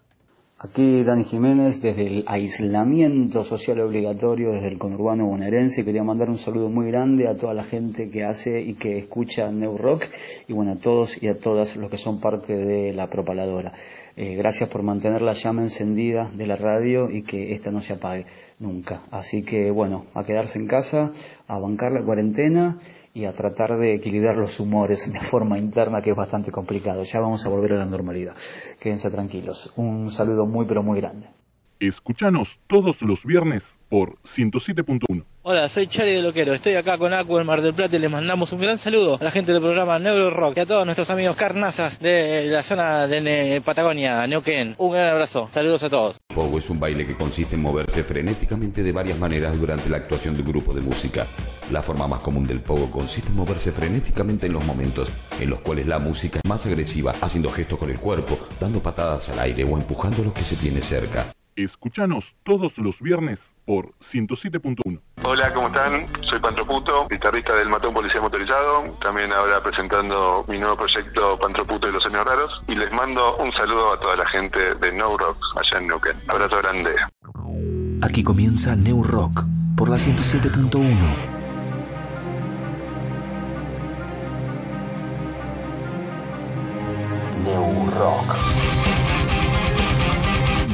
Aquí 0.58 1.04
Dani 1.04 1.22
Jiménez 1.22 1.82
desde 1.82 2.06
el 2.06 2.24
aislamiento 2.26 3.44
social 3.44 3.78
obligatorio 3.82 4.52
desde 4.52 4.68
el 4.68 4.78
conurbano 4.78 5.26
bonaerense. 5.26 5.84
Quería 5.84 6.02
mandar 6.02 6.30
un 6.30 6.38
saludo 6.38 6.70
muy 6.70 6.86
grande 6.86 7.28
a 7.28 7.36
toda 7.36 7.52
la 7.52 7.62
gente 7.62 8.08
que 8.08 8.24
hace 8.24 8.62
y 8.62 8.72
que 8.72 8.96
escucha 8.96 9.50
New 9.50 9.76
Rock 9.76 10.06
y 10.48 10.54
bueno, 10.54 10.72
a 10.72 10.76
todos 10.76 11.22
y 11.22 11.28
a 11.28 11.38
todas 11.38 11.76
los 11.76 11.90
que 11.90 11.98
son 11.98 12.20
parte 12.20 12.56
de 12.56 12.94
la 12.94 13.10
propaladora. 13.10 13.74
Eh, 14.16 14.34
gracias 14.34 14.70
por 14.70 14.82
mantener 14.82 15.20
la 15.20 15.34
llama 15.34 15.60
encendida 15.60 16.30
de 16.32 16.46
la 16.46 16.56
radio 16.56 17.10
y 17.10 17.20
que 17.20 17.52
esta 17.52 17.70
no 17.70 17.82
se 17.82 17.92
apague 17.92 18.24
nunca. 18.60 19.02
Así 19.10 19.42
que 19.42 19.70
bueno, 19.70 20.06
a 20.14 20.24
quedarse 20.24 20.58
en 20.58 20.68
casa, 20.68 21.12
a 21.46 21.58
bancar 21.58 21.92
la 21.92 22.02
cuarentena 22.02 22.78
y 23.18 23.24
a 23.24 23.32
tratar 23.32 23.76
de 23.76 23.94
equilibrar 23.94 24.36
los 24.36 24.60
humores 24.60 25.12
de 25.12 25.20
forma 25.20 25.58
interna 25.58 26.00
que 26.00 26.10
es 26.10 26.16
bastante 26.16 26.52
complicado. 26.52 27.02
Ya 27.02 27.18
vamos 27.18 27.44
a 27.44 27.48
volver 27.48 27.72
a 27.72 27.78
la 27.78 27.84
normalidad. 27.84 28.34
Quédense 28.78 29.10
tranquilos. 29.10 29.72
Un 29.76 30.12
saludo 30.12 30.46
muy 30.46 30.66
pero 30.66 30.84
muy 30.84 31.00
grande. 31.00 31.37
Escuchanos 31.80 32.58
todos 32.66 33.02
los 33.02 33.24
viernes 33.24 33.78
por 33.88 34.16
107.1. 34.22 35.24
Hola, 35.42 35.68
soy 35.68 35.86
Charlie 35.86 36.12
de 36.16 36.22
Loquero. 36.22 36.52
Estoy 36.52 36.74
acá 36.74 36.98
con 36.98 37.14
Acu 37.14 37.38
en 37.38 37.46
Mar 37.46 37.62
del 37.62 37.72
Plata 37.72 37.96
y 37.96 37.98
les 38.00 38.10
mandamos 38.10 38.52
un 38.52 38.60
gran 38.60 38.76
saludo 38.76 39.16
a 39.18 39.24
la 39.24 39.30
gente 39.30 39.52
del 39.52 39.62
programa 39.62 39.98
Neuro 39.98 40.28
Rock 40.30 40.56
y 40.56 40.60
a 40.60 40.66
todos 40.66 40.84
nuestros 40.84 41.08
amigos 41.10 41.36
carnazas 41.36 42.00
de 42.00 42.46
la 42.48 42.62
zona 42.62 43.06
de 43.06 43.20
Ne- 43.22 43.60
Patagonia, 43.62 44.26
Neuquén. 44.26 44.74
Un 44.76 44.92
gran 44.92 45.08
abrazo. 45.08 45.48
Saludos 45.50 45.82
a 45.84 45.88
todos. 45.88 46.18
Pogo 46.34 46.58
es 46.58 46.68
un 46.68 46.78
baile 46.80 47.06
que 47.06 47.14
consiste 47.14 47.54
en 47.54 47.62
moverse 47.62 48.02
frenéticamente 48.04 48.82
de 48.82 48.92
varias 48.92 49.18
maneras 49.18 49.58
durante 49.58 49.88
la 49.88 49.98
actuación 49.98 50.34
de 50.36 50.42
un 50.42 50.48
grupo 50.48 50.74
de 50.74 50.82
música. 50.82 51.26
La 51.70 51.82
forma 51.82 52.06
más 52.08 52.20
común 52.20 52.46
del 52.46 52.60
pogo 52.60 52.90
consiste 52.90 53.30
en 53.30 53.36
moverse 53.36 53.72
frenéticamente 53.72 54.48
en 54.48 54.52
los 54.52 54.64
momentos 54.66 55.08
en 55.40 55.48
los 55.48 55.60
cuales 55.60 55.86
la 55.86 55.98
música 55.98 56.40
es 56.42 56.48
más 56.50 56.66
agresiva, 56.66 57.14
haciendo 57.22 57.50
gestos 57.50 57.78
con 57.78 57.88
el 57.88 57.98
cuerpo, 57.98 58.36
dando 58.60 58.82
patadas 58.82 59.30
al 59.30 59.38
aire 59.38 59.64
o 59.64 59.78
empujando 59.78 60.20
a 60.22 60.24
los 60.26 60.34
que 60.34 60.44
se 60.44 60.56
tiene 60.56 60.80
cerca. 60.82 61.26
Escuchanos 61.64 62.36
todos 62.44 62.78
los 62.78 63.00
viernes 63.00 63.40
por 63.66 63.92
107.1. 63.98 65.00
Hola, 65.24 65.52
¿cómo 65.52 65.66
están? 65.66 66.06
Soy 66.20 66.38
Pantroputo, 66.38 67.08
guitarrista 67.08 67.52
del 67.56 67.68
Matón 67.68 67.92
Policía 67.92 68.20
Motorizado, 68.20 68.84
también 69.02 69.32
ahora 69.32 69.60
presentando 69.60 70.44
mi 70.48 70.58
nuevo 70.58 70.76
proyecto 70.76 71.36
Pantroputo 71.36 71.88
y 71.88 71.92
los 71.92 72.06
Años 72.06 72.24
Raros, 72.24 72.64
y 72.68 72.76
les 72.76 72.92
mando 72.92 73.36
un 73.38 73.50
saludo 73.52 73.92
a 73.92 73.98
toda 73.98 74.14
la 74.14 74.28
gente 74.28 74.76
de 74.76 74.92
No 74.92 75.18
Rocks 75.18 75.40
allá 75.56 75.78
en 75.80 75.88
Neuquén. 75.88 76.16
Abrazo 76.28 76.58
grande. 76.58 76.90
Aquí 78.02 78.22
comienza 78.22 78.76
New 78.76 79.02
Rock 79.02 79.42
por 79.76 79.88
la 79.88 79.96
107.1. 79.96 80.84
New 87.44 87.90
Rock. 87.98 88.77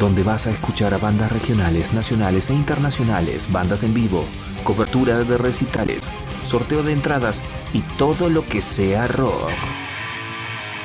Donde 0.04 0.22
vas 0.22 0.46
a 0.46 0.50
escuchar 0.50 0.92
a 0.92 0.98
bandas 0.98 1.32
regionales, 1.32 1.94
nacionales 1.94 2.50
e 2.50 2.54
internacionales, 2.54 3.50
bandas 3.50 3.84
en 3.84 3.94
vivo, 3.94 4.22
cobertura 4.62 5.20
de 5.20 5.38
recitales, 5.38 6.10
sorteo 6.44 6.82
de 6.82 6.92
entradas 6.92 7.40
y 7.72 7.80
todo 7.96 8.28
lo 8.28 8.44
que 8.44 8.60
sea 8.60 9.06
rock. 9.06 9.48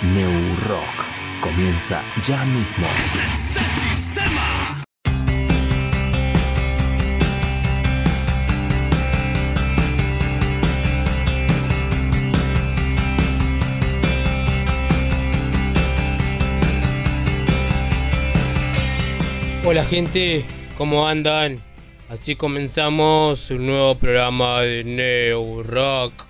New 0.03 0.55
Rock 0.65 1.03
comienza 1.41 2.01
ya 2.23 2.45
mismo. 2.45 2.87
Hola 19.71 19.85
gente, 19.85 20.43
¿cómo 20.79 21.07
andan? 21.07 21.61
Así 22.09 22.35
comenzamos 22.35 23.51
un 23.51 23.67
nuevo 23.67 23.93
programa 23.99 24.61
de 24.61 24.83
Neo 24.83 25.61
Rock. 25.61 26.28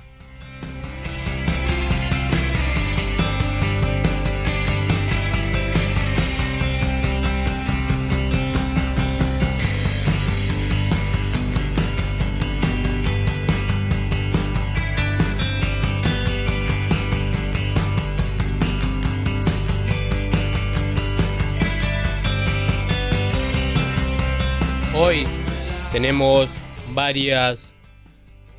Tenemos 26.01 26.61
varias 26.93 27.75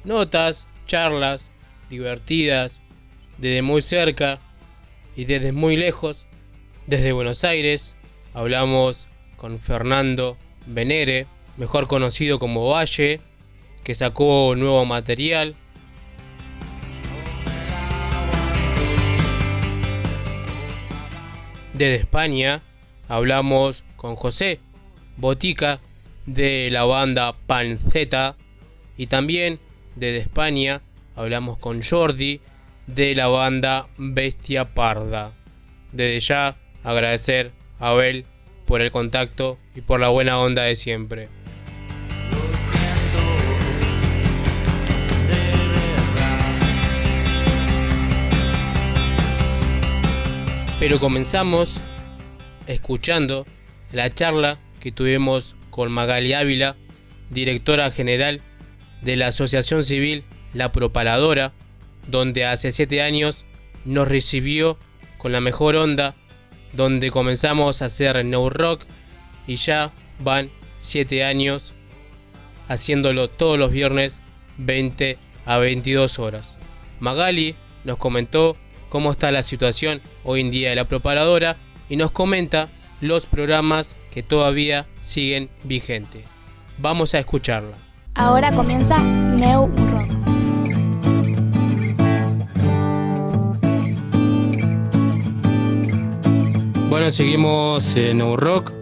notas, 0.05 0.69
charlas 0.85 1.51
divertidas 1.89 2.83
desde 3.39 3.63
muy 3.63 3.81
cerca 3.81 4.41
y 5.17 5.25
desde 5.25 5.51
muy 5.51 5.79
lejos. 5.79 6.27
Desde 6.87 7.13
Buenos 7.13 7.43
Aires 7.45 7.97
hablamos 8.35 9.09
con 9.39 9.59
Fernando 9.59 10.37
Venere, 10.67 11.29
mejor 11.57 11.87
conocido 11.87 12.39
como 12.39 12.69
Valle, 12.69 13.23
que 13.85 13.95
sacó 13.95 14.55
nuevo 14.55 14.85
material. 14.85 15.57
Desde 21.73 21.95
España 21.95 22.63
hablamos 23.09 23.85
con 23.97 24.15
José 24.15 24.61
Botica 25.17 25.81
de 26.35 26.69
la 26.71 26.85
banda 26.85 27.35
Panceta 27.47 28.37
y 28.97 29.07
también 29.07 29.59
desde 29.97 30.19
España 30.19 30.81
hablamos 31.17 31.59
con 31.59 31.83
Jordi 31.83 32.41
de 32.87 33.15
la 33.17 33.27
banda 33.27 33.89
Bestia 33.99 34.73
Parda. 34.73 35.33
Desde 35.93 36.21
ya 36.21 36.57
agradecer 36.85 37.51
a 37.81 37.91
Abel 37.91 38.25
por 38.65 38.81
el 38.81 38.93
contacto 38.93 39.59
y 39.75 39.81
por 39.81 39.99
la 39.99 40.09
buena 40.09 40.39
onda 40.39 40.63
de 40.63 40.77
siempre. 40.77 41.29
Pero 50.79 50.99
comenzamos 51.01 51.81
escuchando 52.67 53.47
la 53.93 54.15
charla 54.15 54.59
que 54.79 54.93
tuvimos 54.93 55.57
con 55.71 55.91
Magali 55.91 56.33
Ávila, 56.33 56.77
directora 57.31 57.91
general 57.91 58.43
de 59.03 59.17
la 59.17 59.29
Asociación 59.29 59.83
Civil 59.83 60.25
La 60.53 60.73
Propaladora, 60.73 61.53
donde 62.09 62.45
hace 62.45 62.73
siete 62.73 63.03
años 63.03 63.47
nos 63.85 64.09
recibió 64.09 64.79
con 65.19 65.33
la 65.33 65.41
mejor 65.41 65.77
onda, 65.77 66.17
donde 66.73 67.11
comenzamos 67.11 67.83
a 67.83 67.87
hacer 67.87 68.25
no 68.25 68.51
rock 68.51 68.85
y 69.47 69.57
ya 69.57 69.93
van 70.19 70.51
siete 70.79 71.25
años 71.25 71.75
haciéndolo 72.69 73.29
todos 73.29 73.59
los 73.59 73.71
viernes 73.71 74.23
20 74.59 75.19
a 75.45 75.59
22 75.59 76.19
horas. 76.19 76.59
Magali 77.01 77.57
nos 77.85 77.99
comentó 77.99 78.57
cómo 78.89 79.11
está 79.11 79.31
la 79.31 79.43
situación 79.43 80.03
hoy 80.25 80.43
en 80.43 80.51
día 80.51 80.71
de 80.71 80.77
la 80.77 80.87
propaladora 80.89 81.57
y 81.89 81.97
nos 81.97 82.11
comenta 82.13 82.71
los 83.01 83.27
programas 83.27 83.97
que 84.11 84.23
todavía 84.23 84.87
siguen 84.99 85.51
vigentes. 85.65 86.25
Vamos 86.79 87.15
a 87.15 87.19
escucharla. 87.19 87.77
Ahora 88.15 88.53
comienza 88.53 88.99
New 88.99 89.71
Rock. 89.93 90.11
Bueno, 96.89 97.11
seguimos 97.11 97.97
en 97.97 98.19
New 98.19 98.37
Rock. 98.37 98.73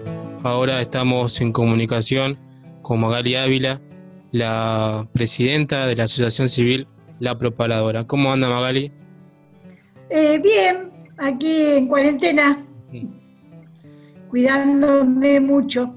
Ahora 0.42 0.80
estamos 0.80 1.40
en 1.40 1.52
comunicación 1.52 2.38
con 2.80 3.00
Magali 3.00 3.34
Ávila, 3.36 3.82
la 4.32 5.06
presidenta 5.12 5.86
de 5.86 5.94
la 5.94 6.04
Asociación 6.04 6.48
Civil 6.48 6.86
La 7.20 7.36
Propaladora. 7.36 8.06
¿Cómo 8.06 8.32
anda 8.32 8.48
Magali? 8.48 8.92
Eh, 10.08 10.40
bien, 10.42 10.90
aquí 11.18 11.62
en 11.62 11.86
cuarentena, 11.86 12.64
cuidándome 14.28 15.40
mucho. 15.40 15.94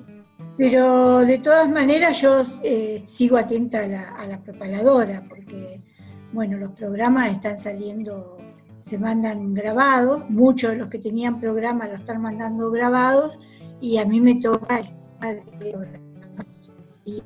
Pero 0.57 1.19
de 1.19 1.39
todas 1.39 1.69
maneras 1.69 2.22
yo 2.22 2.44
eh, 2.63 3.04
sigo 3.06 3.38
atenta 3.38 3.83
a 3.83 3.88
la, 3.88 4.10
a 4.12 4.28
la 4.28 4.42
propagadora, 4.42 5.24
porque 5.28 5.81
bueno, 6.33 6.57
los 6.57 6.69
programas 6.72 7.31
están 7.31 7.57
saliendo, 7.57 8.38
se 8.81 8.98
mandan 8.98 9.54
grabados, 9.54 10.30
muchos 10.30 10.72
de 10.72 10.78
los 10.78 10.88
que 10.88 11.00
tenían 11.00 11.39
programas 11.39 11.89
lo 11.89 11.95
están 11.95 12.22
mandando 12.22 12.72
grabados, 12.72 13.39
y 13.80 13.98
a 13.98 14.06
mí 14.06 14.22
me 14.22 14.36
toca 14.36 14.81
y, 17.04 17.24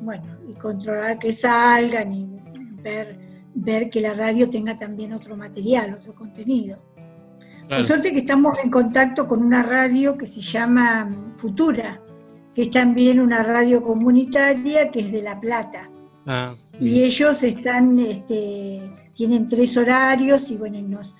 bueno, 0.00 0.24
y 0.48 0.54
controlar 0.54 1.18
que 1.18 1.32
salgan 1.32 2.12
y 2.12 2.28
ver, 2.82 3.18
ver 3.54 3.90
que 3.90 4.00
la 4.00 4.14
radio 4.14 4.48
tenga 4.48 4.76
también 4.78 5.12
otro 5.12 5.36
material, 5.36 5.94
otro 5.94 6.14
contenido. 6.14 6.78
Por 7.68 7.82
suerte 7.82 8.12
que 8.12 8.20
estamos 8.20 8.58
en 8.62 8.70
contacto 8.70 9.26
con 9.26 9.42
una 9.42 9.62
radio 9.62 10.16
que 10.16 10.26
se 10.26 10.40
llama 10.40 11.08
Futura, 11.36 12.00
que 12.54 12.62
es 12.62 12.70
también 12.70 13.20
una 13.20 13.42
radio 13.42 13.82
comunitaria 13.82 14.90
que 14.90 15.00
es 15.00 15.10
de 15.10 15.22
La 15.22 15.40
Plata. 15.40 15.90
Ah, 16.26 16.54
y 16.78 17.02
ellos 17.02 17.42
están, 17.42 17.98
este, 17.98 18.80
tienen 19.14 19.48
tres 19.48 19.76
horarios 19.76 20.50
y 20.50 20.56
bueno, 20.56 20.80
nos, 20.82 21.16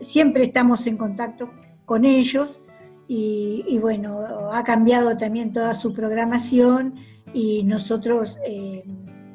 siempre 0.00 0.44
estamos 0.44 0.86
en 0.86 0.96
contacto 0.96 1.50
con 1.84 2.04
ellos 2.04 2.60
y, 3.06 3.78
bueno, 3.80 4.50
ha 4.52 4.62
cambiado 4.64 5.16
también 5.16 5.52
toda 5.52 5.72
su 5.72 5.94
programación 5.94 6.96
y 7.32 7.62
nosotros 7.64 8.38
eh, 8.46 8.84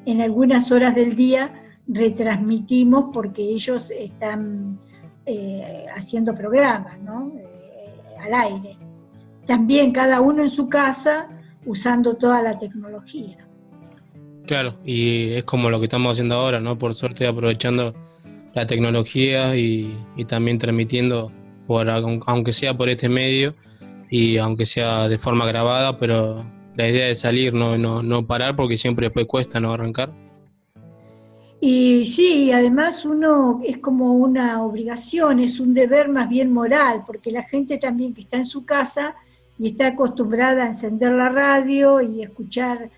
en 0.05 0.21
algunas 0.21 0.71
horas 0.71 0.93
del 0.93 1.15
día 1.15 1.59
retransmitimos 1.87 3.05
porque 3.11 3.41
ellos 3.41 3.89
están 3.89 4.79
eh, 5.25 5.85
haciendo 5.95 6.33
programas. 6.33 6.97
Eh, 6.97 7.53
al 8.23 8.33
aire. 8.33 8.77
También 9.45 9.91
cada 9.91 10.21
uno 10.21 10.43
en 10.43 10.49
su 10.49 10.69
casa 10.69 11.29
usando 11.65 12.15
toda 12.15 12.41
la 12.41 12.57
tecnología. 12.57 13.37
Claro, 14.45 14.77
y 14.85 15.31
es 15.33 15.43
como 15.43 15.69
lo 15.69 15.79
que 15.79 15.85
estamos 15.85 16.13
haciendo 16.13 16.35
ahora, 16.35 16.59
¿no? 16.59 16.77
Por 16.77 16.93
suerte 16.95 17.27
aprovechando 17.27 17.93
la 18.53 18.67
tecnología 18.67 19.55
y, 19.55 19.95
también 20.27 20.57
transmitiendo, 20.57 21.31
por, 21.67 21.89
aunque 21.89 22.51
sea 22.51 22.75
por 22.75 22.89
este 22.89 23.09
medio 23.09 23.55
y 24.09 24.37
aunque 24.37 24.65
sea 24.65 25.07
de 25.07 25.17
forma 25.17 25.45
grabada, 25.45 25.97
pero 25.97 26.45
la 26.75 26.87
idea 26.87 27.07
es 27.07 27.19
salir, 27.19 27.53
no, 27.53 27.77
no, 27.77 28.03
no 28.03 28.27
parar 28.27 28.55
porque 28.55 28.77
siempre 28.77 29.07
después 29.07 29.25
cuesta 29.25 29.59
no 29.59 29.73
arrancar. 29.73 30.11
Y 31.65 32.05
sí, 32.07 32.51
además 32.51 33.05
uno 33.05 33.61
es 33.63 33.77
como 33.77 34.15
una 34.15 34.61
obligación, 34.61 35.39
es 35.39 35.61
un 35.61 35.73
deber 35.73 36.09
más 36.09 36.27
bien 36.27 36.51
moral, 36.51 37.05
porque 37.07 37.31
la 37.31 37.43
gente 37.43 37.77
también 37.77 38.13
que 38.13 38.23
está 38.23 38.35
en 38.35 38.45
su 38.45 38.65
casa 38.65 39.15
y 39.57 39.67
está 39.67 39.87
acostumbrada 39.87 40.63
a 40.63 40.67
encender 40.67 41.13
la 41.13 41.29
radio 41.29 42.01
y 42.01 42.21
escuchar 42.21 42.89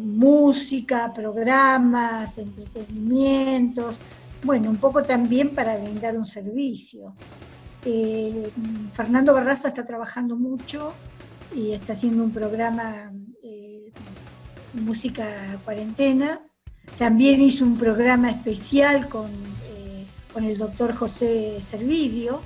música, 0.00 1.12
programas, 1.12 2.38
entretenimientos, 2.38 3.98
bueno, 4.44 4.70
un 4.70 4.76
poco 4.76 5.02
también 5.02 5.52
para 5.52 5.76
brindar 5.76 6.16
un 6.16 6.24
servicio. 6.24 7.14
Eh, 7.84 8.48
Fernando 8.92 9.34
Barraza 9.34 9.66
está 9.66 9.84
trabajando 9.84 10.36
mucho 10.36 10.92
y 11.52 11.72
está 11.72 11.94
haciendo 11.94 12.22
un 12.22 12.30
programa 12.30 13.10
eh, 13.42 13.90
Música 14.74 15.26
Cuarentena 15.64 16.47
también 16.96 17.40
hizo 17.42 17.64
un 17.64 17.76
programa 17.76 18.30
especial 18.30 19.08
con, 19.08 19.26
eh, 19.26 20.06
con 20.32 20.44
el 20.44 20.56
doctor 20.58 20.94
José 20.94 21.60
Servidio, 21.60 22.40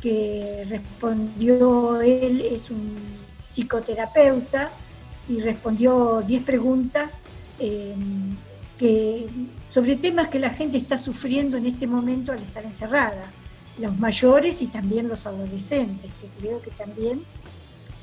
que 0.00 0.66
respondió, 0.68 2.00
él 2.00 2.40
es 2.40 2.70
un 2.70 2.96
psicoterapeuta, 3.44 4.70
y 5.30 5.40
respondió 5.40 6.22
10 6.22 6.42
preguntas 6.42 7.22
em, 7.58 8.34
sobre 9.68 9.96
temas 9.96 10.28
que 10.28 10.38
la 10.38 10.50
gente 10.50 10.78
está 10.78 10.96
sufriendo 10.96 11.58
en 11.58 11.66
este 11.66 11.86
momento 11.86 12.32
al 12.32 12.40
estar 12.40 12.64
encerrada, 12.64 13.30
los 13.78 13.96
mayores 13.98 14.62
y 14.62 14.66
también 14.66 15.06
los 15.06 15.26
adolescentes, 15.26 16.10
que 16.20 16.28
creo 16.40 16.62
que 16.62 16.70
también 16.70 17.22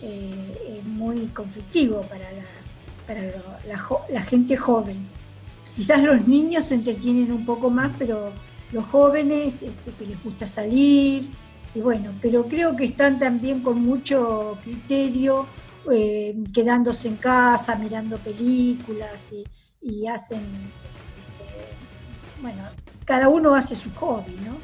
eh, 0.04 0.78
es 0.80 0.86
muy 0.86 1.26
conflictivo 1.28 2.02
para 2.04 2.30
la 4.10 4.22
gente 4.22 4.56
joven. 4.56 5.17
Quizás 5.78 6.02
los 6.02 6.28
niños 6.28 6.66
se 6.66 6.74
entretienen 6.74 7.32
un 7.32 7.46
poco 7.46 7.70
más, 7.70 7.92
pero 8.00 8.32
los 8.72 8.84
jóvenes 8.86 9.62
este, 9.62 9.92
que 9.92 10.08
les 10.08 10.24
gusta 10.24 10.48
salir, 10.48 11.30
y 11.76 11.80
bueno, 11.80 12.16
pero 12.20 12.48
creo 12.48 12.76
que 12.76 12.86
están 12.86 13.20
también 13.20 13.62
con 13.62 13.84
mucho 13.84 14.58
criterio, 14.64 15.46
eh, 15.92 16.36
quedándose 16.52 17.10
en 17.10 17.18
casa, 17.18 17.76
mirando 17.76 18.18
películas 18.18 19.32
y, 19.84 20.08
hacen, 20.08 20.40
este, 20.40 22.42
bueno, 22.42 22.64
cada 23.06 23.30
uno 23.30 23.54
hace 23.54 23.76
su 23.76 23.94
hobby, 23.94 24.36
¿no? 24.44 24.58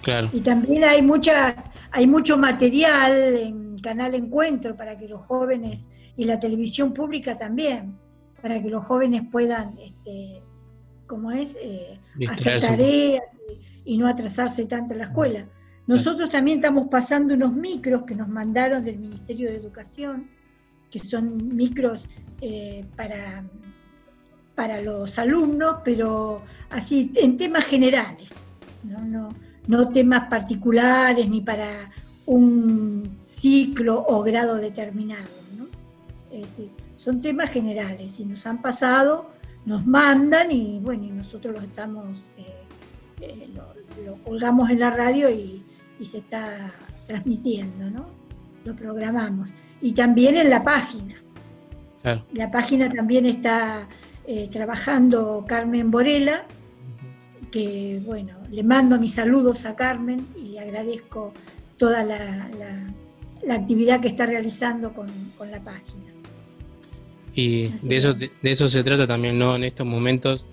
Claro. 0.00 0.30
Y 0.32 0.40
también 0.40 0.84
hay 0.84 1.02
muchas, 1.02 1.70
hay 1.90 2.06
mucho 2.06 2.38
material 2.38 3.36
en 3.36 3.76
Canal 3.76 4.14
Encuentro 4.14 4.76
para 4.76 4.96
que 4.96 5.08
los 5.08 5.20
jóvenes 5.20 5.88
y 6.16 6.24
la 6.24 6.40
televisión 6.40 6.94
pública 6.94 7.36
también 7.36 8.00
para 8.42 8.60
que 8.60 8.68
los 8.68 8.84
jóvenes 8.84 9.22
puedan, 9.30 9.78
este, 9.78 10.42
como 11.06 11.30
es, 11.30 11.56
eh, 11.62 11.98
hacer 12.28 12.60
tareas 12.60 13.24
y, 13.84 13.96
no 13.96 14.08
atrasarse 14.08 14.66
tanto 14.66 14.94
en 14.94 14.98
la 14.98 15.04
escuela. 15.06 15.46
Nosotros 15.86 16.28
también 16.28 16.58
estamos 16.58 16.88
pasando 16.88 17.34
unos 17.34 17.52
micros 17.54 18.02
que 18.02 18.16
nos 18.16 18.28
mandaron 18.28 18.84
del 18.84 18.98
Ministerio 18.98 19.48
de 19.48 19.56
Educación, 19.56 20.28
que 20.90 20.98
son 20.98 21.54
micros 21.56 22.08
eh, 22.40 22.84
para, 22.96 23.44
para 24.56 24.82
los 24.82 25.18
alumnos, 25.18 25.76
pero 25.84 26.42
así 26.70 27.12
en 27.14 27.36
temas 27.36 27.64
generales, 27.64 28.32
no, 28.82 29.32
no 29.68 29.88
temas 29.90 30.28
particulares 30.28 31.28
ni 31.30 31.40
para 31.40 31.90
un 32.26 33.18
ciclo 33.20 34.04
o 34.08 34.22
grado 34.22 34.56
determinado. 34.56 35.28
¿no? 35.56 35.66
Es 36.30 36.42
decir, 36.42 36.70
son 37.02 37.20
temas 37.20 37.50
generales. 37.50 38.12
Si 38.12 38.24
nos 38.24 38.46
han 38.46 38.62
pasado, 38.62 39.26
nos 39.64 39.84
mandan 39.84 40.52
y 40.52 40.78
bueno, 40.78 41.04
y 41.04 41.10
nosotros 41.10 41.52
los 41.52 41.64
estamos, 41.64 42.28
eh, 42.36 42.64
eh, 43.20 43.50
lo, 44.04 44.14
colgamos 44.22 44.70
en 44.70 44.78
la 44.78 44.90
radio 44.90 45.28
y, 45.30 45.64
se 46.04 46.18
está 46.18 46.72
transmitiendo, 47.06 47.88
¿no? 47.88 48.06
Lo 48.64 48.74
programamos. 48.74 49.54
Y 49.80 49.92
también 49.92 50.36
en 50.36 50.50
la 50.50 50.64
página. 50.64 51.14
La 52.32 52.50
página 52.50 52.92
también 52.92 53.24
está 53.24 53.86
eh, 54.26 54.48
trabajando 54.50 55.44
Carmen 55.46 55.92
Borela, 55.92 56.44
que 57.52 58.02
bueno, 58.04 58.36
le 58.50 58.64
mando 58.64 58.98
mis 58.98 59.14
saludos 59.14 59.64
a 59.64 59.76
Carmen 59.76 60.26
y 60.36 60.48
le 60.48 60.58
agradezco 60.58 61.32
toda 61.76 62.02
la, 62.02 62.48
actividad 63.48 64.00
que 64.00 64.08
está 64.08 64.26
realizando 64.26 64.92
con 64.92 65.06
la 65.52 65.60
página. 65.60 66.11
Y 67.34 67.68
de 67.68 67.96
eso, 67.96 68.14
de, 68.14 68.30
eso 68.42 68.68
se 68.68 68.84
trata 68.84 69.06
también, 69.06 69.38
¿no? 69.38 69.56
En 69.56 69.64
estos 69.64 69.86
momentos, 69.86 70.46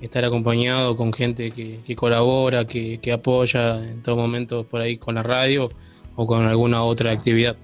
estar 0.00 0.24
acompañado 0.24 0.96
con 0.96 1.12
gente 1.12 1.50
que, 1.50 1.96
colabora, 1.96 2.66
que, 2.66 3.12
apoya 3.12 3.84
en 3.84 4.02
todo 4.02 4.16
momento 4.16 4.64
por 4.64 4.80
ahí 4.80 4.96
con 4.96 5.16
la 5.16 5.22
radio 5.22 5.70
o 6.16 6.26
con 6.26 6.46
alguna 6.46 6.82
otra 6.82 7.12
actividad. 7.12 7.56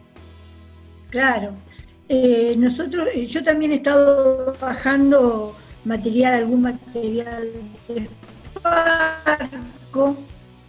Claro. 1.10 1.54
Eh, 2.08 2.54
nosotros, 2.58 3.08
eh, 3.14 3.24
yo 3.26 3.42
también 3.44 3.72
he 3.72 3.76
estado 3.76 4.56
bajando 4.60 5.56
material, 5.84 6.34
algún 6.34 6.62
material 6.62 7.48
de 7.88 8.08
Farco, 8.60 10.16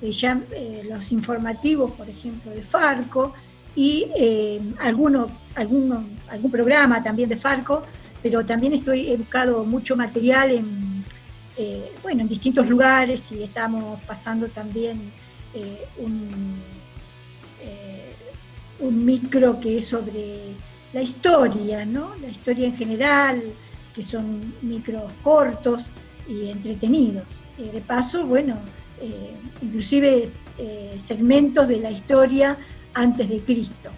eh, 0.01 0.83
los 0.89 1.11
informativos, 1.11 1.91
por 1.91 2.09
ejemplo, 2.09 2.51
de 2.51 2.63
Farco, 2.63 3.33
y 3.75 4.07
eh, 4.17 4.61
alguno, 4.79 5.29
alguno, 5.55 6.03
algún 6.29 6.51
programa 6.51 7.01
también 7.01 7.29
de 7.29 7.37
Farco, 7.37 7.83
pero 8.21 8.45
también 8.45 8.73
estoy 8.73 9.09
educado 9.09 9.63
mucho 9.63 9.95
material 9.95 10.51
en, 10.51 11.05
eh, 11.57 11.91
bueno, 12.03 12.21
en 12.21 12.27
distintos 12.27 12.67
lugares 12.67 13.31
y 13.31 13.43
estamos 13.43 13.99
pasando 14.03 14.47
también 14.47 15.11
eh, 15.53 15.85
un, 15.97 16.55
un 18.79 19.05
micro 19.05 19.59
que 19.59 19.77
es 19.77 19.85
sobre 19.85 20.55
la 20.91 21.01
historia, 21.03 21.85
¿no? 21.85 22.15
La 22.19 22.29
historia 22.29 22.65
en 22.65 22.75
general, 22.75 23.41
que 23.93 24.03
son 24.03 24.55
micros 24.63 25.11
cortos 25.23 25.91
y 26.27 26.49
entretenidos. 26.49 27.25
de 27.57 27.79
paso, 27.81 28.25
bueno, 28.25 28.57
inclusive 29.61 30.27
segmentos 30.97 31.67
de 31.67 31.79
la 31.79 31.91
historia 31.91 32.57
antes 32.93 33.29
de 33.29 33.39
Cristo, 33.39 33.89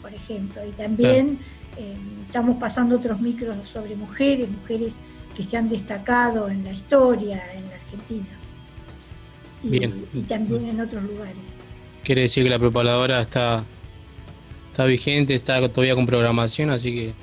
por 0.00 0.12
ejemplo. 0.12 0.64
Y 0.66 0.70
también 0.70 1.38
eh, 1.76 1.96
estamos 2.26 2.56
pasando 2.56 2.96
otros 2.96 3.20
micros 3.20 3.66
sobre 3.66 3.96
mujeres, 3.96 4.50
mujeres 4.50 4.98
que 5.34 5.42
se 5.42 5.56
han 5.56 5.68
destacado 5.68 6.48
en 6.48 6.64
la 6.64 6.72
historia 6.72 7.42
en 7.54 7.68
la 7.68 7.74
Argentina. 7.74 8.38
y, 10.14 10.22
también 10.22 10.68
en 10.68 10.80
otros 10.80 11.02
lugares. 11.04 11.36
Quiere 12.02 12.22
decir 12.22 12.42
que 12.42 12.50
la 12.50 12.58
preparadora 12.58 13.20
está, 13.20 13.64
está 14.70 14.84
vigente, 14.84 15.34
está 15.34 15.68
todavía 15.68 15.94
con 15.94 16.04
programación, 16.04 16.70
así 16.70 16.92
que 16.92 17.14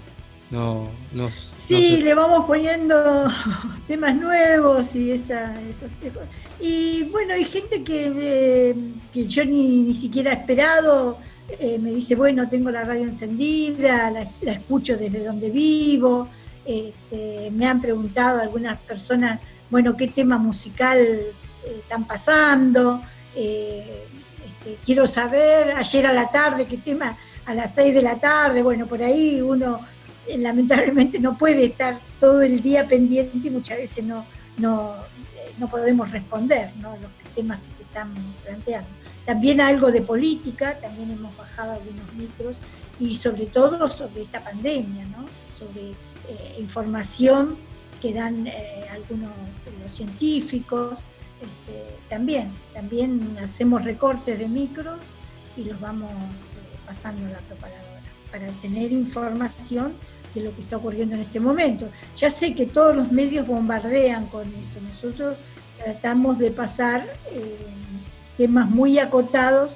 no, 0.51 0.89
no 1.13 1.29
Sí, 1.29 1.97
le 1.97 2.13
vamos 2.13 2.45
poniendo 2.45 3.25
temas 3.87 4.15
nuevos 4.15 4.95
y 4.95 5.11
esa, 5.11 5.53
esos 5.69 5.91
temas. 5.99 6.27
Y 6.59 7.03
bueno, 7.11 7.33
hay 7.33 7.45
gente 7.45 7.83
que, 7.83 8.11
eh, 8.15 8.75
que 9.13 9.27
yo 9.27 9.45
ni, 9.45 9.81
ni 9.81 9.93
siquiera 9.93 10.31
he 10.31 10.35
esperado. 10.35 11.17
Eh, 11.59 11.79
me 11.79 11.91
dice, 11.91 12.15
bueno, 12.15 12.47
tengo 12.49 12.69
la 12.71 12.83
radio 12.83 13.03
encendida, 13.03 14.11
la, 14.11 14.51
escucho 14.51 14.97
desde 14.97 15.23
donde 15.23 15.49
vivo. 15.49 16.27
Este, 16.65 17.49
me 17.51 17.67
han 17.67 17.81
preguntado 17.81 18.41
algunas 18.41 18.77
personas 18.79 19.39
bueno, 19.69 19.95
qué 19.95 20.07
tema 20.07 20.37
musical 20.37 20.97
eh, 20.97 21.31
están 21.79 22.05
pasando, 22.05 23.01
este, 23.35 24.77
quiero 24.83 25.05
saber, 25.05 25.71
ayer 25.71 26.07
a 26.07 26.13
la 26.13 26.29
tarde, 26.29 26.65
qué 26.65 26.77
tema 26.77 27.17
a 27.45 27.53
las 27.53 27.75
6 27.75 27.93
de 27.93 28.01
la 28.01 28.15
tarde, 28.15 28.63
bueno, 28.63 28.87
por 28.87 29.01
ahí 29.01 29.41
uno 29.41 29.79
lamentablemente 30.37 31.19
no 31.19 31.37
puede 31.37 31.65
estar 31.65 31.99
todo 32.19 32.41
el 32.41 32.61
día 32.61 32.87
pendiente 32.87 33.37
y 33.47 33.49
muchas 33.49 33.77
veces 33.77 34.03
no, 34.03 34.25
no, 34.57 34.95
podemos 35.69 36.09
responder 36.11 36.71
los 36.81 37.11
temas 37.35 37.59
que 37.61 37.71
se 37.71 37.83
están 37.83 38.13
planteando. 38.45 38.89
También 39.25 39.61
algo 39.61 39.91
de 39.91 40.01
política, 40.01 40.79
también 40.79 41.11
hemos 41.11 41.35
bajado 41.37 41.73
algunos 41.73 42.13
micros 42.13 42.59
y 42.99 43.15
sobre 43.15 43.45
todo 43.45 43.89
sobre 43.89 44.23
esta 44.23 44.43
pandemia, 44.43 45.05
¿no? 45.05 45.25
sobre 45.57 45.93
información 46.57 47.57
que 48.01 48.13
dan 48.13 48.47
eh, 48.47 48.85
algunos 48.91 49.31
los 49.81 49.91
científicos. 49.91 50.99
Este, 51.41 51.97
también, 52.09 52.51
también 52.73 53.37
hacemos 53.41 53.83
recortes 53.83 54.37
de 54.39 54.47
micros 54.47 54.99
y 55.55 55.63
los 55.63 55.79
vamos 55.79 56.11
eh, 56.11 56.77
pasando 56.85 57.25
a 57.27 57.29
la 57.29 57.39
preparadora 57.39 58.01
para 58.31 58.47
tener 58.61 58.91
información 58.91 59.93
de 60.33 60.41
lo 60.41 60.55
que 60.55 60.61
está 60.61 60.77
ocurriendo 60.77 61.15
en 61.15 61.21
este 61.21 61.39
momento. 61.39 61.89
Ya 62.17 62.29
sé 62.29 62.53
que 62.53 62.65
todos 62.65 62.95
los 62.95 63.11
medios 63.11 63.47
bombardean 63.47 64.27
con 64.27 64.47
eso. 64.53 64.79
Nosotros 64.81 65.37
tratamos 65.83 66.39
de 66.39 66.51
pasar 66.51 67.05
eh, 67.31 67.57
temas 68.37 68.69
muy 68.69 68.99
acotados, 68.99 69.75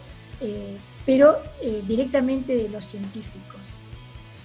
pero 1.05 1.38
directamente 1.88 2.53
de 2.53 2.67
los 2.67 2.83
científicos. 2.83 3.62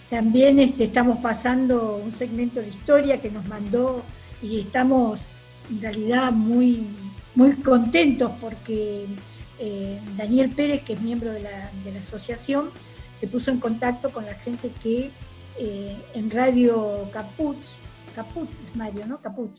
También 0.08 0.58
este, 0.58 0.84
estamos 0.84 1.18
pasando 1.18 1.96
un 1.96 2.12
segmento 2.12 2.60
de 2.60 2.68
historia 2.68 3.20
que 3.20 3.30
nos 3.30 3.46
mandó 3.46 4.02
y 4.42 4.60
estamos 4.60 5.22
en 5.70 5.82
realidad 5.82 6.32
muy, 6.32 6.86
muy 7.34 7.56
contentos 7.56 8.32
porque 8.40 9.06
eh, 9.58 10.00
Daniel 10.16 10.50
Pérez, 10.50 10.82
que 10.82 10.94
es 10.94 11.00
miembro 11.02 11.30
de 11.30 11.40
la, 11.40 11.70
asociación, 11.98 12.70
se 13.14 13.26
puso 13.26 13.50
en 13.50 13.60
contacto 13.60 14.10
con 14.10 14.24
la 14.24 14.34
gente 14.34 14.70
que 14.82 15.10
eh, 15.58 15.96
en 16.14 16.30
Radio 16.30 17.08
Caput, 17.12 17.56
Caput 18.14 18.50
es 18.50 18.76
Mario, 18.76 19.06
¿no? 19.06 19.20
Caput, 19.20 19.56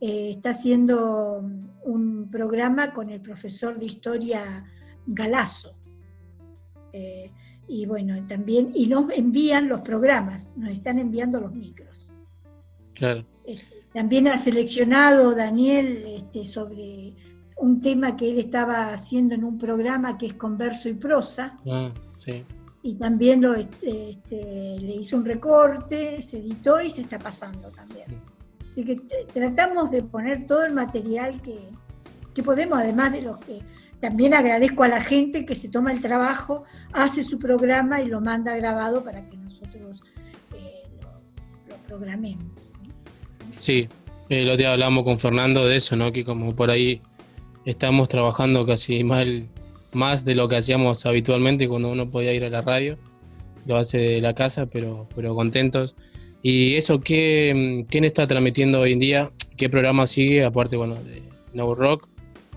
eh, 0.00 0.30
está 0.30 0.50
haciendo 0.50 1.42
un 1.84 2.30
programa 2.30 2.92
con 2.92 3.10
el 3.10 3.20
profesor 3.20 3.78
de 3.78 3.86
historia 3.86 4.64
Galazo 5.06 5.74
y 7.70 7.86
bueno, 7.86 8.26
también, 8.26 8.72
y 8.74 8.88
nos 8.88 9.12
envían 9.12 9.68
los 9.68 9.82
programas, 9.82 10.56
nos 10.56 10.70
están 10.70 10.98
enviando 10.98 11.38
los 11.40 11.54
micros. 11.54 12.12
Claro. 12.94 13.24
También 13.94 14.26
ha 14.26 14.36
seleccionado 14.36 15.36
Daniel 15.36 16.04
este, 16.08 16.44
sobre 16.44 17.14
un 17.58 17.80
tema 17.80 18.16
que 18.16 18.28
él 18.30 18.40
estaba 18.40 18.92
haciendo 18.92 19.36
en 19.36 19.44
un 19.44 19.56
programa 19.56 20.18
que 20.18 20.26
es 20.26 20.34
con 20.34 20.58
verso 20.58 20.88
y 20.88 20.94
prosa. 20.94 21.60
Ah, 21.64 21.92
sí. 22.18 22.44
Y 22.82 22.94
también 22.94 23.42
lo, 23.42 23.54
este, 23.54 24.18
le 24.32 24.94
hizo 24.94 25.16
un 25.16 25.24
recorte, 25.24 26.22
se 26.22 26.38
editó 26.38 26.80
y 26.80 26.90
se 26.90 27.02
está 27.02 27.18
pasando 27.18 27.70
también. 27.70 28.06
Así 28.70 28.84
que 28.84 28.96
tratamos 29.32 29.90
de 29.90 30.02
poner 30.02 30.46
todo 30.46 30.64
el 30.64 30.72
material 30.72 31.40
que, 31.42 31.58
que 32.34 32.42
podemos, 32.42 32.78
además 32.78 33.12
de 33.12 33.22
los 33.22 33.38
que 33.38 33.60
también 34.00 34.32
agradezco 34.32 34.82
a 34.82 34.88
la 34.88 35.02
gente 35.02 35.44
que 35.44 35.54
se 35.54 35.68
toma 35.68 35.92
el 35.92 36.00
trabajo, 36.00 36.64
hace 36.92 37.22
su 37.22 37.38
programa 37.38 38.00
y 38.00 38.06
lo 38.06 38.20
manda 38.20 38.56
grabado 38.56 39.04
para 39.04 39.28
que 39.28 39.36
nosotros 39.36 40.02
eh, 40.54 40.84
lo, 41.68 41.76
programemos. 41.86 42.52
Sí, 43.50 43.88
el 44.30 44.48
otro 44.48 44.56
día 44.56 44.72
hablamos 44.72 45.04
con 45.04 45.18
Fernando 45.18 45.66
de 45.66 45.76
eso, 45.76 45.96
¿no? 45.96 46.12
Que 46.12 46.24
como 46.24 46.56
por 46.56 46.70
ahí 46.70 47.02
estamos 47.66 48.08
trabajando 48.08 48.64
casi 48.64 49.04
mal, 49.04 49.48
más 49.92 50.24
de 50.24 50.34
lo 50.34 50.48
que 50.48 50.56
hacíamos 50.56 51.06
habitualmente 51.06 51.68
cuando 51.68 51.90
uno 51.90 52.10
podía 52.10 52.32
ir 52.32 52.44
a 52.44 52.50
la 52.50 52.60
radio. 52.60 52.98
Lo 53.66 53.76
hace 53.76 53.98
de 53.98 54.20
la 54.20 54.34
casa, 54.34 54.66
pero, 54.66 55.08
pero 55.14 55.34
contentos. 55.34 55.96
¿Y 56.42 56.74
eso 56.74 57.00
qué, 57.00 57.84
quién 57.90 58.04
está 58.04 58.26
transmitiendo 58.26 58.80
hoy 58.80 58.92
en 58.92 58.98
día? 58.98 59.30
¿Qué 59.56 59.68
programa 59.68 60.06
sigue? 60.06 60.44
Aparte, 60.44 60.76
bueno, 60.76 60.94
de 60.94 61.22
No 61.52 61.74
Rock 61.74 62.08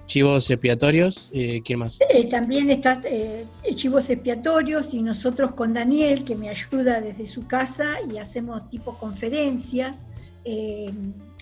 Chivos 0.06 0.50
expiatorios, 0.50 1.32
eh, 1.34 1.62
¿quién 1.64 1.80
más? 1.80 2.00
Eh, 2.10 2.26
también 2.26 2.70
está 2.70 3.02
eh, 3.06 3.46
Chivos 3.74 4.10
expiatorios 4.10 4.94
y 4.94 5.02
nosotros 5.02 5.54
con 5.54 5.74
Daniel, 5.74 6.26
que 6.26 6.36
me 6.36 6.50
ayuda 6.50 7.00
desde 7.00 7.26
su 7.26 7.48
casa 7.48 7.96
y 8.14 8.18
hacemos 8.18 8.70
tipo 8.70 8.98
conferencias. 8.98 10.06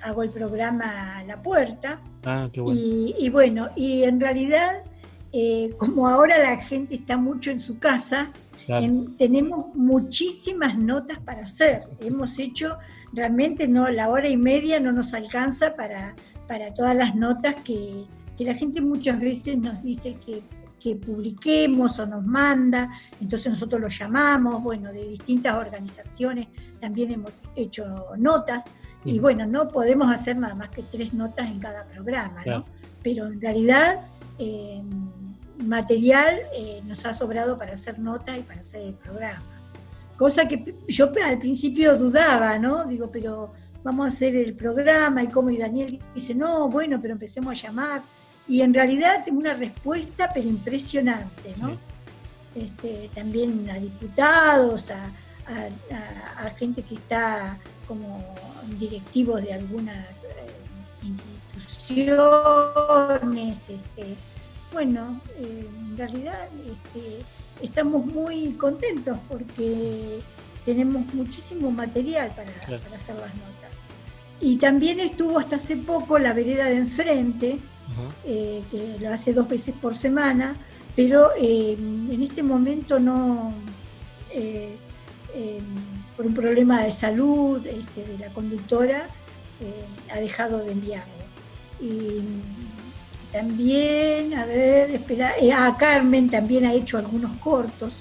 hago 0.04 0.24
el 0.24 0.30
programa 0.30 1.24
La 1.26 1.42
Puerta. 1.42 2.02
Ah, 2.24 2.50
qué 2.54 2.62
bueno. 2.62 2.80
Y, 2.80 3.30
bueno, 3.30 3.70
y 3.76 4.04
en 4.04 4.20
realidad, 4.20 4.84
como 5.78 6.08
ahora 6.08 6.38
la 6.38 6.58
gente 6.58 6.96
está 6.96 7.18
mucho 7.18 7.52
en 7.52 7.60
su 7.60 7.80
casa, 7.80 8.32
tenemos 9.18 9.76
muchísimas 9.76 10.78
notas 10.78 11.20
para 11.20 11.44
hacer. 11.44 11.84
Hemos 12.00 12.40
hecho, 12.40 12.78
realmente 13.12 13.68
no, 13.68 13.90
la 13.90 14.10
hora 14.10 14.30
y 14.30 14.38
media 14.38 14.80
no 14.80 14.92
nos 14.92 15.14
alcanza 15.14 15.76
para, 15.76 16.16
para 16.48 16.74
todas 16.74 16.96
las 16.96 17.16
notas 17.16 17.56
que, 17.64 18.06
que 18.38 18.46
la 18.46 18.54
gente 18.54 18.82
muchas 18.82 19.20
veces 19.20 19.58
nos 19.58 19.82
dice 19.84 20.16
que, 20.26 20.42
publiquemos 21.06 22.00
o 22.00 22.08
nos 22.08 22.26
manda, 22.26 22.90
entonces 23.20 23.52
nosotros 23.52 23.80
lo 23.80 23.88
llamamos, 23.88 24.64
bueno, 24.64 24.92
de 24.92 25.10
distintas 25.10 25.56
organizaciones 25.56 26.48
también 26.80 27.12
hemos 27.12 27.32
hecho 27.56 27.86
notas, 28.18 28.66
y 29.06 29.20
bueno, 29.20 29.46
no 29.46 29.68
podemos 29.68 30.12
hacer 30.12 30.38
nada 30.38 30.56
más 30.56 30.70
que 30.70 30.82
tres 30.82 31.14
notas 31.14 31.52
en 31.52 31.60
cada 31.60 31.86
programa, 31.86 32.44
¿no? 32.48 32.66
Pero 33.04 33.28
en 33.28 33.40
realidad 33.40 34.08
eh, 34.40 34.82
material 35.64 36.42
eh, 36.54 36.82
nos 36.86 37.06
ha 37.06 37.14
sobrado 37.14 37.58
para 37.58 37.74
hacer 37.74 38.00
notas 38.00 38.38
y 38.38 38.42
para 38.42 38.62
hacer 38.62 38.82
el 38.82 38.94
programa. 38.94 39.44
Cosa 40.18 40.48
que 40.48 40.76
yo 40.88 41.12
al 41.24 41.40
principio 41.40 41.98
dudaba, 41.98 42.58
¿no? 42.60 42.86
Digo, 42.86 43.10
pero 43.12 43.54
vamos 43.84 44.06
a 44.06 44.10
hacer 44.10 44.36
el 44.36 44.54
programa 44.54 45.24
y 45.24 45.28
como 45.28 45.50
y 45.50 45.58
Daniel 45.58 46.00
dice, 46.14 46.36
no, 46.36 46.70
bueno, 46.70 47.00
pero 47.02 47.14
empecemos 47.14 47.52
a 47.52 47.68
llamar 47.68 48.04
y 48.48 48.62
en 48.62 48.74
realidad 48.74 49.24
tengo 49.26 49.40
una 49.40 49.54
respuesta 49.54 50.32
pero 50.34 50.48
impresionante, 50.48 51.56
¿no? 51.60 51.78
Este, 52.54 53.10
también 53.16 53.70
a 53.70 53.80
diputados, 53.80 54.92
a, 54.92 55.10
gente 56.58 56.84
que 56.84 56.96
está 56.96 57.58
como 57.88 58.36
directivos 58.80 59.42
de 59.42 59.54
algunas 59.54 60.24
eh, 60.24 60.28
instituciones, 61.04 63.70
este, 63.70 64.18
bueno, 64.72 65.20
eh, 65.38 65.68
en 65.90 65.98
realidad 65.98 66.48
este, 66.66 67.24
estamos 67.62 68.06
muy 68.06 68.54
contentos 68.54 69.18
porque 69.28 70.20
tenemos 70.66 71.14
muchísimo 71.14 71.72
material 71.72 72.30
para, 72.36 72.52
para 72.80 72.96
hacer 72.96 73.16
las 73.16 73.34
notas. 73.36 73.72
Y 74.40 74.58
también 74.58 75.00
estuvo 75.00 75.38
hasta 75.38 75.58
hace 75.58 75.78
poco 75.78 76.18
la 76.18 76.34
vereda 76.34 76.66
de 76.66 76.78
enfrente, 76.78 77.60
eh, 78.26 78.64
que 78.72 78.98
lo 79.00 79.14
hace 79.14 79.34
dos 79.34 79.48
veces 79.48 79.76
por 79.80 79.94
semana, 79.94 80.56
pero 80.96 81.30
eh, 81.40 81.74
en 81.78 82.24
este 82.24 82.42
momento 82.42 83.00
no, 83.00 83.54
eh, 84.32 84.76
por 86.18 86.26
un 86.26 86.34
problema 86.34 86.84
de 86.84 86.92
salud 86.92 87.66
este, 87.66 88.06
de 88.06 88.18
la 88.18 88.34
conductora, 88.34 89.08
ha 90.12 90.20
dejado 90.20 90.64
de 90.64 90.72
enviarlo. 90.72 91.14
Y 91.80 92.24
también, 93.32 94.34
a 94.34 94.46
ver, 94.46 94.92
espera, 94.92 95.34
a 95.56 95.78
Carmen 95.78 96.30
también 96.30 96.66
ha 96.66 96.74
hecho 96.74 96.98
algunos 96.98 97.34
cortos 97.34 98.00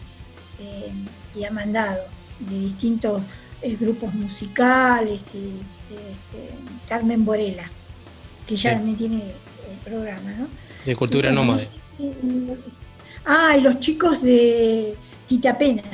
y 1.35 1.45
ha 1.45 1.51
mandado 1.51 2.03
de 2.41 2.59
distintos 2.59 3.23
grupos 3.79 4.13
musicales 4.15 5.35
y 5.35 5.61
este, 5.95 6.55
Carmen 6.89 7.25
Borela, 7.25 7.71
que 8.47 8.57
ya 8.57 8.73
también 8.73 8.97
tiene 8.97 9.23
programa, 9.85 10.31
¿no? 10.39 10.47
De 10.85 10.97
cultura 10.97 11.31
nómada. 11.31 11.63
Ah, 13.25 13.57
y 13.57 13.61
los 13.61 13.81
chicos 13.81 14.23
de 14.23 14.97
Quitapenas. 15.27 15.85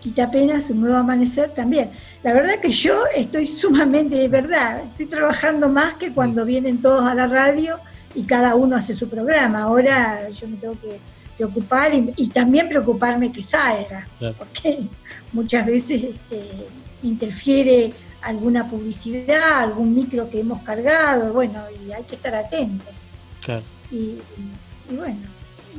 Quitapenas, 0.00 0.70
un 0.70 0.82
nuevo 0.82 0.96
amanecer 0.96 1.50
también. 1.50 1.90
La 2.22 2.32
verdad 2.32 2.60
que 2.60 2.70
yo 2.70 2.94
estoy 3.14 3.46
sumamente, 3.46 4.16
de 4.16 4.28
verdad, 4.28 4.84
estoy 4.84 5.06
trabajando 5.06 5.68
más 5.68 5.94
que 5.94 6.12
cuando 6.12 6.44
mm. 6.44 6.46
vienen 6.46 6.80
todos 6.80 7.04
a 7.04 7.14
la 7.14 7.26
radio 7.26 7.78
y 8.16 8.22
cada 8.22 8.54
uno 8.54 8.76
hace 8.76 8.94
su 8.94 9.08
programa. 9.08 9.62
Ahora 9.62 10.28
yo 10.30 10.48
me 10.48 10.56
tengo 10.56 10.74
que 10.80 10.98
preocupar 11.36 11.92
y, 11.94 12.28
también 12.28 12.68
preocuparme 12.68 13.30
que 13.30 13.42
salga, 13.42 14.08
porque 14.38 14.80
muchas 15.32 15.66
veces 15.66 16.02
este, 16.02 16.42
interfiere 17.02 17.92
alguna 18.22 18.68
publicidad, 18.68 19.60
algún 19.60 19.94
micro 19.94 20.28
que 20.30 20.40
hemos 20.40 20.62
cargado, 20.62 21.32
bueno, 21.34 21.62
y 21.86 21.92
hay 21.92 22.02
que 22.04 22.16
estar 22.16 22.34
atentos. 22.34 22.88
Claro. 23.44 23.62
Y, 23.90 24.16
bueno. 24.90 25.20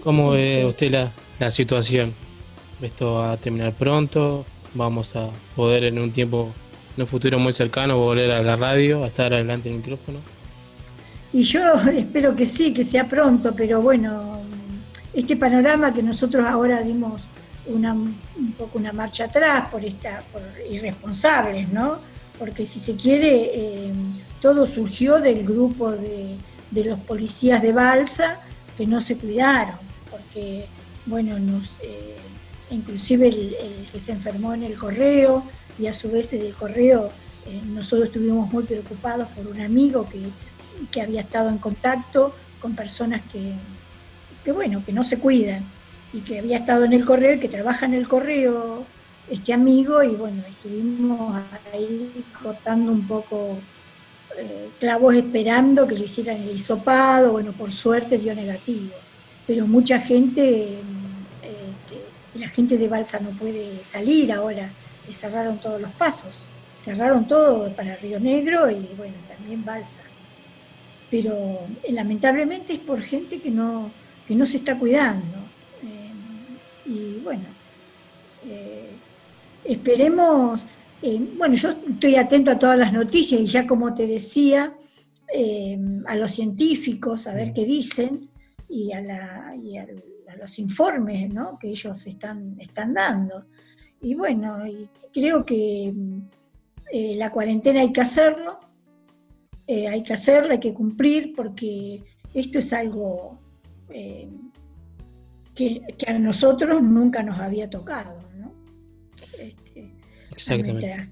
¿Cómo 0.03 0.31
ve 0.31 0.57
este, 0.57 0.65
usted 0.67 0.91
la, 0.91 1.11
la 1.39 1.49
situación? 1.51 2.13
¿Esto 2.81 3.15
va 3.15 3.31
a 3.31 3.37
terminar 3.37 3.73
pronto? 3.73 4.45
¿Vamos 4.75 5.15
a 5.15 5.29
poder 5.55 5.85
en 5.85 5.97
un 5.97 6.11
tiempo, 6.11 6.51
en 6.95 7.01
un 7.01 7.07
futuro 7.07 7.39
muy 7.39 7.51
cercano, 7.51 7.97
volver 7.97 8.31
a 8.31 8.43
la 8.43 8.55
radio, 8.55 9.03
a 9.03 9.07
estar 9.07 9.33
adelante 9.33 9.69
del 9.69 9.79
micrófono? 9.79 10.19
Y 11.33 11.43
yo 11.43 11.73
espero 11.91 12.35
que 12.35 12.45
sí, 12.45 12.73
que 12.73 12.83
sea 12.83 13.07
pronto, 13.07 13.53
pero 13.55 13.81
bueno, 13.81 14.41
este 15.13 15.35
panorama 15.35 15.93
que 15.93 16.03
nosotros 16.03 16.45
ahora 16.45 16.81
dimos 16.81 17.23
una, 17.65 17.93
un 17.93 18.53
poco 18.57 18.77
una 18.77 18.93
marcha 18.93 19.25
atrás 19.25 19.65
por, 19.69 19.83
esta, 19.83 20.23
irresponsables, 20.69 21.69
¿no? 21.69 21.97
Porque 22.39 22.65
si 22.65 22.79
se 22.79 22.95
quiere, 22.95 23.51
eh, 23.53 23.93
todo 24.41 24.65
surgió 24.65 25.19
del 25.19 25.43
grupo 25.43 25.91
de, 25.91 26.37
los 26.71 26.99
policías 26.99 27.61
de 27.61 27.73
Balsa 27.73 28.39
que 28.77 28.85
no 28.85 29.01
se 29.01 29.17
cuidaron, 29.17 29.77
porque, 30.11 30.65
bueno, 31.07 31.39
nos, 31.39 31.77
eh, 31.81 32.15
inclusive 32.69 33.27
el, 33.29 33.87
que 33.91 33.99
se 33.99 34.11
enfermó 34.11 34.53
en 34.53 34.63
el 34.63 34.77
correo 34.77 35.43
y 35.79 35.87
a 35.87 35.93
su 35.93 36.11
vez 36.11 36.33
en 36.33 36.41
el 36.41 36.53
correo 36.53 37.09
eh, 37.47 37.61
nosotros 37.65 38.09
estuvimos 38.09 38.51
muy 38.51 38.63
preocupados 38.63 39.27
por 39.29 39.47
un 39.47 39.61
amigo 39.61 40.07
que, 40.09 40.19
que 40.91 41.01
había 41.01 41.21
estado 41.21 41.49
en 41.49 41.57
contacto 41.57 42.35
con 42.61 42.75
personas 42.75 43.21
que, 43.31 44.51
bueno, 44.51 44.83
que 44.85 44.93
no 44.93 45.03
se 45.03 45.19
cuidan 45.19 45.63
y 46.13 46.21
que 46.21 46.39
había 46.39 46.57
estado 46.57 46.85
en 46.85 46.93
el 46.93 47.05
correo 47.05 47.35
y 47.35 47.39
que 47.39 47.49
trabaja 47.49 47.85
en 47.85 47.93
el 47.93 48.07
correo 48.07 48.85
este 49.29 49.53
amigo 49.53 50.01
y 50.03 50.15
bueno, 50.15 50.41
estuvimos 50.47 51.41
ahí 51.73 52.23
cortando 52.41 52.93
un 52.93 53.05
poco 53.05 53.57
eh, 54.37 54.69
clavos 54.79 55.15
esperando 55.15 55.85
que 55.85 55.95
le 55.95 56.05
hicieran 56.05 56.37
el 56.37 56.51
hisopado, 56.51 57.33
bueno, 57.33 57.51
por 57.51 57.71
suerte 57.71 58.17
dio 58.17 58.33
negativo, 58.33 58.93
pero 59.45 59.67
mucha 59.67 59.99
gente, 59.99 60.79
este, 61.43 62.01
la 62.35 62.47
gente 62.47 62.77
de 62.77 62.87
Balsa 62.87 63.19
no 63.19 63.31
puede 63.31 63.83
salir 63.83 64.31
ahora, 64.31 64.69
cerraron 65.11 65.57
todos 65.57 65.81
los 65.81 65.91
pasos, 65.91 66.45
cerraron 66.79 67.27
todo 67.27 67.69
para 67.73 67.95
Río 67.97 68.19
Negro 68.19 68.69
y 68.69 68.93
bueno, 68.97 69.15
también 69.27 69.63
Balsa. 69.65 70.06
Pero 71.09 71.33
eh, 71.83 71.91
lamentablemente 71.91 72.73
es 72.73 72.79
por 72.79 73.01
gente 73.01 73.39
que 73.39 73.51
no, 73.51 73.91
que 74.27 74.35
no 74.35 74.45
se 74.45 74.57
está 74.57 74.77
cuidando. 74.77 75.37
Eh, 75.83 76.89
y 76.89 77.19
bueno, 77.23 77.45
eh, 78.45 78.91
esperemos, 79.63 80.65
bueno, 81.37 81.55
yo 81.55 81.69
estoy 81.69 82.15
atento 82.15 82.51
a 82.51 82.59
todas 82.59 82.77
las 82.77 82.91
noticias 82.91 83.39
y 83.39 83.45
ya 83.45 83.67
como 83.67 83.93
te 83.93 84.07
decía, 84.07 84.73
a 86.07 86.15
los 86.15 86.31
científicos, 86.31 87.27
a 87.27 87.33
ver 87.33 87.53
qué 87.53 87.65
dicen 87.65 88.29
y 88.69 88.93
a, 88.93 89.01
los 90.39 90.59
informes 90.59 91.29
que 91.59 91.69
ellos 91.69 92.07
están, 92.07 92.55
están 92.59 92.93
dando. 92.93 93.45
Y 94.01 94.15
bueno, 94.15 94.65
y 94.65 94.89
creo 95.13 95.45
que 95.45 95.93
la 97.15 97.31
cuarentena 97.31 97.81
hay 97.81 97.91
que 97.91 98.01
hacerlo, 98.01 98.59
hay 99.67 100.03
que 100.03 100.13
hacerla, 100.13 100.53
hay 100.53 100.59
que 100.59 100.73
cumplir, 100.73 101.33
porque 101.35 102.03
esto 102.33 102.59
es 102.59 102.71
algo 102.73 103.39
eh, 103.89 104.29
que, 105.53 105.81
a 106.07 106.17
nosotros 106.19 106.81
nunca 106.81 107.23
nos 107.23 107.39
había 107.39 107.69
tocado. 107.69 108.15
¿no? 108.35 108.53
Este, 109.39 109.93
Exactamente. 110.31 111.09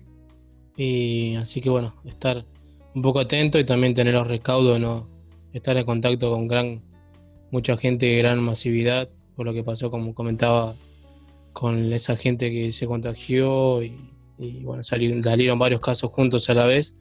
Y 0.78 1.36
así 1.36 1.62
que 1.62 1.70
bueno, 1.70 1.96
estar 2.06 2.46
un 2.94 3.02
poco 3.02 3.20
atento 3.20 3.60
y 3.60 3.66
también 3.66 3.94
tener 3.94 4.14
los 4.14 4.28
recaudos, 4.28 4.80
¿no? 4.80 5.10
estar 5.54 5.78
en 5.78 5.86
contacto 5.86 6.32
con 6.32 6.48
gran 6.48 6.82
mucha 7.50 7.78
gente 7.78 8.08
de 8.08 8.18
gran 8.18 8.42
masividad, 8.42 9.10
por 9.36 9.46
lo 9.46 9.54
que 9.54 9.64
pasó, 9.64 9.90
como 9.90 10.14
comentaba, 10.14 10.76
con 11.54 11.94
esa 11.94 12.18
gente 12.18 12.52
que 12.52 12.74
se 12.74 12.86
contagió 12.86 13.82
y, 13.82 13.96
bueno, 14.64 14.84
salieron, 14.84 15.24
salieron 15.24 15.58
varios 15.58 15.80
casos 15.80 16.12
juntos 16.12 16.50
a 16.50 16.54
la 16.54 16.66
vez. 16.66 16.96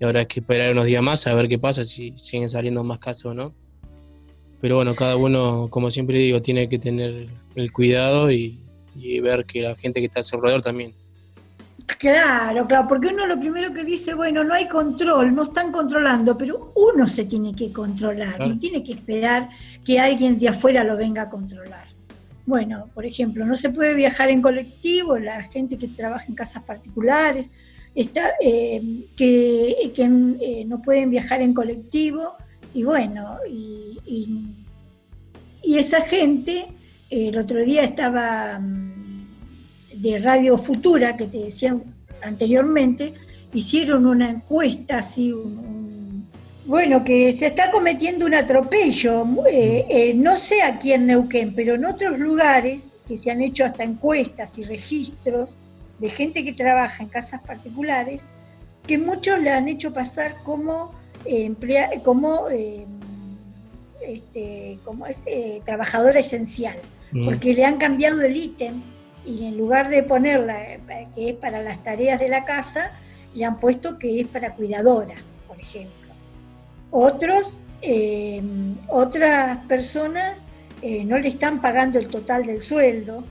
Y 0.00 0.04
ahora 0.04 0.20
hay 0.20 0.26
que 0.26 0.40
esperar 0.40 0.72
unos 0.72 0.86
días 0.86 1.02
más 1.02 1.26
a 1.26 1.34
ver 1.34 1.48
qué 1.48 1.58
pasa, 1.58 1.82
si 1.84 2.12
siguen 2.16 2.48
saliendo 2.48 2.84
más 2.84 2.98
casos 2.98 3.26
o 3.26 3.34
no. 3.34 3.54
Pero 4.60 4.76
bueno, 4.76 4.94
cada 4.94 5.16
uno, 5.16 5.68
como 5.70 5.90
siempre 5.90 6.18
digo, 6.18 6.42
tiene 6.42 6.68
que 6.68 6.78
tener 6.78 7.26
el 7.54 7.72
cuidado 7.72 8.30
y, 8.30 8.60
ver 9.22 9.44
que 9.44 9.62
la 9.62 9.76
gente 9.76 10.00
que 10.00 10.06
está 10.06 10.20
a 10.20 10.22
su 10.24 10.36
alrededor 10.36 10.62
también. 10.62 10.92
Claro, 11.98 12.66
claro, 12.66 12.86
porque 12.88 13.08
uno 13.08 13.26
lo 13.26 13.38
primero 13.40 13.72
que 13.72 13.84
dice, 13.84 14.14
bueno, 14.14 14.44
no 14.44 14.54
hay 14.54 14.68
control, 14.68 15.34
no 15.34 15.44
están 15.44 15.72
controlando, 15.72 16.36
pero 16.36 16.72
uno 16.76 17.08
se 17.08 17.24
tiene 17.24 17.54
que 17.54 17.72
controlar, 17.72 18.40
no 18.40 18.58
tiene 18.58 18.82
que 18.84 18.92
esperar 18.92 19.48
que 19.84 19.98
alguien 19.98 20.38
de 20.38 20.48
afuera 20.48 20.84
lo 20.84 20.96
venga 20.96 21.22
a 21.22 21.28
controlar. 21.28 21.86
Bueno, 22.44 22.88
por 22.94 23.04
ejemplo, 23.04 23.44
no 23.44 23.56
se 23.56 23.70
puede 23.70 23.94
viajar 23.94 24.30
en 24.30 24.42
colectivo, 24.42 25.18
la 25.18 25.42
gente 25.44 25.76
que 25.76 25.88
trabaja 25.88 26.26
en 26.28 26.34
casas 26.34 26.62
particulares, 26.62 27.52
está, 28.00 28.34
eh, 28.40 28.80
que, 29.16 29.90
eh, 29.96 30.64
no 30.66 30.80
pueden 30.80 31.10
viajar 31.10 31.42
en 31.42 31.52
colectivo, 31.52 32.34
y 32.72 32.84
bueno, 32.84 33.38
y, 33.48 33.98
esa 35.76 36.00
gente, 36.00 36.66
el 37.10 37.36
otro 37.36 37.62
día 37.62 37.82
estaba 37.82 38.58
mm, 38.58 39.26
de 39.94 40.18
Radio 40.18 40.56
Futura, 40.56 41.16
que 41.16 41.26
te 41.26 41.38
decían 41.38 41.82
anteriormente, 42.22 43.12
hicieron 43.52 44.06
una 44.06 44.30
encuesta 44.30 44.98
así, 44.98 45.34
bueno, 46.64 47.04
que 47.04 47.32
se 47.32 47.46
está 47.46 47.70
cometiendo 47.70 48.26
un 48.26 48.34
atropello, 48.34 49.26
eh, 49.50 50.12
no 50.16 50.36
sé 50.36 50.62
aquí 50.62 50.92
en 50.92 51.06
Neuquén, 51.06 51.54
pero 51.54 51.74
en 51.74 51.84
otros 51.84 52.18
lugares 52.18 52.88
que 53.06 53.16
se 53.16 53.30
han 53.30 53.42
hecho 53.42 53.64
hasta 53.64 53.84
encuestas 53.84 54.58
y 54.58 54.64
registros 54.64 55.58
de 55.98 56.10
gente 56.10 56.44
que 56.44 56.52
trabaja 56.52 57.02
en 57.02 57.08
casas 57.08 57.40
particulares, 57.42 58.26
que 58.86 58.98
muchos 58.98 59.40
le 59.40 59.50
han 59.50 59.68
hecho 59.68 59.92
pasar 59.92 60.36
como 60.44 60.92
como, 62.04 62.48
eh, 62.50 62.86
este, 64.06 64.78
como 64.84 65.06
es, 65.06 65.22
eh, 65.26 65.60
trabajadora 65.64 66.20
esencial, 66.20 66.76
mm. 67.12 67.24
porque 67.24 67.54
le 67.54 67.64
han 67.64 67.78
cambiado 67.78 68.22
el 68.22 68.36
ítem 68.36 68.82
y 69.24 69.46
en 69.46 69.58
lugar 69.58 69.90
de 69.90 70.02
ponerla 70.02 70.72
eh, 70.72 71.08
que 71.14 71.30
es 71.30 71.34
para 71.34 71.62
las 71.62 71.82
tareas 71.82 72.18
de 72.18 72.28
la 72.28 72.44
casa, 72.44 72.92
le 73.34 73.44
han 73.44 73.60
puesto 73.60 73.98
que 73.98 74.20
es 74.20 74.26
para 74.26 74.54
cuidadora, 74.54 75.16
por 75.46 75.60
ejemplo. 75.60 75.92
Otros, 76.90 77.60
otras 78.88 79.58
personas 79.66 80.46
no 80.82 81.18
le 81.18 81.28
están 81.28 81.60
pagando 81.60 81.98
el 81.98 82.08
total 82.08 82.46
del 82.46 82.62
sueldo, 82.62 83.22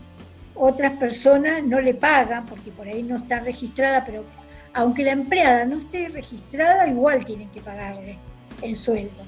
otras 0.58 0.94
personas 0.94 1.64
no 1.64 1.80
le 1.80 1.94
pagan 1.94 2.46
porque 2.46 2.72
por 2.72 2.88
ahí 2.88 3.04
no 3.04 3.18
está 3.18 3.40
registrada, 3.40 4.04
pero 4.06 4.26
aunque 4.74 5.04
la 5.04 5.12
empleada 5.12 5.66
no 5.66 5.78
esté 5.78 6.10
registrada, 6.10 6.88
igual 6.88 7.26
tienen 7.26 7.50
que 7.50 7.62
pagarle 7.62 8.18
el 8.62 8.76
sueldo. 8.76 9.24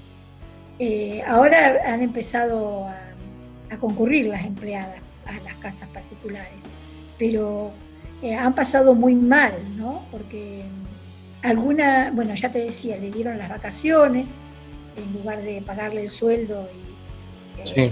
Eh, 0.78 1.22
ahora 1.28 1.80
han 1.86 2.02
empezado 2.02 2.88
a, 2.88 2.96
concurrir 3.80 4.26
las 4.26 4.46
empleadas 4.46 5.00
a 5.28 5.44
las 5.44 5.54
casas 5.56 5.88
particulares, 5.90 6.64
pero 7.20 7.72
eh, 8.24 8.34
han 8.34 8.56
pasado 8.56 8.96
muy 8.96 9.14
mal, 9.14 9.54
¿no? 9.78 10.06
Porque 10.12 10.64
alguna, 11.44 12.12
bueno, 12.12 12.34
ya 12.34 12.52
te 12.52 12.60
decía, 12.60 12.98
le 12.98 13.12
dieron 13.12 13.38
las 13.38 13.50
vacaciones 13.50 14.32
en 14.98 15.14
lugar 15.14 15.42
de 15.44 15.62
pagarle 15.62 16.04
el 16.04 16.10
sueldo 16.10 16.68
y 16.74 17.62
eh, 17.62 17.92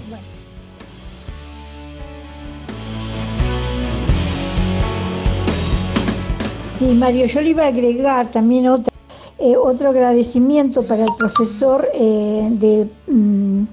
Mario, 6.80 7.26
yo 7.26 7.40
le 7.40 7.50
iba 7.50 7.64
a 7.64 7.68
agregar 7.68 8.30
también 8.30 8.68
otro, 8.68 8.92
eh, 9.38 9.56
otro 9.56 9.90
agradecimiento 9.90 10.86
para 10.86 11.04
el 11.04 11.10
profesor 11.18 11.88
eh, 11.92 12.48
de 12.52 12.88
mm, 13.12 13.64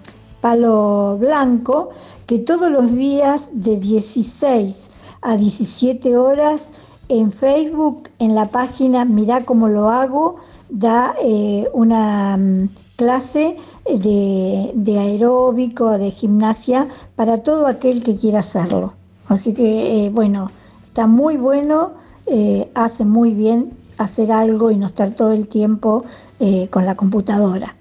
Palo 0.41 1.15
Blanco, 1.19 1.89
que 2.25 2.39
todos 2.39 2.71
los 2.71 2.95
días 2.95 3.49
de 3.53 3.79
16 3.79 4.89
a 5.21 5.37
17 5.37 6.17
horas 6.17 6.71
en 7.07 7.31
Facebook, 7.31 8.09
en 8.17 8.33
la 8.33 8.47
página 8.47 9.05
Mirá 9.05 9.45
cómo 9.45 9.67
lo 9.67 9.91
hago, 9.91 10.37
da 10.69 11.15
eh, 11.21 11.69
una 11.73 12.37
mm, 12.37 12.69
clase 12.95 13.55
de, 13.85 14.71
de, 14.73 14.99
aeróbico, 14.99 15.99
de 15.99 16.09
gimnasia, 16.09 16.87
para 17.15 17.43
todo 17.43 17.67
aquel 17.67 18.01
que 18.01 18.15
quiera 18.15 18.39
hacerlo. 18.39 18.93
Así 19.27 19.53
que, 19.53 20.09
bueno, 20.11 20.49
está 20.87 21.05
muy 21.05 21.37
bueno 21.37 22.03
eh, 22.27 22.69
hace 22.73 23.05
muy 23.05 23.31
bien 23.31 23.71
hacer 23.97 24.31
algo 24.31 24.71
y 24.71 24.77
no 24.77 24.87
estar 24.87 25.11
todo 25.11 25.31
el 25.31 25.47
tiempo 25.47 26.05
eh, 26.39 26.67
con 26.69 26.85
la 26.85 26.95
computadora. 26.95 27.75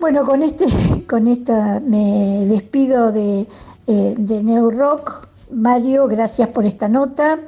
Bueno, 0.00 0.24
con 0.24 0.42
este, 0.42 0.66
con 1.08 1.28
esta 1.28 1.80
me 1.80 2.46
despido 2.46 3.12
de, 3.12 3.46
eh, 3.86 4.14
de. 4.16 4.42
Mario, 5.50 6.08
gracias 6.08 6.48
por 6.48 6.64
esta 6.64 6.88
nota. 6.88 7.38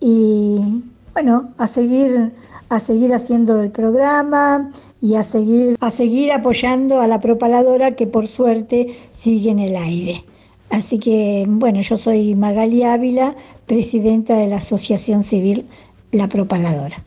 Y 0.00 0.82
bueno, 1.12 1.50
a 1.58 1.66
seguir, 1.66 2.32
a 2.68 2.80
seguir 2.80 3.14
haciendo 3.14 3.60
el 3.62 3.70
programa 3.70 4.70
y 5.00 5.14
a 5.14 5.22
seguir, 5.22 5.76
a 5.80 5.90
seguir 5.90 6.32
apoyando 6.32 7.00
a 7.00 7.06
la 7.06 7.20
propaladora 7.20 7.96
que 7.96 8.06
por 8.06 8.26
suerte 8.26 8.96
sigue 9.12 9.50
en 9.50 9.60
el 9.60 9.76
aire. 9.76 10.24
Así 10.70 10.98
que, 10.98 11.46
bueno, 11.48 11.80
yo 11.80 11.96
soy 11.96 12.34
Magali 12.34 12.82
Ávila, 12.82 13.34
presidenta 13.68 14.36
de 14.36 14.48
la 14.48 14.56
Asociación 14.56 15.22
Civil 15.22 15.68
La 16.10 16.28
Propaladora. 16.28 17.04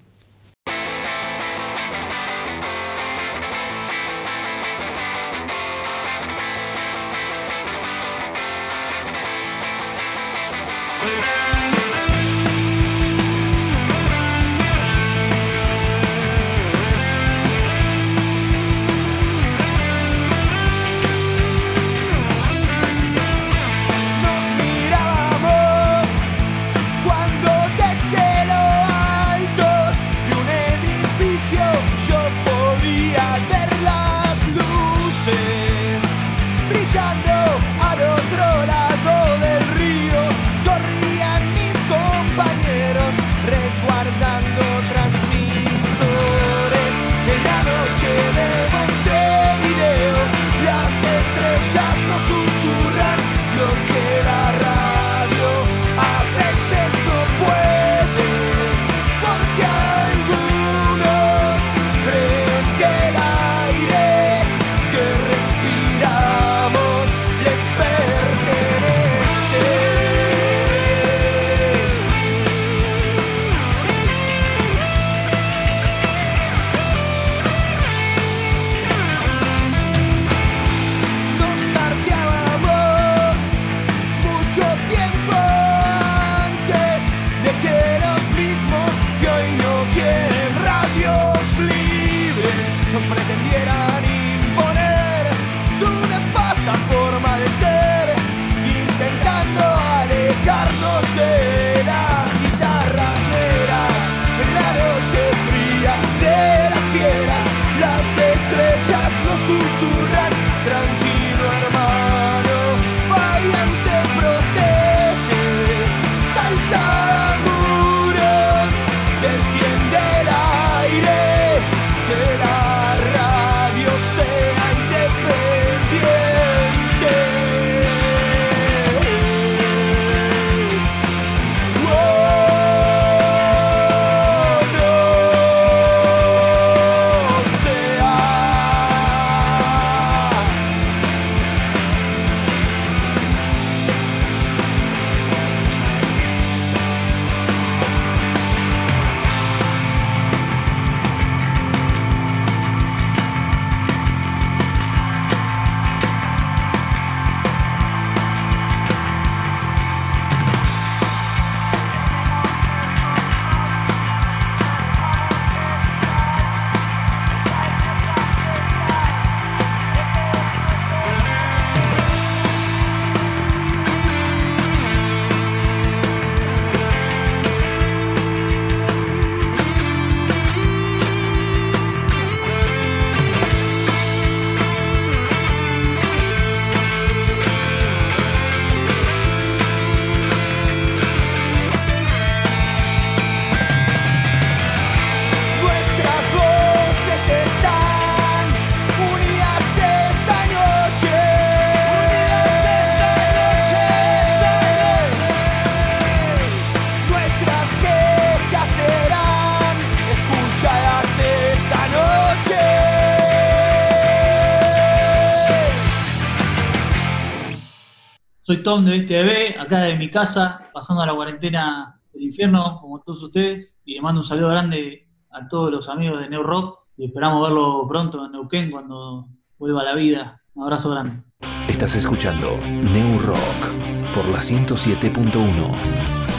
Soy 218.52 218.64
Tom 218.64 218.84
de 218.84 219.04
TV, 219.04 219.56
acá 219.58 219.80
de 219.84 219.96
mi 219.96 220.12
casa, 220.12 220.70
pasando 220.74 221.06
la 221.06 221.16
cuarentena 221.16 222.02
del 222.12 222.24
infierno, 222.24 222.80
como 222.82 223.00
todos 223.00 223.24
ustedes, 223.24 223.78
y 223.86 223.94
le 223.94 224.02
mando 224.02 224.20
un 224.20 224.26
saludo 224.26 224.50
grande 224.50 225.08
a 225.30 225.48
todos 225.48 225.72
los 225.72 225.88
amigos 225.88 226.20
de 226.20 226.28
New 226.28 226.44
Rock 226.44 226.80
y 226.98 227.06
esperamos 227.06 227.48
verlo 227.48 227.88
pronto 227.88 228.26
en 228.26 228.34
Neuquén 228.34 228.70
cuando 228.70 229.30
vuelva 229.58 229.84
a 229.84 229.86
la 229.86 229.96
vida. 229.96 230.42
Un 230.54 230.64
abrazo 230.64 230.90
grande. 230.90 231.24
Estás 231.70 231.96
escuchando 231.96 232.60
New 232.66 233.20
Rock 233.20 233.70
por 234.14 234.28
la 234.28 234.40
107.1. 234.40 236.31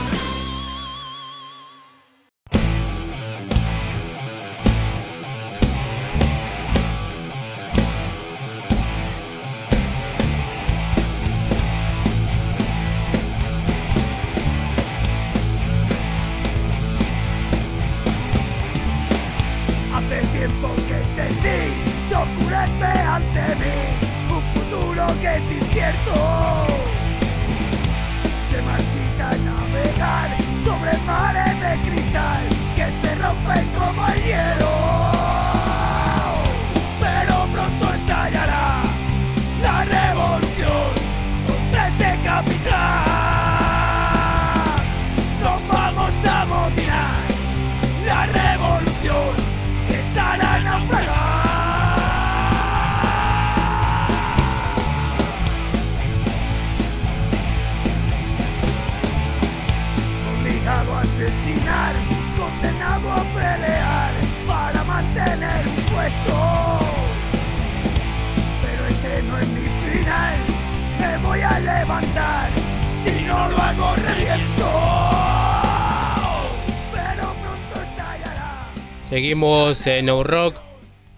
No 80.03 80.23
Rock. 80.23 80.61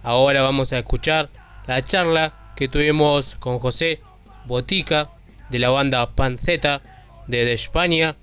Ahora 0.01 0.41
vamos 0.41 0.71
a 0.71 0.79
escuchar 0.79 1.29
la 1.67 1.81
charla 1.81 2.53
que 2.55 2.69
tuvimos 2.69 3.35
con 3.35 3.59
José 3.59 3.99
Botica 4.45 5.09
de 5.49 5.59
la 5.59 5.69
banda 5.69 6.15
Panceta 6.15 6.81
desde 7.27 7.51
España, 7.51 8.15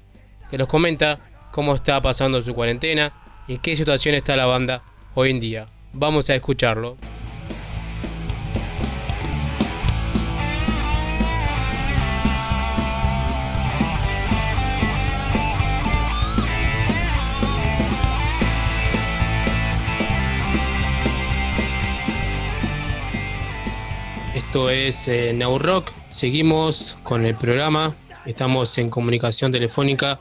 que 0.51 0.57
nos 0.57 0.69
comenta 0.69 1.21
cómo 1.51 1.75
está 1.75 2.01
pasando 2.01 2.41
su 2.41 2.55
cuarentena 2.55 3.13
y 3.47 3.59
qué 3.59 3.77
situación 3.77 4.15
está 4.15 4.35
la 4.35 4.47
banda 4.47 4.83
hoy 5.15 5.33
en 5.33 5.41
día. 5.41 5.67
Vamos 5.93 6.31
a 6.31 6.35
escucharlo. 6.35 6.97
Esto 24.53 24.69
es 24.69 25.09
eh, 25.09 25.33
Now 25.33 25.59
Rock. 25.59 25.93
Seguimos 26.11 26.99
con 27.05 27.25
el 27.25 27.35
programa. 27.35 27.95
Estamos 28.27 28.77
en 28.77 28.91
comunicación 28.91 29.51
telefónica 29.51 30.21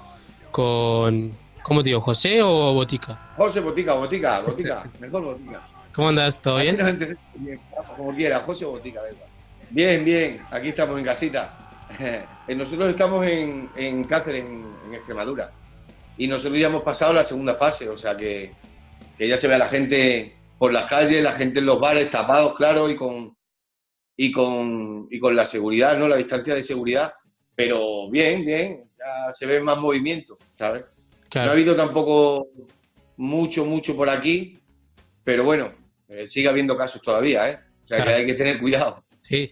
con, 0.52 1.38
¿cómo 1.62 1.84
te 1.84 1.90
digo? 1.90 2.00
¿José 2.00 2.42
o 2.42 2.74
Botica? 2.74 3.34
José 3.36 3.60
Botica, 3.60 3.94
Botica, 3.94 4.40
Botica, 4.40 4.90
mejor 5.02 5.24
Botica. 5.24 5.68
¿Cómo 5.94 6.08
andas? 6.08 6.40
¿Todo 6.40 6.60
bien? 6.60 6.78
como 7.98 8.16
quiera, 8.16 8.40
José 8.40 8.64
Botica, 8.64 9.02
venga. 9.02 9.26
Bien, 9.70 10.06
bien, 10.06 10.42
aquí 10.50 10.70
estamos 10.70 10.98
en 10.98 11.04
casita. 11.04 11.58
Eh, 12.48 12.56
nosotros 12.56 12.88
estamos 12.88 13.26
en, 13.26 13.70
en 13.76 14.06
Cáceres, 14.06 14.46
en, 14.46 14.94
Extremadura. 14.94 15.52
Y 16.18 16.26
nosotros 16.26 16.58
ya 16.58 16.68
hemos 16.68 16.84
pasado 16.84 17.12
la 17.12 17.26
segunda 17.26 17.54
fase, 17.54 17.90
o 17.90 17.98
sea 17.98 18.16
que, 18.16 18.54
que 19.18 19.28
ya 19.28 19.36
se 19.36 19.50
ve 19.50 19.56
a 19.56 19.58
la 19.58 19.68
gente 19.68 20.38
por 20.58 20.72
las 20.72 20.90
calles, 20.90 21.22
la 21.22 21.34
gente 21.34 21.60
en 21.60 21.66
los 21.66 21.82
bares 21.82 22.10
tapados, 22.10 22.56
claro, 22.56 22.90
y 22.90 22.96
con, 22.96 23.36
y 24.16 24.32
con, 24.32 25.08
y 25.10 25.20
con 25.20 25.36
la 25.36 25.46
seguridad, 25.46 25.98
¿no? 25.98 26.08
La 26.08 26.18
distancia 26.18 26.54
de 26.54 26.64
seguridad, 26.64 27.14
pero 27.56 28.10
bien, 28.10 28.46
bien, 28.46 28.90
ya 28.98 29.34
se 29.34 29.46
ve 29.46 29.62
más 29.62 29.78
movimiento, 29.78 30.38
¿sabes? 30.54 30.84
No 31.34 31.42
ha 31.42 31.52
habido 31.52 31.76
tampoco 31.76 32.50
mucho, 33.18 33.66
mucho 33.66 33.96
por 33.96 34.10
aquí, 34.10 34.60
pero 35.24 35.44
bueno, 35.44 35.72
eh, 36.10 36.28
sigue 36.28 36.50
habiendo 36.50 36.78
casos 36.78 37.02
todavía, 37.02 37.50
¿eh? 37.50 37.60
O 37.84 37.88
sea 37.88 38.04
que 38.04 38.14
hay 38.14 38.26
que 38.26 38.34
tener 38.34 38.60
cuidado. 38.60 39.04
Sí, 39.20 39.52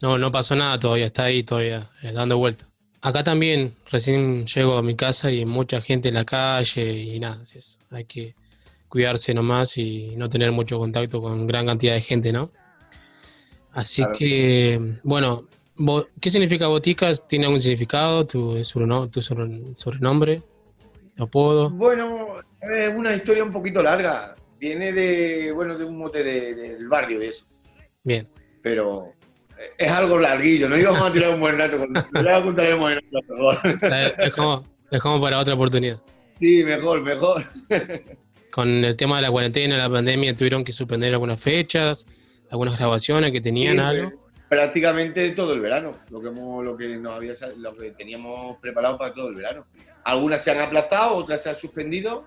no, 0.00 0.16
no 0.18 0.30
pasó 0.30 0.56
nada 0.56 0.78
todavía, 0.78 1.06
está 1.06 1.24
ahí 1.24 1.42
todavía, 1.42 1.90
eh, 2.02 2.12
dando 2.12 2.38
vuelta. 2.38 2.68
Acá 3.00 3.22
también, 3.22 3.74
recién 3.90 4.46
llego 4.46 4.76
a 4.76 4.82
mi 4.82 4.96
casa 4.96 5.30
y 5.30 5.44
mucha 5.44 5.80
gente 5.80 6.08
en 6.08 6.14
la 6.14 6.24
calle 6.24 6.92
y 6.92 7.20
nada, 7.20 7.42
hay 7.90 8.04
que 8.04 8.34
cuidarse 8.88 9.34
nomás 9.34 9.76
y 9.78 10.14
no 10.16 10.26
tener 10.28 10.50
mucho 10.50 10.78
contacto 10.78 11.20
con 11.20 11.46
gran 11.46 11.66
cantidad 11.66 11.94
de 11.94 12.00
gente, 12.00 12.32
¿no? 12.32 12.50
Así 13.72 14.02
que, 14.16 14.96
bueno, 15.02 15.46
¿qué 16.20 16.30
significa 16.30 16.66
Boticas? 16.66 17.26
¿Tiene 17.26 17.44
algún 17.44 17.60
significado? 17.60 18.26
¿Tu, 18.26 18.62
sobrenombre, 18.64 19.10
tu 19.10 19.22
sobrenombre? 19.22 20.42
¿Tu 21.14 21.22
apodo? 21.22 21.70
Bueno, 21.70 22.36
es 22.60 22.94
una 22.94 23.14
historia 23.14 23.44
un 23.44 23.52
poquito 23.52 23.82
larga. 23.82 24.34
Viene 24.58 24.92
de, 24.92 25.52
bueno, 25.52 25.78
de 25.78 25.84
un 25.84 25.98
mote 25.98 26.22
del 26.24 26.88
barrio 26.88 27.22
y 27.22 27.26
eso. 27.26 27.46
Bien. 28.02 28.28
Pero 28.62 29.12
es 29.76 29.90
algo 29.90 30.18
larguillo, 30.18 30.68
no 30.68 30.76
íbamos 30.76 31.02
a 31.02 31.12
tirar 31.12 31.34
un 31.34 31.40
buen 31.40 31.58
rato 31.58 31.78
con 31.78 31.92
lo 31.92 32.42
contaremos 32.44 32.92
en 32.92 32.98
otro, 32.98 33.36
por 33.36 33.60
favor. 33.60 34.64
Dejamos, 34.90 35.20
para 35.20 35.38
otra 35.38 35.54
oportunidad. 35.54 36.00
Sí, 36.32 36.64
mejor, 36.64 37.02
mejor. 37.02 37.44
Con 38.50 38.84
el 38.84 38.96
tema 38.96 39.16
de 39.16 39.22
la 39.22 39.30
cuarentena, 39.30 39.76
la 39.76 39.90
pandemia, 39.90 40.34
tuvieron 40.34 40.64
que 40.64 40.72
suspender 40.72 41.12
algunas 41.12 41.40
fechas 41.40 42.06
algunas 42.50 42.78
grabaciones 42.78 43.32
que 43.32 43.40
tenían 43.40 43.80
algo. 43.80 44.12
Prácticamente 44.48 45.30
todo 45.32 45.52
el 45.52 45.60
verano, 45.60 45.98
lo 46.08 46.20
que, 46.20 46.30
lo, 46.30 46.76
que 46.76 46.96
nos 46.96 47.16
había, 47.16 47.32
lo 47.58 47.76
que 47.76 47.90
teníamos 47.90 48.56
preparado 48.58 48.96
para 48.96 49.12
todo 49.12 49.28
el 49.28 49.34
verano. 49.34 49.66
Algunas 50.04 50.42
se 50.42 50.50
han 50.50 50.60
aplazado, 50.60 51.16
otras 51.16 51.42
se 51.42 51.50
han 51.50 51.56
suspendido, 51.56 52.24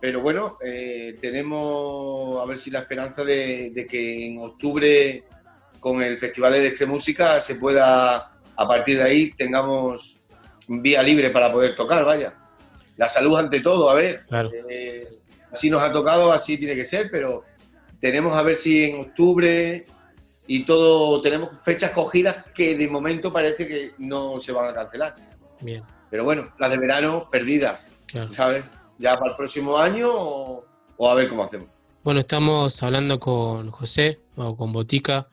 pero 0.00 0.20
bueno, 0.20 0.58
eh, 0.62 1.16
tenemos 1.20 2.42
a 2.42 2.46
ver 2.46 2.58
si 2.58 2.70
la 2.70 2.80
esperanza 2.80 3.24
de, 3.24 3.86
que 3.88 4.26
en 4.26 4.38
octubre 4.38 5.24
con 5.80 6.02
el 6.02 6.18
Festival 6.18 6.52
de 6.52 6.86
Música 6.86 7.40
se 7.40 7.54
pueda, 7.54 8.32
a 8.56 8.68
partir 8.68 8.98
de 8.98 9.04
ahí, 9.04 9.30
tengamos 9.32 10.20
vía 10.68 11.02
libre 11.02 11.30
para 11.30 11.50
poder 11.50 11.74
tocar, 11.74 12.04
vaya. 12.04 12.34
La 12.96 13.08
salud 13.08 13.38
ante 13.38 13.60
todo, 13.60 13.88
a 13.88 13.94
ver. 13.94 14.26
Claro. 14.26 14.50
Eh, 14.68 15.08
así 15.50 15.70
nos 15.70 15.82
ha 15.82 15.92
tocado, 15.92 16.32
así 16.32 16.58
tiene 16.58 16.74
que 16.74 16.84
ser, 16.84 17.10
pero 17.10 17.44
tenemos 18.02 18.34
a 18.34 18.42
ver 18.42 18.56
si 18.56 18.82
en 18.82 19.00
octubre 19.00 19.86
y 20.48 20.64
todo, 20.64 21.22
tenemos 21.22 21.62
fechas 21.62 21.92
cogidas 21.92 22.44
que 22.52 22.76
de 22.76 22.88
momento 22.88 23.32
parece 23.32 23.68
que 23.68 23.92
no 23.98 24.40
se 24.40 24.50
van 24.50 24.70
a 24.70 24.74
cancelar. 24.74 25.14
Bien. 25.60 25.84
Pero 26.10 26.24
bueno, 26.24 26.52
las 26.58 26.68
de 26.72 26.78
verano 26.78 27.28
perdidas, 27.30 27.92
¿sabes? 28.30 28.64
Ya 28.98 29.16
para 29.16 29.30
el 29.30 29.36
próximo 29.36 29.78
año 29.78 30.10
o, 30.12 30.66
a 31.08 31.14
ver 31.14 31.28
cómo 31.28 31.44
hacemos. 31.44 31.68
Bueno, 32.02 32.18
estamos 32.18 32.82
hablando 32.82 33.20
con 33.20 33.70
José 33.70 34.18
o 34.34 34.56
con 34.56 34.72
Botica, 34.72 35.28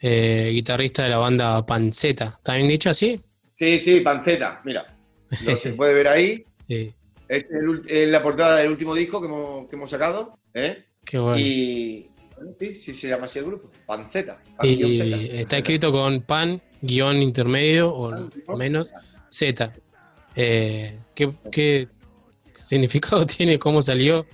eh, 0.00 0.48
guitarrista 0.52 1.02
de 1.02 1.10
la 1.10 1.18
banda 1.18 1.66
Panceta. 1.66 2.36
¿Está 2.38 2.54
bien 2.54 2.66
dicho 2.66 2.88
así? 2.88 3.20
Sí, 3.52 3.78
sí, 3.78 4.00
Panceta, 4.00 4.62
mira. 4.64 4.96
Lo 5.44 5.54
se 5.54 5.74
puede 5.74 5.92
ver 5.92 6.08
ahí. 6.08 6.44
Sí. 6.66 6.92
Este 7.28 7.54
es, 7.86 8.08
la 8.08 8.20
portada 8.20 8.56
del 8.56 8.72
último 8.72 8.92
disco 8.92 9.20
que 9.20 9.28
hemos, 9.28 9.68
que 9.68 9.76
hemos 9.76 9.88
sacado. 9.88 10.36
¿eh? 10.52 10.84
Y 11.38 12.08
sí, 12.54 12.74
sí 12.74 12.92
se 12.92 13.08
llama 13.08 13.26
así 13.26 13.38
el 13.38 13.46
grupo, 13.46 13.68
Panceta. 13.86 14.40
y 14.62 15.38
está 15.38 15.58
escrito 15.58 15.92
con 15.92 16.22
pan, 16.22 16.60
guion 16.80 17.22
intermedio 17.22 17.94
o 17.94 18.56
menos, 18.56 18.92
Z. 19.28 19.72
Eh, 20.34 21.00
¿qué, 21.14 21.88
significado 22.52 23.26
tiene? 23.26 23.58
¿Cómo 23.58 23.80
salió? 23.80 24.26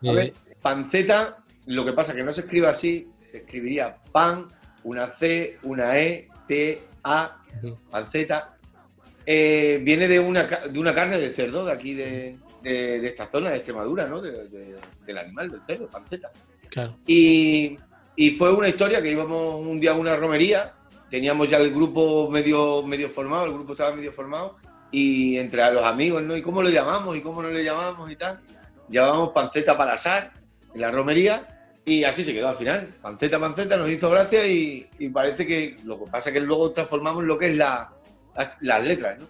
Bueno, 0.00 0.20
a 0.20 0.24
eh, 0.24 0.34
panceta, 0.60 1.44
lo 1.66 1.84
que 1.84 1.92
pasa 1.92 2.12
es 2.12 2.18
que 2.18 2.24
no 2.24 2.32
se 2.32 2.42
escribe 2.42 2.66
así, 2.66 3.06
se 3.12 3.38
escribiría 3.38 3.96
pan, 4.12 4.48
una 4.82 5.06
C, 5.06 5.58
una 5.62 5.98
E, 5.98 6.28
T, 6.48 6.82
A, 7.04 7.40
panceta. 7.90 8.58
Eh, 9.26 9.80
viene 9.82 10.06
de 10.06 10.20
una, 10.20 10.42
de 10.44 10.78
una 10.78 10.94
carne 10.94 11.18
de 11.18 11.30
cerdo 11.30 11.64
de 11.64 11.72
aquí 11.72 11.94
de, 11.94 12.36
de, 12.64 13.06
esta 13.06 13.26
zona 13.26 13.50
de 13.50 13.56
Extremadura, 13.56 14.06
¿no? 14.06 14.20
del 14.20 15.18
animal, 15.18 15.50
del 15.50 15.64
cerdo, 15.64 15.88
panceta. 15.88 16.32
Claro. 16.70 16.96
Y, 17.06 17.78
y, 18.16 18.30
fue 18.32 18.52
una 18.52 18.68
historia 18.68 19.02
que 19.02 19.12
íbamos 19.12 19.56
un 19.56 19.78
día 19.78 19.92
a 19.92 19.94
una 19.94 20.16
romería, 20.16 20.74
teníamos 21.10 21.48
ya 21.48 21.58
el 21.58 21.72
grupo 21.72 22.28
medio, 22.30 22.82
medio 22.82 23.08
formado, 23.08 23.46
el 23.46 23.52
grupo 23.52 23.72
estaba 23.72 23.94
medio 23.94 24.12
formado, 24.12 24.56
y 24.94 25.38
entre 25.38 25.60
a 25.60 25.72
los 25.72 25.84
amigos, 25.84 26.22
¿no? 26.22 26.36
¿Y 26.36 26.42
cómo 26.42 26.62
lo 26.62 26.70
llamamos? 26.70 27.16
¿Y 27.16 27.20
cómo 27.20 27.42
no 27.42 27.50
le 27.50 27.64
llamamos? 27.64 28.08
Y 28.10 28.14
tal. 28.14 28.40
Llamábamos 28.88 29.30
panceta 29.30 29.76
para 29.76 29.94
asar 29.94 30.32
en 30.72 30.80
la 30.80 30.92
romería. 30.92 31.48
Y 31.84 32.04
así 32.04 32.22
se 32.22 32.32
quedó 32.32 32.48
al 32.48 32.54
final. 32.54 32.94
Panceta, 33.02 33.40
panceta, 33.40 33.76
nos 33.76 33.90
hizo 33.90 34.08
gracia 34.08 34.46
y, 34.46 34.88
y 35.00 35.08
parece 35.08 35.46
que 35.46 35.76
lo 35.84 35.98
que 35.98 36.10
pasa 36.10 36.30
es 36.30 36.34
que 36.34 36.40
luego 36.40 36.70
transformamos 36.70 37.24
lo 37.24 37.36
que 37.36 37.48
es 37.48 37.56
la, 37.56 37.92
las, 38.36 38.56
las 38.62 38.84
letras, 38.84 39.18
¿no? 39.18 39.26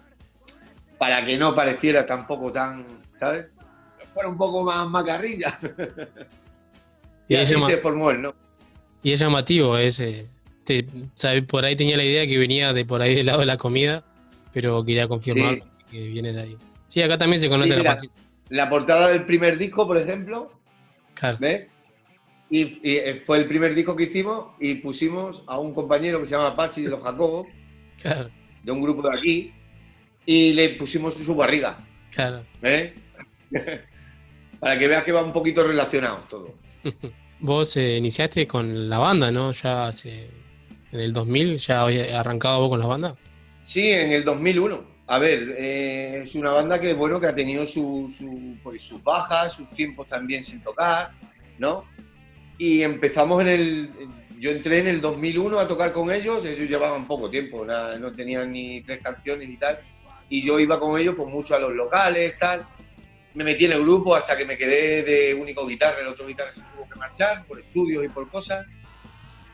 Para 0.99 1.25
que 1.25 1.35
no 1.35 1.55
pareciera 1.55 2.05
tampoco 2.05 2.51
tan, 2.51 2.85
¿sabes? 3.15 3.47
Fuera 4.13 4.29
un 4.29 4.37
poco 4.37 4.63
más 4.63 4.87
macarrilla. 4.89 5.57
y, 7.27 7.35
así 7.35 7.55
se 7.61 7.77
formó 7.77 8.11
el 8.11 8.21
¿no? 8.21 8.35
Y 9.03 9.11
es 9.11 9.19
llamativo 9.19 9.77
ese. 9.77 10.27
Por 11.47 11.65
ahí 11.65 11.75
tenía 11.75 11.95
la 11.95 12.03
idea 12.03 12.25
que 12.25 12.37
venía 12.37 12.73
de 12.73 12.85
por 12.85 13.01
ahí 13.01 13.13
del 13.13 13.27
lado 13.27 13.39
de 13.39 13.45
la 13.45 13.57
comida, 13.57 14.03
pero 14.51 14.83
quería 14.83 15.07
confirmar 15.07 15.61
que 15.91 16.07
viene 16.07 16.33
de 16.33 16.41
ahí. 16.41 16.57
Sí, 16.87 17.01
acá 17.01 17.17
también 17.17 17.39
se 17.39 17.49
conoce 17.49 17.75
la 17.75 17.97
La 18.49 18.69
portada 18.69 19.09
del 19.09 19.25
primer 19.25 19.57
disco, 19.57 19.85
por 19.85 19.97
ejemplo, 19.97 20.51
¿ves? 21.39 21.71
Y, 22.49 22.79
eh, 22.83 23.21
fue 23.25 23.39
el 23.39 23.45
primer 23.45 23.75
disco 23.75 23.95
que 23.95 24.03
hicimos 24.03 24.49
y 24.59 24.75
pusimos 24.75 25.43
a 25.47 25.59
un 25.59 25.73
compañero 25.73 26.19
que 26.19 26.25
se 26.25 26.35
llama 26.35 26.55
Pachi 26.55 26.83
de 26.83 26.89
los 26.89 27.03
Jacobos, 27.03 27.47
de 28.63 28.71
un 28.71 28.81
grupo 28.81 29.07
de 29.07 29.17
aquí, 29.17 29.53
y 30.25 30.53
le 30.53 30.69
pusimos 30.69 31.13
su 31.13 31.35
barriga. 31.35 31.77
Claro. 32.11 32.43
¿Eh? 32.61 32.93
Para 34.59 34.79
que 34.79 34.87
veas 34.87 35.03
que 35.03 35.11
va 35.11 35.23
un 35.23 35.33
poquito 35.33 35.63
relacionado 35.63 36.23
todo. 36.29 36.55
Vos 37.39 37.75
eh, 37.77 37.97
iniciaste 37.97 38.47
con 38.47 38.89
la 38.89 38.99
banda, 38.99 39.31
¿no? 39.31 39.51
Ya 39.51 39.87
hace. 39.87 40.29
En 40.91 40.99
el 41.01 41.11
2000 41.11 41.57
ya 41.57 41.83
arrancado 42.17 42.61
vos 42.61 42.69
con 42.69 42.79
la 42.79 42.87
banda. 42.87 43.15
Sí, 43.59 43.91
en 43.91 44.13
el 44.13 44.23
2001. 44.23 44.95
A 45.07 45.19
ver, 45.19 45.53
eh, 45.57 46.21
es 46.23 46.35
una 46.35 46.51
banda 46.51 46.79
que, 46.79 46.93
bueno, 46.93 47.19
que 47.19 47.27
ha 47.27 47.35
tenido 47.35 47.65
su, 47.65 48.09
pues, 48.63 48.81
sus 48.81 49.03
bajas, 49.03 49.53
sus 49.53 49.69
tiempos 49.71 50.07
también 50.07 50.43
sin 50.43 50.63
tocar, 50.63 51.11
¿no? 51.59 51.83
Y 52.57 52.81
empezamos 52.81 53.41
en 53.41 53.47
el. 53.49 53.89
Yo 54.39 54.51
entré 54.51 54.79
en 54.79 54.87
el 54.87 55.01
2001 55.01 55.59
a 55.59 55.67
tocar 55.67 55.91
con 55.91 56.11
ellos, 56.11 56.45
ellos 56.45 56.69
llevaban 56.69 57.07
poco 57.07 57.29
tiempo, 57.29 57.65
no 57.65 58.11
tenían 58.13 58.51
ni 58.51 58.81
tres 58.81 59.03
canciones 59.03 59.49
y 59.49 59.57
tal. 59.57 59.79
Y 60.29 60.41
yo 60.41 60.59
iba 60.59 60.79
con 60.79 60.99
ellos, 60.99 61.15
pues 61.15 61.29
mucho 61.31 61.55
a 61.55 61.59
los 61.59 61.73
locales, 61.73 62.37
tal 62.37 62.65
me 63.35 63.43
metí 63.43 63.65
en 63.65 63.73
el 63.73 63.81
grupo 63.81 64.15
hasta 64.15 64.37
que 64.37 64.45
me 64.45 64.57
quedé 64.57 65.03
de 65.03 65.33
único 65.33 65.67
guitarra, 65.67 65.99
el 65.99 66.07
otro 66.07 66.25
guitarra 66.25 66.51
se 66.53 66.61
tuvo 66.61 66.89
que 66.89 66.97
marchar 66.97 67.45
por 67.45 67.59
estudios 67.59 68.03
y 68.03 68.07
por 68.07 68.29
cosas. 68.29 68.65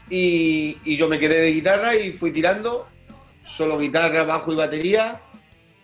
Y, 0.10 0.78
yo 0.96 1.08
me 1.08 1.18
quedé 1.18 1.42
de 1.42 1.52
guitarra 1.52 1.96
y 1.96 2.12
fui 2.12 2.32
tirando, 2.32 2.88
solo 3.44 3.80
guitarra, 3.80 4.24
bajo 4.24 4.54
y 4.54 4.56
batería, 4.56 5.20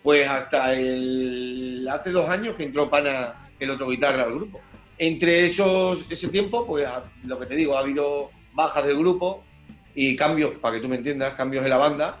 pues 0.02 0.28
hasta 0.28 0.74
el, 0.74 1.88
hace 1.90 2.10
dos 2.10 2.28
años 2.28 2.54
que 2.54 2.64
entró 2.64 2.88
Pana, 2.88 3.50
el 3.58 3.70
otro 3.70 3.88
guitarra, 3.88 4.22
al 4.24 4.34
grupo. 4.34 4.60
Entre 4.96 5.46
esos, 5.46 6.06
ese 6.08 6.28
tiempo, 6.28 6.66
pues 6.66 6.88
lo 7.24 7.38
que 7.38 7.46
te 7.46 7.56
digo, 7.56 7.76
ha 7.76 7.80
habido 7.80 8.30
bajas 8.52 8.86
del 8.86 8.98
grupo 8.98 9.44
y 9.94 10.14
cambios, 10.14 10.52
para 10.60 10.76
que 10.76 10.82
tú 10.82 10.88
me 10.88 10.96
entiendas, 10.96 11.34
cambios 11.34 11.64
de 11.64 11.70
la 11.70 11.78
banda, 11.78 12.20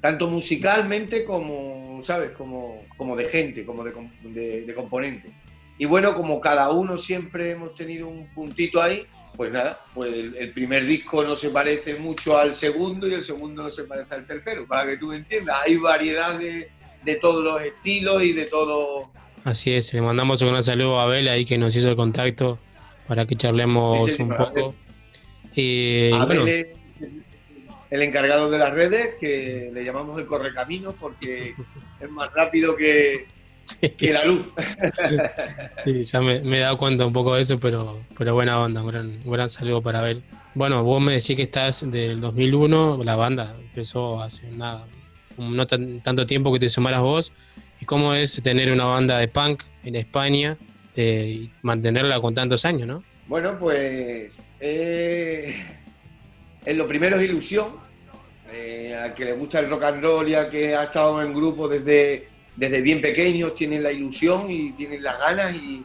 tanto 0.00 0.28
musicalmente 0.28 1.24
como, 1.24 1.85
¿sabes? 2.04 2.30
Como, 2.32 2.84
como 2.96 3.16
de 3.16 3.26
gente, 3.26 3.64
como 3.64 3.84
de, 3.84 3.92
de, 4.22 4.66
de 4.66 4.74
componente. 4.74 5.32
Y 5.78 5.84
bueno, 5.84 6.14
como 6.14 6.40
cada 6.40 6.70
uno 6.70 6.96
siempre 6.96 7.50
hemos 7.50 7.74
tenido 7.74 8.08
un 8.08 8.26
puntito 8.34 8.80
ahí, 8.80 9.06
pues 9.36 9.52
nada, 9.52 9.80
pues 9.94 10.12
el, 10.12 10.52
primer 10.52 10.86
disco 10.86 11.22
no 11.22 11.36
se 11.36 11.50
parece 11.50 11.96
mucho 11.96 12.36
al 12.38 12.54
segundo 12.54 13.06
y 13.06 13.12
el 13.12 13.22
segundo 13.22 13.62
no 13.62 13.70
se 13.70 13.84
parece 13.84 14.14
al 14.14 14.26
tercero, 14.26 14.66
para 14.66 14.86
que 14.86 14.96
tú 14.96 15.08
me 15.08 15.16
entiendas. 15.16 15.58
Hay 15.66 15.76
variedad 15.76 16.38
de, 16.38 16.70
de 17.04 17.16
todos 17.16 17.44
los 17.44 17.60
estilos 17.60 18.22
y 18.22 18.32
de 18.32 18.46
todo. 18.46 19.10
Así 19.44 19.72
es, 19.72 19.92
le 19.92 20.00
mandamos 20.00 20.40
un 20.42 20.48
gran 20.48 20.62
saludo 20.62 20.98
a 20.98 21.04
Abel 21.04 21.28
ahí 21.28 21.44
que 21.44 21.58
nos 21.58 21.76
hizo 21.76 21.90
el 21.90 21.96
contacto 21.96 22.58
para 23.06 23.26
que 23.26 23.36
charlemos 23.36 24.06
sí, 24.06 24.12
sí, 24.12 24.22
un 24.22 24.30
poco. 24.30 24.74
Y, 25.54 26.10
Abel 26.12 26.40
bueno. 26.40 26.76
El 27.90 28.02
encargado 28.02 28.50
de 28.50 28.58
las 28.58 28.72
redes, 28.72 29.14
que 29.14 29.70
le 29.72 29.84
llamamos 29.84 30.18
el 30.18 30.26
correcaminos 30.26 30.94
porque 30.98 31.54
es 32.00 32.10
más 32.10 32.32
rápido 32.32 32.76
que, 32.76 33.26
que 33.96 34.12
la 34.12 34.24
luz. 34.24 34.52
Sí, 35.84 36.04
ya 36.04 36.20
me, 36.20 36.40
me, 36.40 36.58
he 36.58 36.60
dado 36.60 36.76
cuenta 36.78 37.06
un 37.06 37.12
poco 37.12 37.34
de 37.34 37.42
eso, 37.42 37.58
pero, 37.58 38.00
pero 38.16 38.34
buena 38.34 38.60
onda, 38.60 38.82
un 38.82 38.88
gran, 38.88 39.20
un 39.24 39.32
gran 39.32 39.48
saludo 39.48 39.82
para 39.82 40.00
Abel. 40.00 40.22
Bueno, 40.54 40.82
vos 40.84 41.00
me 41.00 41.12
decís 41.12 41.36
que 41.36 41.42
estás 41.42 41.88
del 41.90 42.20
2001, 42.20 43.02
la 43.04 43.14
banda 43.14 43.56
empezó 43.60 44.22
hace 44.22 44.50
nada, 44.50 44.86
no 45.36 45.66
tan, 45.66 46.02
tanto 46.02 46.26
tiempo 46.26 46.52
que 46.52 46.58
te 46.58 46.68
sumaras 46.68 47.02
vos, 47.02 47.32
y 47.80 47.84
cómo 47.84 48.14
es 48.14 48.40
tener 48.42 48.72
una 48.72 48.86
banda 48.86 49.18
de 49.18 49.28
punk 49.28 49.62
en 49.84 49.96
España 49.96 50.56
y 50.96 51.50
mantenerla 51.62 52.20
con 52.20 52.32
tantos 52.32 52.64
años, 52.64 52.86
¿no? 52.86 53.04
Bueno, 53.26 53.58
pues 53.58 54.50
eh, 54.60 55.54
en 56.66 56.76
lo 56.76 56.86
primero 56.86 57.16
es 57.16 57.22
ilusión, 57.22 57.76
eh, 58.52 58.94
al 58.94 59.14
que 59.14 59.24
le 59.24 59.32
gusta 59.32 59.60
el 59.60 59.70
rock 59.70 59.84
and 59.84 60.02
roll 60.02 60.28
y 60.28 60.34
al 60.34 60.48
que 60.48 60.74
ha 60.74 60.84
estado 60.84 61.22
en 61.22 61.32
grupo 61.32 61.68
desde, 61.68 62.28
desde 62.54 62.82
bien 62.82 63.00
pequeños, 63.00 63.54
tienen 63.54 63.82
la 63.82 63.92
ilusión 63.92 64.50
y 64.50 64.72
tienen 64.72 65.02
las 65.02 65.18
ganas 65.18 65.54
y, 65.54 65.84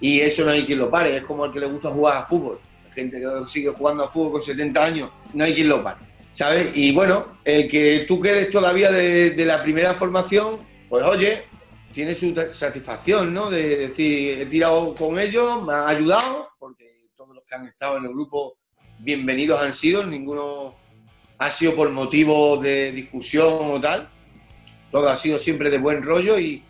y 0.00 0.20
eso 0.20 0.44
no 0.44 0.52
hay 0.52 0.64
quien 0.64 0.78
lo 0.78 0.90
pare, 0.90 1.16
es 1.16 1.24
como 1.24 1.44
al 1.44 1.52
que 1.52 1.60
le 1.60 1.66
gusta 1.66 1.90
jugar 1.90 2.18
a 2.18 2.22
fútbol, 2.24 2.60
gente 2.94 3.18
que 3.18 3.26
sigue 3.48 3.70
jugando 3.70 4.04
a 4.04 4.08
fútbol 4.08 4.32
con 4.32 4.42
70 4.42 4.84
años, 4.84 5.10
no 5.32 5.44
hay 5.44 5.54
quien 5.54 5.68
lo 5.68 5.82
pare. 5.82 6.08
¿sabes? 6.30 6.70
Y 6.74 6.92
bueno, 6.92 7.26
el 7.44 7.68
que 7.68 8.04
tú 8.06 8.20
quedes 8.20 8.50
todavía 8.50 8.90
de, 8.90 9.30
de, 9.30 9.44
la 9.46 9.62
primera 9.62 9.94
formación, 9.94 10.60
pues 10.88 11.04
oye, 11.04 11.44
tiene 11.92 12.14
su 12.14 12.34
satisfacción, 12.50 13.32
¿no? 13.32 13.50
De 13.50 13.76
decir, 13.76 14.40
he 14.40 14.46
tirado 14.46 14.94
con 14.94 15.18
ellos, 15.18 15.62
me 15.64 15.72
han 15.72 15.88
ayudado, 15.88 16.50
porque 16.58 16.86
todos 17.16 17.34
los 17.34 17.44
que 17.44 17.54
han 17.54 17.66
estado 17.66 17.96
en 17.96 18.04
el 18.04 18.10
grupo, 18.10 18.57
bienvenidos 18.98 19.60
han 19.60 19.72
sido, 19.72 20.04
ninguno 20.04 20.74
ha 21.38 21.50
sido 21.50 21.74
por 21.74 21.90
motivo 21.90 22.56
de 22.58 22.92
discusión 22.92 23.72
o 23.72 23.80
tal, 23.80 24.08
todo 24.90 25.08
ha 25.08 25.16
sido 25.16 25.38
siempre 25.38 25.70
de 25.70 25.78
buen 25.78 26.02
rollo 26.02 26.38
y, 26.38 26.62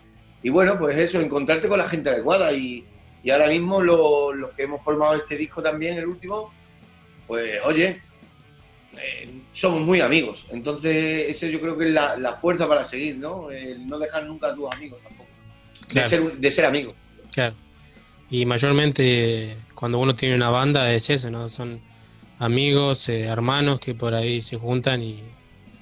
y 0.43 0.49
bueno, 0.49 0.77
pues 0.77 0.95
eso, 0.97 1.19
encontrarte 1.19 1.67
con 1.67 1.79
la 1.79 1.87
gente 1.87 2.09
adecuada 2.09 2.51
y, 2.53 2.85
y 3.23 3.31
ahora 3.31 3.47
mismo 3.47 3.81
los 3.81 4.35
lo 4.35 4.51
que 4.51 4.63
hemos 4.63 4.83
formado 4.83 5.15
este 5.15 5.37
disco 5.37 5.61
también, 5.61 5.97
el 5.97 6.05
último, 6.05 6.53
pues 7.27 7.59
oye, 7.65 8.01
eh, 9.01 9.41
somos 9.51 9.81
muy 9.81 10.01
amigos. 10.01 10.45
Entonces, 10.49 11.29
ese 11.29 11.51
yo 11.51 11.59
creo 11.59 11.77
que 11.77 11.85
es 11.85 11.91
la, 11.91 12.17
la, 12.17 12.33
fuerza 12.33 12.67
para 12.67 12.83
seguir, 12.83 13.17
¿no? 13.17 13.51
El 13.51 13.87
no 13.87 13.99
dejar 13.99 14.25
nunca 14.25 14.47
a 14.47 14.55
tus 14.55 14.71
amigos 14.71 14.99
tampoco. 15.03 15.29
Claro. 15.87 16.09
De, 16.09 16.15
ser, 16.15 16.37
de 16.37 16.51
ser 16.51 16.65
amigos. 16.65 16.95
Claro. 17.31 17.55
Y 18.29 18.45
mayormente 18.45 19.57
cuando 19.73 19.97
uno 19.99 20.15
tiene 20.15 20.35
una 20.35 20.49
banda 20.49 20.93
es 20.93 21.09
eso, 21.09 21.31
¿no? 21.31 21.49
Son 21.49 21.81
amigos, 22.39 23.09
eh, 23.09 23.23
hermanos 23.23 23.79
que 23.79 23.93
por 23.93 24.13
ahí 24.15 24.41
se 24.41 24.57
juntan 24.57 25.03
y, 25.03 25.23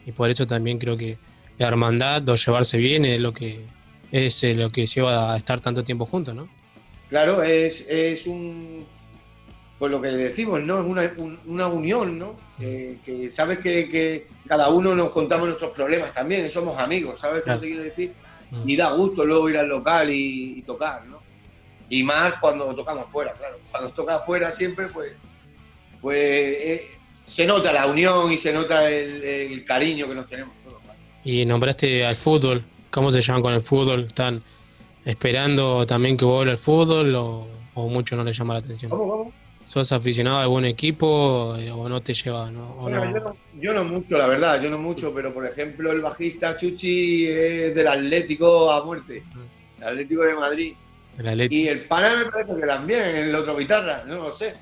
y, 0.05 0.11
por 0.11 0.29
eso 0.29 0.45
también 0.45 0.79
creo 0.79 0.97
que 0.97 1.17
la 1.57 1.67
hermandad 1.67 2.27
o 2.29 2.35
llevarse 2.35 2.77
bien 2.77 3.05
es 3.05 3.21
lo 3.21 3.33
que 3.33 3.65
es 4.11 4.43
eh, 4.43 4.55
lo 4.55 4.69
que 4.69 4.85
lleva 4.85 5.33
a 5.33 5.37
estar 5.37 5.61
tanto 5.61 5.83
tiempo 5.83 6.05
juntos, 6.05 6.33
¿no? 6.33 6.49
Claro, 7.09 7.43
es, 7.43 7.87
es 7.87 8.27
un 8.27 8.85
pues 9.79 9.91
lo 9.91 10.01
que 10.01 10.09
decimos, 10.09 10.61
¿no? 10.61 10.79
Es 10.79 10.85
una, 10.85 11.13
un, 11.17 11.39
una 11.45 11.67
unión, 11.67 12.17
¿no? 12.17 12.35
Eh, 12.59 12.97
que 13.05 13.29
sabes 13.29 13.59
que, 13.59 13.87
que, 13.87 14.27
cada 14.47 14.69
uno 14.69 14.95
nos 14.95 15.11
contamos 15.11 15.45
nuestros 15.45 15.71
problemas 15.71 16.11
también, 16.11 16.49
somos 16.49 16.79
amigos, 16.79 17.19
¿sabes 17.19 17.43
claro. 17.43 17.61
qué 17.61 17.67
quiero 17.67 17.83
decir? 17.83 18.13
Mm. 18.49 18.69
Y 18.69 18.75
da 18.75 18.91
gusto 18.93 19.23
luego 19.23 19.49
ir 19.49 19.57
al 19.57 19.67
local 19.67 20.09
y, 20.09 20.57
y, 20.57 20.61
tocar, 20.63 21.05
¿no? 21.05 21.19
Y 21.89 22.03
más 22.03 22.35
cuando 22.39 22.73
tocamos 22.73 23.11
fuera, 23.11 23.33
claro. 23.33 23.59
Cuando 23.69 23.91
toca 23.91 24.15
afuera 24.15 24.49
siempre, 24.49 24.87
pues, 24.87 25.11
pues 26.01 26.17
eh, 26.17 26.87
se 27.25 27.45
nota 27.45 27.71
la 27.73 27.85
unión 27.87 28.31
y 28.31 28.37
se 28.37 28.53
nota 28.53 28.89
el, 28.89 29.23
el 29.23 29.65
cariño 29.65 30.07
que 30.07 30.15
nos 30.15 30.27
tenemos 30.27 30.55
todos. 30.63 30.81
Y 31.23 31.45
nombraste 31.45 32.05
al 32.05 32.15
fútbol, 32.15 32.63
¿cómo 32.89 33.11
se 33.11 33.19
llaman 33.19 33.41
con 33.41 33.53
el 33.53 33.61
fútbol? 33.61 34.05
¿Están 34.05 34.41
esperando 35.03 35.85
también 35.85 36.15
que 36.15 36.25
vuelva 36.25 36.51
el 36.53 36.57
fútbol 36.57 37.13
o, 37.15 37.47
o 37.73 37.87
mucho 37.89 38.15
no 38.15 38.23
les 38.23 38.37
llama 38.37 38.53
la 38.53 38.59
atención? 38.59 38.89
¿Cómo, 38.89 39.07
cómo? 39.09 39.33
¿Sos 39.65 39.91
aficionado 39.91 40.37
a 40.37 40.43
algún 40.43 40.63
equipo 40.63 41.53
eh, 41.57 41.69
o 41.69 41.89
no 41.89 42.01
te 42.01 42.13
lleva? 42.13 42.49
¿no? 42.49 42.75
Bueno, 42.75 43.03
no? 43.03 43.11
Yo, 43.11 43.19
no, 43.19 43.37
yo, 43.59 43.73
no, 43.73 43.83
mucho, 43.83 44.17
la 44.17 44.27
verdad, 44.27 44.61
yo 44.61 44.69
no 44.69 44.77
mucho, 44.77 45.13
pero 45.13 45.33
por 45.33 45.45
ejemplo 45.45 45.91
el 45.91 45.99
bajista 45.99 46.55
Chuchi 46.55 47.27
es 47.27 47.75
del 47.75 47.87
Atlético 47.89 48.71
a 48.71 48.85
muerte, 48.85 49.25
el 49.79 49.83
Atlético 49.83 50.23
de 50.23 50.35
Madrid. 50.35 50.73
El 51.17 51.27
Atlético. 51.27 51.61
Y 51.61 51.67
el 51.67 51.83
Pana 51.83 52.23
me 52.23 52.31
parece 52.31 52.55
que 52.61 52.65
también, 52.65 53.03
el 53.03 53.35
otro 53.35 53.57
guitarra, 53.57 54.05
no 54.07 54.15
lo 54.15 54.31
sé. 54.31 54.55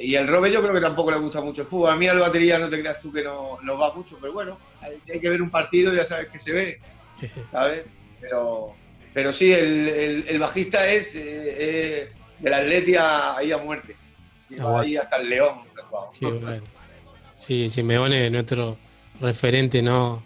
Y 0.00 0.14
el 0.14 0.28
Robe 0.28 0.52
yo 0.52 0.60
creo 0.60 0.74
que 0.74 0.80
tampoco 0.80 1.10
le 1.10 1.18
gusta 1.18 1.40
mucho 1.40 1.62
el 1.62 1.68
fútbol. 1.68 1.90
A 1.90 1.96
mí 1.96 2.06
al 2.06 2.18
batería 2.18 2.58
no 2.58 2.68
te 2.68 2.80
creas 2.80 3.00
tú 3.00 3.12
que 3.12 3.22
no, 3.22 3.58
no 3.62 3.78
va 3.78 3.92
mucho, 3.94 4.18
pero 4.20 4.32
bueno, 4.32 4.58
si 5.00 5.12
hay 5.12 5.20
que 5.20 5.28
ver 5.28 5.42
un 5.42 5.50
partido 5.50 5.92
ya 5.94 6.04
sabes 6.04 6.28
que 6.28 6.38
se 6.38 6.52
ve, 6.52 6.80
¿sabes? 7.50 7.82
Pero, 8.20 8.74
pero 9.12 9.32
sí, 9.32 9.52
el, 9.52 9.88
el, 9.88 10.24
el 10.28 10.38
bajista 10.38 10.90
es 10.90 11.14
eh, 11.16 11.22
eh, 11.58 12.08
del 12.38 12.54
Atlético 12.54 13.00
ahí 13.36 13.52
a 13.52 13.58
muerte. 13.58 13.96
Llegó 14.48 14.78
ahí 14.78 14.96
hasta 14.96 15.16
el 15.16 15.28
León. 15.28 15.60
Qué 16.18 16.26
bueno. 16.26 16.62
Sí, 17.34 17.68
Simeone 17.68 18.26
es 18.26 18.32
nuestro 18.32 18.78
referente 19.20 19.82
no 19.82 20.22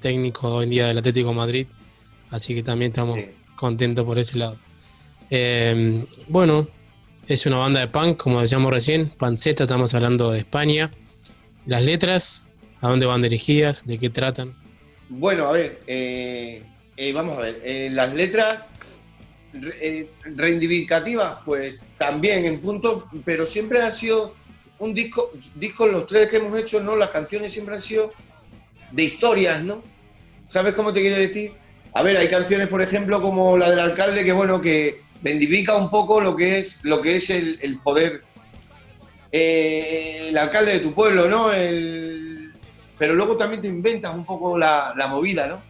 técnico 0.00 0.54
hoy 0.54 0.64
en 0.64 0.70
día 0.70 0.86
del 0.86 0.98
Atlético 0.98 1.32
Madrid, 1.32 1.66
así 2.30 2.54
que 2.54 2.62
también 2.62 2.90
estamos 2.90 3.18
sí. 3.18 3.30
contentos 3.56 4.04
por 4.04 4.18
ese 4.18 4.38
lado. 4.38 4.58
Eh, 5.30 6.04
bueno, 6.28 6.68
es 7.28 7.46
una 7.46 7.58
banda 7.58 7.80
de 7.80 7.88
punk, 7.88 8.16
como 8.16 8.40
decíamos 8.40 8.72
recién, 8.72 9.10
Panceta, 9.10 9.64
estamos 9.64 9.94
hablando 9.94 10.30
de 10.32 10.40
España. 10.40 10.90
Las 11.66 11.84
letras, 11.84 12.48
¿a 12.80 12.88
dónde 12.88 13.06
van 13.06 13.22
dirigidas? 13.22 13.84
¿De 13.86 13.98
qué 13.98 14.10
tratan? 14.10 14.56
Bueno, 15.08 15.46
a 15.48 15.52
ver, 15.52 15.80
eh, 15.86 16.62
eh, 16.96 17.12
vamos 17.12 17.38
a 17.38 17.42
ver, 17.42 17.60
eh, 17.64 17.88
las 17.92 18.14
letras 18.14 18.66
reivindicativas, 20.24 21.38
pues 21.44 21.82
también 21.98 22.44
en 22.44 22.60
punto, 22.60 23.08
pero 23.24 23.46
siempre 23.46 23.82
ha 23.82 23.90
sido 23.90 24.34
un 24.78 24.94
disco, 24.94 25.32
disco 25.54 25.86
los 25.86 26.06
tres 26.06 26.28
que 26.28 26.36
hemos 26.36 26.58
hecho, 26.58 26.80
¿no? 26.80 26.94
Las 26.96 27.08
canciones 27.08 27.52
siempre 27.52 27.74
han 27.74 27.80
sido 27.80 28.12
de 28.92 29.04
historias, 29.04 29.62
¿no? 29.62 29.82
¿Sabes 30.46 30.74
cómo 30.74 30.92
te 30.92 31.00
quiero 31.00 31.16
decir? 31.16 31.52
A 31.92 32.02
ver, 32.02 32.16
hay 32.16 32.28
canciones, 32.28 32.68
por 32.68 32.80
ejemplo, 32.80 33.20
como 33.20 33.56
la 33.56 33.70
del 33.70 33.80
alcalde, 33.80 34.24
que 34.24 34.32
bueno, 34.32 34.60
que 34.60 35.02
reivindica 35.22 35.76
un 35.76 35.90
poco 35.90 36.20
lo 36.20 36.34
que 36.34 36.58
es, 36.58 36.84
lo 36.84 37.00
que 37.00 37.16
es 37.16 37.30
el, 37.30 37.80
poder, 37.82 38.22
eh, 39.30 40.26
el 40.28 40.38
alcalde 40.38 40.72
de 40.72 40.80
tu 40.80 40.94
pueblo, 40.94 41.28
¿no? 41.28 41.50
Pero 42.98 43.14
luego 43.14 43.36
también 43.36 43.62
te 43.62 43.68
inventas 43.68 44.14
un 44.14 44.24
poco 44.24 44.58
la, 44.58 44.92
la 44.96 45.06
movida, 45.06 45.46
¿no? 45.46 45.62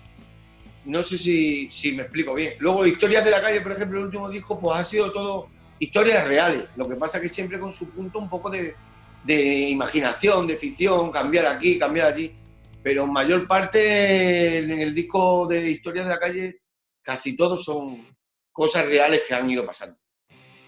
No 0.84 1.02
sé 1.02 1.18
si, 1.18 1.70
si, 1.70 1.92
me 1.92 2.02
explico 2.02 2.34
bien. 2.34 2.54
Luego, 2.58 2.86
Historias 2.86 3.24
de 3.24 3.30
la 3.30 3.42
calle, 3.42 3.60
por 3.60 3.72
ejemplo, 3.72 3.98
el 3.98 4.06
último 4.06 4.28
disco, 4.30 4.58
pues 4.58 4.78
ha 4.78 4.84
sido 4.84 5.12
todo 5.12 5.48
historias 5.78 6.26
reales. 6.26 6.64
Lo 6.76 6.88
que 6.88 6.96
pasa 6.96 7.20
que 7.20 7.28
siempre 7.28 7.60
con 7.60 7.72
su 7.72 7.90
punto 7.90 8.18
un 8.18 8.28
poco 8.28 8.50
de, 8.50 8.74
de 9.24 9.68
imaginación, 9.68 10.46
de 10.46 10.56
ficción, 10.56 11.10
cambiar 11.10 11.46
aquí, 11.46 11.78
cambiar 11.78 12.06
allí. 12.06 12.34
Pero 12.82 13.04
en 13.04 13.12
mayor 13.12 13.46
parte 13.46 14.58
en 14.58 14.70
el 14.70 14.94
disco 14.94 15.46
de 15.46 15.70
Historias 15.70 16.06
de 16.06 16.12
la 16.14 16.18
calle, 16.18 16.60
casi 17.02 17.36
todos 17.36 17.64
son 17.64 18.06
cosas 18.52 18.86
reales 18.86 19.22
que 19.26 19.34
han 19.34 19.48
ido 19.50 19.64
pasando. 19.64 19.98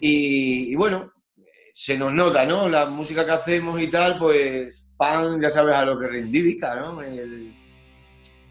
Y, 0.01 0.73
y 0.73 0.75
bueno, 0.75 1.13
se 1.73 1.97
nos 1.97 2.13
nota, 2.13 2.45
¿no? 2.45 2.69
La 2.69 2.87
música 2.87 3.25
que 3.25 3.33
hacemos 3.33 3.81
y 3.81 3.89
tal, 3.89 4.19
pues 4.19 4.91
pan, 4.97 5.41
ya 5.41 5.51
sabes 5.51 5.75
a 5.75 5.85
lo 5.85 5.99
que 5.99 6.07
reivindica, 6.07 6.75
¿no? 6.75 7.03
El, 7.03 7.55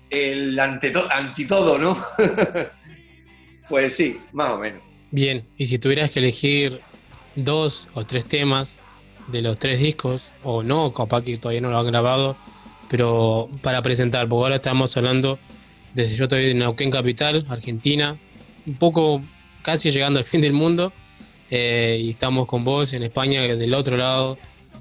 el 0.10 0.60
ante, 0.60 0.92
ante 1.10 1.46
todo, 1.46 1.78
¿no? 1.78 1.98
pues 3.70 3.96
sí, 3.96 4.20
más 4.34 4.52
o 4.52 4.60
menos. 4.60 4.82
Bien, 5.12 5.48
y 5.58 5.68
si 5.68 5.78
tuvieras 5.78 6.12
que 6.12 6.20
elegir 6.20 6.82
dos 7.36 7.90
o 7.94 8.04
tres 8.04 8.26
temas 8.26 8.80
de 9.28 9.42
los 9.42 9.60
tres 9.60 9.80
discos, 9.80 10.34
o 10.44 10.64
no, 10.64 10.92
capaz 10.94 11.24
que 11.24 11.38
todavía 11.38 11.62
no 11.62 11.70
lo 11.70 11.80
han 11.80 11.88
grabado, 11.88 12.38
pero 12.90 13.50
para 13.62 13.82
presentar, 13.82 14.28
porque 14.28 14.44
ahora 14.44 14.56
estamos 14.56 14.96
hablando 14.98 15.40
desde 15.94 16.16
yo 16.16 16.26
estoy 16.26 16.52
en 16.52 16.60
Neuquén 16.60 16.92
Capital, 16.92 17.46
Argentina, 17.50 18.20
un 18.66 18.76
poco 18.76 19.22
casi 19.62 19.90
llegando 19.92 20.20
al 20.20 20.26
fin 20.32 20.42
del 20.42 20.54
mundo, 20.54 20.94
eh, 21.50 22.00
y 22.02 22.12
estamos 22.12 22.46
con 22.48 22.64
vos 22.64 22.94
en 22.94 23.04
España 23.04 23.42
del 23.42 23.74
otro 23.74 23.98
lado, 23.98 24.38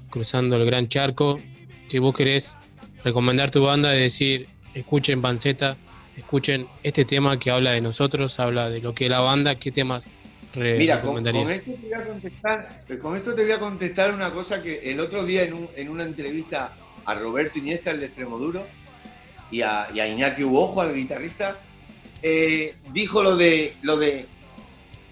cruzando 0.09 0.55
el 0.55 0.65
gran 0.65 0.87
charco. 0.87 1.39
Si 1.87 1.99
vos 1.99 2.15
querés 2.15 2.57
recomendar 3.03 3.51
tu 3.51 3.63
banda, 3.63 3.89
de 3.89 3.99
decir, 3.99 4.47
escuchen 4.73 5.21
Panceta, 5.21 5.75
escuchen 6.15 6.67
este 6.83 7.03
tema 7.03 7.37
que 7.37 7.51
habla 7.51 7.71
de 7.71 7.81
nosotros, 7.81 8.39
habla 8.39 8.69
de 8.69 8.79
lo 8.79 8.93
que 8.93 9.05
es 9.05 9.11
la 9.11 9.19
banda, 9.19 9.55
¿qué 9.55 9.71
temas 9.71 10.09
Mira, 10.53 11.01
con, 11.01 11.25
esto 11.25 11.31
te 11.31 11.87
voy 11.87 11.93
a 11.93 12.05
contestar, 12.05 12.83
con 13.01 13.15
esto 13.15 13.33
te 13.33 13.43
voy 13.43 13.51
a 13.51 13.59
contestar 13.59 14.13
una 14.13 14.31
cosa 14.31 14.61
que 14.61 14.91
el 14.91 14.99
otro 14.99 15.23
día 15.23 15.43
en, 15.43 15.89
una 15.89 16.03
entrevista 16.03 16.75
a 17.05 17.15
Roberto 17.15 17.59
Iniesta, 17.59 17.91
el 17.91 18.01
de 18.01 18.07
Extremoduro, 18.07 18.67
y 19.49 19.61
a, 19.61 19.87
y 19.93 20.01
a 20.01 20.07
Iñaki 20.07 20.43
Uojo, 20.43 20.81
al 20.81 20.93
guitarrista, 20.93 21.57
eh, 22.21 22.75
dijo 22.91 23.23
lo 23.23 23.35
de, 23.35 23.75
lo 23.81 23.97
de 23.97 24.27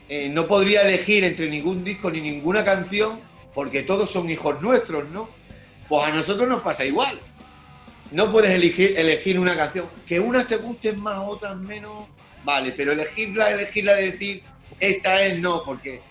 eh, 0.07 0.29
no 0.29 0.47
podría 0.47 0.81
elegir 0.81 1.23
entre 1.23 1.49
ningún 1.49 1.83
disco 1.83 2.09
ni 2.09 2.21
ninguna 2.21 2.63
canción 2.63 3.19
porque 3.53 3.83
todos 3.83 4.09
son 4.09 4.29
hijos 4.29 4.61
nuestros, 4.61 5.09
¿no? 5.09 5.29
Pues 5.87 6.05
a 6.05 6.11
nosotros 6.11 6.47
nos 6.47 6.61
pasa 6.61 6.85
igual. 6.85 7.19
No 8.11 8.31
puedes 8.31 8.51
elegir, 8.51 8.93
elegir 8.97 9.39
una 9.39 9.55
canción. 9.55 9.87
Que 10.05 10.19
unas 10.19 10.47
te 10.47 10.57
gusten 10.57 11.01
más, 11.01 11.19
otras 11.19 11.57
menos, 11.57 12.07
vale, 12.43 12.71
pero 12.71 12.91
elegirla, 12.91 13.51
elegirla 13.51 13.95
de 13.95 14.11
decir, 14.11 14.43
esta 14.79 15.25
es 15.25 15.39
no, 15.39 15.63
porque 15.63 16.01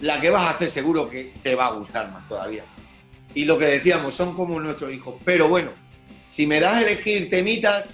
la 0.00 0.20
que 0.20 0.30
vas 0.30 0.44
a 0.44 0.50
hacer 0.50 0.70
seguro 0.70 1.08
que 1.08 1.32
te 1.42 1.54
va 1.54 1.66
a 1.66 1.72
gustar 1.72 2.10
más 2.10 2.28
todavía. 2.28 2.64
Y 3.34 3.44
lo 3.44 3.58
que 3.58 3.66
decíamos, 3.66 4.14
son 4.14 4.34
como 4.34 4.58
nuestros 4.60 4.92
hijos. 4.92 5.16
Pero 5.24 5.48
bueno, 5.48 5.72
si 6.28 6.46
me 6.46 6.60
das 6.60 6.76
a 6.76 6.82
elegir 6.82 7.28
temitas 7.28 7.88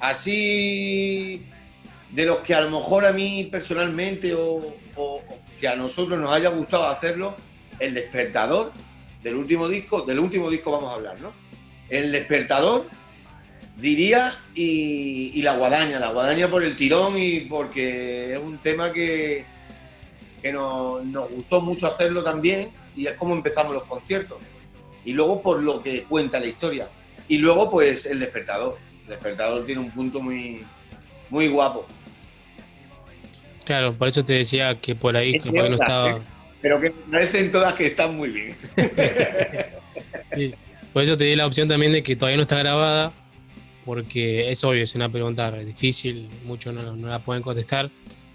así 0.00 1.46
de 2.12 2.26
los 2.26 2.38
que 2.38 2.54
a 2.54 2.60
lo 2.60 2.70
mejor 2.70 3.04
a 3.06 3.12
mí 3.12 3.48
personalmente 3.50 4.34
o, 4.34 4.74
que 5.58 5.68
a 5.68 5.76
nosotros 5.76 6.18
nos 6.18 6.30
haya 6.30 6.50
gustado 6.50 6.86
hacerlo, 6.86 7.36
el 7.78 7.94
despertador 7.94 8.72
del 9.22 9.36
último 9.36 9.68
disco, 9.68 10.02
del 10.02 10.18
último 10.18 10.50
disco 10.50 10.72
vamos 10.72 10.90
a 10.90 10.94
hablar, 10.94 11.20
¿no? 11.20 11.32
El 11.88 12.12
despertador, 12.12 12.86
diría, 13.76 14.34
y, 14.54 15.40
la 15.42 15.54
guadaña, 15.56 15.98
la 15.98 16.10
guadaña 16.10 16.48
por 16.48 16.62
el 16.62 16.76
tirón 16.76 17.14
y 17.16 17.40
porque 17.40 18.34
es 18.34 18.38
un 18.38 18.58
tema 18.58 18.92
que, 18.92 19.44
que 20.42 20.52
nos, 20.52 21.04
nos 21.04 21.30
gustó 21.30 21.60
mucho 21.60 21.86
hacerlo 21.86 22.22
también 22.22 22.70
y 22.96 23.06
es 23.06 23.14
como 23.14 23.34
empezamos 23.34 23.72
los 23.72 23.84
conciertos. 23.84 24.38
Y 25.04 25.12
luego 25.12 25.42
por 25.42 25.62
lo 25.62 25.82
que 25.82 26.04
cuenta 26.04 26.38
la 26.38 26.46
historia. 26.46 26.88
Y 27.28 27.38
luego 27.38 27.70
pues 27.70 28.06
el 28.06 28.20
despertador. 28.20 28.78
El 29.04 29.08
despertador 29.08 29.64
tiene 29.66 29.80
un 29.80 29.90
punto 29.90 30.20
muy, 30.20 30.64
muy 31.30 31.48
guapo. 31.48 31.86
Claro, 33.64 33.92
por 33.94 34.08
eso 34.08 34.24
te 34.24 34.34
decía 34.34 34.80
que 34.80 34.94
por 34.94 35.16
ahí 35.16 35.38
que 35.38 35.50
no 35.50 35.64
estaba. 35.74 36.20
Pero 36.60 36.80
que 36.80 36.90
parecen 36.90 37.52
todas 37.52 37.74
que 37.74 37.86
están 37.86 38.16
muy 38.16 38.30
bien. 38.30 38.56
por 40.92 41.02
eso 41.02 41.16
te 41.16 41.24
di 41.24 41.36
la 41.36 41.46
opción 41.46 41.68
también 41.68 41.92
de 41.92 42.02
que 42.02 42.16
todavía 42.16 42.36
no 42.36 42.42
está 42.42 42.58
grabada, 42.58 43.12
porque 43.84 44.50
es 44.50 44.62
obvio, 44.64 44.82
es 44.82 44.94
una 44.94 45.08
pregunta 45.08 45.50
difícil, 45.50 46.28
muchos 46.44 46.74
no, 46.74 46.94
la 46.96 47.18
pueden 47.20 47.42
contestar. 47.42 47.90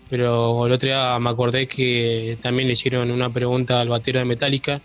Pero 0.09 0.65
el 0.65 0.71
otro 0.71 0.87
día 0.87 1.19
me 1.19 1.29
acordé 1.29 1.67
que 1.67 2.37
también 2.41 2.67
le 2.67 2.73
hicieron 2.73 3.11
una 3.11 3.31
pregunta 3.31 3.81
al 3.81 3.89
batero 3.89 4.19
de 4.19 4.25
Metallica, 4.25 4.81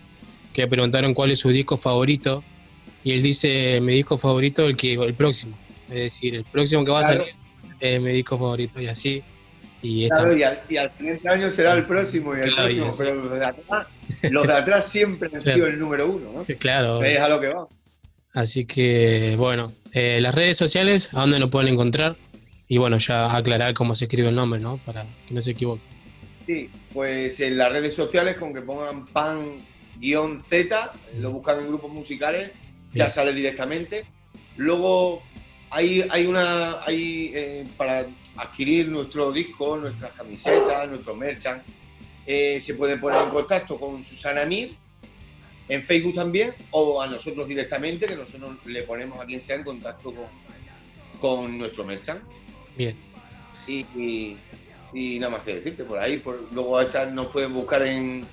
que 0.51 0.63
le 0.63 0.67
preguntaron 0.67 1.13
cuál 1.13 1.31
es 1.31 1.39
su 1.39 1.49
disco 1.49 1.77
favorito, 1.77 2.43
y 3.03 3.13
él 3.13 3.21
dice: 3.21 3.79
Mi 3.81 3.93
disco 3.93 4.17
favorito, 4.17 4.65
el, 4.65 4.75
que, 4.75 4.93
el 4.93 5.13
próximo. 5.13 5.57
Es 5.89 5.95
decir, 5.95 6.35
el 6.35 6.43
próximo 6.43 6.83
que 6.83 6.91
va 6.91 6.99
a 6.99 7.03
salir 7.03 7.35
es 7.79 8.01
mi 8.01 8.11
disco 8.11 8.37
favorito, 8.37 8.81
y 8.81 8.87
así 8.87 9.23
y, 9.83 10.09
al, 10.09 10.91
siguiente 10.97 11.29
año 11.29 11.49
será 11.49 11.73
el 11.73 11.85
próximo 11.85 12.35
y 12.35 12.39
el 12.39 12.55
próximo, 12.55 12.89
pero 12.97 13.15
los 13.15 13.31
de, 13.31 13.45
atrás, 13.45 13.87
los 14.31 14.47
de 14.47 14.53
atrás 14.53 14.87
siempre 14.87 15.29
han 15.33 15.41
sido 15.41 15.67
el 15.67 15.77
número 15.77 16.09
uno, 16.09 16.31
¿no? 16.31 16.45
Claro. 16.57 17.03
Es 17.03 17.19
a 17.19 17.27
lo 17.27 17.41
que 17.41 17.49
va. 17.49 17.67
Así 18.33 18.65
que, 18.65 19.35
bueno, 19.37 19.73
eh, 19.91 20.19
las 20.21 20.33
redes 20.33 20.57
sociales, 20.57 21.13
¿a 21.13 21.19
dónde 21.19 21.37
lo 21.37 21.49
pueden 21.49 21.73
encontrar? 21.73 22.15
Y 22.67 22.77
bueno, 22.77 22.97
ya 22.97 23.35
aclarar 23.35 23.73
cómo 23.73 23.93
se 23.93 24.05
escribe 24.05 24.29
el 24.29 24.35
nombre, 24.35 24.59
¿no? 24.59 24.77
Para 24.77 25.05
que 25.27 25.33
no 25.33 25.41
se 25.41 25.51
equivoque. 25.51 25.83
Sí, 26.47 26.69
pues 26.93 27.39
en 27.41 27.57
las 27.57 27.71
redes 27.71 27.93
sociales, 27.93 28.37
con 28.37 28.53
que 28.53 28.61
pongan 28.61 29.05
pan-z, 29.07 30.91
lo 31.19 31.31
buscan 31.31 31.59
en 31.59 31.67
grupos 31.67 31.91
musicales, 31.91 32.51
ya 32.93 33.09
sale 33.09 33.33
directamente. 33.33 34.05
Luego 34.55 35.21
hay, 35.69 36.05
hay 36.09 36.25
una, 36.25 36.81
hay, 36.83 37.31
eh, 37.35 37.67
para 37.77 38.07
adquirir 38.37 38.89
nuestro 38.89 39.31
disco, 39.31 39.77
nuestras 39.77 40.11
camisetas, 40.13 40.89
nuestro 40.89 41.15
merchant, 41.15 41.63
eh, 42.25 42.59
se 42.59 42.75
puede 42.75 42.97
poner 42.97 43.21
en 43.21 43.29
contacto 43.29 43.79
con 43.79 44.03
Susana 44.03 44.45
Mir 44.45 44.75
en 45.69 45.83
Facebook 45.83 46.15
también 46.15 46.53
o 46.71 47.01
a 47.01 47.07
nosotros 47.07 47.47
directamente, 47.47 48.05
que 48.05 48.15
nosotros 48.15 48.57
le 48.65 48.83
ponemos 48.83 49.19
a 49.19 49.25
quien 49.25 49.39
sea 49.39 49.55
en 49.55 49.63
contacto 49.63 50.13
con, 50.13 50.27
con 51.19 51.57
nuestro 51.57 51.83
merchant. 51.83 52.21
Bien. 52.77 52.97
Y, 53.67 54.37
y, 54.93 55.19
nada 55.19 55.31
más 55.31 55.43
que 55.43 55.55
decirte 55.55 55.83
por 55.83 55.99
ahí. 55.99 56.17
Por, 56.17 56.47
luego 56.51 56.81
nos 57.11 57.27
pueden 57.27 57.53
buscar 57.53 57.81
en, 57.83 58.25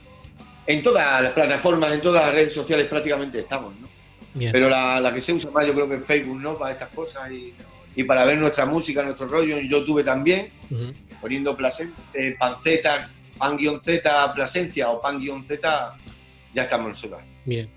en 0.67 0.83
todas 0.83 1.23
las 1.23 1.33
plataformas, 1.33 1.93
en 1.93 2.01
todas 2.01 2.27
las 2.27 2.35
redes 2.35 2.53
sociales 2.53 2.87
prácticamente 2.87 3.39
estamos, 3.39 3.77
¿no? 3.77 3.89
Pero 4.35 4.69
la, 4.69 5.01
la, 5.01 5.13
que 5.13 5.21
se 5.21 5.33
usa 5.33 5.51
más 5.51 5.67
yo 5.67 5.75
creo 5.75 5.89
que 5.89 5.97
es 5.97 6.05
Facebook, 6.05 6.41
¿no? 6.41 6.57
Para 6.57 6.73
estas 6.73 6.89
cosas 6.91 7.31
y 7.33 7.53
y 7.97 8.05
para 8.05 8.25
ver 8.25 8.39
nuestra 8.39 8.67
música, 8.67 9.03
nuestro 9.03 9.27
rollo 9.27 9.57
en 9.57 9.69
YouTube 9.69 10.05
también, 10.05 10.51
poniendo 11.21 11.57
eh, 12.15 12.37
panceta, 12.39 13.11
pan-z 13.39 14.33
Plasencia 14.35 14.91
o 14.91 15.01
pan-z, 15.01 15.97
ya 16.55 16.63
estamos 16.63 16.89
nosotros. 16.89 17.21
Bien. 17.45 17.71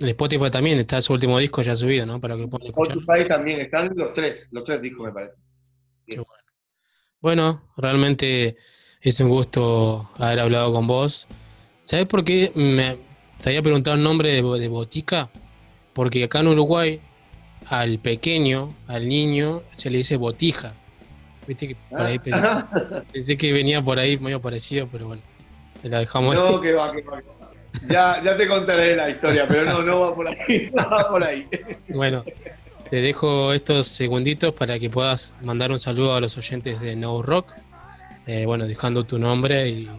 En 0.00 0.08
Spotify 0.08 0.50
también 0.50 0.78
está 0.78 1.00
su 1.00 1.12
último 1.12 1.38
disco 1.38 1.62
ya 1.62 1.74
subido, 1.74 2.04
¿no? 2.04 2.20
Para 2.20 2.36
que 2.36 2.48
puedan 2.48 2.66
escuchar. 2.66 2.98
Spotify 2.98 3.28
también 3.28 3.60
están 3.60 3.92
los 3.94 4.12
tres, 4.12 4.48
los 4.50 4.64
tres 4.64 4.82
discos 4.82 5.06
me 5.06 5.12
parece. 5.12 5.34
Qué 6.04 6.16
bueno. 6.16 6.44
Bueno, 7.20 7.72
realmente 7.76 8.56
es 9.00 9.20
un 9.20 9.28
gusto 9.28 10.10
haber 10.18 10.40
hablado 10.40 10.72
con 10.72 10.86
vos. 10.86 11.28
¿Sabes 11.82 12.06
por 12.06 12.24
qué 12.24 12.52
me 12.54 12.98
te 13.40 13.50
había 13.50 13.62
preguntado 13.62 13.96
el 13.96 14.02
nombre 14.02 14.30
de, 14.30 14.42
de 14.42 14.68
Botica? 14.68 15.30
Porque 15.92 16.24
acá 16.24 16.40
en 16.40 16.48
Uruguay 16.48 17.00
al 17.68 17.98
pequeño, 17.98 18.74
al 18.86 19.08
niño, 19.08 19.62
se 19.72 19.90
le 19.90 19.98
dice 19.98 20.16
botija. 20.16 20.74
Viste 21.46 21.68
que 21.68 21.76
por 21.90 22.02
ahí 22.02 22.18
pensé, 22.18 23.36
que 23.36 23.52
venía 23.52 23.82
por 23.82 23.98
ahí 23.98 24.18
medio 24.18 24.40
parecido, 24.40 24.88
pero 24.90 25.08
bueno, 25.08 25.22
la 25.82 25.98
dejamos 25.98 26.34
No, 26.34 26.60
que 26.60 26.72
va, 26.72 26.90
que 26.90 27.02
va. 27.02 27.22
Ya, 27.88 28.22
ya 28.22 28.36
te 28.36 28.46
contaré 28.46 28.96
la 28.96 29.10
historia, 29.10 29.46
pero 29.46 29.64
no, 29.64 29.82
no 29.82 30.00
va 30.00 30.14
por 30.14 30.28
ahí. 30.28 30.70
No 30.74 30.88
va 30.88 31.08
por 31.08 31.24
ahí. 31.24 31.46
Bueno, 31.88 32.24
te 32.88 33.02
dejo 33.02 33.52
estos 33.52 33.88
segunditos 33.88 34.54
para 34.54 34.78
que 34.78 34.88
puedas 34.88 35.34
mandar 35.42 35.70
un 35.70 35.78
saludo 35.78 36.14
a 36.14 36.20
los 36.20 36.38
oyentes 36.38 36.80
de 36.80 36.96
No 36.96 37.20
Rock. 37.20 37.52
Eh, 38.26 38.46
bueno, 38.46 38.66
dejando 38.66 39.04
tu 39.04 39.18
nombre 39.18 39.68
y 39.68 39.90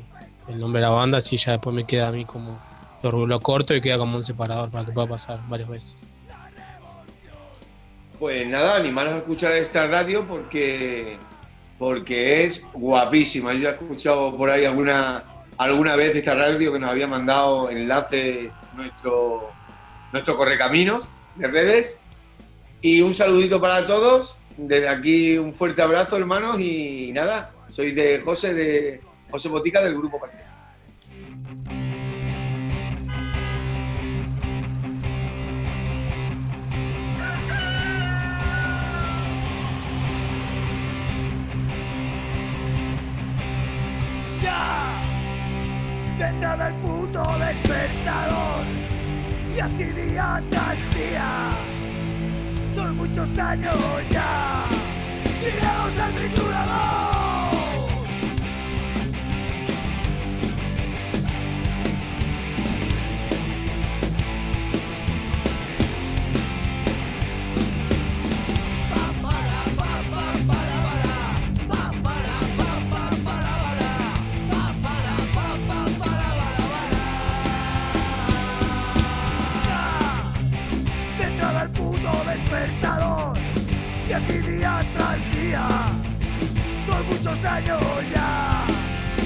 el 0.47 0.59
nombre 0.59 0.79
de 0.79 0.87
la 0.87 0.93
banda, 0.93 1.19
así 1.19 1.37
ya 1.37 1.53
después 1.53 1.75
me 1.75 1.85
queda 1.85 2.07
a 2.07 2.11
mí 2.11 2.25
como 2.25 2.59
lo, 3.03 3.27
lo 3.27 3.39
corto 3.39 3.75
y 3.75 3.81
queda 3.81 3.97
como 3.97 4.17
un 4.17 4.23
separador 4.23 4.71
para 4.71 4.85
que 4.85 4.91
pueda 4.91 5.07
pasar 5.07 5.41
varias 5.47 5.69
veces. 5.69 6.03
Pues 8.19 8.47
nada, 8.47 8.77
animaros 8.77 9.13
a 9.13 9.17
escuchar 9.17 9.51
esta 9.53 9.87
radio 9.87 10.25
porque, 10.25 11.17
porque 11.77 12.45
es 12.45 12.61
guapísima. 12.73 13.53
Yo 13.53 13.69
he 13.69 13.71
escuchado 13.73 14.37
por 14.37 14.49
ahí 14.49 14.63
alguna, 14.63 15.23
alguna 15.57 15.97
vez 15.97 16.15
esta 16.15 16.33
radio 16.33 16.71
que 16.71 16.79
nos 16.79 16.91
había 16.91 17.07
mandado 17.07 17.69
enlaces 17.69 18.53
nuestro, 18.73 19.51
nuestro 20.13 20.37
correcaminos 20.37 21.03
de 21.35 21.47
redes. 21.47 21.99
Y 22.81 23.01
un 23.01 23.13
saludito 23.13 23.59
para 23.59 23.85
todos. 23.85 24.37
Desde 24.55 24.87
aquí 24.87 25.37
un 25.37 25.53
fuerte 25.53 25.81
abrazo, 25.81 26.15
hermanos. 26.15 26.59
Y 26.59 27.11
nada, 27.13 27.51
soy 27.67 27.91
de 27.91 28.21
José, 28.23 28.53
de 28.53 29.01
José 29.29 29.49
Botica 29.49 29.81
del 29.81 29.95
Grupo 29.97 30.21
Partido. 30.21 30.44
Nada 46.39 46.67
el 46.67 46.73
puto 46.75 47.23
despertador 47.39 48.65
y 49.55 49.59
así 49.59 49.85
día 49.85 50.41
tras 50.49 50.77
día. 50.93 51.49
Son 52.75 52.95
muchos 52.95 53.37
años 53.37 53.75
ya. 54.09 54.65
Tirados 55.39 55.97
al 55.99 56.13
triturador 56.13 57.14
hastía. 85.15 85.67
Son 86.85 87.05
muchos 87.07 87.45
años 87.45 87.81
ya, 88.13 88.65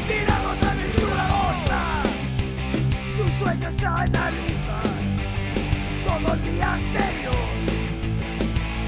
tirados 0.08 0.62
a 0.64 0.72
aventura 0.72 1.28
otra. 1.32 1.82
Tus 3.18 3.32
sueños 3.40 3.76
analizan 3.84 5.00
todo 6.08 6.34
el 6.34 6.54
día 6.54 6.74
anterior, 6.74 7.36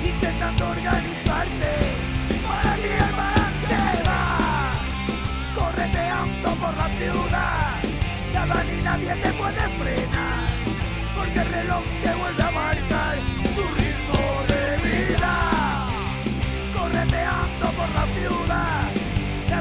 intentando 0.03 0.69
organizarte 0.69 1.73
para 2.47 2.75
ti 2.75 2.91
el 3.05 3.13
balance 3.21 4.03
va, 4.07 4.71
correteando 5.55 6.49
por 6.55 6.77
la 6.77 6.87
ciudad. 6.97 7.79
Nada 8.33 8.63
ni 8.63 8.81
nadie 8.81 9.15
te 9.15 9.33
puede 9.33 9.63
frenar, 9.79 10.49
porque 11.15 11.39
el 11.39 11.45
reloj 11.53 11.83
te 12.03 12.13
vuelve 12.15 12.43
a 12.43 12.51
marcar 12.51 13.30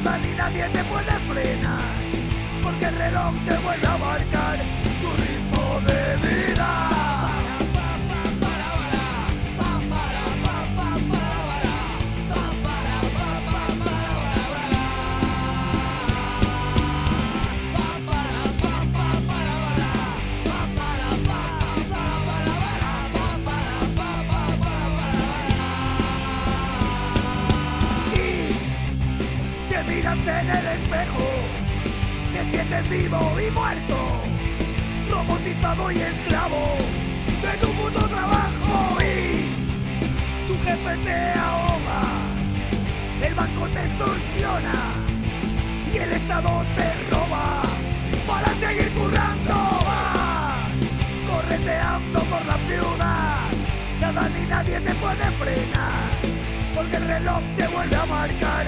ni 0.03 0.35
nadie 0.35 0.65
te 0.71 0.83
puede 0.85 1.13
frenar, 1.29 1.95
porque 2.63 2.87
el 2.87 2.97
reloj 2.97 3.35
te 3.47 3.57
vuelve 3.59 3.87
a 3.87 3.99
marcar 3.99 4.59
tu 5.01 5.11
ritmo 5.23 5.81
de 5.87 6.17
vida. 6.17 6.50
Robotizado 35.75 35.93
y 35.93 36.01
esclavo 36.01 36.77
de 37.43 37.59
tu 37.59 37.73
puto 37.73 38.09
trabajo 38.09 38.99
y 39.01 40.49
tu 40.49 40.55
jefe 40.65 40.97
te 41.05 41.39
ahoga, 41.39 42.03
el 43.23 43.35
banco 43.35 43.69
te 43.69 43.81
extorsiona 43.81 44.75
y 45.93 45.97
el 45.97 46.13
Estado 46.13 46.65
te 46.77 47.11
roba 47.11 47.63
para 48.27 48.49
seguir 48.55 48.89
currando. 48.91 49.55
va, 49.87 50.69
correteando 51.29 52.21
por 52.21 52.47
la 52.47 52.57
ciudad, 52.67 53.49
nada 54.01 54.29
ni 54.29 54.47
nadie 54.47 54.81
te 54.81 54.95
puede 54.95 55.31
frenar, 55.39 56.11
porque 56.75 56.97
el 56.97 57.07
reloj 57.07 57.43
te 57.57 57.69
vuelve 57.69 57.97
a 57.97 58.07
marcar 58.07 58.67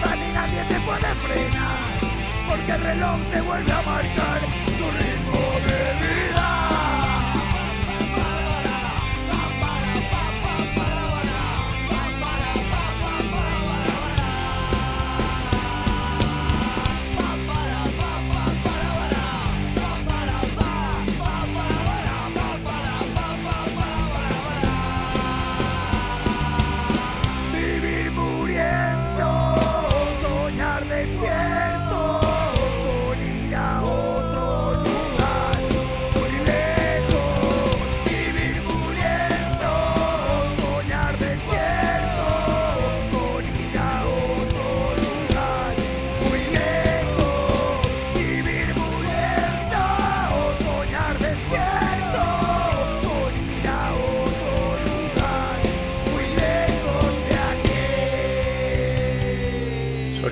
nada 0.00 0.16
ni 0.16 0.32
nadie 0.32 0.64
te 0.64 0.80
puede 0.80 1.14
frenar, 1.22 2.00
porque 2.48 2.72
el 2.72 2.82
reloj 2.82 3.20
te 3.30 3.40
vuelve 3.42 3.72
a 3.72 3.82
marcar 3.82 4.40
tu 4.78 4.86
ritmo 4.98 5.40
de 5.66 5.78
vida. 6.00 6.39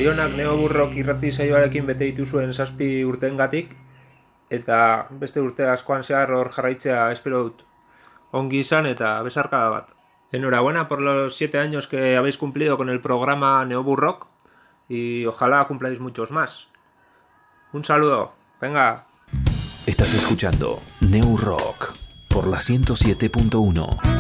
Zorionak 0.08 0.38
neoburrok 0.40 0.94
irrati 0.96 1.28
saioarekin 1.28 1.84
bete 1.84 2.06
dituzuen 2.08 2.54
zazpi 2.56 2.86
urteengatik 3.04 3.74
eta 4.56 4.78
beste 5.20 5.42
urte 5.44 5.66
askoan 5.68 6.00
zehar 6.00 6.32
hor 6.32 6.48
jarraitzea 6.54 7.02
espero 7.12 7.42
dut. 7.42 7.60
Ongi 8.32 8.62
izan 8.64 8.88
eta 8.88 9.10
besarkada 9.26 9.68
bat. 9.68 9.90
Enhorabuena 10.32 10.86
por 10.88 11.02
los 11.02 11.36
siete 11.36 11.58
años 11.58 11.86
que 11.86 12.16
habéis 12.16 12.38
cumplido 12.38 12.78
con 12.78 12.88
el 12.88 13.02
programa 13.02 13.66
Neoburrock 13.66 14.28
y 14.88 15.26
ojalá 15.26 15.66
cumpláis 15.66 16.00
muchos 16.00 16.30
más. 16.32 16.68
Un 17.74 17.84
saludo. 17.84 18.32
Venga. 18.62 19.04
Estás 19.86 20.14
escuchando 20.14 20.80
New 21.02 21.36
por 22.30 22.48
la 22.48 22.60
107.1. 22.60 24.17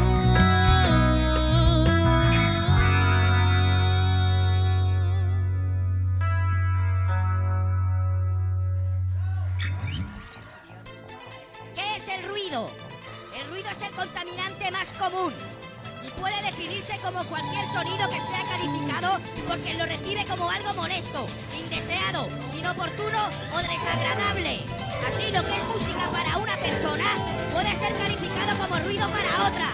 porque 19.46 19.74
lo 19.74 19.86
recibe 19.86 20.24
como 20.26 20.50
algo 20.50 20.74
molesto, 20.74 21.26
indeseado, 21.58 22.28
inoportuno 22.58 23.18
o 23.52 23.58
desagradable. 23.58 24.60
Así 25.08 25.32
lo 25.32 25.42
que 25.42 25.54
es 25.56 25.64
música 25.72 26.04
para 26.10 26.36
una 26.38 26.56
persona 26.56 27.04
puede 27.52 27.70
ser 27.76 27.92
calificado 27.96 28.58
como 28.58 28.78
ruido 28.80 29.08
para 29.08 29.48
otra. 29.48 29.68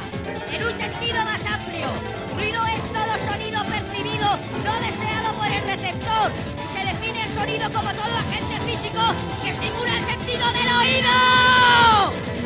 En 0.53 0.63
un 0.63 0.75
sentido 0.79 1.25
más 1.25 1.43
amplio, 1.47 1.89
ruido 2.37 2.61
es 2.67 2.83
todo 2.93 3.13
sonido 3.33 3.65
percibido 3.65 4.29
no 4.65 4.73
deseado 4.81 5.35
por 5.35 5.47
el 5.47 5.63
receptor 5.63 6.33
y 6.63 6.67
se 6.73 6.85
define 6.87 7.25
el 7.25 7.35
sonido 7.35 7.67
como 7.73 7.91
todo 7.93 8.15
agente 8.17 8.57
físico 8.65 9.03
que 9.43 9.51
estimula 9.51 9.97
el 9.99 10.05
sentido 10.07 10.47
del 10.53 10.69
oído. 10.81 12.44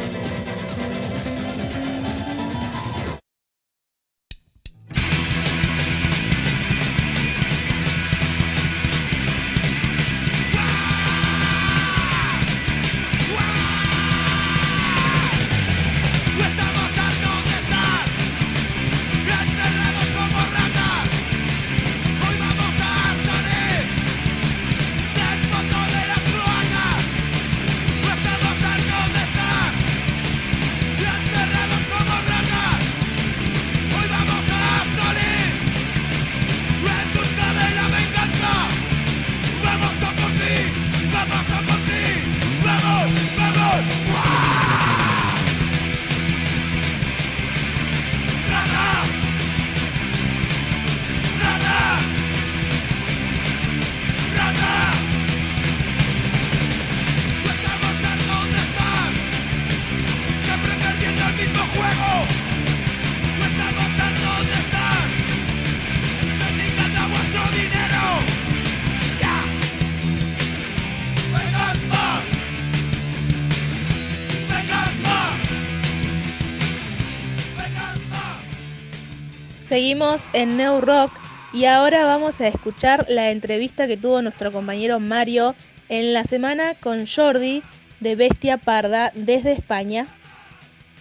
Seguimos 79.78 80.24
en 80.32 80.56
New 80.56 80.80
Rock 80.80 81.12
y 81.52 81.66
ahora 81.66 82.04
vamos 82.04 82.40
a 82.40 82.48
escuchar 82.48 83.06
la 83.08 83.30
entrevista 83.30 83.86
que 83.86 83.96
tuvo 83.96 84.20
nuestro 84.22 84.50
compañero 84.50 84.98
Mario 84.98 85.54
en 85.88 86.12
la 86.12 86.24
semana 86.24 86.74
con 86.74 87.06
Jordi 87.06 87.62
de 88.00 88.16
Bestia 88.16 88.58
Parda 88.58 89.12
desde 89.14 89.52
España. 89.52 90.08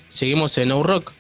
Seguimos 0.09 0.55
en 0.59 0.69
New 0.69 0.84
Rock. 0.84 1.13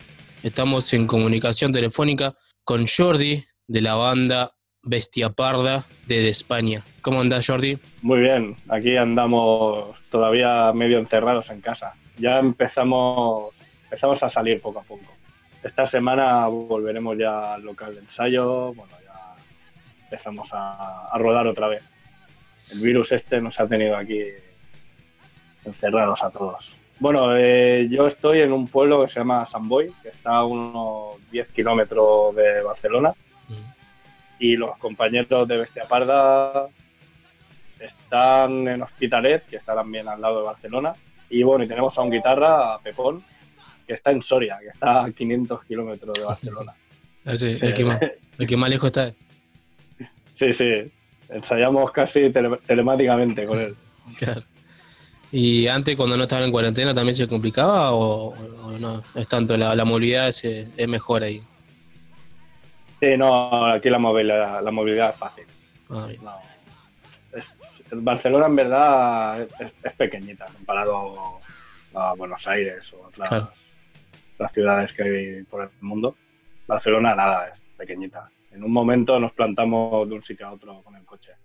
Estamos 0.43 0.93
en 0.93 1.07
comunicación 1.07 1.71
telefónica 1.71 2.35
con 2.63 2.85
Jordi 2.85 3.43
de 3.67 3.81
la 3.81 3.95
banda 3.95 4.51
Bestia 4.83 5.31
Parda 5.31 5.83
desde 6.05 6.29
España. 6.29 6.83
¿Cómo 7.01 7.21
andás, 7.21 7.47
Jordi? 7.47 7.79
Muy 8.03 8.19
bien, 8.19 8.55
aquí 8.69 8.97
andamos 8.97 9.95
todavía 10.11 10.71
medio 10.73 10.99
encerrados 10.99 11.49
en 11.49 11.61
casa. 11.61 11.95
Ya 12.19 12.37
empezamos, 12.37 13.55
empezamos 13.85 14.21
a 14.21 14.29
salir 14.29 14.61
poco 14.61 14.79
a 14.79 14.83
poco. 14.83 15.16
Esta 15.67 15.85
semana 15.85 16.47
volveremos 16.47 17.17
ya 17.17 17.55
al 17.55 17.63
local 17.63 17.93
de 17.93 17.99
ensayo, 17.99 18.73
bueno, 18.73 18.93
ya 19.03 19.35
empezamos 20.05 20.47
a, 20.53 21.07
a 21.07 21.17
rodar 21.17 21.45
otra 21.45 21.67
vez. 21.67 21.83
El 22.71 22.79
virus 22.79 23.11
este 23.11 23.41
nos 23.41 23.59
ha 23.59 23.67
tenido 23.67 23.97
aquí 23.97 24.23
encerrados 25.65 26.23
a 26.23 26.29
todos. 26.29 26.73
Bueno, 26.99 27.35
eh, 27.35 27.85
yo 27.89 28.07
estoy 28.07 28.39
en 28.39 28.53
un 28.53 28.69
pueblo 28.69 29.03
que 29.03 29.11
se 29.11 29.19
llama 29.19 29.45
San 29.45 29.67
Boy, 29.67 29.91
que 30.01 30.07
está 30.07 30.37
a 30.37 30.45
unos 30.45 31.17
10 31.31 31.49
kilómetros 31.49 32.33
de 32.33 32.61
Barcelona. 32.61 33.13
Y 34.39 34.55
los 34.55 34.77
compañeros 34.77 35.49
de 35.49 35.57
Bestia 35.57 35.85
Parda 35.85 36.69
están 37.77 38.69
en 38.69 38.83
Hospitalet, 38.83 39.45
que 39.47 39.57
está 39.57 39.75
también 39.75 40.07
al 40.07 40.21
lado 40.21 40.37
de 40.37 40.45
Barcelona. 40.45 40.93
Y 41.29 41.43
bueno, 41.43 41.65
y 41.65 41.67
tenemos 41.67 41.97
a 41.97 42.01
un 42.03 42.11
guitarra, 42.11 42.75
a 42.75 42.79
Pepón, 42.79 43.21
que 43.87 43.93
está 43.93 44.11
en 44.11 44.21
Soria, 44.21 44.57
que 44.61 44.67
está 44.67 45.05
a 45.05 45.11
500 45.11 45.63
kilómetros 45.65 46.13
de 46.17 46.23
Barcelona. 46.23 46.73
Ah, 47.29 47.35
sí, 47.35 47.57
el, 47.61 47.73
que 47.73 47.83
más, 47.83 47.99
el 48.37 48.47
que 48.47 48.55
más 48.55 48.69
lejos 48.69 48.87
está. 48.87 49.11
Sí, 50.39 50.53
sí. 50.53 50.89
Ensayamos 51.29 51.91
casi 51.91 52.29
tele- 52.29 52.59
telemáticamente 52.65 53.45
con 53.45 53.59
él. 53.59 53.75
Claro. 54.17 54.41
¿Y 55.29 55.67
antes, 55.67 55.97
cuando 55.97 56.15
no 56.15 56.23
estaba 56.23 56.45
en 56.45 56.51
cuarentena, 56.51 56.93
también 56.93 57.13
se 57.15 57.27
complicaba 57.27 57.91
o, 57.91 58.27
o 58.29 58.71
no? 58.79 59.03
Es 59.13 59.27
tanto, 59.27 59.57
la, 59.57 59.75
la 59.75 59.83
movilidad 59.83 60.29
es, 60.29 60.45
eh, 60.45 60.69
es 60.77 60.87
mejor 60.87 61.23
ahí. 61.23 61.43
Sí, 63.01 63.17
no, 63.17 63.65
aquí 63.65 63.89
la 63.89 63.99
movilidad, 63.99 64.63
la 64.63 64.71
movilidad 64.71 65.09
es 65.09 65.15
fácil. 65.17 65.43
Ah, 65.89 66.05
bien. 66.07 66.23
No. 66.23 66.31
Es- 67.37 67.43
Barcelona 67.91 68.45
en 68.45 68.55
verdad 68.55 69.41
es, 69.41 69.49
es 69.83 69.93
pequeñita 69.97 70.45
comparado 70.55 71.39
a 71.93 72.13
Buenos 72.13 72.47
Aires 72.47 72.91
o 72.93 73.07
otras, 73.07 73.27
Claro. 73.27 73.51
Otras 74.37 74.53
ciudades 74.53 74.93
que 74.93 75.03
hay 75.03 75.43
por 75.43 75.63
el 75.63 75.69
mundo. 75.81 76.15
Barcelona 76.67 77.15
nada, 77.15 77.47
es 77.49 77.59
pequeñita. 77.77 78.29
En 78.51 78.63
un 78.63 78.71
momento 78.71 79.19
nos 79.19 79.33
plantamos 79.33 80.07
de 80.07 80.15
un 80.15 80.23
sitio 80.23 80.47
a 80.47 80.53
otro 80.53 80.81
con 80.83 80.95
el 80.95 81.05
coche. 81.05 81.31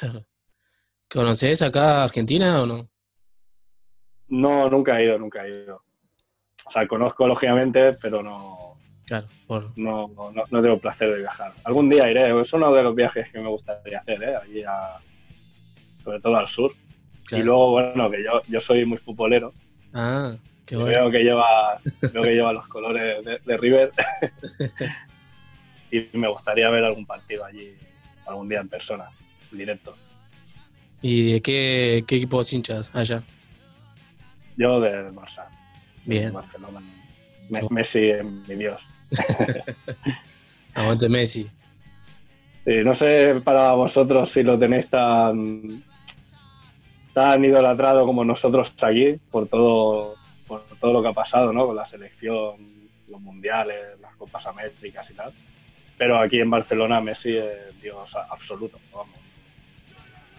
Claro. 0.00 0.24
¿Conoces 1.08 1.62
acá 1.62 2.02
Argentina 2.02 2.60
o 2.62 2.66
no? 2.66 2.88
No, 4.26 4.68
nunca 4.68 4.98
he 4.98 5.04
ido, 5.04 5.18
nunca 5.18 5.46
he 5.46 5.50
ido. 5.50 5.82
O 6.64 6.72
sea, 6.72 6.88
conozco 6.88 7.28
lógicamente, 7.28 7.92
pero 8.02 8.20
no, 8.20 8.76
Claro, 9.06 9.28
por... 9.46 9.78
no, 9.78 10.08
no, 10.08 10.32
no 10.50 10.62
tengo 10.62 10.78
placer 10.80 11.12
de 11.12 11.18
viajar. 11.20 11.52
Algún 11.62 11.88
día 11.90 12.10
iré, 12.10 12.40
es 12.40 12.52
uno 12.54 12.72
de 12.74 12.82
los 12.82 12.94
viajes 12.96 13.30
que 13.30 13.38
me 13.38 13.48
gustaría 13.48 14.00
hacer, 14.00 14.20
¿eh? 14.24 14.34
Allí 14.34 14.62
a- 14.64 14.98
sobre 16.02 16.18
todo 16.20 16.36
al 16.36 16.48
sur. 16.48 16.72
Claro. 17.26 17.42
Y 17.42 17.46
luego, 17.46 17.70
bueno, 17.70 18.10
que 18.10 18.24
yo, 18.24 18.42
yo 18.48 18.60
soy 18.60 18.84
muy 18.84 18.98
futbolero. 18.98 19.52
Ah, 19.92 20.34
qué 20.66 20.76
bueno. 20.76 20.90
Veo 20.90 21.10
que 21.10 21.18
lleva, 21.18 21.80
veo 22.12 22.22
que 22.22 22.30
lleva 22.34 22.52
los 22.52 22.66
colores 22.68 23.24
de, 23.24 23.38
de 23.44 23.56
River. 23.56 23.90
y 25.90 26.08
me 26.16 26.28
gustaría 26.28 26.68
ver 26.70 26.84
algún 26.84 27.06
partido 27.06 27.44
allí 27.44 27.74
algún 28.26 28.48
día 28.48 28.60
en 28.60 28.68
persona, 28.68 29.04
en 29.52 29.58
directo. 29.58 29.94
¿Y 31.02 31.32
de 31.32 31.40
qué, 31.42 32.04
qué 32.06 32.16
equipos 32.16 32.50
hinchas 32.52 32.90
allá? 32.94 33.22
Yo 34.56 34.80
del 34.80 35.12
Barça. 35.14 35.44
Bien. 36.04 36.32
Barcelona. 36.32 36.80
Me- 37.50 37.66
Messi 37.70 38.10
es 38.10 38.24
mi 38.24 38.54
dios. 38.54 38.80
Aguante 40.74 41.08
Messi. 41.08 41.46
Sí, 42.64 42.72
no 42.82 42.94
sé 42.96 43.40
para 43.44 43.72
vosotros 43.72 44.32
si 44.32 44.42
lo 44.42 44.58
tenéis 44.58 44.88
tan, 44.88 45.84
tan 47.12 47.44
idolatrado 47.44 48.06
como 48.06 48.24
nosotros 48.24 48.72
aquí, 48.80 49.16
por 49.30 49.46
todo, 49.48 50.14
todo 50.84 50.92
lo 50.92 51.02
que 51.02 51.08
ha 51.08 51.12
pasado, 51.14 51.50
¿no? 51.50 51.66
Con 51.66 51.76
la 51.76 51.88
selección, 51.88 52.56
los 53.08 53.18
mundiales, 53.18 53.98
las 54.02 54.14
Copas 54.16 54.44
Américas 54.44 55.10
y 55.10 55.14
tal. 55.14 55.32
Pero 55.96 56.20
aquí 56.20 56.40
en 56.40 56.50
Barcelona 56.50 57.00
Messi 57.00 57.38
es 57.38 57.80
Dios 57.80 58.10
absoluto, 58.30 58.78
vamos. 58.92 59.18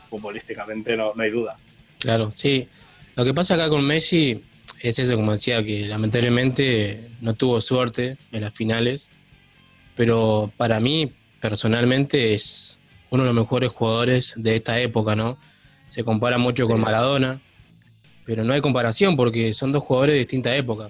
Futbolísticamente 0.07 0.95
no, 0.95 1.13
no 1.15 1.23
hay 1.23 1.31
duda. 1.31 1.57
Claro, 1.97 2.29
sí. 2.29 2.69
Lo 3.15 3.25
que 3.25 3.33
pasa 3.33 3.55
acá 3.55 3.69
con 3.69 3.83
Messi 3.87 4.43
es 4.81 4.99
eso, 4.99 5.15
como 5.15 5.31
decía, 5.31 5.65
que 5.65 5.87
lamentablemente 5.87 7.09
no 7.21 7.33
tuvo 7.33 7.59
suerte 7.59 8.15
en 8.31 8.41
las 8.41 8.53
finales, 8.53 9.09
pero 9.95 10.53
para 10.57 10.79
mí 10.79 11.11
personalmente 11.41 12.35
es 12.35 12.79
uno 13.09 13.23
de 13.23 13.33
los 13.33 13.35
mejores 13.35 13.71
jugadores 13.71 14.35
de 14.37 14.57
esta 14.57 14.79
época, 14.79 15.15
¿no? 15.15 15.39
Se 15.87 16.03
compara 16.03 16.37
mucho 16.37 16.67
con 16.67 16.81
Maradona, 16.81 17.41
pero 18.26 18.43
no 18.43 18.53
hay 18.53 18.61
comparación 18.61 19.15
porque 19.15 19.53
son 19.53 19.71
dos 19.71 19.84
jugadores 19.84 20.13
de 20.15 20.19
distinta 20.19 20.55
época. 20.55 20.89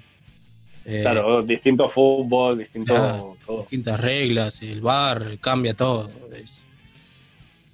Eh, 0.86 1.01
Claro, 1.01 1.41
distinto 1.43 1.89
fútbol, 1.89 2.59
distinto 2.59 3.38
todo. 3.45 3.61
distintas 3.61 3.99
reglas, 3.99 4.61
el 4.61 4.81
bar 4.81 5.38
cambia 5.39 5.73
todo. 5.73 6.09
Es- 6.33 6.65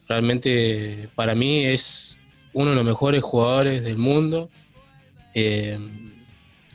realmente 0.07 1.09
para 1.15 1.35
mí 1.35 1.65
es 1.65 2.17
uno 2.53 2.71
de 2.71 2.75
los 2.75 2.85
mejores 2.85 3.23
jugadores 3.23 3.83
del 3.83 3.97
mundo. 3.97 4.49
Eh, 5.33 5.77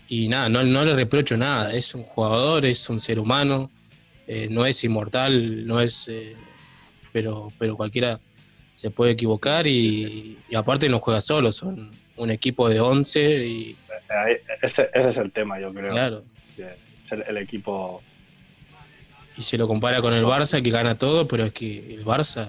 y 0.08 0.28
nada, 0.28 0.48
no, 0.48 0.62
no 0.62 0.84
le 0.84 0.94
reprocho 0.94 1.36
nada. 1.36 1.72
Es 1.72 1.94
un 1.94 2.04
jugador, 2.04 2.64
es 2.64 2.88
un 2.88 3.00
ser 3.00 3.18
humano, 3.18 3.70
eh, 4.26 4.48
no 4.50 4.64
es 4.64 4.82
inmortal, 4.84 5.66
no 5.66 5.80
es. 5.80 6.10
pero, 7.12 7.50
pero 7.58 7.76
cualquiera 7.76 8.20
se 8.74 8.90
puede 8.90 9.12
equivocar 9.12 9.66
y, 9.66 10.38
y 10.48 10.54
aparte 10.54 10.88
no 10.88 11.00
juega 11.00 11.20
solo, 11.22 11.50
son 11.50 11.90
un 12.16 12.30
equipo 12.30 12.68
de 12.68 12.80
11 12.80 13.46
y 13.46 13.76
Ahí- 14.08 14.36
Ese, 14.62 14.88
ese 14.94 15.08
es 15.10 15.16
el 15.16 15.32
tema, 15.32 15.58
yo 15.60 15.72
creo. 15.72 15.90
Claro. 15.92 16.22
Es 16.56 17.12
el, 17.12 17.24
el 17.28 17.36
equipo 17.38 18.02
y 19.36 19.42
se 19.42 19.58
lo 19.58 19.68
compara 19.68 20.00
con 20.00 20.14
el 20.14 20.24
Barça 20.24 20.62
que 20.62 20.70
gana 20.70 20.96
todo, 20.96 21.28
pero 21.28 21.44
es 21.44 21.52
que 21.52 21.94
el 21.94 22.04
Barça, 22.04 22.48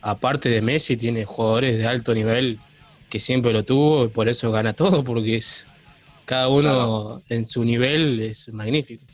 aparte 0.00 0.48
de 0.48 0.62
Messi, 0.62 0.96
tiene 0.96 1.24
jugadores 1.24 1.76
de 1.78 1.86
alto 1.86 2.14
nivel 2.14 2.58
que 3.10 3.20
siempre 3.20 3.52
lo 3.52 3.62
tuvo 3.64 4.06
y 4.06 4.08
por 4.08 4.28
eso 4.28 4.50
gana 4.50 4.72
todo, 4.72 5.04
porque 5.04 5.36
es 5.36 5.68
cada 6.24 6.48
uno 6.48 7.22
en 7.28 7.44
su 7.44 7.62
nivel 7.64 8.20
es 8.20 8.48
magnífico. 8.54 9.04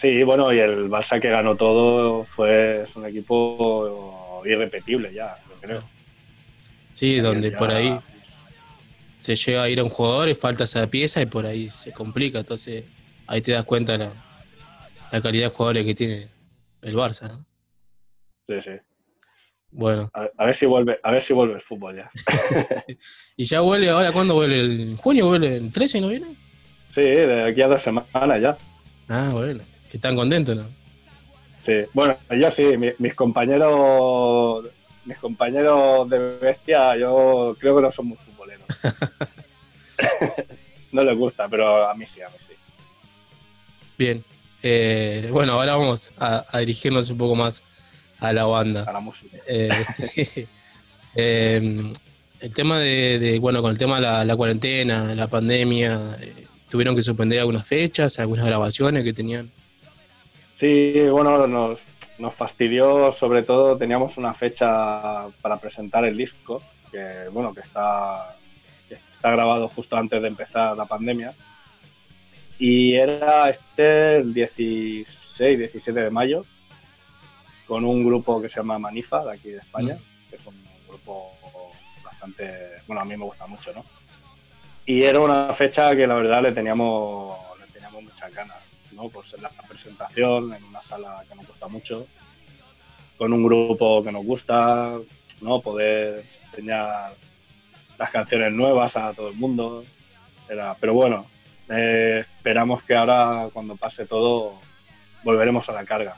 Sí, 0.00 0.22
bueno, 0.24 0.52
y 0.52 0.58
el 0.58 0.88
Barça 0.88 1.20
que 1.20 1.28
ganó 1.28 1.56
todo 1.56 2.24
fue 2.34 2.82
es 2.88 2.96
un 2.96 3.06
equipo 3.06 4.42
irrepetible 4.44 5.12
ya, 5.14 5.36
yo 5.48 5.54
creo. 5.60 5.78
Sí, 6.90 7.20
donde 7.20 7.50
ya- 7.52 7.56
por 7.56 7.70
ahí 7.70 7.96
se 9.20 9.36
llega 9.36 9.62
a 9.62 9.68
ir 9.68 9.78
a 9.80 9.84
un 9.84 9.88
jugador 9.88 10.28
y 10.28 10.34
falta 10.34 10.64
esa 10.64 10.86
pieza 10.88 11.22
y 11.22 11.26
por 11.26 11.46
ahí 11.46 11.68
se 11.68 11.92
complica, 11.92 12.40
entonces 12.40 12.84
ahí 13.26 13.40
te 13.40 13.52
das 13.52 13.64
cuenta 13.64 13.96
la, 13.96 14.12
la 15.12 15.20
calidad 15.20 15.44
de 15.50 15.54
jugadores 15.54 15.84
que 15.84 15.94
tiene 15.94 16.28
el 16.82 16.94
Barça, 16.96 17.28
¿no? 17.28 17.44
Sí, 18.48 18.54
sí. 18.64 18.70
Bueno, 19.72 20.10
A, 20.14 20.26
a 20.36 20.46
ver 20.46 20.56
si 20.56 20.66
vuelve, 20.66 20.98
a 21.02 21.12
ver 21.12 21.22
si 21.22 21.32
vuelve 21.32 21.54
el 21.54 21.62
fútbol 21.62 21.96
ya. 21.96 22.10
y 23.36 23.44
ya 23.44 23.60
vuelve 23.60 23.88
ahora, 23.90 24.10
¿cuándo 24.10 24.34
vuelve? 24.34 24.64
¿En 24.64 24.96
junio 24.96 25.26
vuelve? 25.26 25.56
¿El 25.56 25.70
13 25.70 26.00
no 26.00 26.08
viene? 26.08 26.34
Sí, 26.94 27.02
de 27.02 27.44
aquí 27.44 27.62
a 27.62 27.68
dos 27.68 27.80
semanas 27.82 28.40
ya. 28.40 28.58
Ah, 29.08 29.30
bueno, 29.32 29.62
que 29.88 29.96
están 29.96 30.16
contentos, 30.16 30.56
¿no? 30.56 30.64
Sí. 31.64 31.74
Bueno, 31.94 32.16
yo 32.30 32.50
sí, 32.50 32.76
mi- 32.76 32.90
mis 32.98 33.14
compañeros, 33.14 34.64
mis 35.04 35.18
compañeros 35.18 36.08
de 36.10 36.18
bestia, 36.38 36.96
yo 36.96 37.54
creo 37.60 37.76
que 37.76 37.82
no 37.82 37.92
son 37.92 38.06
muy. 38.08 38.18
no 40.92 41.04
les 41.04 41.16
gusta, 41.16 41.48
pero 41.48 41.88
a 41.88 41.94
mí 41.94 42.06
sí, 42.12 42.22
a 42.22 42.28
mí 42.28 42.36
sí. 42.48 42.54
Bien. 43.98 44.24
Eh, 44.62 45.28
bueno, 45.32 45.54
ahora 45.54 45.76
vamos 45.76 46.12
a, 46.18 46.44
a 46.50 46.58
dirigirnos 46.58 47.08
un 47.10 47.18
poco 47.18 47.34
más 47.34 47.64
a 48.20 48.32
la 48.32 48.44
banda. 48.44 48.84
A 48.86 48.92
la 48.92 49.00
música. 49.00 49.38
Eh, 49.46 49.84
eh, 51.16 51.92
el 52.40 52.54
tema 52.54 52.78
de, 52.78 53.18
de, 53.18 53.38
bueno, 53.38 53.62
con 53.62 53.70
el 53.70 53.78
tema 53.78 53.96
de 53.96 54.02
la, 54.02 54.24
la 54.24 54.36
cuarentena, 54.36 55.14
la 55.14 55.28
pandemia, 55.28 56.16
eh, 56.20 56.46
tuvieron 56.68 56.94
que 56.94 57.02
suspender 57.02 57.40
algunas 57.40 57.66
fechas, 57.66 58.18
algunas 58.18 58.46
grabaciones 58.46 59.04
que 59.04 59.12
tenían. 59.12 59.50
Sí, 60.58 60.94
bueno, 61.10 61.46
nos, 61.46 61.78
nos 62.18 62.34
fastidió, 62.34 63.14
sobre 63.18 63.42
todo 63.42 63.76
teníamos 63.76 64.16
una 64.16 64.34
fecha 64.34 65.26
para 65.40 65.56
presentar 65.58 66.04
el 66.04 66.16
disco, 66.16 66.62
que 66.90 67.28
bueno, 67.32 67.54
que 67.54 67.60
está, 67.60 68.36
está 69.20 69.30
grabado 69.30 69.68
justo 69.68 69.96
antes 69.96 70.22
de 70.22 70.28
empezar 70.28 70.76
la 70.76 70.86
pandemia. 70.86 71.34
Y 72.58 72.94
era 72.94 73.48
este 73.48 74.16
el 74.18 74.34
16 74.34 75.20
16, 75.40 75.58
17 75.72 76.00
de 76.00 76.10
mayo, 76.10 76.44
con 77.66 77.84
un 77.84 78.04
grupo 78.04 78.42
que 78.42 78.48
se 78.48 78.56
llama 78.56 78.78
Manifa, 78.78 79.24
de 79.24 79.32
aquí 79.32 79.48
de 79.50 79.58
España, 79.58 79.98
que 80.28 80.36
es 80.36 80.46
un 80.46 80.54
grupo 80.86 81.32
bastante, 82.04 82.82
bueno, 82.86 83.00
a 83.00 83.04
mí 83.06 83.16
me 83.16 83.24
gusta 83.24 83.46
mucho, 83.46 83.72
¿no? 83.72 83.82
Y 84.84 85.02
era 85.02 85.20
una 85.20 85.54
fecha 85.54 85.96
que 85.96 86.06
la 86.06 86.16
verdad 86.16 86.42
le 86.42 86.52
teníamos, 86.52 87.38
le 87.58 87.66
teníamos 87.72 88.02
muchas 88.02 88.34
ganas, 88.34 88.58
¿no? 88.92 89.08
Pues 89.08 89.32
en 89.32 89.42
la 89.42 89.50
presentación, 89.50 90.52
en 90.52 90.62
una 90.64 90.82
sala 90.82 91.24
que 91.26 91.34
nos 91.34 91.46
gusta 91.46 91.68
mucho, 91.68 92.06
con 93.16 93.32
un 93.32 93.42
grupo 93.42 94.02
que 94.02 94.12
nos 94.12 94.24
gusta, 94.24 94.98
¿no? 95.40 95.60
Poder 95.60 96.24
enseñar 96.50 97.14
las 98.00 98.10
canciones 98.10 98.52
nuevas 98.52 98.96
a 98.96 99.12
todo 99.12 99.28
el 99.28 99.36
mundo. 99.36 99.84
Era, 100.48 100.74
pero 100.80 100.94
bueno, 100.94 101.26
eh, 101.68 102.24
esperamos 102.36 102.82
que 102.82 102.96
ahora, 102.96 103.48
cuando 103.52 103.76
pase 103.76 104.06
todo, 104.06 104.54
volveremos 105.22 105.68
a 105.68 105.72
la 105.72 105.84
carga. 105.84 106.16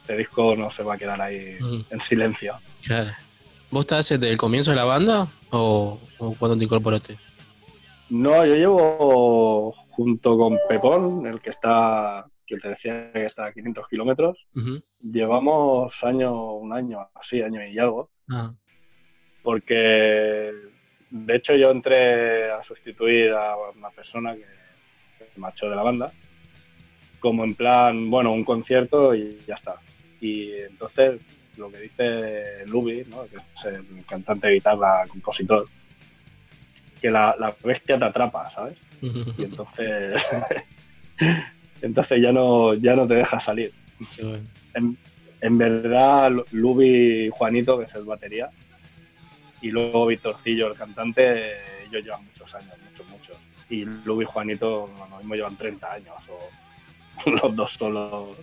Este 0.00 0.16
disco 0.16 0.56
no 0.56 0.70
se 0.70 0.82
va 0.82 0.94
a 0.94 0.98
quedar 0.98 1.20
ahí 1.20 1.56
Mm. 1.60 1.80
en 1.90 2.00
silencio. 2.00 2.56
Claro. 2.82 3.10
¿Vos 3.70 3.82
estás 3.82 4.08
desde 4.08 4.30
el 4.30 4.38
comienzo 4.38 4.70
de 4.70 4.78
la 4.78 4.84
banda 4.84 5.28
o, 5.50 6.00
o 6.16 6.34
cuándo 6.34 6.56
te 6.56 6.64
incorporaste? 6.64 7.18
No, 8.08 8.44
yo 8.46 8.54
llevo 8.54 9.72
junto 9.90 10.38
con 10.38 10.58
Pepón, 10.66 11.26
el 11.26 11.38
que 11.42 11.50
está, 11.50 12.24
que 12.46 12.56
te 12.56 12.68
decía 12.68 13.12
que 13.12 13.26
está 13.26 13.44
a 13.46 13.52
500 13.52 13.86
kilómetros, 13.88 14.38
llevamos 15.02 15.92
año, 16.02 16.54
un 16.54 16.72
año, 16.72 17.06
así, 17.14 17.42
año 17.42 17.62
y 17.66 17.78
algo, 17.78 18.08
Ah, 18.30 18.52
porque 19.42 20.52
de 21.10 21.36
hecho 21.36 21.54
yo 21.54 21.70
entré 21.70 22.50
a 22.50 22.62
sustituir 22.64 23.32
a 23.32 23.56
una 23.76 23.90
persona 23.90 24.34
que, 24.34 24.42
que 25.18 25.30
se 25.32 25.40
marchó 25.40 25.68
de 25.68 25.76
la 25.76 25.82
banda, 25.82 26.12
como 27.20 27.44
en 27.44 27.54
plan, 27.54 28.10
bueno, 28.10 28.32
un 28.32 28.44
concierto 28.44 29.14
y 29.14 29.40
ya 29.46 29.54
está. 29.54 29.76
Y 30.20 30.52
entonces 30.52 31.20
lo 31.56 31.70
que 31.70 31.78
dice 31.78 32.66
Luby, 32.66 33.04
¿no? 33.08 33.26
que 33.26 33.36
es 33.36 33.64
el 33.74 34.04
cantante 34.06 34.46
de 34.48 34.54
guitarra, 34.54 35.04
compositor, 35.08 35.66
que 37.00 37.10
la, 37.10 37.34
la 37.38 37.54
bestia 37.62 37.98
te 37.98 38.04
atrapa, 38.04 38.50
¿sabes? 38.50 38.76
Y 39.02 39.08
entonces, 39.44 40.22
entonces 41.82 42.22
ya 42.22 42.32
no, 42.32 42.74
ya 42.74 42.94
no 42.94 43.06
te 43.06 43.14
deja 43.14 43.40
salir. 43.40 43.72
bueno. 44.22 44.44
En, 44.74 44.96
en 45.40 45.58
verdad, 45.58 46.30
Luby 46.52 47.26
y 47.26 47.30
Juanito, 47.30 47.78
que 47.78 47.84
es 47.84 47.94
el 47.94 48.04
batería, 48.04 48.48
y 49.60 49.70
luego 49.70 50.06
Victorcillo, 50.06 50.68
el 50.68 50.74
cantante, 50.74 51.84
ellos 51.84 52.02
llevan 52.02 52.24
muchos 52.24 52.54
años, 52.54 52.78
muchos, 52.80 53.06
muchos. 53.08 53.36
Y 53.68 53.84
Luby 53.84 54.24
y 54.24 54.26
Juanito, 54.26 54.88
no 55.08 55.18
mismo 55.18 55.34
llevan 55.34 55.56
30 55.56 55.92
años, 55.92 56.14
o 56.28 56.50
los 57.42 57.56
dos 57.56 57.72
solos 57.72 58.38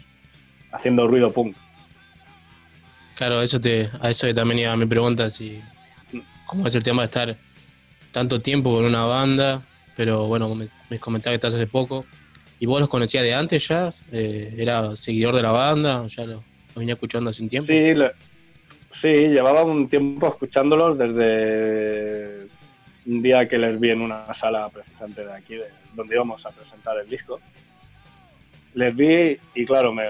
haciendo 0.71 1.07
ruido 1.07 1.31
punk. 1.33 1.57
Claro, 3.15 3.41
eso 3.41 3.59
te, 3.59 3.89
a 4.01 4.09
eso 4.09 4.31
también 4.33 4.59
iba 4.59 4.75
mi 4.75 4.85
pregunta, 4.85 5.29
si 5.29 5.63
cómo 6.45 6.67
es 6.67 6.75
el 6.75 6.83
tema 6.83 7.03
de 7.03 7.05
estar 7.05 7.39
tanto 8.11 8.41
tiempo 8.41 8.73
con 8.75 8.85
una 8.85 9.05
banda, 9.05 9.67
pero 9.95 10.27
bueno, 10.27 10.53
me, 10.55 10.67
me 10.89 10.99
comentaba 10.99 11.31
que 11.33 11.35
estás 11.35 11.55
hace 11.55 11.67
poco. 11.67 12.07
¿Y 12.59 12.65
vos 12.67 12.79
los 12.79 12.89
conocías 12.89 13.23
de 13.23 13.33
antes 13.33 13.67
ya? 13.67 13.89
Eh, 14.11 14.55
¿Era 14.57 14.95
seguidor 14.95 15.35
de 15.35 15.41
la 15.43 15.51
banda? 15.51 16.01
¿O 16.03 16.07
¿Ya 16.07 16.25
lo, 16.25 16.35
lo 16.35 16.79
venía 16.79 16.93
escuchando 16.93 17.29
hace 17.29 17.43
un 17.43 17.49
tiempo? 17.49 17.71
Sí, 17.71 17.93
le- 17.93 18.11
sí, 19.05 19.27
llevaba 19.27 19.63
un 19.63 19.87
tiempo 19.87 20.27
escuchándolos 20.27 20.97
desde 20.97 22.47
un 23.05 23.21
día 23.21 23.47
que 23.47 23.59
les 23.59 23.79
vi 23.79 23.91
en 23.91 24.01
una 24.01 24.33
sala 24.33 24.67
precisamente 24.69 25.23
de 25.23 25.31
aquí, 25.31 25.55
de, 25.55 25.65
donde 25.93 26.15
íbamos 26.15 26.43
a 26.43 26.49
presentar 26.49 26.97
el 26.97 27.07
disco. 27.07 27.39
Les 28.73 28.95
vi 28.95 29.37
y 29.53 29.65
claro, 29.65 29.93
me, 29.93 30.05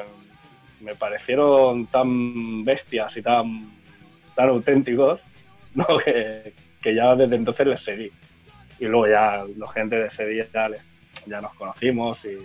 me 0.80 0.96
parecieron 0.96 1.88
tan 1.88 2.64
bestias 2.64 3.18
y 3.18 3.22
tan, 3.22 3.70
tan 4.34 4.48
auténticos, 4.48 5.20
¿no? 5.74 5.86
que, 5.98 6.54
que 6.82 6.96
ya 6.96 7.16
desde 7.16 7.36
entonces 7.36 7.68
les 7.68 7.84
seguí. 7.84 8.10
Y 8.80 8.86
luego 8.86 9.08
ya 9.08 9.44
los 9.58 9.74
gente 9.74 9.98
de 9.98 10.08
ese 10.08 10.26
día 10.26 10.48
ya 11.26 11.42
nos 11.42 11.54
conocimos 11.56 12.24
y 12.24 12.38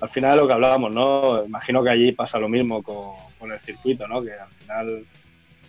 al 0.00 0.08
final 0.08 0.38
lo 0.38 0.46
que 0.46 0.52
hablábamos, 0.54 0.92
¿no? 0.92 1.44
Imagino 1.44 1.82
que 1.84 1.90
allí 1.90 2.12
pasa 2.12 2.38
lo 2.38 2.48
mismo 2.48 2.82
con, 2.82 3.12
con 3.38 3.52
el 3.52 3.58
circuito, 3.60 4.08
¿no? 4.08 4.22
Que 4.22 4.32
al 4.32 4.48
final 4.48 5.06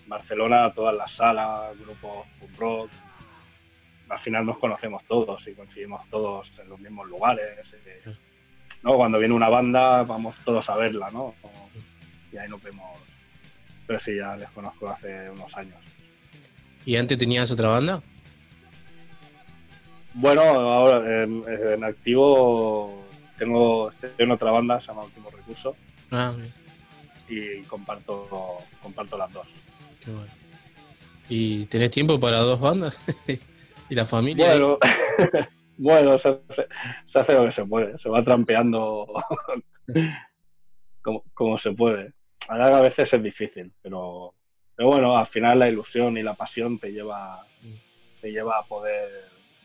Barcelona, 0.08 0.74
todas 0.74 0.96
las 0.96 1.12
salas, 1.14 1.78
grupos 1.80 2.28
punk 2.40 2.58
rock, 2.58 2.90
al 4.10 4.20
final 4.20 4.46
nos 4.46 4.58
conocemos 4.60 5.04
todos 5.06 5.48
y 5.48 5.54
coincidimos 5.54 6.08
todos 6.10 6.52
en 6.60 6.70
los 6.70 6.80
mismos 6.80 7.08
lugares. 7.08 7.66
y, 7.74 8.10
¿no? 8.84 8.96
Cuando 8.96 9.18
viene 9.20 9.34
una 9.34 9.50
banda 9.50 10.04
vamos 10.04 10.36
todos 10.46 10.70
a 10.70 10.76
verla, 10.76 11.10
¿no? 11.12 11.34
Y 12.32 12.38
ahí 12.38 12.50
nos 12.50 12.62
vemos. 12.62 12.86
Pero 13.88 14.00
sí, 14.00 14.16
ya 14.18 14.36
les 14.36 14.50
conozco 14.50 14.90
hace 14.90 15.30
unos 15.30 15.54
años. 15.56 15.78
¿Y 16.86 16.96
antes 16.96 17.18
tenías 17.18 17.50
otra 17.52 17.70
banda? 17.70 18.02
Bueno, 20.16 20.42
ahora 20.44 21.24
en, 21.24 21.44
en 21.48 21.84
activo 21.84 23.04
tengo 23.38 23.92
en 24.18 24.32
otra 24.32 24.52
banda, 24.52 24.80
se 24.80 24.88
llama 24.88 25.04
Último 25.04 25.30
Recurso, 25.32 25.76
Ah, 26.12 26.36
y 27.28 27.64
comparto, 27.64 28.60
comparto 28.82 29.18
las 29.18 29.32
dos. 29.34 29.48
Qué 30.04 30.12
bueno. 30.12 30.32
¿Y 31.30 31.66
tenés 31.66 31.92
tiempo 31.92 32.20
para 32.20 32.40
dos 32.40 32.60
bandas? 32.60 33.04
¿Y 33.90 33.96
la 33.96 34.06
familia? 34.06 34.52
Bueno, 34.52 34.78
bueno 35.78 36.20
se, 36.20 36.30
hace, 36.30 36.68
se 37.12 37.20
hace 37.20 37.34
lo 37.34 37.46
que 37.46 37.52
se 37.52 37.66
puede, 37.66 37.98
se 37.98 38.10
va 38.10 38.24
trampeando 38.24 39.08
como, 41.02 41.24
como 41.34 41.58
se 41.58 41.72
puede. 41.72 42.14
Ahora 42.48 42.78
a 42.78 42.82
veces 42.82 43.14
es 43.14 43.24
difícil, 43.24 43.72
pero, 43.82 44.34
pero 44.76 44.90
bueno, 44.90 45.18
al 45.18 45.28
final 45.28 45.60
la 45.60 45.70
ilusión 45.70 46.18
y 46.18 46.24
la 46.24 46.34
pasión 46.34 46.78
te 46.78 46.92
lleva, 46.92 47.46
te 48.22 48.32
lleva 48.32 48.60
a 48.60 48.64
poder, 48.64 49.10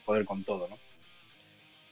poder 0.05 0.24
con 0.24 0.45
todo, 0.45 0.68
¿no? 0.68 0.76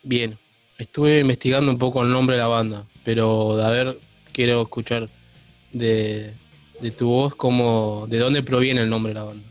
Bien, 0.02 0.38
estuve 0.78 1.18
investigando 1.18 1.72
un 1.72 1.78
poco 1.78 2.02
el 2.02 2.10
nombre 2.10 2.36
de 2.36 2.42
la 2.42 2.48
banda, 2.48 2.84
pero 3.04 3.60
a 3.60 3.70
ver, 3.70 3.98
quiero 4.32 4.62
escuchar 4.62 5.08
de, 5.72 6.32
de 6.80 6.90
tu 6.90 7.08
voz 7.08 7.34
cómo, 7.34 8.06
de 8.08 8.18
dónde 8.18 8.42
proviene 8.42 8.82
el 8.82 8.90
nombre 8.90 9.12
de 9.12 9.20
la 9.20 9.24
banda. 9.24 9.48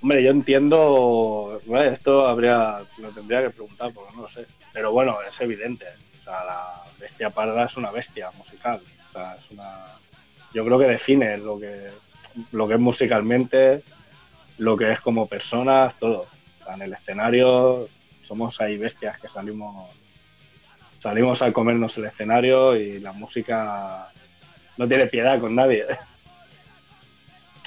Hombre, 0.00 0.22
yo 0.22 0.30
entiendo, 0.30 1.60
esto 1.92 2.26
habría, 2.26 2.78
lo 2.98 3.08
tendría 3.10 3.42
que 3.42 3.50
preguntar 3.50 3.92
porque 3.92 4.14
no 4.14 4.22
lo 4.22 4.28
sé, 4.28 4.46
pero 4.72 4.92
bueno, 4.92 5.16
es 5.28 5.40
evidente. 5.40 5.86
O 6.20 6.24
sea, 6.24 6.44
la 6.44 6.82
bestia 7.00 7.30
parda 7.30 7.64
es 7.64 7.76
una 7.76 7.90
bestia 7.90 8.30
musical. 8.38 8.80
O 9.08 9.12
sea, 9.12 9.34
es 9.34 9.50
una, 9.50 9.86
yo 10.54 10.64
creo 10.64 10.78
que 10.78 10.86
define 10.86 11.38
lo 11.38 11.58
que, 11.58 11.88
lo 12.52 12.68
que 12.68 12.74
es 12.74 12.80
musicalmente, 12.80 13.82
lo 14.58 14.76
que 14.76 14.92
es 14.92 15.00
como 15.00 15.26
personas, 15.26 15.98
todo. 15.98 16.26
En 16.72 16.82
el 16.82 16.92
escenario 16.92 17.88
somos 18.26 18.60
ahí 18.60 18.76
bestias 18.76 19.18
que 19.18 19.28
salimos, 19.28 19.88
salimos 21.02 21.40
a 21.42 21.52
comernos 21.52 21.96
el 21.96 22.04
escenario 22.04 22.76
y 22.76 23.00
la 23.00 23.12
música 23.12 24.12
no 24.78 24.88
tiene 24.88 25.06
piedad 25.06 25.38
con 25.38 25.54
nadie. 25.54 25.84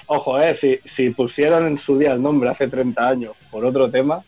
Ojo, 0.07 0.39
eh, 0.41 0.55
si, 0.55 0.79
si 0.89 1.11
pusieron 1.11 1.67
en 1.67 1.77
su 1.77 1.97
día 1.97 2.13
el 2.13 2.21
nombre 2.21 2.49
hace 2.49 2.67
30 2.67 3.07
años 3.07 3.35
por 3.51 3.63
otro 3.63 3.89
tema, 3.89 4.23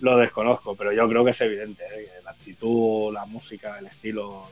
lo 0.00 0.16
desconozco, 0.16 0.74
pero 0.74 0.92
yo 0.92 1.08
creo 1.08 1.24
que 1.24 1.30
es 1.32 1.40
evidente, 1.40 1.84
eh, 1.94 2.08
la 2.24 2.30
actitud, 2.30 3.12
la 3.12 3.26
música, 3.26 3.78
el 3.78 3.86
estilo, 3.86 4.48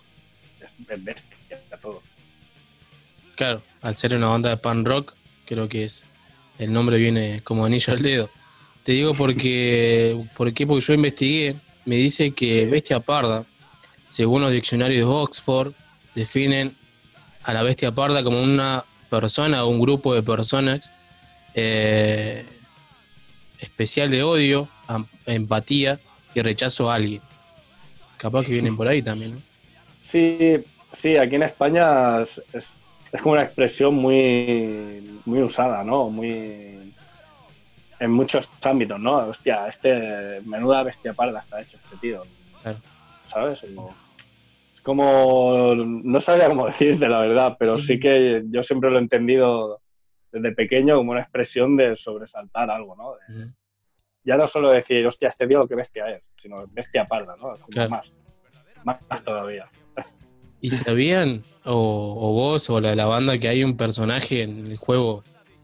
es, 0.60 0.90
es 0.90 1.04
bestia, 1.04 1.58
todo. 1.80 2.02
Claro, 3.34 3.62
al 3.82 3.96
ser 3.96 4.14
una 4.14 4.28
banda 4.28 4.50
de 4.50 4.56
pan 4.56 4.84
rock, 4.84 5.14
creo 5.44 5.68
que 5.68 5.84
es 5.84 6.06
el 6.58 6.72
nombre 6.72 6.98
viene 6.98 7.40
como 7.42 7.64
anillo 7.64 7.92
al 7.92 8.02
dedo. 8.02 8.30
Te 8.82 8.92
digo 8.92 9.14
porque, 9.14 10.16
¿por 10.36 10.52
qué? 10.52 10.66
Porque 10.66 10.86
yo 10.86 10.94
investigué, 10.94 11.56
me 11.84 11.96
dice 11.96 12.30
que 12.30 12.66
bestia 12.66 13.00
parda, 13.00 13.44
según 14.06 14.42
los 14.42 14.52
diccionarios 14.52 15.06
de 15.06 15.12
Oxford, 15.12 15.72
definen 16.14 16.76
a 17.44 17.52
la 17.52 17.62
bestia 17.62 17.92
parda 17.92 18.22
como 18.24 18.40
una 18.42 18.84
persona 19.10 19.64
o 19.64 19.68
un 19.68 19.80
grupo 19.80 20.14
de 20.14 20.22
personas 20.22 20.90
eh, 21.54 22.44
especial 23.60 24.10
de 24.10 24.22
odio, 24.22 24.68
empatía 25.26 25.98
y 26.34 26.40
rechazo 26.42 26.90
a 26.90 26.94
alguien. 26.96 27.20
Capaz 28.16 28.44
que 28.46 28.52
vienen 28.52 28.76
por 28.76 28.88
ahí 28.88 29.02
también, 29.02 29.34
¿no? 29.34 29.40
Sí, 30.10 30.56
sí, 31.02 31.16
aquí 31.16 31.34
en 31.36 31.42
España 31.44 32.22
es, 32.22 32.28
es- 32.54 32.64
es 33.12 33.20
como 33.22 33.34
una 33.34 33.42
expresión 33.44 33.94
muy, 33.94 35.20
muy 35.24 35.42
usada, 35.42 35.84
¿no? 35.84 36.08
Muy 36.10 36.92
en 38.00 38.10
muchos 38.10 38.48
ámbitos, 38.62 38.98
¿no? 38.98 39.14
Hostia, 39.28 39.68
este 39.68 40.40
menuda 40.44 40.82
bestia 40.82 41.12
parda 41.12 41.38
está 41.40 41.60
hecho 41.60 41.76
este 41.76 41.96
tío. 41.98 42.22
Claro. 42.62 42.78
¿Sabes? 43.30 43.60
Como- 43.74 43.94
como 44.84 45.74
no 45.74 46.20
sabía 46.20 46.48
cómo 46.48 46.66
decirte 46.68 47.08
la 47.08 47.20
verdad, 47.20 47.56
pero 47.58 47.78
sí 47.78 47.98
que 47.98 48.42
yo 48.48 48.62
siempre 48.62 48.90
lo 48.90 48.98
he 48.98 49.02
entendido 49.02 49.80
desde 50.30 50.52
pequeño 50.52 50.96
como 50.96 51.12
una 51.12 51.22
expresión 51.22 51.76
de 51.76 51.96
sobresaltar 51.96 52.70
algo, 52.70 52.94
¿no? 52.94 53.14
De- 53.14 53.50
ya 54.26 54.36
no 54.36 54.48
solo 54.48 54.70
decir, 54.70 55.06
hostia, 55.06 55.28
este 55.30 55.46
tío 55.46 55.66
qué 55.68 55.74
bestia 55.74 56.08
es, 56.10 56.22
sino 56.40 56.64
bestia 56.68 57.04
parda, 57.04 57.34
¿no? 57.36 57.42
Como 57.56 57.66
Claro. 57.72 57.90
más, 57.90 58.06
más, 58.84 58.96
más 59.08 59.22
todavía. 59.22 59.68
¿Y 60.60 60.70
sabían, 60.70 61.42
o, 61.64 61.74
o 62.18 62.32
vos 62.32 62.70
o 62.70 62.80
la, 62.80 62.94
la 62.94 63.04
banda, 63.06 63.38
que 63.38 63.48
hay 63.48 63.62
un 63.64 63.76
personaje 63.76 64.42
en 64.42 64.66
el 64.66 64.76
juego, 64.78 65.22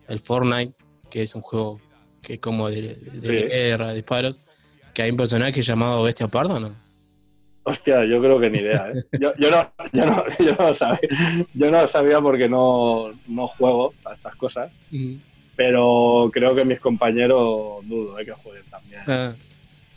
el 0.08 0.18
Fortnite, 0.18 0.74
que 1.10 1.22
es 1.22 1.34
un 1.34 1.40
juego 1.40 1.80
que 2.22 2.34
es 2.34 2.40
como 2.40 2.68
de, 2.68 2.94
de 2.96 3.28
Sí. 3.28 3.46
guerra, 3.48 3.92
disparos, 3.92 4.40
que 4.92 5.02
hay 5.02 5.10
un 5.10 5.16
personaje 5.16 5.62
llamado 5.62 6.02
Bestia 6.02 6.28
Parda, 6.28 6.60
¿no? 6.60 6.74
Hostia, 7.62 8.04
yo 8.06 8.20
creo 8.20 8.40
que 8.40 8.50
ni 8.50 8.58
idea, 8.58 8.90
¿eh? 8.92 9.02
Yo, 9.20 9.32
yo 9.38 9.50
no, 9.50 9.70
yo, 9.92 10.06
no, 10.06 10.24
yo 10.38 10.56
no 10.58 10.68
lo 10.68 10.74
sabía. 10.74 11.00
Yo 11.52 11.70
no 11.70 11.88
sabía 11.88 12.20
porque 12.20 12.48
no, 12.48 13.10
no 13.28 13.48
juego 13.48 13.92
a 14.04 14.14
estas 14.14 14.34
cosas, 14.36 14.70
pero 15.56 16.30
creo 16.32 16.54
que 16.54 16.64
mis 16.64 16.80
compañeros 16.80 17.86
dudo 17.86 18.18
¿eh? 18.18 18.24
que 18.24 18.32
jueguen 18.32 18.64
también. 18.70 19.02
Ah. 19.06 19.34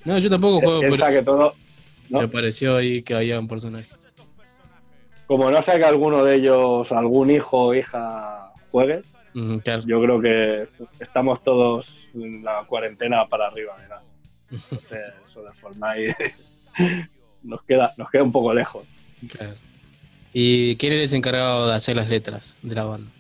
No, 0.03 0.17
yo 0.17 0.29
tampoco 0.29 0.59
juego, 0.59 0.81
Piensa 0.81 1.07
pero 1.07 1.19
que 1.19 1.25
todo, 1.25 1.55
¿no? 2.09 2.19
me 2.19 2.27
pareció 2.27 2.75
ahí 2.75 3.01
que 3.01 3.15
había 3.15 3.39
un 3.39 3.47
personaje. 3.47 3.89
como 5.25 5.49
no 5.49 5.63
sé 5.63 5.77
que 5.79 5.85
alguno 5.85 6.23
de 6.25 6.35
ellos, 6.35 6.91
algún 6.91 7.31
hijo 7.31 7.67
o 7.67 7.73
hija 7.73 8.51
juegue, 8.71 9.03
claro. 9.63 9.83
yo 9.85 10.01
creo 10.01 10.21
que 10.21 10.67
estamos 10.99 11.41
todos 11.43 11.97
en 12.13 12.43
la 12.43 12.65
cuarentena 12.67 13.25
para 13.27 13.47
arriba, 13.47 13.73
¿verdad? 13.79 14.01
Entonces, 14.51 15.01
eso 15.29 15.43
de 15.43 15.53
Fortnite 15.53 16.33
nos 17.43 17.63
queda, 17.63 17.93
nos 17.97 18.09
queda 18.09 18.23
un 18.23 18.31
poco 18.31 18.53
lejos. 18.53 18.85
Claro. 19.29 19.55
¿Y 20.33 20.75
quién 20.77 20.93
eres 20.93 21.13
encargado 21.13 21.67
de 21.67 21.75
hacer 21.75 21.95
las 21.95 22.09
letras 22.09 22.57
de 22.61 22.75
la 22.75 22.85
banda? 22.85 23.11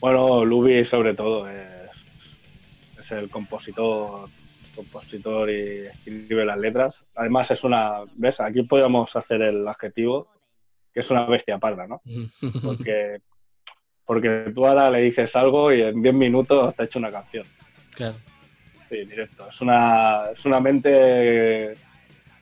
Bueno, 0.00 0.44
Luby 0.44 0.84
sobre 0.84 1.14
todo 1.14 1.48
es, 1.48 1.90
es 2.98 3.10
el 3.12 3.30
compositor, 3.30 4.28
compositor 4.74 5.50
y 5.50 5.86
escribe 5.86 6.44
las 6.44 6.58
letras. 6.58 6.94
Además 7.14 7.50
es 7.50 7.64
una, 7.64 8.00
¿ves? 8.14 8.40
Aquí 8.40 8.62
podríamos 8.62 9.14
hacer 9.16 9.42
el 9.42 9.66
adjetivo 9.66 10.28
que 10.92 11.00
es 11.00 11.10
una 11.10 11.24
bestia 11.26 11.58
parda, 11.58 11.86
¿no? 11.86 12.02
Porque, 12.62 13.20
porque 14.04 14.52
tú 14.54 14.66
ahora 14.66 14.90
le 14.90 15.02
dices 15.02 15.34
algo 15.36 15.72
y 15.72 15.82
en 15.82 16.02
10 16.02 16.14
minutos 16.14 16.74
te 16.74 16.82
ha 16.82 16.86
hecho 16.86 16.98
una 16.98 17.10
canción. 17.10 17.46
Claro. 17.94 18.16
Sí, 18.88 19.04
directo. 19.04 19.48
Es 19.48 19.60
una, 19.60 20.30
es 20.34 20.44
una 20.44 20.60
mente 20.60 21.76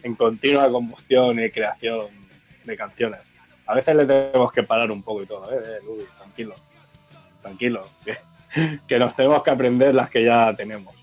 en 0.03 0.15
continua 0.15 0.71
combustión 0.71 1.43
y 1.43 1.51
creación 1.51 2.07
de 2.65 2.77
canciones. 2.77 3.21
A 3.67 3.75
veces 3.75 3.97
le 3.97 4.07
tenemos 4.07 4.53
que 4.53 4.63
parar 4.63 4.91
un 4.91 5.03
poco 5.03 5.23
y 5.23 5.27
todo, 5.27 5.53
¿eh? 5.53 5.59
eh 5.63 5.79
Luis, 5.85 6.09
tranquilo. 6.17 6.55
Tranquilo. 7.43 7.89
Que, 8.05 8.17
que 8.89 8.99
nos 8.99 9.15
tenemos 9.15 9.43
que 9.43 9.51
aprender 9.51 9.95
las 9.95 10.11
que 10.11 10.25
ya 10.25 10.55
tenemos. 10.57 10.95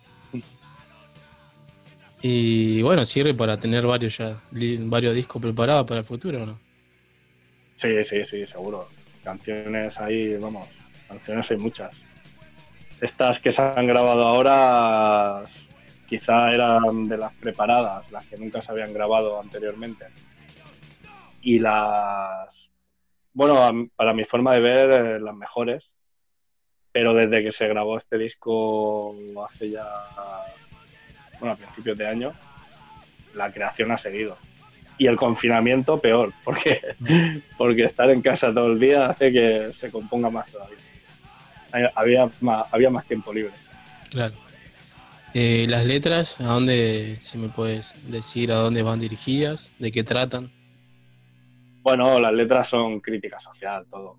Y 2.21 2.81
bueno, 2.81 3.05
sirve 3.05 3.35
para 3.35 3.57
tener 3.57 3.85
varios 3.85 4.17
ya, 4.17 4.41
varios 4.51 5.13
discos 5.13 5.39
preparados 5.39 5.85
para 5.85 5.99
el 5.99 6.05
futuro, 6.05 6.41
¿o 6.41 6.45
¿no? 6.47 6.59
Sí, 7.77 8.03
sí, 8.03 8.25
sí, 8.25 8.47
seguro. 8.47 8.89
Canciones 9.23 9.99
ahí, 9.99 10.35
vamos, 10.37 10.67
canciones 11.07 11.51
hay 11.51 11.57
muchas. 11.57 11.95
Estas 12.99 13.39
que 13.39 13.53
se 13.53 13.61
han 13.61 13.85
grabado 13.85 14.23
ahora 14.23 15.43
quizá 16.07 16.53
eran 16.53 17.07
de 17.07 17.17
las 17.17 17.33
preparadas, 17.33 18.09
las 18.11 18.25
que 18.25 18.37
nunca 18.37 18.61
se 18.61 18.71
habían 18.71 18.93
grabado 18.93 19.39
anteriormente. 19.39 20.05
Y 21.41 21.59
las, 21.59 22.49
bueno, 23.33 23.89
para 23.95 24.13
mi 24.13 24.23
forma 24.25 24.53
de 24.53 24.59
ver, 24.59 24.91
eh, 24.91 25.19
las 25.19 25.35
mejores. 25.35 25.83
Pero 26.91 27.13
desde 27.13 27.43
que 27.43 27.51
se 27.51 27.67
grabó 27.67 27.97
este 27.97 28.17
disco 28.17 29.15
hace 29.49 29.71
ya, 29.71 29.85
bueno, 31.39 31.53
a 31.53 31.57
principios 31.57 31.97
de 31.97 32.07
año, 32.07 32.33
la 33.35 33.51
creación 33.51 33.91
ha 33.91 33.97
seguido. 33.97 34.37
Y 34.97 35.07
el 35.07 35.17
confinamiento 35.17 35.99
peor, 35.99 36.31
porque, 36.45 36.81
porque 37.57 37.83
estar 37.83 38.09
en 38.09 38.21
casa 38.21 38.53
todo 38.53 38.67
el 38.67 38.79
día 38.79 39.07
hace 39.07 39.31
que 39.31 39.71
se 39.77 39.91
componga 39.91 40.29
más 40.29 40.49
todavía. 40.49 40.77
Había 41.95 42.29
más, 42.39 42.73
había 42.73 42.89
más 42.89 43.05
tiempo 43.05 43.33
libre. 43.33 43.51
Claro. 44.09 44.44
Eh, 45.37 45.65
las 45.67 45.85
letras, 45.85 46.39
¿a 46.39 46.45
dónde, 46.45 47.17
si 47.17 47.37
me 47.37 47.49
puedes 47.49 47.93
decir, 48.09 48.53
a 48.53 48.55
dónde 48.55 48.83
van 48.83 49.01
dirigidas? 49.01 49.73
¿De 49.79 49.91
qué 49.91 50.01
tratan? 50.01 50.49
Bueno, 51.81 52.21
las 52.21 52.31
letras 52.31 52.69
son 52.69 53.01
crítica 53.01 53.37
social, 53.41 53.85
todo. 53.91 54.17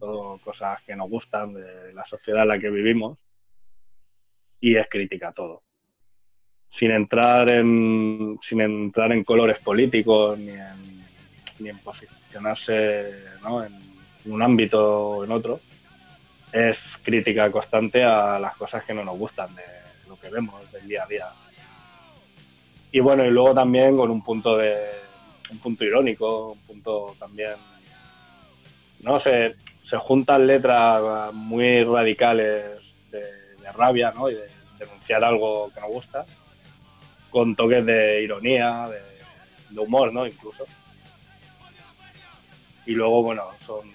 Todo 0.00 0.38
cosas 0.38 0.80
que 0.86 0.96
nos 0.96 1.10
gustan 1.10 1.52
de 1.52 1.92
la 1.92 2.06
sociedad 2.06 2.44
en 2.44 2.48
la 2.48 2.58
que 2.58 2.70
vivimos. 2.70 3.18
Y 4.58 4.76
es 4.76 4.88
crítica 4.88 5.32
todo. 5.32 5.64
Sin 6.70 6.92
entrar 6.92 7.50
en, 7.50 8.38
sin 8.40 8.62
entrar 8.62 9.12
en 9.12 9.22
colores 9.22 9.58
políticos 9.62 10.38
ni 10.38 10.52
en, 10.52 11.04
ni 11.58 11.68
en 11.68 11.78
posicionarse 11.80 13.12
¿no? 13.42 13.62
en 13.62 13.74
un 14.24 14.42
ámbito 14.42 15.08
o 15.08 15.24
en 15.26 15.30
otro. 15.30 15.60
Es 16.54 16.78
crítica 17.02 17.50
constante 17.50 18.02
a 18.02 18.38
las 18.38 18.56
cosas 18.56 18.82
que 18.82 18.94
no 18.94 19.04
nos 19.04 19.18
gustan 19.18 19.54
de 19.54 19.83
que 20.24 20.30
vemos 20.30 20.72
del 20.72 20.88
día 20.88 21.04
a 21.04 21.06
día. 21.06 21.28
Y 22.92 23.00
bueno, 23.00 23.24
y 23.24 23.30
luego 23.30 23.54
también 23.54 23.96
con 23.96 24.10
un 24.10 24.22
punto 24.22 24.56
de 24.56 24.76
un 25.50 25.58
punto 25.58 25.84
irónico, 25.84 26.52
un 26.52 26.60
punto 26.60 27.14
también 27.18 27.54
no 29.04 29.20
sé, 29.20 29.56
se 29.84 29.98
juntan 29.98 30.46
letras 30.46 31.32
muy 31.34 31.84
radicales 31.84 32.64
de, 33.10 33.20
de 33.20 33.72
rabia, 33.72 34.12
¿no? 34.12 34.30
Y 34.30 34.34
de 34.34 34.48
denunciar 34.78 35.22
algo 35.22 35.70
que 35.72 35.80
nos 35.80 35.90
gusta, 35.90 36.24
con 37.30 37.54
toques 37.54 37.84
de 37.84 38.22
ironía, 38.22 38.88
de, 38.88 39.00
de 39.74 39.80
humor, 39.80 40.12
¿no? 40.12 40.26
Incluso. 40.26 40.64
Y 42.86 42.92
luego, 42.92 43.22
bueno, 43.22 43.44
son 43.64 43.90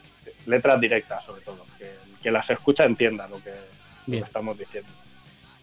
letras 0.46 0.80
directas 0.80 1.26
sobre 1.26 1.42
todo, 1.42 1.66
que 2.22 2.32
las 2.32 2.50
escucha 2.50 2.84
entienda 2.84 3.28
lo 3.28 3.42
que, 3.42 3.50
lo 3.50 3.56
que 4.06 4.12
Bien. 4.12 4.24
estamos 4.24 4.58
diciendo. 4.58 4.90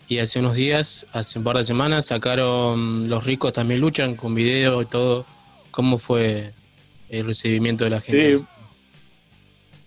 Y 0.09 0.18
hace 0.20 0.38
unos 0.38 0.54
días, 0.54 1.07
hace 1.12 1.38
un 1.38 1.44
par 1.44 1.57
de 1.57 1.64
semanas, 1.64 2.07
sacaron 2.07 3.09
Los 3.09 3.24
ricos 3.24 3.52
también 3.52 3.80
luchan 3.80 4.14
con 4.14 4.34
video 4.34 4.82
y 4.82 4.86
todo. 4.86 5.26
¿Cómo 5.72 5.98
fue 5.98 6.52
el 7.09 7.26
recibimiento 7.26 7.84
de 7.84 7.90
la 7.90 8.00
gente? 8.00 8.38
Sí. 8.38 8.44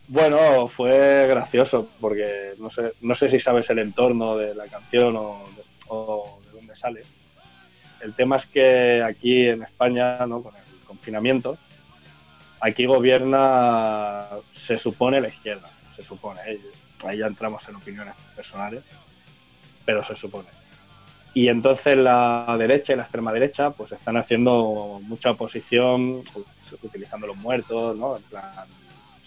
Bueno, 0.10 0.68
fue 0.68 1.28
gracioso 1.28 1.88
porque 2.02 2.54
no 2.58 2.72
sé, 2.72 2.94
no 3.02 3.16
sé 3.16 3.30
si 3.30 3.40
sabes 3.40 3.70
el 3.70 3.80
entorno 3.80 4.36
de 4.36 4.56
la 4.56 4.66
canción 4.66 5.16
o 5.16 5.46
de, 5.56 6.52
dónde 6.52 6.76
sale. 6.76 7.04
El 8.02 8.14
tema 8.14 8.38
es 8.38 8.46
que 8.48 9.04
aquí 9.04 9.48
en 9.48 9.64
España, 9.64 10.26
¿no? 10.26 10.42
con 10.42 10.56
el 10.56 10.86
confinamiento, 10.86 11.58
aquí 12.60 12.86
gobierna, 12.86 14.26
se 14.66 14.78
supone, 14.78 15.22
la 15.22 15.30
izquierda, 15.30 15.70
se 15.96 16.04
supone. 16.04 16.42
¿eh? 16.48 16.60
Ahí 17.06 17.20
ya 17.20 17.28
entramos 17.28 17.68
en 17.70 17.76
opiniones 17.76 18.16
personales, 18.36 18.84
pero 19.90 20.06
se 20.06 20.16
supone. 20.16 20.48
Y 21.34 21.48
entonces 21.48 21.98
la 21.98 22.56
derecha 22.60 22.94
y 22.94 22.96
la 22.96 23.02
extrema 23.02 23.34
derecha 23.34 23.72
pues 23.72 23.92
están 23.92 24.18
haciendo 24.18 25.00
mucha 25.02 25.32
oposición, 25.32 26.24
utilizando 26.84 27.26
los 27.26 27.38
muertos, 27.38 27.98
¿no? 27.98 28.18
En 28.18 28.24
plan, 28.24 28.68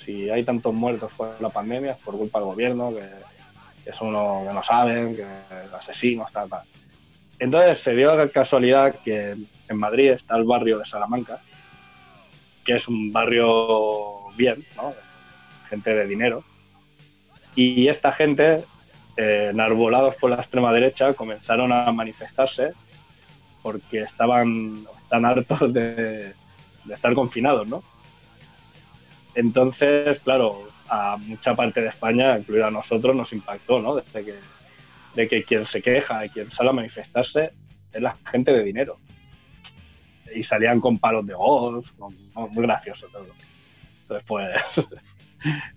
si 0.04 0.30
hay 0.30 0.44
tantos 0.44 0.72
muertos 0.72 1.10
por 1.16 1.34
la 1.40 1.48
pandemia 1.48 1.92
es 1.92 1.98
por 1.98 2.16
culpa 2.16 2.38
del 2.38 2.46
gobierno, 2.46 2.94
que, 2.94 3.10
que 3.84 3.92
son 3.92 4.14
unos 4.14 4.46
que 4.46 4.54
no 4.54 4.62
saben, 4.62 5.16
que 5.16 5.26
asesinos, 5.76 6.30
tal, 6.30 6.48
tal. 6.48 6.62
Entonces 7.40 7.80
se 7.80 7.90
dio 7.96 8.14
la 8.14 8.28
casualidad 8.28 8.94
que 9.04 9.34
en 9.68 9.76
Madrid 9.76 10.12
está 10.12 10.36
el 10.36 10.44
barrio 10.44 10.78
de 10.78 10.86
Salamanca, 10.86 11.40
que 12.64 12.76
es 12.76 12.86
un 12.86 13.12
barrio 13.12 14.28
bien, 14.36 14.64
¿no? 14.76 14.94
Gente 15.68 15.92
de 15.92 16.06
dinero. 16.06 16.44
Y 17.56 17.88
esta 17.88 18.12
gente, 18.12 18.64
eh, 19.16 19.48
enarbolados 19.50 20.14
por 20.16 20.30
la 20.30 20.36
extrema 20.36 20.72
derecha, 20.72 21.14
comenzaron 21.14 21.72
a 21.72 21.90
manifestarse 21.92 22.72
porque 23.62 24.00
estaban 24.00 24.86
tan 25.08 25.24
hartos 25.24 25.72
de, 25.72 26.34
estar 26.90 27.14
confinados, 27.14 27.66
¿no? 27.68 27.82
Entonces, 29.34 30.20
claro, 30.20 30.68
a 30.88 31.16
mucha 31.16 31.54
parte 31.54 31.80
de 31.80 31.88
España, 31.88 32.38
incluida 32.38 32.66
a 32.66 32.70
nosotros, 32.70 33.14
nos 33.14 33.32
impactó, 33.32 33.80
¿no? 33.80 33.96
Desde 33.96 34.24
que, 34.24 34.34
de 35.14 35.28
que 35.28 35.44
quien 35.44 35.66
se 35.66 35.80
queja 35.80 36.26
y 36.26 36.30
quien 36.30 36.50
sale 36.50 36.70
a 36.70 36.74
manifestarse 36.74 37.52
es 37.92 38.02
la 38.02 38.16
gente 38.30 38.52
de 38.52 38.64
dinero. 38.64 38.98
Y 40.34 40.42
salían 40.44 40.80
con 40.80 40.98
palos 40.98 41.26
de 41.26 41.34
golf, 41.34 41.90
muy 42.34 42.62
gracioso 42.66 43.06
todo. 43.12 43.26
Entonces, 44.02 44.24
pues, 44.26 44.48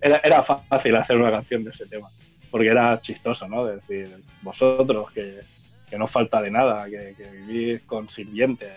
era 0.00 0.42
fácil 0.42 0.96
hacer 0.96 1.16
una 1.16 1.30
canción 1.30 1.64
de 1.64 1.70
ese 1.70 1.86
tema, 1.86 2.10
porque 2.56 2.70
era 2.70 2.98
chistoso, 3.02 3.46
¿no? 3.48 3.66
De 3.66 3.76
decir, 3.76 4.16
vosotros, 4.40 5.10
que, 5.12 5.40
que 5.90 5.98
no 5.98 6.06
falta 6.08 6.40
de 6.40 6.50
nada, 6.50 6.86
que, 6.86 7.12
que 7.14 7.30
vivís 7.46 7.82
con 7.82 8.08
sirvientes. 8.08 8.70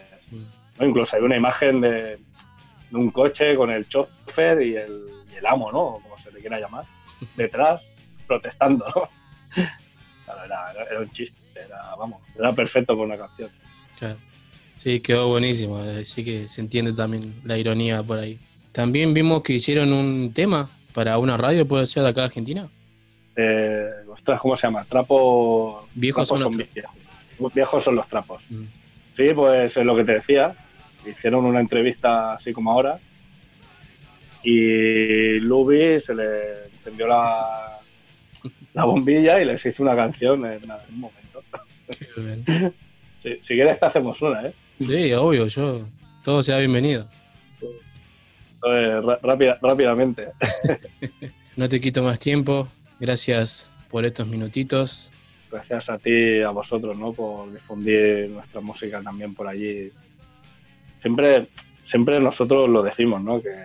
¿no? 0.77 0.85
Incluso 0.85 1.15
hay 1.15 1.21
una 1.21 1.37
imagen 1.37 1.79
de, 1.79 2.17
de 2.89 2.95
un 2.97 3.09
coche 3.11 3.55
con 3.55 3.71
el 3.71 3.87
chofer 3.87 4.61
y 4.61 4.75
el, 4.75 5.05
y 5.33 5.37
el 5.37 5.45
amo, 5.45 5.71
¿no? 5.71 5.99
Como 6.03 6.17
se 6.21 6.29
le 6.33 6.41
quiera 6.41 6.59
llamar, 6.59 6.83
detrás, 7.37 7.81
protestando, 8.27 8.85
¿no? 8.93 9.07
Claro, 10.25 10.43
era, 10.45 10.71
era- 10.71 10.83
era 10.91 10.99
un 10.99 11.11
chiste, 11.11 11.37
era, 11.55 11.95
vamos, 11.97 12.21
era 12.37 12.51
perfecto 12.51 12.97
por 12.97 13.05
una 13.07 13.17
canción. 13.17 13.49
Claro. 13.97 14.17
Sí, 14.75 14.99
quedó 14.99 15.29
buenísimo. 15.29 15.77
Así 15.77 16.23
que 16.25 16.47
se 16.49 16.59
entiende 16.61 16.91
también 16.93 17.33
la 17.45 17.57
ironía 17.57 18.03
por 18.03 18.19
ahí. 18.19 18.39
También 18.73 19.13
vimos 19.13 19.41
que 19.41 19.53
hicieron 19.53 19.91
un 19.93 20.31
tema 20.33 20.69
para 20.93 21.17
una 21.17 21.37
radio, 21.37 21.65
puede 21.67 21.85
ser 21.85 22.03
de 22.03 22.09
acá 22.09 22.21
de 22.21 22.25
Argentina. 22.27 22.69
Eh, 23.41 23.89
ostras, 24.09 24.41
¿cómo 24.41 24.57
se 24.57 24.67
llama? 24.67 24.83
Trapo. 24.83 25.87
Viejos 25.93 26.27
son 26.27 26.41
los 26.41 26.51
viejos. 26.57 26.91
Viejos 27.53 27.83
son 27.83 27.95
los 27.95 28.07
trapos. 28.09 28.43
Sí, 29.15 29.29
pues 29.33 29.75
es 29.77 29.85
lo 29.85 29.95
que 29.95 30.03
te 30.03 30.13
decía. 30.15 30.53
Hicieron 31.05 31.45
una 31.45 31.61
entrevista 31.61 32.33
así 32.33 32.51
como 32.51 32.71
ahora. 32.73 32.99
Y 34.43 35.39
Luby 35.39 36.01
se 36.01 36.15
le 36.15 36.65
encendió 36.65 37.07
la, 37.07 37.77
la 38.73 38.83
bombilla 38.85 39.41
y 39.41 39.45
les 39.45 39.65
hizo 39.65 39.83
una 39.83 39.95
canción 39.95 40.45
en, 40.45 40.63
un 40.63 40.99
momento. 40.99 41.43
si, 43.23 43.35
si 43.43 43.53
quieres 43.55 43.79
te 43.79 43.85
hacemos 43.85 44.21
una, 44.21 44.47
¿eh? 44.47 44.53
Sí, 44.79 45.13
obvio, 45.13 45.47
yo. 45.47 45.85
Todo 46.23 46.43
sea 46.43 46.57
bienvenido. 46.59 47.07
Eh, 47.61 49.01
ra- 49.01 49.19
rápida- 49.23 49.57
rápidamente. 49.61 50.27
No 51.55 51.67
te 51.67 51.81
quito 51.81 52.01
más 52.03 52.17
tiempo. 52.19 52.69
Gracias 52.99 53.71
por 53.89 54.05
estos 54.05 54.27
minutitos. 54.27 55.11
Gracias 55.51 55.89
a 55.89 55.97
ti, 55.97 56.41
a 56.41 56.51
vosotros, 56.51 56.97
¿no? 56.97 57.13
Por 57.13 57.51
difundir 57.51 58.29
nuestra 58.29 58.61
música 58.61 59.01
también 59.01 59.33
por 59.33 59.47
allí. 59.47 59.91
Siempre, 61.01 61.47
siempre 61.87 62.19
nosotros 62.19 62.69
lo 62.69 62.83
decimos, 62.83 63.21
¿no? 63.21 63.41
Que 63.41 63.55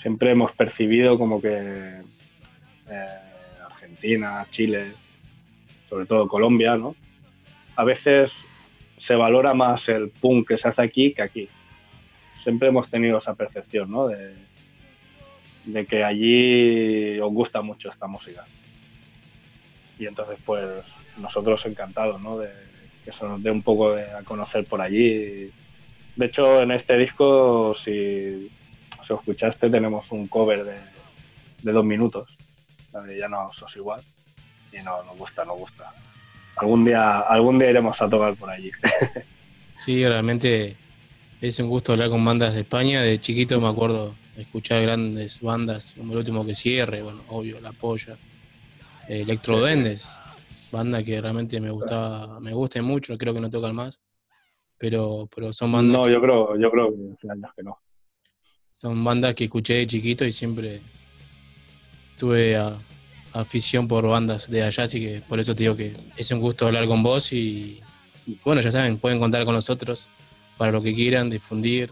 siempre 0.00 0.30
hemos 0.30 0.52
percibido 0.52 1.18
como 1.18 1.40
que 1.40 2.00
eh, 2.88 3.06
Argentina, 3.64 4.44
Chile, 4.50 4.92
sobre 5.88 6.06
todo 6.06 6.26
Colombia, 6.26 6.76
¿no? 6.76 6.96
A 7.76 7.84
veces 7.84 8.32
se 8.98 9.14
valora 9.14 9.54
más 9.54 9.88
el 9.88 10.08
punk 10.08 10.48
que 10.48 10.58
se 10.58 10.68
hace 10.68 10.82
aquí 10.82 11.12
que 11.12 11.22
aquí. 11.22 11.48
Siempre 12.42 12.68
hemos 12.68 12.88
tenido 12.88 13.18
esa 13.18 13.34
percepción, 13.34 13.90
¿no? 13.90 14.08
De, 14.08 14.45
de 15.66 15.84
que 15.84 16.04
allí 16.04 17.18
os 17.20 17.32
gusta 17.32 17.60
mucho 17.60 17.90
esta 17.90 18.06
música. 18.06 18.44
Y 19.98 20.06
entonces, 20.06 20.38
pues, 20.44 20.64
nosotros 21.18 21.64
encantados, 21.66 22.20
¿no? 22.20 22.38
De 22.38 22.48
que 23.04 23.12
se 23.12 23.24
nos 23.24 23.42
dé 23.42 23.50
un 23.50 23.62
poco 23.62 23.94
de, 23.94 24.10
a 24.10 24.22
conocer 24.22 24.64
por 24.64 24.80
allí. 24.80 25.50
De 26.16 26.26
hecho, 26.26 26.62
en 26.62 26.70
este 26.70 26.96
disco, 26.96 27.74
si, 27.74 28.50
si 29.06 29.12
escuchaste, 29.12 29.68
tenemos 29.68 30.10
un 30.12 30.28
cover 30.28 30.64
de, 30.64 30.78
de 31.62 31.72
dos 31.72 31.84
minutos, 31.84 32.28
la 32.92 33.02
de 33.02 33.18
Ya 33.18 33.28
no 33.28 33.52
sos 33.52 33.74
igual. 33.76 34.02
Y 34.72 34.82
no, 34.84 35.02
nos 35.04 35.16
gusta, 35.16 35.44
nos 35.44 35.58
gusta. 35.58 35.92
Algún 36.56 36.84
día, 36.84 37.20
algún 37.20 37.58
día 37.58 37.70
iremos 37.70 38.00
a 38.00 38.08
tocar 38.08 38.34
por 38.34 38.50
allí. 38.50 38.70
Sí, 39.76 40.08
realmente 40.08 40.74
es 41.42 41.60
un 41.60 41.68
gusto 41.68 41.92
hablar 41.92 42.08
con 42.08 42.24
bandas 42.24 42.54
de 42.54 42.60
España. 42.60 43.02
De 43.02 43.20
chiquito 43.20 43.60
me 43.60 43.68
acuerdo 43.68 44.14
escuchar 44.36 44.82
grandes 44.82 45.40
bandas, 45.40 45.94
como 45.96 46.12
el 46.12 46.18
último 46.18 46.44
que 46.44 46.54
cierre, 46.54 47.02
bueno, 47.02 47.24
obvio, 47.28 47.60
La 47.60 47.72
Polla, 47.72 48.18
eh, 49.08 49.20
Electro 49.22 49.58
Duendes, 49.58 50.20
banda 50.70 51.02
que 51.02 51.20
realmente 51.20 51.60
me 51.60 51.70
gustaba, 51.70 52.38
me 52.40 52.52
gusta 52.52 52.80
mucho, 52.82 53.16
creo 53.16 53.32
que 53.34 53.40
no 53.40 53.50
tocan 53.50 53.74
más, 53.74 54.00
pero, 54.78 55.28
pero 55.34 55.52
son 55.52 55.72
bandas, 55.72 55.96
no, 56.00 56.08
yo 56.08 56.20
creo, 56.20 56.58
yo 56.58 56.70
creo 56.70 56.94
que 57.56 57.62
no. 57.62 57.78
son 58.70 59.02
bandas 59.04 59.34
que 59.34 59.44
escuché 59.44 59.74
de 59.74 59.86
chiquito 59.86 60.24
y 60.24 60.32
siempre 60.32 60.80
tuve 62.18 62.56
a- 62.56 62.76
afición 63.32 63.86
por 63.86 64.06
bandas 64.06 64.50
de 64.50 64.62
allá, 64.62 64.84
así 64.84 65.00
que 65.00 65.20
por 65.28 65.38
eso 65.40 65.54
te 65.54 65.64
digo 65.64 65.76
que 65.76 65.92
es 66.16 66.30
un 66.30 66.40
gusto 66.40 66.66
hablar 66.66 66.86
con 66.86 67.02
vos 67.02 67.32
y, 67.32 67.80
y 68.26 68.38
bueno, 68.44 68.60
ya 68.62 68.70
saben, 68.70 68.98
pueden 68.98 69.18
contar 69.20 69.44
con 69.44 69.54
nosotros 69.54 70.08
para 70.56 70.72
lo 70.72 70.82
que 70.82 70.94
quieran, 70.94 71.28
difundir, 71.28 71.90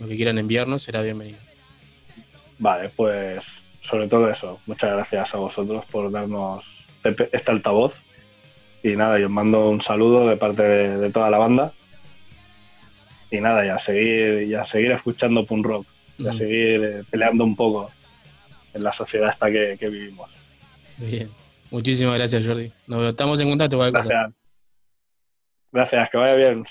lo 0.00 0.08
que 0.08 0.16
quieran 0.16 0.38
enviarnos, 0.38 0.82
será 0.82 1.02
bienvenido. 1.02 1.38
Vale, 2.58 2.90
pues 2.96 3.40
sobre 3.82 4.08
todo 4.08 4.28
eso. 4.30 4.58
Muchas 4.66 4.92
gracias 4.92 5.34
a 5.34 5.38
vosotros 5.38 5.84
por 5.90 6.10
darnos 6.10 6.64
este 7.04 7.28
este 7.32 7.50
altavoz. 7.50 7.94
Y 8.82 8.96
nada, 8.96 9.18
yo 9.18 9.26
os 9.26 9.32
mando 9.32 9.68
un 9.68 9.80
saludo 9.80 10.26
de 10.26 10.36
parte 10.36 10.62
de, 10.62 10.96
de 10.98 11.10
toda 11.10 11.30
la 11.30 11.38
banda. 11.38 11.72
Y 13.30 13.40
nada, 13.40 13.64
ya 13.64 13.78
seguir, 13.78 14.48
ya 14.48 14.64
seguir 14.64 14.90
escuchando 14.92 15.44
punk 15.46 15.64
rock, 15.66 15.86
ya 16.18 16.32
Mm. 16.32 16.36
seguir 16.38 16.82
eh, 16.84 17.04
peleando 17.10 17.44
un 17.44 17.54
poco 17.56 17.90
en 18.74 18.82
la 18.82 18.92
sociedad 18.92 19.30
esta 19.30 19.50
que, 19.50 19.76
que 19.78 19.88
vivimos. 19.88 20.30
Bien, 20.98 21.30
muchísimas 21.70 22.14
gracias 22.16 22.46
Jordi. 22.46 22.72
Nos 22.86 23.08
estamos 23.08 23.40
en 23.40 23.48
contacto 23.50 23.78
con 23.78 23.92
cosa. 23.92 24.08
Gracias. 24.08 24.34
Gracias, 25.72 26.10
que 26.10 26.18
vaya 26.18 26.36
bien. 26.36 26.58
Un 26.58 26.66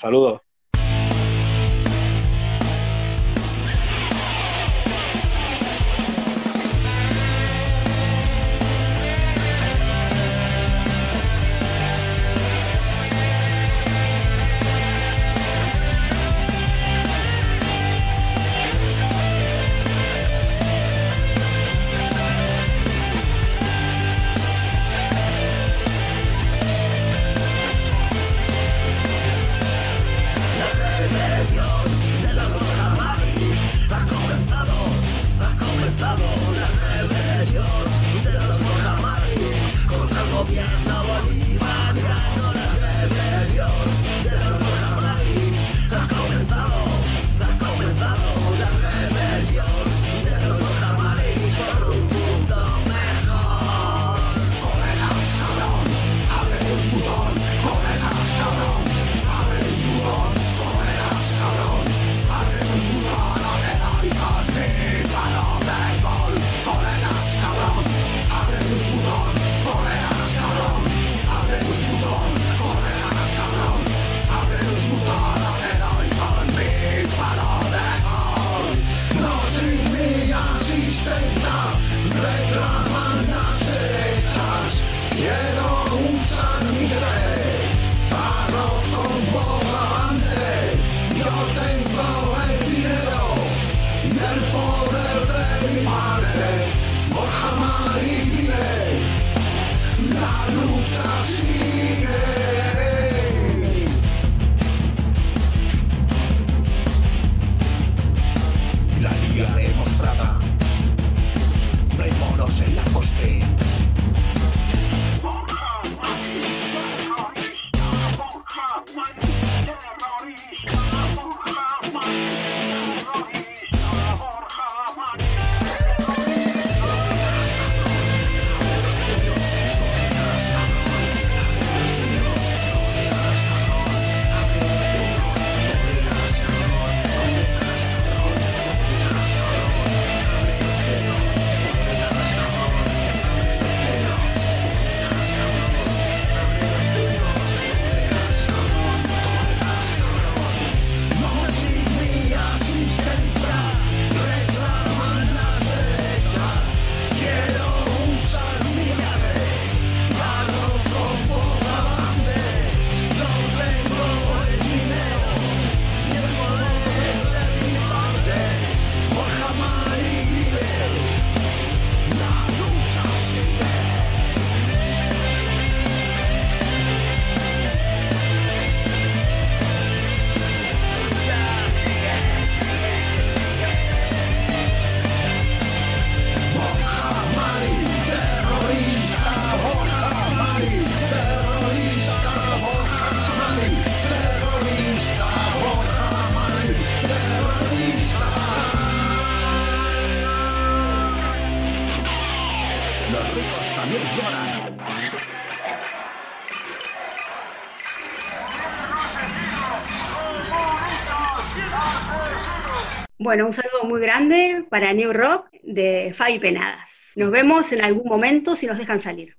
Bueno, 213.30 213.46
un 213.46 213.52
saludo 213.52 213.84
muy 213.84 214.00
grande 214.00 214.64
para 214.68 214.92
New 214.92 215.12
Rock 215.12 215.50
de 215.62 216.12
Fabi 216.12 216.40
Penadas. 216.40 217.12
Nos 217.14 217.30
vemos 217.30 217.72
en 217.72 217.80
algún 217.80 218.08
momento 218.08 218.56
si 218.56 218.66
nos 218.66 218.76
dejan 218.76 218.98
salir. 218.98 219.36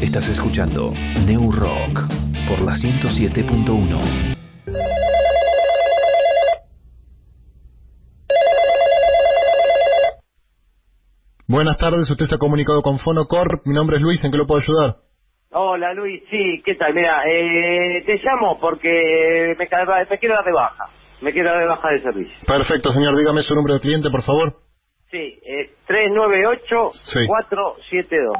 Estás 0.00 0.30
escuchando 0.30 0.94
New 1.26 1.52
Rock 1.52 2.08
por 2.48 2.62
la 2.62 2.72
107.1. 2.72 4.00
Buenas 11.46 11.76
tardes, 11.76 12.10
usted 12.10 12.24
se 12.24 12.36
ha 12.36 12.38
comunicado 12.38 12.80
con 12.80 12.98
Fonocorp. 12.98 13.66
Mi 13.66 13.74
nombre 13.74 13.98
es 13.98 14.02
Luis, 14.02 14.24
¿en 14.24 14.30
qué 14.30 14.38
lo 14.38 14.46
puedo 14.46 14.62
ayudar? 14.62 14.96
Hola 15.50 15.92
Luis, 15.92 16.22
sí, 16.30 16.62
¿qué 16.64 16.76
tal? 16.76 16.94
Mira, 16.94 17.24
eh, 17.28 18.02
te 18.06 18.16
llamo 18.24 18.58
porque 18.58 19.54
me, 19.58 19.68
me 20.08 20.18
quiero 20.18 20.34
dar 20.34 20.44
de 20.46 20.52
baja. 20.52 20.95
Me 21.20 21.32
quiero 21.32 21.50
dar 21.50 21.60
de 21.60 21.66
baja 21.66 21.88
de 21.90 22.02
servicio. 22.02 22.36
Perfecto, 22.46 22.92
señor, 22.92 23.16
dígame 23.16 23.42
su 23.42 23.54
número 23.54 23.74
de 23.74 23.80
cliente, 23.80 24.10
por 24.10 24.22
favor. 24.22 24.54
Sí, 25.10 25.38
es 25.44 25.70
398-472. 25.86 28.36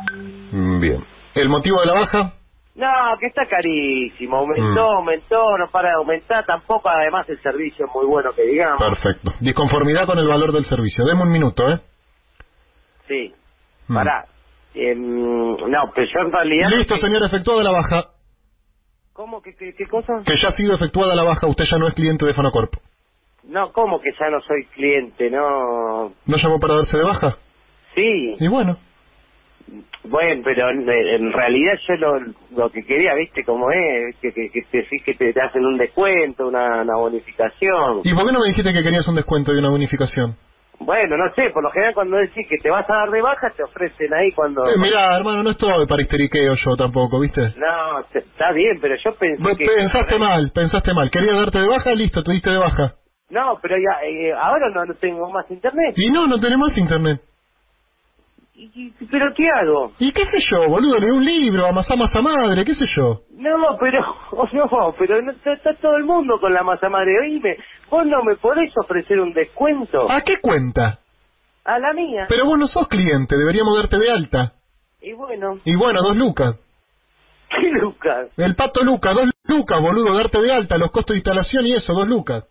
Mm, 0.53 0.81
Bien. 0.81 1.05
¿El 1.35 1.49
motivo 1.49 1.81
de 1.81 1.87
la 1.87 1.95
baja? 1.95 2.33
No, 2.75 2.89
que 3.21 3.27
está 3.27 3.47
carísimo. 3.47 4.37
Aumentó, 4.39 4.65
Mm. 4.93 4.97
aumentó, 4.99 5.59
no 5.59 5.71
para 5.71 5.89
de 5.91 5.95
aumentar. 5.95 6.45
Tampoco, 6.45 6.89
además, 6.91 7.27
el 7.29 7.41
servicio 7.41 7.87
es 7.87 7.93
muy 7.95 8.05
bueno 8.07 8.33
que 8.35 8.43
digamos. 8.43 8.83
Perfecto. 8.87 9.33
Disconformidad 9.41 10.05
con 10.07 10.19
el 10.19 10.27
valor 10.29 10.53
del 10.53 10.65
servicio. 10.65 11.05
Deme 11.07 11.23
un 11.23 11.31
minuto, 11.31 11.71
¿eh? 11.71 11.81
Sí, 13.09 13.35
Mm. 13.89 13.95
pará. 13.95 14.27
Em, 14.75 15.57
no, 15.57 15.91
pero 15.95 16.07
yo 16.07 16.21
en 16.21 16.33
realidad... 16.33 16.69
Listo, 16.71 16.97
señor, 16.97 17.23
efectuada 17.25 17.63
la 17.63 17.71
baja. 17.73 18.11
¿Cómo? 19.17 19.41
¿Qué, 19.41 19.55
qué, 19.55 19.87
cosa? 19.87 20.23
Que 20.27 20.37
ya 20.37 20.49
ha 20.49 20.51
sido 20.51 20.75
efectuada 20.75 21.15
la 21.15 21.25
baja, 21.25 21.47
usted 21.47 21.65
ya 21.65 21.79
no 21.79 21.89
es 21.89 21.95
cliente 21.95 22.27
de 22.27 22.35
Fonocorp. 22.35 22.75
No, 23.45 23.73
¿cómo 23.73 23.99
que 23.99 24.11
ya 24.21 24.29
no 24.29 24.43
soy 24.43 24.67
cliente? 24.67 25.31
No... 25.31 26.13
¿No 26.27 26.37
llamó 26.37 26.61
para 26.61 26.75
darse 26.75 26.99
de 26.99 27.05
baja? 27.05 27.39
Sí. 27.95 28.37
Y 28.39 28.49
bueno. 28.49 28.77
Bueno, 30.05 30.43
pero 30.45 30.69
en, 30.69 30.87
en 30.87 31.33
realidad 31.33 31.79
yo 31.89 31.95
lo, 31.95 32.21
lo 32.57 32.71
que 32.71 32.85
quería, 32.85 33.15
viste, 33.15 33.43
como 33.43 33.71
es, 33.71 34.17
que, 34.21 34.33
que, 34.33 34.51
que 34.51 34.63
te, 34.71 34.87
que 35.03 35.15
te, 35.15 35.33
te 35.33 35.41
hacen 35.41 35.65
un 35.65 35.79
descuento, 35.79 36.49
una, 36.49 36.83
una 36.83 36.97
bonificación. 36.97 38.03
¿Y 38.05 38.13
por 38.13 38.27
qué 38.27 38.33
no 38.33 38.41
me 38.41 38.49
dijiste 38.49 38.71
que 38.71 38.83
querías 38.83 39.09
un 39.09 39.15
descuento 39.15 39.55
y 39.55 39.59
una 39.59 39.71
bonificación? 39.71 40.37
Bueno, 40.79 41.17
no 41.17 41.33
sé, 41.35 41.51
por 41.51 41.63
lo 41.63 41.71
general 41.71 41.95
cuando 41.95 42.17
decís 42.19 42.47
que 42.49 42.59
te 42.59 42.71
vas 42.71 42.89
a 42.89 42.95
dar 42.95 43.11
de 43.11 43.23
baja, 43.23 43.51
te 43.57 43.63
ofrecen 43.63 44.13
ahí 44.13 44.31
cuando... 44.33 44.67
Eh, 44.67 44.77
mirá, 44.79 45.17
hermano, 45.17 45.43
no 45.43 45.51
estoy 45.51 45.87
para 45.87 46.03
histeriqueo 46.03 46.55
yo 46.55 46.77
tampoco, 46.77 47.21
¿viste? 47.21 47.41
No, 47.57 48.01
está 48.13 48.53
bien, 48.53 48.79
pero 48.81 48.95
yo 49.03 49.15
pensé 49.15 49.57
que... 49.57 49.67
Pensaste 49.67 50.19
mal, 50.19 50.53
pensaste 50.55 50.93
mal. 50.93 51.11
Querías 51.11 51.37
darte 51.37 51.61
de 51.61 51.69
baja, 51.69 51.95
listo, 51.95 52.23
te 52.23 52.33
diste 52.33 52.51
de 52.51 52.59
baja. 52.59 52.95
No, 53.31 53.59
pero 53.61 53.77
ya, 53.77 54.07
eh, 54.07 54.33
ahora 54.33 54.71
no, 54.71 54.85
no 54.85 54.95
tengo 54.95 55.29
más 55.31 55.51
internet. 55.51 55.95
Y 55.97 56.11
no, 56.11 56.27
no 56.27 56.39
tenemos 56.39 56.77
internet. 56.77 57.21
¿Y- 58.59 58.71
y- 58.75 59.07
¿Pero 59.11 59.27
qué 59.37 59.47
hago? 59.51 59.93
¿Y 59.99 60.13
qué 60.13 60.25
sé 60.25 60.39
yo, 60.51 60.67
boludo? 60.69 60.99
Leí 60.99 61.11
un 61.11 61.25
libro, 61.25 61.67
amasá 61.67 61.95
masa 61.95 62.23
madre, 62.23 62.65
qué 62.65 62.75
sé 62.75 62.87
yo. 62.97 63.21
No, 63.33 63.77
pero, 63.79 64.01
no, 64.53 64.95
pero 64.99 65.21
no, 65.21 65.33
está, 65.33 65.53
está 65.53 65.75
todo 65.75 65.97
el 65.97 66.05
mundo 66.05 66.41
con 66.41 66.55
la 66.55 66.63
masa 66.63 66.89
madre. 66.89 67.13
Oíme, 67.21 67.57
vos 67.91 68.07
no 68.07 68.23
me 68.25 68.37
podés 68.37 68.73
ofrecer 68.79 69.21
un 69.21 69.35
descuento. 69.35 70.11
¿A 70.11 70.23
qué 70.23 70.39
cuenta? 70.41 71.01
A 71.67 71.79
la 71.79 71.93
mía. 71.93 72.25
Pero 72.29 72.47
vos 72.47 72.59
no 72.59 72.67
sos 72.67 72.89
cliente, 72.89 73.37
deberíamos 73.37 73.77
darte 73.77 73.99
de 73.99 74.11
alta. 74.11 74.53
Y 75.03 75.13
bueno, 75.13 75.59
Y 75.65 75.77
bueno, 75.77 76.01
dos 76.03 76.17
lucas. 76.17 76.57
¿qué 77.51 77.69
Lucas? 77.71 78.29
El 78.37 78.57
pato 78.57 78.83
Luca, 78.83 79.13
dos 79.13 79.31
lucas, 79.45 79.81
boludo, 79.81 80.15
darte 80.17 80.41
de 80.41 80.53
alta, 80.53 80.79
los 80.79 80.91
costos 80.91 81.15
de 81.15 81.19
instalación 81.19 81.67
y 81.67 81.75
eso, 81.75 81.93
dos 81.93 82.09
lucas. 82.09 82.45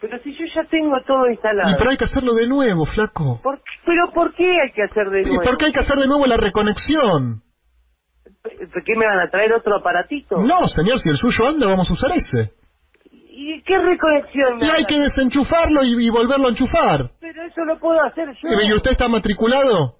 Pero 0.00 0.18
si 0.22 0.32
yo 0.32 0.44
ya 0.54 0.64
tengo 0.64 0.96
todo 1.06 1.28
instalado. 1.28 1.70
Y 1.70 1.74
pero 1.76 1.90
hay 1.90 1.96
que 1.96 2.04
hacerlo 2.04 2.32
de 2.34 2.46
nuevo, 2.46 2.86
flaco. 2.86 3.40
¿Por 3.42 3.58
qué- 3.58 3.64
¿Pero 3.84 4.10
por 4.12 4.34
qué 4.34 4.60
hay 4.62 4.72
que 4.72 4.82
hacer 4.82 5.10
de 5.10 5.20
¿Y 5.22 5.24
nuevo? 5.26 5.42
por 5.42 5.58
qué 5.58 5.66
hay 5.66 5.72
que 5.72 5.80
hacer 5.80 5.96
de 5.96 6.06
nuevo 6.06 6.26
la 6.26 6.36
reconexión? 6.38 7.42
¿Por 8.42 8.84
qué 8.84 8.96
me 8.96 9.06
van 9.06 9.20
a 9.20 9.30
traer 9.30 9.52
otro 9.52 9.76
aparatito? 9.76 10.38
No, 10.38 10.66
señor, 10.66 10.98
si 11.00 11.10
el 11.10 11.16
suyo 11.16 11.48
anda, 11.48 11.66
vamos 11.66 11.90
a 11.90 11.92
usar 11.92 12.10
ese. 12.12 12.52
¿Y 13.12 13.62
qué 13.62 13.78
reconexión 13.78 14.58
Y 14.62 14.70
hay 14.70 14.84
que 14.86 14.98
desenchufarlo 14.98 15.82
y, 15.84 16.06
y 16.06 16.10
volverlo 16.10 16.46
a 16.46 16.50
enchufar. 16.50 17.10
Pero 17.20 17.42
eso 17.42 17.64
lo 17.64 17.78
puedo 17.78 18.00
hacer 18.02 18.28
yo. 18.42 18.48
¿Y 18.62 18.72
usted 18.74 18.92
está 18.92 19.08
matriculado? 19.08 19.96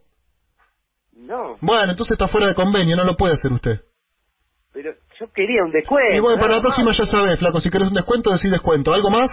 No, 1.15 1.57
Bueno, 1.61 1.91
entonces 1.91 2.13
está 2.13 2.29
fuera 2.29 2.47
de 2.49 2.55
convenio, 2.55 2.97
no 2.97 3.05
lo 3.05 3.17
puede 3.17 3.35
hacer 3.35 3.53
usted. 3.53 3.81
pero 4.73 4.93
yo 5.19 5.33
quería 5.33 5.63
un 5.65 5.71
descuento. 5.73 6.15
Y 6.15 6.21
bueno, 6.21 6.39
para 6.41 6.57
la 6.57 6.63
próxima 6.63 6.93
ya 6.93 7.05
sabes, 7.05 7.39
flaco, 7.39 7.61
si 7.61 7.69
querés 7.71 7.89
un 7.89 7.95
descuento, 7.95 8.31
decís 8.31 8.51
descuento. 8.51 8.93
¿Algo 8.95 9.11
más? 9.11 9.31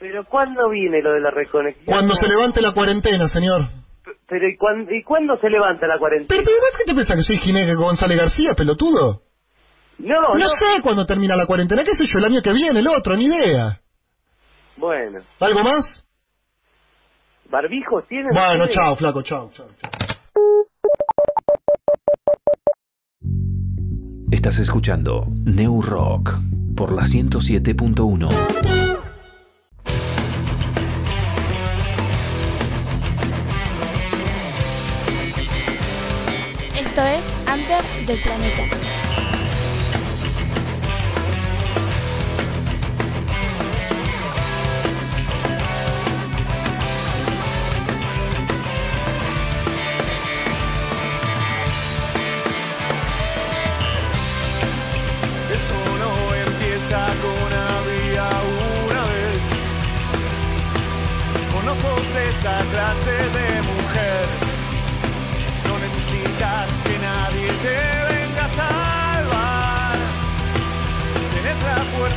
Pero 0.00 0.24
¿cuándo 0.24 0.68
viene 0.70 1.02
lo 1.02 1.12
de 1.12 1.20
la 1.20 1.30
reconexión? 1.30 1.84
Cuando 1.86 2.14
se 2.14 2.26
levante 2.26 2.60
la 2.62 2.72
cuarentena, 2.72 3.28
señor. 3.28 3.68
Pero 4.26 4.48
¿y 4.48 4.56
cuándo, 4.56 4.90
¿y 4.94 5.02
cuándo 5.02 5.38
se 5.38 5.50
levanta 5.50 5.86
la 5.86 5.98
cuarentena? 5.98 6.28
Pero, 6.28 6.42
pero 6.44 6.56
¿vos 6.56 6.70
qué 6.78 6.84
te 6.84 6.94
pensás 6.94 7.16
que 7.16 7.22
soy 7.22 7.38
Ginés 7.38 7.76
González 7.76 8.16
García, 8.18 8.52
pelotudo? 8.56 9.22
No, 9.98 10.20
No 10.34 10.38
no. 10.38 10.48
sé 10.48 10.80
cuándo 10.82 11.04
termina 11.04 11.36
la 11.36 11.46
cuarentena, 11.46 11.84
qué 11.84 11.94
sé 11.94 12.06
yo, 12.06 12.18
el 12.18 12.24
año 12.24 12.40
que 12.42 12.52
viene, 12.54 12.80
el 12.80 12.88
otro, 12.88 13.14
ni 13.16 13.26
idea. 13.26 13.78
Bueno, 14.78 15.20
¿Algo 15.38 15.62
más? 15.62 15.84
¿barbijos 17.50 18.06
tienen? 18.08 18.30
Bueno, 18.32 18.66
chao, 18.68 18.96
flaco, 18.96 19.22
chao, 19.22 19.50
chao. 19.54 19.66
Estás 24.30 24.58
escuchando 24.58 25.24
New 25.44 25.82
Rock 25.82 26.30
por 26.76 26.92
la 26.92 27.02
107.1. 27.02 28.79
Esto 36.90 37.04
es 37.04 37.32
Under 37.46 37.84
del 38.04 38.18
Planeta. 38.18 38.62
Eso 55.46 55.78
no 55.96 56.34
empieza 56.34 57.06
con 57.22 57.50
había 57.54 58.28
una 58.88 59.02
vez. 59.12 59.42
O 61.56 61.62
no 61.62 61.72
sos 61.76 62.16
esa 62.16 62.58
clase 62.72 63.14
de 63.38 63.59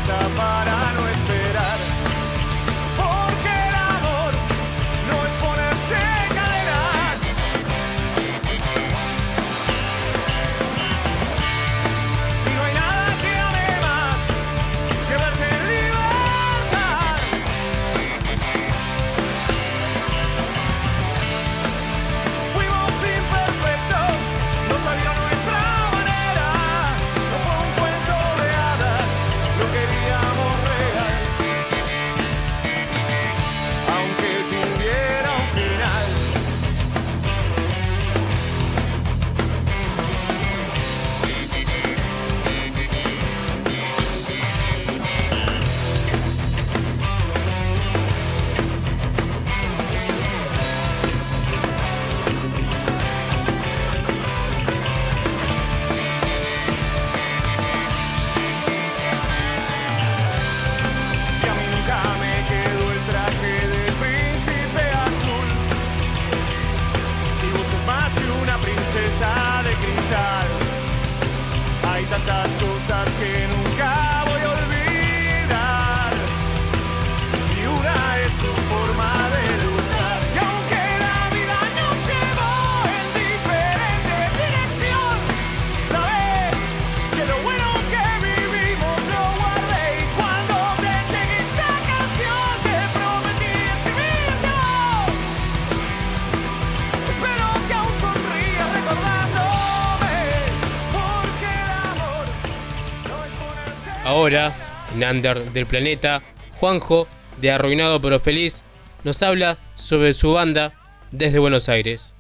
fuerza 0.06 0.28
para 0.36 1.03
Ahora, 104.24 104.56
en 104.96 105.04
Under 105.04 105.52
del 105.52 105.66
Planeta, 105.66 106.22
Juanjo, 106.58 107.08
de 107.42 107.52
Arruinado 107.52 108.00
pero 108.00 108.22
Feliz, 108.22 108.64
nos 109.04 109.22
habla 109.22 109.58
sobre 109.76 110.14
su 110.14 110.32
banda 110.32 110.72
desde 111.12 111.40
Buenos 111.40 111.68
Aires. 111.68 112.16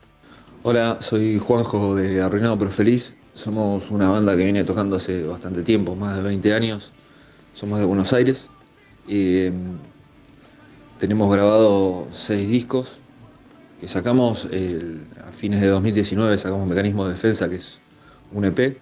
Hola, 0.64 0.98
soy 1.00 1.40
Juanjo 1.40 1.96
de 1.96 2.22
Arruinado 2.22 2.60
pero 2.60 2.72
Feliz. 2.72 3.16
Somos 3.34 3.90
una 3.90 4.10
banda 4.10 4.36
que 4.36 4.44
viene 4.44 4.66
tocando 4.66 4.98
hace 4.98 5.24
bastante 5.24 5.64
tiempo, 5.64 5.96
más 5.96 6.18
de 6.18 6.24
20 6.24 6.54
años. 6.54 6.92
Somos 7.54 7.80
de 7.80 7.86
Buenos 7.86 8.12
Aires 8.12 8.50
y 9.08 9.46
em, 9.46 9.78
tenemos 11.00 11.32
grabado 11.32 12.10
seis 12.12 12.50
discos 12.50 12.98
que 13.80 13.88
sacamos 13.88 14.50
a 15.26 15.32
fines 15.32 15.62
de 15.62 15.68
2019, 15.68 16.38
sacamos 16.38 16.68
Mecanismo 16.68 17.06
de 17.06 17.14
Defensa, 17.14 17.48
que 17.48 17.56
es 17.56 17.80
un 18.34 18.44
EP. 18.44 18.78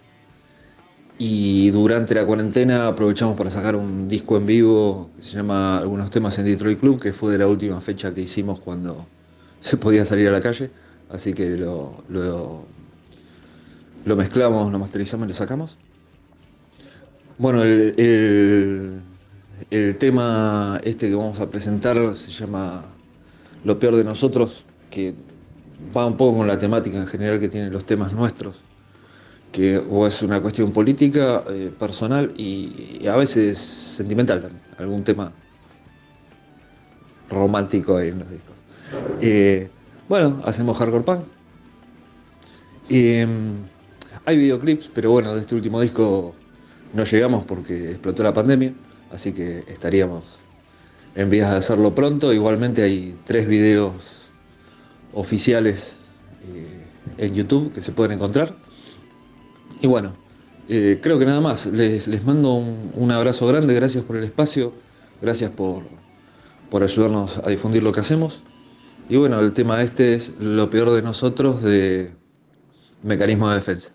Y 1.23 1.69
durante 1.69 2.15
la 2.15 2.25
cuarentena 2.25 2.87
aprovechamos 2.87 3.37
para 3.37 3.51
sacar 3.51 3.75
un 3.75 4.07
disco 4.07 4.37
en 4.37 4.45
vivo 4.47 5.11
que 5.15 5.21
se 5.23 5.35
llama 5.37 5.77
Algunos 5.77 6.09
temas 6.09 6.39
en 6.39 6.45
Detroit 6.45 6.79
Club, 6.79 6.99
que 6.99 7.13
fue 7.13 7.31
de 7.31 7.37
la 7.37 7.47
última 7.47 7.79
fecha 7.79 8.11
que 8.13 8.21
hicimos 8.21 8.59
cuando 8.59 9.05
se 9.59 9.77
podía 9.77 10.03
salir 10.05 10.27
a 10.29 10.31
la 10.31 10.41
calle. 10.41 10.71
Así 11.09 11.33
que 11.33 11.51
lo, 11.57 12.03
lo, 12.09 12.65
lo 14.05 14.15
mezclamos, 14.15 14.71
lo 14.71 14.79
masterizamos 14.79 15.25
y 15.27 15.29
lo 15.29 15.35
sacamos. 15.35 15.77
Bueno, 17.37 17.63
el, 17.63 17.93
el- 17.97 19.01
el 19.69 19.97
tema 19.97 20.79
este 20.83 21.07
que 21.09 21.15
vamos 21.15 21.39
a 21.39 21.49
presentar 21.49 22.15
se 22.15 22.31
llama 22.31 22.83
Lo 23.63 23.79
peor 23.79 23.95
de 23.95 24.03
nosotros, 24.03 24.65
que 24.89 25.15
va 25.95 26.05
un 26.07 26.17
poco 26.17 26.39
con 26.39 26.47
la 26.47 26.59
temática 26.59 26.97
en 26.97 27.07
general 27.07 27.39
que 27.39 27.49
tienen 27.49 27.71
los 27.71 27.85
temas 27.85 28.13
nuestros, 28.13 28.63
que 29.51 29.77
o 29.77 30.07
es 30.07 30.21
una 30.21 30.41
cuestión 30.41 30.71
política, 30.71 31.43
eh, 31.49 31.71
personal 31.77 32.33
y, 32.37 33.05
a 33.07 33.15
veces 33.15 33.57
sentimental 33.57 34.41
también, 34.41 34.61
algún 34.77 35.03
tema 35.03 35.31
romántico 37.29 37.97
ahí 37.97 38.09
en 38.09 38.19
los 38.19 38.29
discos. 38.29 38.55
Eh, 39.21 39.69
bueno, 40.07 40.41
hacemos 40.45 40.77
hardcore 40.77 41.03
punk. 41.03 41.21
Eh, 42.89 43.27
hay 44.25 44.37
videoclips, 44.37 44.91
pero 44.93 45.11
bueno, 45.11 45.33
de 45.33 45.41
este 45.41 45.55
último 45.55 45.81
disco 45.81 46.35
no 46.93 47.03
llegamos 47.03 47.45
porque 47.45 47.91
explotó 47.91 48.23
la 48.23 48.33
pandemia, 48.33 48.73
así 49.11 49.33
que 49.33 49.63
estaríamos 49.67 50.37
en 51.15 51.29
vías 51.29 51.51
de 51.51 51.57
hacerlo 51.57 51.95
pronto. 51.95 52.33
Igualmente 52.33 52.83
hay 52.83 53.15
tres 53.25 53.47
videos 53.47 54.21
oficiales 55.13 55.97
eh, 56.47 56.67
en 57.17 57.33
YouTube 57.33 57.73
que 57.73 57.81
se 57.81 57.91
pueden 57.91 58.13
encontrar. 58.13 58.53
Y 59.81 59.87
bueno, 59.87 60.13
eh, 60.69 60.99
creo 61.01 61.17
que 61.17 61.25
nada 61.25 61.41
más. 61.41 61.65
Les, 61.65 62.23
mando 62.23 62.53
un, 62.53 62.91
un 62.95 63.11
abrazo 63.11 63.47
grande, 63.47 63.73
gracias 63.73 64.03
por 64.03 64.15
el 64.15 64.23
espacio, 64.23 64.73
gracias 65.21 65.51
por, 65.51 65.83
por 66.69 66.83
ayudarnos 66.83 67.39
a 67.39 67.49
difundir 67.49 67.83
lo 67.83 67.91
que 67.91 67.99
hacemos. 67.99 68.43
Y 69.09 69.17
bueno, 69.17 69.39
el 69.39 69.53
tema 69.53 69.81
este 69.81 70.13
es 70.13 70.33
lo 70.39 70.69
peor 70.69 70.91
de 70.91 71.01
nosotros 71.01 71.61
de 71.63 72.13
mecanismo 73.03 73.49
de 73.49 73.55
defensa. 73.55 73.91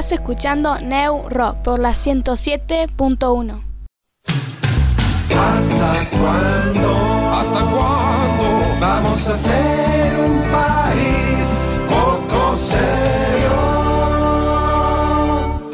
Estás 0.00 0.18
escuchando 0.18 0.78
New 0.78 1.28
Rock 1.28 1.56
por 1.56 1.78
la 1.78 1.90
107.1. 1.90 3.62
¿Hasta 5.28 6.08
cuándo? 6.08 6.96
¿Hasta 7.34 7.60
cuándo? 7.60 8.80
Vamos 8.80 9.26
a 9.26 9.36
ser 9.36 9.79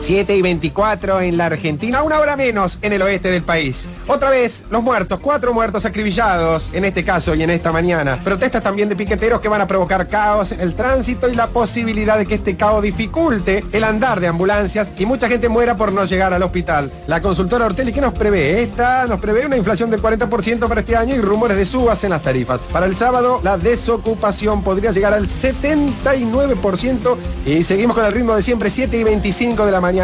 7 0.07 0.37
y 0.37 0.41
24 0.41 1.21
en 1.23 1.37
la 1.37 1.47
Argentina, 1.47 2.05
una 2.05 2.21
hora 2.21 2.37
menos 2.37 2.79
en 2.81 2.93
el 2.93 3.03
oeste 3.03 3.29
del 3.29 3.43
país. 3.43 3.89
Otra 4.07 4.31
vez, 4.31 4.63
los 4.71 4.81
muertos, 4.81 5.19
cuatro 5.19 5.53
muertos 5.53 5.85
acribillados, 5.85 6.71
en 6.73 6.85
este 6.85 7.03
caso 7.03 7.35
y 7.35 7.43
en 7.43 7.51
esta 7.51 7.73
mañana. 7.73 8.21
Protestas 8.23 8.63
también 8.63 8.89
de 8.89 8.95
piqueteros 8.95 9.41
que 9.41 9.49
van 9.49 9.63
a 9.63 9.67
provocar 9.67 10.07
caos 10.07 10.53
en 10.53 10.61
el 10.61 10.77
tránsito 10.77 11.29
y 11.29 11.35
la 11.35 11.49
posibilidad 11.49 12.19
de 12.19 12.25
que 12.25 12.37
este 12.37 12.57
caos 12.57 12.85
dificulte 12.85 13.65
el 13.73 13.83
andar 13.83 14.21
de 14.21 14.29
ambulancias 14.29 14.93
y 14.97 15.07
mucha 15.07 15.27
gente 15.27 15.49
muera 15.49 15.77
por 15.77 15.91
no 15.91 16.05
llegar 16.05 16.33
al 16.33 16.45
hospital. 16.45 16.89
La 17.09 17.21
consultora 17.21 17.67
Ortelli, 17.67 17.93
¿qué 17.93 18.01
nos 18.01 18.15
prevé? 18.15 18.63
Esta 18.63 19.09
nos 19.09 19.19
prevé 19.19 19.45
una 19.45 19.57
inflación 19.57 19.91
del 19.91 20.01
40% 20.01 20.69
para 20.69 20.83
este 20.83 20.97
año 20.97 21.17
y 21.17 21.21
rumores 21.21 21.57
de 21.57 21.67
subas 21.67 22.05
en 22.05 22.11
las 22.11 22.23
tarifas. 22.23 22.61
Para 22.73 22.87
el 22.87 22.95
sábado, 22.95 23.41
la 23.43 23.59
desocupación 23.59 24.63
podría 24.63 24.93
llegar 24.93 25.15
al 25.15 25.27
79% 25.27 27.17
y 27.45 27.65
seguimos 27.65 27.97
con 27.97 28.07
el 28.07 28.13
ritmo 28.13 28.37
de 28.37 28.43
siempre, 28.43 28.71
7 28.71 28.97
y 28.97 29.03
25 29.03 29.67
de 29.67 29.73
la 29.73 29.81
mañana. 29.81 29.96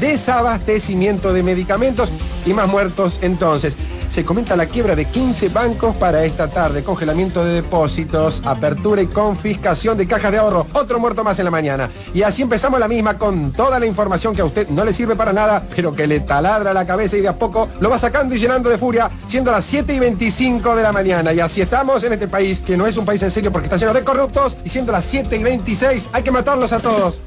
Desabastecimiento 0.00 1.32
de 1.32 1.42
medicamentos 1.42 2.10
y 2.44 2.52
más 2.52 2.68
muertos 2.68 3.18
entonces. 3.22 3.76
Se 4.10 4.24
comenta 4.24 4.56
la 4.56 4.66
quiebra 4.66 4.96
de 4.96 5.04
15 5.04 5.50
bancos 5.50 5.94
para 5.96 6.24
esta 6.24 6.48
tarde, 6.48 6.82
congelamiento 6.82 7.44
de 7.44 7.54
depósitos, 7.54 8.40
apertura 8.44 9.02
y 9.02 9.08
confiscación 9.08 9.98
de 9.98 10.06
cajas 10.06 10.32
de 10.32 10.38
ahorro, 10.38 10.66
otro 10.72 10.98
muerto 10.98 11.22
más 11.22 11.38
en 11.38 11.44
la 11.44 11.50
mañana. 11.50 11.90
Y 12.14 12.22
así 12.22 12.42
empezamos 12.42 12.80
la 12.80 12.88
misma 12.88 13.18
con 13.18 13.52
toda 13.52 13.78
la 13.78 13.84
información 13.84 14.34
que 14.34 14.40
a 14.40 14.44
usted 14.46 14.68
no 14.68 14.84
le 14.84 14.94
sirve 14.94 15.16
para 15.16 15.32
nada, 15.32 15.66
pero 15.74 15.92
que 15.92 16.06
le 16.06 16.20
taladra 16.20 16.72
la 16.72 16.86
cabeza 16.86 17.16
y 17.16 17.20
de 17.20 17.28
a 17.28 17.38
poco 17.38 17.68
lo 17.80 17.90
va 17.90 17.98
sacando 17.98 18.34
y 18.34 18.38
llenando 18.38 18.70
de 18.70 18.78
furia, 18.78 19.10
siendo 19.26 19.50
las 19.50 19.64
7 19.64 19.92
y 19.92 19.98
25 19.98 20.76
de 20.76 20.82
la 20.82 20.92
mañana. 20.92 21.32
Y 21.34 21.40
así 21.40 21.60
estamos 21.60 22.02
en 22.04 22.14
este 22.14 22.28
país, 22.28 22.60
que 22.60 22.76
no 22.76 22.86
es 22.86 22.96
un 22.96 23.04
país 23.04 23.22
en 23.22 23.30
serio 23.30 23.52
porque 23.52 23.66
está 23.66 23.76
lleno 23.76 23.92
de 23.92 24.02
corruptos, 24.02 24.56
y 24.64 24.68
siendo 24.68 24.92
las 24.92 25.04
7 25.04 25.36
y 25.36 25.42
26 25.42 26.08
hay 26.12 26.22
que 26.22 26.30
matarlos 26.30 26.72
a 26.72 26.78
todos. 26.78 27.20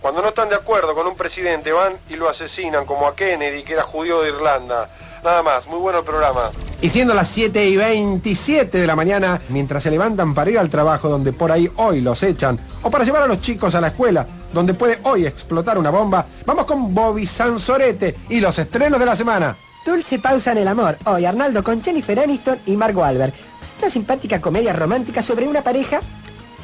cuando 0.00 0.22
no 0.22 0.28
están 0.28 0.48
de 0.48 0.54
acuerdo 0.54 0.94
con 0.94 1.06
un 1.06 1.16
presidente, 1.16 1.72
van 1.72 1.98
y 2.08 2.16
lo 2.16 2.30
asesinan, 2.30 2.86
como 2.86 3.06
a 3.08 3.14
Kennedy, 3.14 3.62
que 3.62 3.74
era 3.74 3.82
judío 3.82 4.22
de 4.22 4.30
Irlanda. 4.30 4.88
Nada 5.22 5.42
más, 5.42 5.66
muy 5.66 5.80
bueno 5.80 5.98
el 5.98 6.04
programa. 6.04 6.50
Y 6.80 6.90
siendo 6.90 7.12
las 7.12 7.28
7 7.28 7.68
y 7.68 7.76
27 7.76 8.78
de 8.78 8.86
la 8.86 8.94
mañana, 8.94 9.42
mientras 9.48 9.82
se 9.82 9.90
levantan 9.90 10.32
para 10.32 10.48
ir 10.48 10.60
al 10.60 10.70
trabajo 10.70 11.08
donde 11.08 11.32
por 11.32 11.50
ahí 11.50 11.68
hoy 11.74 12.00
los 12.00 12.22
echan, 12.22 12.60
o 12.82 12.90
para 12.90 13.02
llevar 13.02 13.22
a 13.22 13.26
los 13.26 13.40
chicos 13.40 13.74
a 13.74 13.80
la 13.80 13.88
escuela, 13.88 14.24
donde 14.52 14.74
puede 14.74 15.00
hoy 15.02 15.26
explotar 15.26 15.76
una 15.76 15.90
bomba, 15.90 16.24
vamos 16.46 16.66
con 16.66 16.94
Bobby 16.94 17.26
Sansorete 17.26 18.14
y 18.28 18.38
los 18.38 18.56
estrenos 18.60 19.00
de 19.00 19.06
la 19.06 19.16
semana. 19.16 19.56
Dulce 19.84 20.20
pausa 20.20 20.52
en 20.52 20.58
el 20.58 20.68
amor. 20.68 20.96
Hoy 21.06 21.24
Arnaldo 21.24 21.64
con 21.64 21.82
Jennifer 21.82 22.20
Aniston 22.20 22.60
y 22.66 22.76
Margot 22.76 23.04
Albert. 23.04 23.34
Una 23.80 23.90
simpática 23.90 24.40
comedia 24.40 24.72
romántica 24.72 25.20
sobre 25.20 25.48
una 25.48 25.62
pareja 25.62 26.00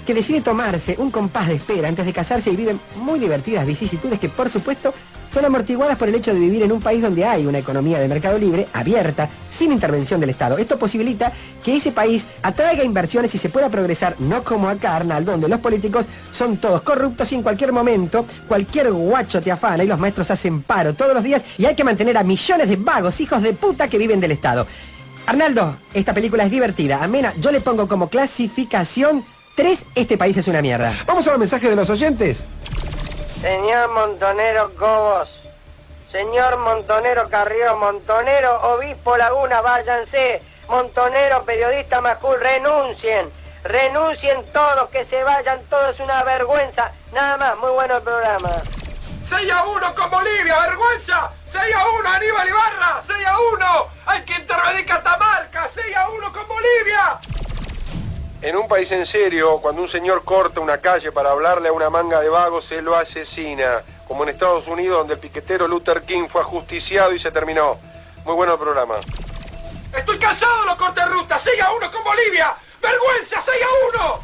que 0.06 0.14
decide 0.14 0.42
tomarse 0.42 0.94
un 0.98 1.10
compás 1.10 1.48
de 1.48 1.54
espera 1.54 1.88
antes 1.88 2.06
de 2.06 2.12
casarse 2.12 2.50
y 2.50 2.56
viven 2.56 2.78
muy 2.96 3.18
divertidas 3.18 3.66
vicisitudes 3.66 4.20
que 4.20 4.28
por 4.28 4.48
supuesto 4.48 4.94
son 5.34 5.44
amortiguadas 5.44 5.96
por 5.96 6.08
el 6.08 6.14
hecho 6.14 6.32
de 6.32 6.38
vivir 6.38 6.62
en 6.62 6.70
un 6.70 6.80
país 6.80 7.02
donde 7.02 7.24
hay 7.24 7.44
una 7.44 7.58
economía 7.58 7.98
de 7.98 8.06
mercado 8.06 8.38
libre, 8.38 8.68
abierta, 8.72 9.28
sin 9.50 9.72
intervención 9.72 10.20
del 10.20 10.30
Estado. 10.30 10.58
Esto 10.58 10.78
posibilita 10.78 11.32
que 11.64 11.76
ese 11.76 11.90
país 11.90 12.28
atraiga 12.40 12.84
inversiones 12.84 13.34
y 13.34 13.38
se 13.38 13.48
pueda 13.48 13.68
progresar, 13.68 14.14
no 14.20 14.44
como 14.44 14.68
acá, 14.68 14.94
Arnaldo, 14.94 15.32
donde 15.32 15.48
los 15.48 15.58
políticos 15.58 16.06
son 16.30 16.58
todos 16.58 16.82
corruptos 16.82 17.32
y 17.32 17.34
en 17.34 17.42
cualquier 17.42 17.72
momento 17.72 18.24
cualquier 18.46 18.92
guacho 18.92 19.42
te 19.42 19.50
afana 19.50 19.82
y 19.82 19.88
los 19.88 19.98
maestros 19.98 20.30
hacen 20.30 20.62
paro 20.62 20.94
todos 20.94 21.14
los 21.14 21.24
días 21.24 21.44
y 21.58 21.64
hay 21.66 21.74
que 21.74 21.82
mantener 21.82 22.16
a 22.16 22.22
millones 22.22 22.68
de 22.68 22.76
vagos, 22.76 23.20
hijos 23.20 23.42
de 23.42 23.54
puta 23.54 23.88
que 23.88 23.98
viven 23.98 24.20
del 24.20 24.30
Estado. 24.30 24.68
Arnaldo, 25.26 25.78
esta 25.94 26.14
película 26.14 26.44
es 26.44 26.50
divertida, 26.52 27.02
amena, 27.02 27.34
yo 27.40 27.50
le 27.50 27.60
pongo 27.60 27.88
como 27.88 28.08
clasificación 28.08 29.24
3, 29.56 29.84
este 29.96 30.16
país 30.16 30.36
es 30.36 30.46
una 30.46 30.62
mierda. 30.62 30.94
Vamos 31.08 31.26
a 31.26 31.30
los 31.30 31.40
mensajes 31.40 31.70
de 31.70 31.74
los 31.74 31.90
oyentes. 31.90 32.44
Señor 33.44 33.90
Montonero 33.90 34.74
Cobos, 34.74 35.28
señor 36.10 36.56
Montonero 36.56 37.28
Carrió, 37.28 37.76
Montonero 37.76 38.56
Obispo 38.72 39.18
Laguna, 39.18 39.60
váyanse. 39.60 40.40
Montonero 40.66 41.44
Periodista 41.44 42.00
Macul, 42.00 42.40
renuncien. 42.40 43.30
Renuncien 43.62 44.50
todos, 44.50 44.88
que 44.88 45.04
se 45.04 45.22
vayan 45.24 45.62
todos, 45.64 45.90
es 45.90 46.00
una 46.00 46.24
vergüenza. 46.24 46.90
Nada 47.12 47.36
más, 47.36 47.58
muy 47.58 47.70
bueno 47.72 47.98
el 47.98 48.02
programa. 48.02 48.48
6 49.28 49.52
a 49.52 49.64
1 49.64 49.94
con 49.94 50.10
Bolivia, 50.10 50.60
vergüenza. 50.60 51.30
6 51.52 51.74
a 51.76 51.86
1 51.86 52.08
Aníbal 52.08 52.48
Ibarra, 52.48 53.02
6 53.06 53.26
a 53.26 53.38
1. 53.38 53.88
Hay 54.06 54.22
que 54.24 54.34
intervenir 54.36 54.86
Catamarca, 54.86 55.68
6 55.74 55.94
a 55.94 56.08
1 56.08 56.32
con 56.32 56.48
Bolivia. 56.48 57.20
En 58.44 58.56
un 58.56 58.68
país 58.68 58.92
en 58.92 59.06
serio, 59.06 59.58
cuando 59.62 59.80
un 59.80 59.88
señor 59.88 60.22
corta 60.22 60.60
una 60.60 60.76
calle 60.76 61.10
para 61.12 61.30
hablarle 61.30 61.70
a 61.70 61.72
una 61.72 61.88
manga 61.88 62.20
de 62.20 62.28
vagos, 62.28 62.66
se 62.66 62.82
lo 62.82 62.94
asesina. 62.94 63.82
Como 64.06 64.22
en 64.22 64.28
Estados 64.28 64.68
Unidos, 64.68 64.98
donde 64.98 65.14
el 65.14 65.18
piquetero 65.18 65.66
Luther 65.66 66.02
King 66.02 66.28
fue 66.28 66.42
ajusticiado 66.42 67.14
y 67.14 67.18
se 67.18 67.30
terminó. 67.30 67.78
Muy 68.26 68.34
bueno 68.34 68.52
el 68.52 68.58
programa. 68.58 68.96
Estoy 69.96 70.18
cansado 70.18 70.60
de 70.60 70.66
los 70.66 70.74
cortes 70.74 71.02
de 71.06 71.10
ruta, 71.10 71.40
6 71.42 71.62
a 71.62 71.72
1 71.72 71.90
con 71.90 72.04
Bolivia. 72.04 72.54
Vergüenza, 72.82 73.42
6 73.42 73.56
a 73.62 74.02
1. 74.02 74.20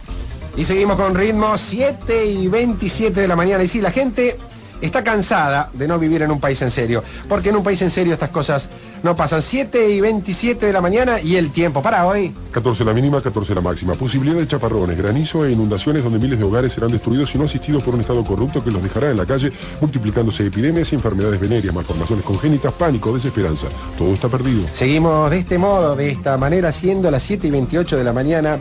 Y 0.59 0.65
seguimos 0.67 0.99
con 0.99 1.15
ritmo 1.15 1.57
7 1.57 2.23
y 2.27 2.47
27 2.49 3.23
de 3.23 3.27
la 3.27 3.37
mañana. 3.37 3.65
Y 3.65 3.69
sí, 3.69 3.81
la 3.81 3.91
gente 3.91 4.37
está 4.81 5.05
cansada 5.05 5.71
de 5.73 5.87
no 5.87 5.99
vivir 5.99 6.23
en 6.23 6.31
un 6.31 6.41
país 6.41 6.61
en 6.63 6.71
serio. 6.71 7.03
Porque 7.29 7.51
en 7.51 7.57
un 7.57 7.63
país 7.63 7.81
en 7.83 7.91
serio 7.91 8.15
estas 8.15 8.31
cosas 8.31 8.69
no 9.03 9.17
pasan. 9.17 9.43
7 9.43 9.91
y 9.91 10.01
27 10.01 10.67
de 10.67 10.73
la 10.73 10.81
mañana 10.81 11.21
y 11.21 11.37
el 11.37 11.51
tiempo 11.51 11.83
para 11.83 12.07
hoy. 12.07 12.35
14 12.53 12.85
la 12.85 12.93
mínima, 12.93 13.21
14 13.21 13.55
la 13.55 13.61
máxima. 13.61 13.95
Posibilidad 13.95 14.39
de 14.39 14.47
chaparrones, 14.47 14.97
granizo 14.97 15.45
e 15.45 15.53
inundaciones 15.53 16.03
donde 16.03 16.19
miles 16.19 16.39
de 16.39 16.45
hogares 16.45 16.73
serán 16.73 16.91
destruidos 16.91 17.35
y 17.35 17.39
no 17.39 17.45
asistidos 17.45 17.83
por 17.83 17.95
un 17.95 18.01
estado 18.01 18.25
corrupto 18.25 18.63
que 18.63 18.71
los 18.71 18.83
dejará 18.83 19.11
en 19.11 19.17
la 19.17 19.27
calle, 19.27 19.53
multiplicándose 19.81 20.47
epidemias 20.47 20.93
y 20.93 20.97
enfermedades 20.97 21.41
venéreas, 21.41 21.75
malformaciones 21.75 22.25
congénitas, 22.25 22.73
pánico, 22.75 23.13
desesperanza. 23.13 23.69
Todo 23.97 24.13
está 24.13 24.29
perdido. 24.29 24.67
Seguimos 24.73 25.31
de 25.31 25.39
este 25.39 25.59
modo, 25.59 25.97
de 25.97 26.11
esta 26.11 26.37
manera, 26.37 26.73
siendo 26.73 27.11
las 27.11 27.23
7 27.23 27.47
y 27.47 27.51
28 27.51 27.97
de 27.97 28.05
la 28.05 28.13
mañana. 28.13 28.59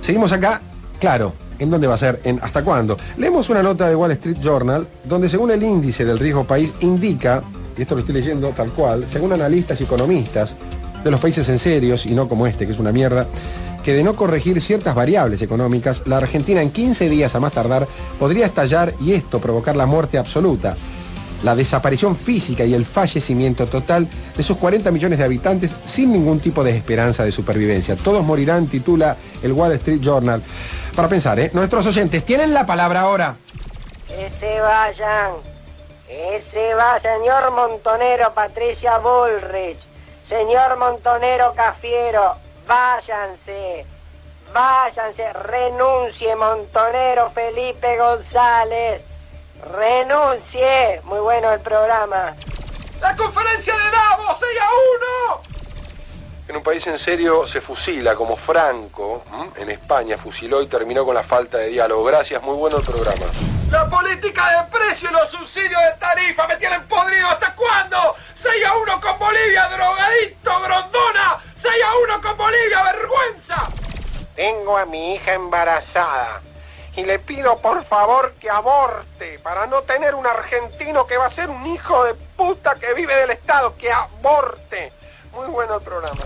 Seguimos 0.00 0.32
acá, 0.32 0.60
claro, 0.98 1.32
¿En 1.62 1.70
dónde 1.70 1.86
va 1.86 1.94
a 1.94 1.98
ser? 1.98 2.20
¿En 2.24 2.40
hasta 2.42 2.64
cuándo? 2.64 2.96
Leemos 3.18 3.48
una 3.48 3.62
nota 3.62 3.88
de 3.88 3.94
Wall 3.94 4.10
Street 4.10 4.38
Journal 4.42 4.84
donde 5.04 5.28
según 5.28 5.52
el 5.52 5.62
índice 5.62 6.04
del 6.04 6.18
riesgo 6.18 6.42
país 6.42 6.72
indica, 6.80 7.40
y 7.78 7.82
esto 7.82 7.94
lo 7.94 8.00
estoy 8.00 8.16
leyendo 8.16 8.48
tal 8.48 8.70
cual, 8.70 9.06
según 9.08 9.32
analistas 9.32 9.80
y 9.80 9.84
economistas 9.84 10.56
de 11.04 11.10
los 11.12 11.20
países 11.20 11.48
en 11.48 11.60
serios 11.60 12.04
y 12.04 12.14
no 12.16 12.28
como 12.28 12.48
este, 12.48 12.66
que 12.66 12.72
es 12.72 12.80
una 12.80 12.90
mierda, 12.90 13.28
que 13.84 13.94
de 13.94 14.02
no 14.02 14.16
corregir 14.16 14.60
ciertas 14.60 14.96
variables 14.96 15.40
económicas, 15.40 16.02
la 16.04 16.16
Argentina 16.16 16.60
en 16.60 16.70
15 16.70 17.08
días 17.08 17.32
a 17.36 17.40
más 17.40 17.52
tardar 17.52 17.86
podría 18.18 18.46
estallar 18.46 18.92
y 19.00 19.12
esto 19.12 19.38
provocar 19.38 19.76
la 19.76 19.86
muerte 19.86 20.18
absoluta. 20.18 20.74
La 21.42 21.54
desaparición 21.54 22.16
física 22.16 22.64
y 22.64 22.74
el 22.74 22.84
fallecimiento 22.84 23.66
total 23.66 24.08
de 24.36 24.42
sus 24.42 24.56
40 24.56 24.90
millones 24.90 25.18
de 25.18 25.24
habitantes 25.24 25.74
sin 25.86 26.12
ningún 26.12 26.40
tipo 26.40 26.62
de 26.64 26.76
esperanza 26.76 27.24
de 27.24 27.32
supervivencia. 27.32 27.96
Todos 27.96 28.24
morirán, 28.24 28.66
titula 28.66 29.16
el 29.42 29.52
Wall 29.52 29.72
Street 29.72 30.00
Journal. 30.00 30.42
Para 30.94 31.08
pensar, 31.08 31.38
¿eh? 31.40 31.50
Nuestros 31.52 31.86
oyentes 31.86 32.24
tienen 32.24 32.54
la 32.54 32.66
palabra 32.66 33.02
ahora. 33.02 33.36
Que 34.08 34.30
se 34.30 34.60
vayan. 34.60 35.32
Que 36.06 36.42
se 36.50 36.74
va, 36.74 37.00
señor 37.00 37.52
Montonero 37.52 38.32
Patricia 38.34 38.98
Bullrich. 38.98 39.78
Señor 40.24 40.78
Montonero 40.78 41.52
Cafiero, 41.54 42.36
váyanse. 42.68 43.86
Váyanse, 44.54 45.32
renuncie 45.32 46.36
Montonero 46.36 47.30
Felipe 47.30 47.96
González. 47.96 49.02
Renuncie. 49.62 51.00
Muy 51.04 51.20
bueno 51.20 51.52
el 51.52 51.60
programa. 51.60 52.34
¡La 53.00 53.16
conferencia 53.16 53.74
de 53.74 53.90
Davos, 53.90 54.36
6 54.40 54.60
a 54.60 54.68
1! 55.36 55.42
En 56.48 56.56
un 56.56 56.62
país 56.62 56.86
en 56.86 56.98
serio 56.98 57.46
se 57.46 57.60
fusila, 57.60 58.14
como 58.14 58.36
Franco, 58.36 59.24
¿m? 59.32 59.50
en 59.56 59.70
España 59.70 60.18
fusiló 60.18 60.60
y 60.62 60.66
terminó 60.66 61.04
con 61.04 61.14
la 61.14 61.22
falta 61.22 61.58
de 61.58 61.68
diálogo. 61.68 62.04
Gracias, 62.04 62.42
muy 62.42 62.56
bueno 62.56 62.78
el 62.78 62.84
programa. 62.84 63.26
La 63.70 63.88
política 63.88 64.48
de 64.50 64.78
precio 64.78 65.08
y 65.08 65.12
los 65.12 65.30
subsidios 65.30 65.80
de 65.80 65.92
tarifa 65.98 66.46
me 66.46 66.56
tienen 66.56 66.82
podrido. 66.88 67.28
¿Hasta 67.28 67.54
cuándo? 67.54 68.16
6 68.42 68.64
a 68.66 68.76
1 68.76 69.00
con 69.00 69.18
Bolivia, 69.18 69.68
drogadito, 69.68 70.60
grondona. 70.60 71.40
6 71.62 71.74
a 71.84 72.16
1 72.16 72.22
con 72.22 72.36
Bolivia, 72.36 72.82
vergüenza. 72.82 73.68
Tengo 74.34 74.76
a 74.76 74.84
mi 74.84 75.14
hija 75.14 75.34
embarazada 75.34 76.42
y 76.96 77.04
le 77.04 77.18
pido 77.18 77.56
por 77.58 77.84
favor 77.84 78.34
que 78.40 78.50
aborte 78.50 79.38
para 79.42 79.66
no 79.66 79.82
tener 79.82 80.14
un 80.14 80.26
argentino 80.26 81.06
que 81.06 81.16
va 81.16 81.26
a 81.26 81.30
ser 81.30 81.48
un 81.48 81.66
hijo 81.66 82.04
de 82.04 82.14
puta 82.14 82.74
que 82.74 82.92
vive 82.94 83.14
del 83.14 83.30
Estado, 83.30 83.74
que 83.76 83.90
aborte. 83.90 84.92
Muy 85.32 85.48
bueno 85.48 85.76
el 85.76 85.82
programa. 85.82 86.20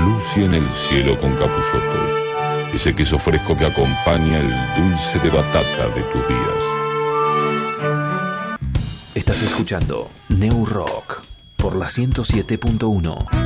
Lucy 0.00 0.44
en 0.44 0.54
el 0.54 0.68
cielo 0.74 1.18
con 1.20 1.32
capullotos. 1.36 2.74
Ese 2.74 2.94
queso 2.94 3.18
fresco 3.18 3.56
que 3.56 3.64
acompaña 3.64 4.38
el 4.38 4.74
dulce 4.76 5.18
de 5.20 5.30
batata 5.30 5.88
de 5.94 6.02
tus 6.02 6.28
días. 6.28 6.86
Estás 9.14 9.40
escuchando 9.40 10.10
New 10.28 10.66
Rock 10.66 11.22
por 11.56 11.74
la 11.76 11.86
107.1. 11.86 13.45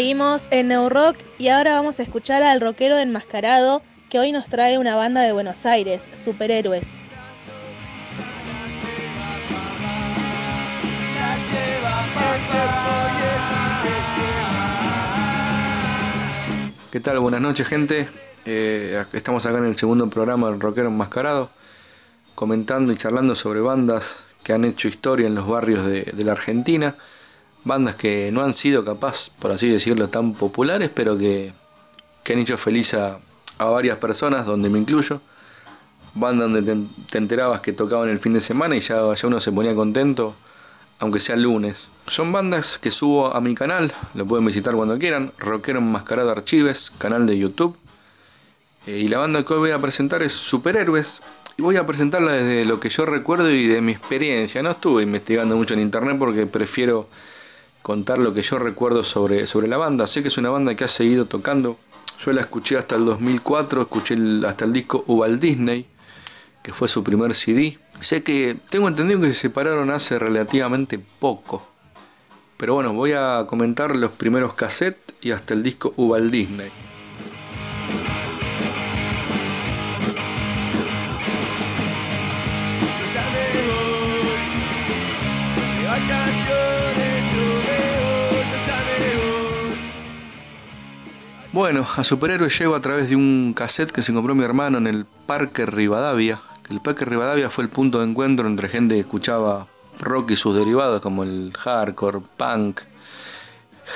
Seguimos 0.00 0.48
en 0.50 0.68
New 0.68 0.88
Rock 0.88 1.18
y 1.36 1.48
ahora 1.48 1.74
vamos 1.74 2.00
a 2.00 2.02
escuchar 2.02 2.42
al 2.42 2.62
rockero 2.62 2.96
enmascarado 2.96 3.82
que 4.08 4.18
hoy 4.18 4.32
nos 4.32 4.46
trae 4.46 4.78
una 4.78 4.96
banda 4.96 5.20
de 5.20 5.34
Buenos 5.34 5.66
Aires, 5.66 6.00
Superhéroes. 6.14 6.94
¿Qué 16.90 17.00
tal? 17.00 17.18
Buenas 17.18 17.42
noches, 17.42 17.68
gente. 17.68 18.08
Eh, 18.46 19.04
estamos 19.12 19.44
acá 19.44 19.58
en 19.58 19.66
el 19.66 19.76
segundo 19.76 20.08
programa 20.08 20.48
del 20.48 20.60
Rockero 20.60 20.88
Enmascarado, 20.88 21.50
comentando 22.34 22.90
y 22.94 22.96
charlando 22.96 23.34
sobre 23.34 23.60
bandas 23.60 24.24
que 24.44 24.54
han 24.54 24.64
hecho 24.64 24.88
historia 24.88 25.26
en 25.26 25.34
los 25.34 25.46
barrios 25.46 25.84
de, 25.84 26.04
de 26.04 26.24
la 26.24 26.32
Argentina. 26.32 26.94
Bandas 27.64 27.94
que 27.94 28.30
no 28.32 28.42
han 28.42 28.54
sido 28.54 28.84
capaz, 28.84 29.30
por 29.38 29.50
así 29.52 29.68
decirlo, 29.68 30.08
tan 30.08 30.34
populares, 30.34 30.90
pero 30.94 31.18
que, 31.18 31.52
que 32.24 32.32
han 32.32 32.38
hecho 32.38 32.56
feliz 32.56 32.94
a, 32.94 33.18
a 33.58 33.64
varias 33.66 33.98
personas, 33.98 34.46
donde 34.46 34.70
me 34.70 34.78
incluyo. 34.78 35.20
Bandas 36.14 36.50
donde 36.50 36.62
te, 36.62 36.80
te 37.10 37.18
enterabas 37.18 37.60
que 37.60 37.72
tocaban 37.72 38.08
el 38.08 38.18
fin 38.18 38.32
de 38.32 38.40
semana 38.40 38.76
y 38.76 38.80
ya, 38.80 39.14
ya 39.14 39.28
uno 39.28 39.38
se 39.40 39.52
ponía 39.52 39.74
contento, 39.74 40.34
aunque 40.98 41.20
sea 41.20 41.36
el 41.36 41.42
lunes. 41.42 41.88
Son 42.06 42.32
bandas 42.32 42.78
que 42.78 42.90
subo 42.90 43.34
a 43.34 43.40
mi 43.40 43.54
canal, 43.54 43.92
lo 44.14 44.26
pueden 44.26 44.44
visitar 44.44 44.74
cuando 44.74 44.98
quieran, 44.98 45.32
Rockero 45.38 45.78
Enmascarado 45.78 46.30
Archives, 46.30 46.90
canal 46.98 47.26
de 47.26 47.38
YouTube. 47.38 47.76
Eh, 48.86 48.98
y 48.98 49.08
la 49.08 49.18
banda 49.18 49.44
que 49.44 49.52
hoy 49.52 49.60
voy 49.60 49.70
a 49.70 49.78
presentar 49.78 50.22
es 50.22 50.32
Superhéroes. 50.32 51.22
Y 51.56 51.62
voy 51.62 51.76
a 51.76 51.84
presentarla 51.84 52.32
desde 52.32 52.64
lo 52.64 52.80
que 52.80 52.88
yo 52.88 53.04
recuerdo 53.04 53.50
y 53.50 53.66
de 53.66 53.80
mi 53.80 53.92
experiencia. 53.92 54.62
No 54.62 54.70
estuve 54.70 55.02
investigando 55.02 55.56
mucho 55.56 55.74
en 55.74 55.80
internet 55.80 56.16
porque 56.18 56.46
prefiero 56.46 57.06
contar 57.82 58.18
lo 58.18 58.34
que 58.34 58.42
yo 58.42 58.58
recuerdo 58.58 59.02
sobre, 59.02 59.46
sobre 59.46 59.68
la 59.68 59.76
banda. 59.76 60.06
Sé 60.06 60.22
que 60.22 60.28
es 60.28 60.38
una 60.38 60.50
banda 60.50 60.74
que 60.74 60.84
ha 60.84 60.88
seguido 60.88 61.26
tocando. 61.26 61.78
Yo 62.24 62.32
la 62.32 62.42
escuché 62.42 62.76
hasta 62.76 62.96
el 62.96 63.04
2004, 63.06 63.82
escuché 63.82 64.16
hasta 64.46 64.64
el 64.64 64.72
disco 64.72 65.04
Ubal 65.06 65.40
Disney, 65.40 65.86
que 66.62 66.72
fue 66.72 66.88
su 66.88 67.02
primer 67.02 67.34
CD. 67.34 67.78
Sé 68.00 68.22
que 68.22 68.56
tengo 68.68 68.88
entendido 68.88 69.20
que 69.20 69.28
se 69.28 69.34
separaron 69.34 69.90
hace 69.90 70.18
relativamente 70.18 70.98
poco. 70.98 71.66
Pero 72.56 72.74
bueno, 72.74 72.92
voy 72.92 73.12
a 73.12 73.46
comentar 73.48 73.96
los 73.96 74.12
primeros 74.12 74.52
cassettes 74.52 75.14
y 75.22 75.30
hasta 75.30 75.54
el 75.54 75.62
disco 75.62 75.94
Ubal 75.96 76.30
Disney. 76.30 76.70
Bueno, 91.52 91.84
a 91.96 92.04
Superhéroes 92.04 92.56
llego 92.56 92.76
a 92.76 92.80
través 92.80 93.08
de 93.08 93.16
un 93.16 93.54
cassette 93.56 93.90
que 93.90 94.02
se 94.02 94.12
compró 94.12 94.36
mi 94.36 94.44
hermano 94.44 94.78
en 94.78 94.86
el 94.86 95.04
Parque 95.04 95.66
Rivadavia. 95.66 96.40
El 96.70 96.80
Parque 96.80 97.04
Rivadavia 97.04 97.50
fue 97.50 97.64
el 97.64 97.70
punto 97.70 97.98
de 97.98 98.04
encuentro 98.04 98.46
entre 98.46 98.68
gente 98.68 98.94
que 98.94 99.00
escuchaba 99.00 99.66
rock 99.98 100.30
y 100.30 100.36
sus 100.36 100.54
derivados 100.54 101.02
como 101.02 101.24
el 101.24 101.52
hardcore, 101.58 102.20
punk, 102.36 102.82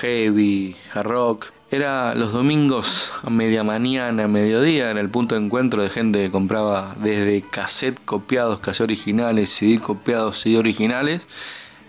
heavy, 0.01 0.74
hard 0.94 1.06
rock. 1.06 1.47
Era 1.70 2.16
los 2.16 2.32
domingos 2.32 3.12
a 3.22 3.31
media 3.31 3.62
mañana, 3.62 4.24
a 4.24 4.28
mediodía, 4.28 4.90
era 4.90 4.98
el 4.98 5.09
punto 5.09 5.36
de 5.36 5.44
encuentro 5.44 5.81
de 5.81 5.90
gente 5.90 6.24
que 6.24 6.32
compraba 6.32 6.97
desde 6.98 7.40
cassette 7.40 8.05
copiados, 8.05 8.59
cassette 8.59 8.89
originales, 8.89 9.51
CD 9.51 9.78
copiados, 9.78 10.40
CD 10.40 10.59
originales. 10.59 11.28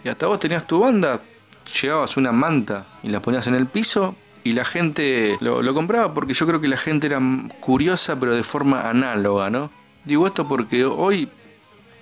Y 0.04 0.10
hasta 0.10 0.28
vos 0.28 0.40
tenías 0.40 0.68
tu 0.68 0.82
banda, 0.82 1.22
llevabas 1.82 2.18
una 2.18 2.32
manta 2.32 2.86
y 3.02 3.10
la 3.10 3.20
ponías 3.20 3.48
en 3.48 3.56
el 3.56 3.66
piso 3.66 4.16
y 4.46 4.52
la 4.52 4.64
gente 4.64 5.38
lo, 5.42 5.74
compraba 5.74 6.14
porque 6.14 6.36
yo 6.36 6.46
creo 6.46 6.62
que 6.62 6.68
la 6.68 6.78
gente 6.78 7.08
era 7.08 7.20
curiosa 7.60 8.18
pero 8.20 8.36
de 8.36 8.44
forma 8.44 8.88
análoga, 8.88 9.50
¿no? 9.50 9.72
Digo 10.06 10.28
esto 10.28 10.48
porque 10.48 10.86
hoy 10.86 11.28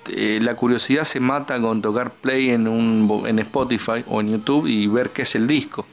eh, 0.09 0.39
la 0.41 0.53
curiosidad 0.53 1.05
se 1.05 1.21
mata 1.21 1.59
con 1.61 1.81
tocar 1.81 2.11
play 2.11 2.49
en, 2.49 2.67
un, 2.67 3.23
en 3.25 3.39
Spotify 3.39 4.03
o 4.07 4.19
en 4.19 4.27
YouTube 4.27 4.67
y 4.67 4.87
ver 4.87 5.11
qué 5.11 5.21
es 5.21 5.35
el 5.35 5.47
disco. 5.47 5.87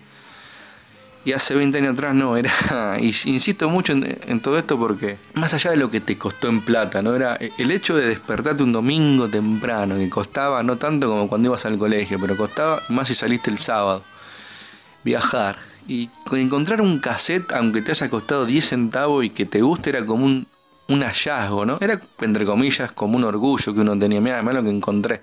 Y 1.25 1.33
hace 1.33 1.55
20 1.55 1.79
años 1.79 1.93
atrás 1.93 2.17
no, 2.17 2.37
era. 2.37 2.51
Y 2.99 3.15
insisto 3.27 3.71
mucho 3.71 3.93
en, 3.93 4.41
todo 4.41 4.59
esto 4.59 4.77
porque, 4.77 5.19
más 5.35 5.55
allá 5.55 5.71
de 5.71 5.77
lo 5.77 5.89
que 5.89 6.01
te 6.01 6.19
costó 6.19 6.49
en 6.49 6.63
plata, 6.63 7.01
¿no? 7.01 7.15
Era 7.15 7.37
el 7.37 7.71
hecho 7.71 7.95
de 7.97 8.09
despertarte 8.09 8.65
un 8.65 8.73
domingo 8.73 9.29
temprano, 9.29 9.95
que 9.95 10.11
costaba 10.11 10.65
no 10.65 10.79
tanto 10.79 11.07
como 11.07 11.29
cuando 11.29 11.51
ibas 11.51 11.65
al 11.65 11.79
colegio, 11.79 12.19
pero 12.21 12.37
costaba 12.37 12.83
más 12.89 13.07
si 13.07 13.15
saliste 13.15 13.53
el 13.53 13.59
sábado. 13.59 14.03
Viajar. 15.05 15.70
Y 15.91 16.09
encontrar 16.31 16.81
un 16.81 17.01
cassette, 17.01 17.51
aunque 17.51 17.83
te 17.83 17.91
haya 17.91 18.09
costado 18.09 18.47
10 18.47 18.65
centavos 18.65 19.25
y 19.25 19.31
que 19.31 19.45
te 19.45 19.61
guste, 19.61 19.91
era 19.91 20.07
como 20.07 20.25
un, 20.25 20.47
hallazgo, 20.89 21.67
¿no? 21.67 21.79
Era, 21.81 22.01
entre 22.21 22.47
comillas, 22.47 22.93
como 22.93 23.17
un 23.17 23.25
orgullo 23.25 23.75
que 23.75 23.81
uno 23.81 23.99
tenía. 23.99 24.21
Mira, 24.21 24.41
mira 24.41 24.53
lo 24.53 24.63
que 24.63 24.71
encontré. 24.71 25.23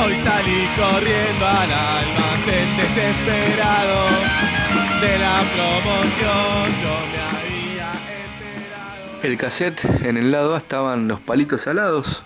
Hoy 0.00 0.14
salí 0.22 0.68
corriendo 0.76 1.44
al 1.44 1.72
almacén 1.72 2.76
desesperado 2.76 4.43
de 5.04 5.18
la 5.18 5.42
promoción. 5.54 6.80
Yo 6.82 6.94
me 7.12 7.20
había 7.20 7.92
enterado. 7.92 9.20
El 9.22 9.36
cassette 9.36 9.84
en 10.02 10.16
el 10.16 10.30
lado 10.30 10.54
A 10.54 10.58
estaban 10.58 11.08
los 11.08 11.20
palitos 11.20 11.62
salados. 11.62 12.24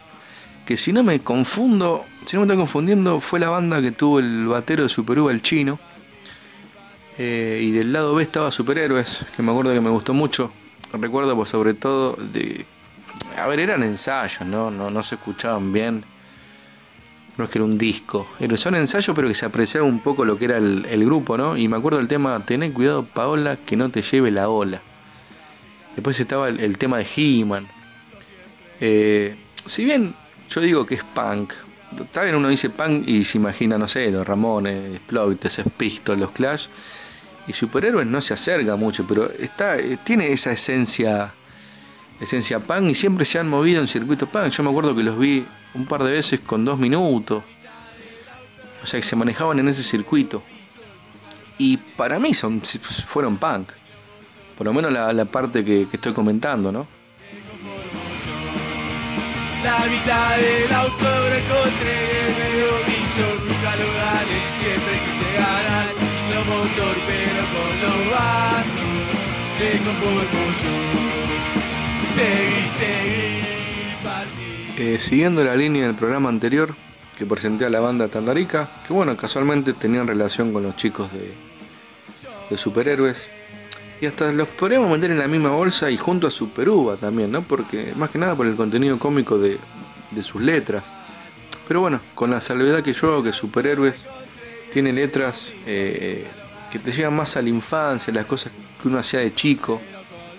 Que 0.64 0.76
si 0.76 0.92
no 0.92 1.02
me 1.02 1.20
confundo, 1.20 2.04
si 2.24 2.36
no 2.36 2.40
me 2.40 2.46
estoy 2.46 2.58
confundiendo, 2.58 3.20
fue 3.20 3.40
la 3.40 3.48
banda 3.48 3.80
que 3.80 3.90
tuvo 3.90 4.18
el 4.18 4.46
batero 4.46 4.82
de 4.84 4.88
Superuva, 4.88 5.32
el 5.32 5.42
chino. 5.42 5.78
Eh, 7.16 7.60
y 7.62 7.72
del 7.72 7.92
lado 7.92 8.14
B 8.14 8.22
estaba 8.22 8.50
Superhéroes, 8.52 9.24
que 9.34 9.42
me 9.42 9.50
acuerdo 9.50 9.72
que 9.72 9.80
me 9.80 9.90
gustó 9.90 10.14
mucho. 10.14 10.52
Recuerdo 10.92 11.34
pues 11.34 11.48
sobre 11.48 11.74
todo 11.74 12.16
de... 12.16 12.64
A 13.36 13.46
ver, 13.46 13.60
eran 13.60 13.82
ensayos, 13.82 14.46
¿no? 14.46 14.70
No, 14.70 14.90
no 14.90 15.02
se 15.02 15.16
escuchaban 15.16 15.72
bien 15.72 16.04
no 17.38 17.44
es 17.44 17.50
que 17.50 17.58
era 17.58 17.64
un 17.64 17.78
disco, 17.78 18.26
son 18.56 18.74
ensayos 18.74 19.14
pero 19.14 19.28
que 19.28 19.34
se 19.34 19.46
apreciaba 19.46 19.86
un 19.86 20.00
poco 20.00 20.24
lo 20.24 20.36
que 20.36 20.46
era 20.46 20.58
el, 20.58 21.04
grupo, 21.04 21.38
¿no? 21.38 21.56
Y 21.56 21.68
me 21.68 21.76
acuerdo 21.76 21.98
del 21.98 22.08
tema, 22.08 22.44
tené 22.44 22.72
cuidado 22.72 23.04
Paola 23.04 23.56
que 23.64 23.76
no 23.76 23.90
te 23.90 24.02
lleve 24.02 24.30
la 24.30 24.48
ola. 24.48 24.82
Después 25.94 26.18
estaba 26.18 26.48
el, 26.48 26.78
tema 26.78 26.98
de 26.98 27.06
He-Man. 27.16 27.68
Eh, 28.80 29.36
si 29.66 29.84
bien 29.84 30.14
yo 30.50 30.60
digo 30.60 30.84
que 30.84 30.96
es 30.96 31.04
punk, 31.04 31.52
está 32.00 32.22
bien 32.22 32.34
uno 32.34 32.48
dice 32.48 32.70
punk 32.70 33.08
y 33.08 33.24
se 33.24 33.38
imagina, 33.38 33.78
no 33.78 33.88
sé, 33.88 34.10
los 34.10 34.26
Ramones, 34.26 34.96
Exploiters, 34.96 35.62
Pistols, 35.76 36.20
los 36.20 36.32
Clash. 36.32 36.66
Y 37.46 37.52
Superhéroes 37.52 38.06
no 38.06 38.20
se 38.20 38.34
acerca 38.34 38.76
mucho, 38.76 39.06
pero 39.08 39.30
está, 39.30 39.78
eh, 39.78 39.98
tiene 40.04 40.32
esa 40.32 40.52
esencia 40.52 41.34
esencia 42.20 42.58
punk 42.58 42.90
y 42.90 42.94
siempre 42.94 43.24
se 43.24 43.38
han 43.38 43.48
movido 43.48 43.80
en 43.80 43.86
circuito 43.86 44.26
punk. 44.26 44.48
Yo 44.48 44.62
me 44.62 44.70
acuerdo 44.70 44.94
que 44.94 45.02
los 45.02 45.18
vi 45.18 45.46
un 45.74 45.86
par 45.86 46.02
de 46.02 46.12
veces 46.12 46.40
con 46.40 46.64
dos 46.64 46.78
minutos. 46.78 47.42
O 48.82 48.86
sea 48.86 49.00
que 49.00 49.06
se 49.06 49.16
manejaban 49.16 49.58
en 49.58 49.68
ese 49.68 49.82
circuito. 49.82 50.42
Y 51.58 51.76
para 51.76 52.18
mí 52.18 52.32
son, 52.34 52.62
fueron 53.06 53.36
punk. 53.36 53.72
Por 54.56 54.66
lo 54.66 54.72
menos 54.72 54.92
la, 54.92 55.24
parte 55.24 55.64
que, 55.64 55.86
estoy 55.92 56.12
comentando, 56.12 56.72
¿no? 56.72 56.86
La 59.62 59.78
mitad 59.86 60.36
del 60.36 60.72
auto 60.72 61.04
lo 61.04 61.34
encontré 61.34 61.96
medio 62.38 62.70
millón, 62.86 63.36
nunca 63.46 63.76
lo 63.76 63.88
gané, 63.98 64.40
siempre 64.60 64.94
quise 65.04 65.28
ganar, 65.34 65.88
lo 66.30 66.40
motor 66.44 66.96
pero 67.06 67.42
con 67.54 67.72
los 67.82 68.00
vasos, 68.12 68.88
me 69.58 69.70
conformo 69.84 70.44
yo, 70.62 70.74
seguí, 72.14 72.62
seguí. 72.78 73.27
Siguiendo 74.78 75.42
la 75.42 75.56
línea 75.56 75.88
del 75.88 75.96
programa 75.96 76.28
anterior 76.28 76.72
que 77.18 77.26
presenté 77.26 77.64
a 77.64 77.68
la 77.68 77.80
banda 77.80 78.06
Tandarica, 78.06 78.70
que 78.86 78.92
bueno, 78.92 79.16
casualmente 79.16 79.72
tenían 79.72 80.06
relación 80.06 80.52
con 80.52 80.62
los 80.62 80.76
chicos 80.76 81.10
de, 81.12 82.56
superhéroes. 82.56 83.28
Y 84.00 84.06
hasta 84.06 84.30
los 84.30 84.46
podríamos 84.46 84.88
meter 84.88 85.10
en 85.10 85.18
la 85.18 85.26
misma 85.26 85.50
bolsa 85.50 85.90
y 85.90 85.96
junto 85.96 86.28
a 86.28 86.30
Superuva 86.30 86.94
también, 86.94 87.32
¿no? 87.32 87.42
Porque 87.42 87.92
más 87.96 88.10
que 88.10 88.18
nada 88.18 88.36
por 88.36 88.46
el 88.46 88.54
contenido 88.54 89.00
cómico 89.00 89.36
de, 89.36 89.58
sus 90.22 90.40
letras. 90.40 90.94
Pero 91.66 91.80
bueno, 91.80 92.00
con 92.14 92.30
la 92.30 92.40
salvedad 92.40 92.80
que 92.84 92.92
yo 92.92 93.14
hago 93.14 93.24
que 93.24 93.32
Superhéroes 93.32 94.06
tiene 94.72 94.92
letras 94.92 95.52
eh, 95.66 96.24
que 96.70 96.78
te 96.78 96.92
llegan 96.92 97.16
más 97.16 97.36
a 97.36 97.42
la 97.42 97.48
infancia, 97.48 98.14
las 98.14 98.26
cosas 98.26 98.52
que 98.80 98.86
uno 98.86 99.00
hacía 99.00 99.18
de 99.18 99.34
chico, 99.34 99.80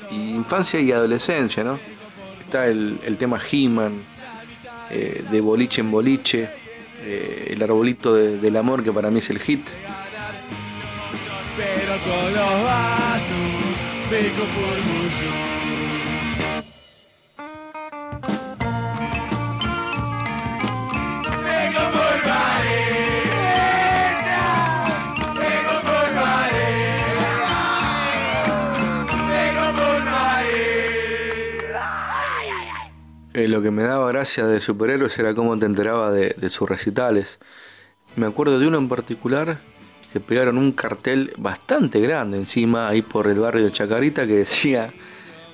y 0.09 0.29
infancia 0.29 0.79
y 0.79 0.93
adolescencia, 0.93 1.61
¿no? 1.61 1.77
Está 2.39 2.67
el, 2.67 3.01
el 3.03 3.17
tema 3.17 3.37
He-Man, 3.51 4.08
eh, 4.89 5.23
de 5.29 5.41
boliche 5.41 5.81
en 5.81 5.91
boliche, 5.91 6.49
eh, 7.03 7.51
el 7.51 7.63
arbolito 7.63 8.13
del 8.13 8.57
amor 8.57 8.83
que 8.83 8.91
para 8.91 9.09
mí 9.09 9.19
es 9.19 9.29
el 9.29 9.39
hit. 9.39 9.61
Eh, 33.39 33.47
lo 33.47 33.61
que 33.61 33.71
me 33.71 33.83
daba 33.83 34.09
gracia 34.09 34.45
de 34.47 34.59
superhéroes 34.59 35.17
era 35.17 35.33
cómo 35.33 35.57
te 35.57 35.65
enteraba 35.65 36.11
de, 36.11 36.49
sus 36.49 36.67
recitales. 36.67 37.39
Me 38.17 38.25
acuerdo 38.25 38.59
de 38.59 38.67
uno 38.67 38.77
en 38.77 38.89
particular 38.89 39.61
que 40.11 40.19
pegaron 40.19 40.57
un 40.57 40.73
cartel 40.73 41.31
bastante 41.37 42.01
grande 42.01 42.35
encima, 42.35 42.89
ahí 42.89 43.01
por 43.01 43.27
el 43.27 43.39
barrio 43.39 43.63
de 43.63 43.71
Chacarita, 43.71 44.27
que 44.27 44.39
decía, 44.39 44.91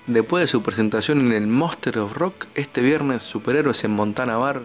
después 0.07 0.41
de 0.41 0.47
su 0.47 0.63
presentación 0.63 1.19
en 1.19 1.33
el 1.33 1.45
Monster 1.45 1.99
of 1.99 2.13
Rock, 2.17 2.47
este 2.55 2.81
viernes 2.81 3.21
superhéroes 3.21 3.83
en 3.83 3.91
Montana 3.91 4.37
Bar. 4.37 4.63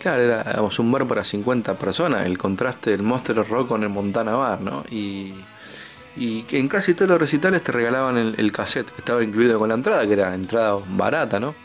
Claro, 0.00 0.22
era 0.22 0.62
un 0.78 0.92
bar 0.92 1.06
para 1.06 1.24
50 1.24 1.76
personas, 1.76 2.24
el 2.24 2.38
contraste 2.38 2.88
del 2.92 3.02
Monster 3.02 3.38
of 3.40 3.50
Rock 3.50 3.68
con 3.68 3.82
el 3.82 3.90
Montana 3.90 4.32
Bar, 4.32 4.62
¿no? 4.62 4.82
Y, 4.90 5.34
y 6.16 6.46
en 6.52 6.68
casi 6.68 6.94
todos 6.94 7.10
los 7.10 7.20
recitales 7.20 7.62
te 7.62 7.70
regalaban 7.70 8.16
el, 8.16 8.34
el 8.38 8.50
cassette 8.50 8.90
que 8.90 9.02
estaba 9.02 9.22
incluido 9.22 9.58
con 9.58 9.68
la 9.68 9.74
entrada, 9.74 10.06
que 10.06 10.14
era 10.14 10.34
entrada 10.34 10.78
barata, 10.88 11.38
¿no? 11.38 11.63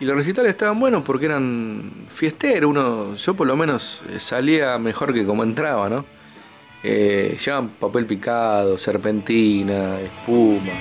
Y 0.00 0.06
los 0.06 0.16
recitales 0.16 0.50
estaban 0.52 0.80
buenos 0.80 1.02
porque 1.02 1.26
eran 1.26 1.92
fiesteros, 2.08 2.70
uno, 2.70 3.14
yo 3.14 3.34
por 3.34 3.46
lo 3.46 3.54
menos 3.54 4.00
eh, 4.08 4.18
salía 4.18 4.78
mejor 4.78 5.12
que 5.12 5.26
como 5.26 5.42
entraba, 5.42 5.90
¿no? 5.90 6.06
Eh, 6.82 7.36
llevaban 7.44 7.68
papel 7.68 8.06
picado, 8.06 8.78
serpentina, 8.78 10.00
espuma. 10.00 10.72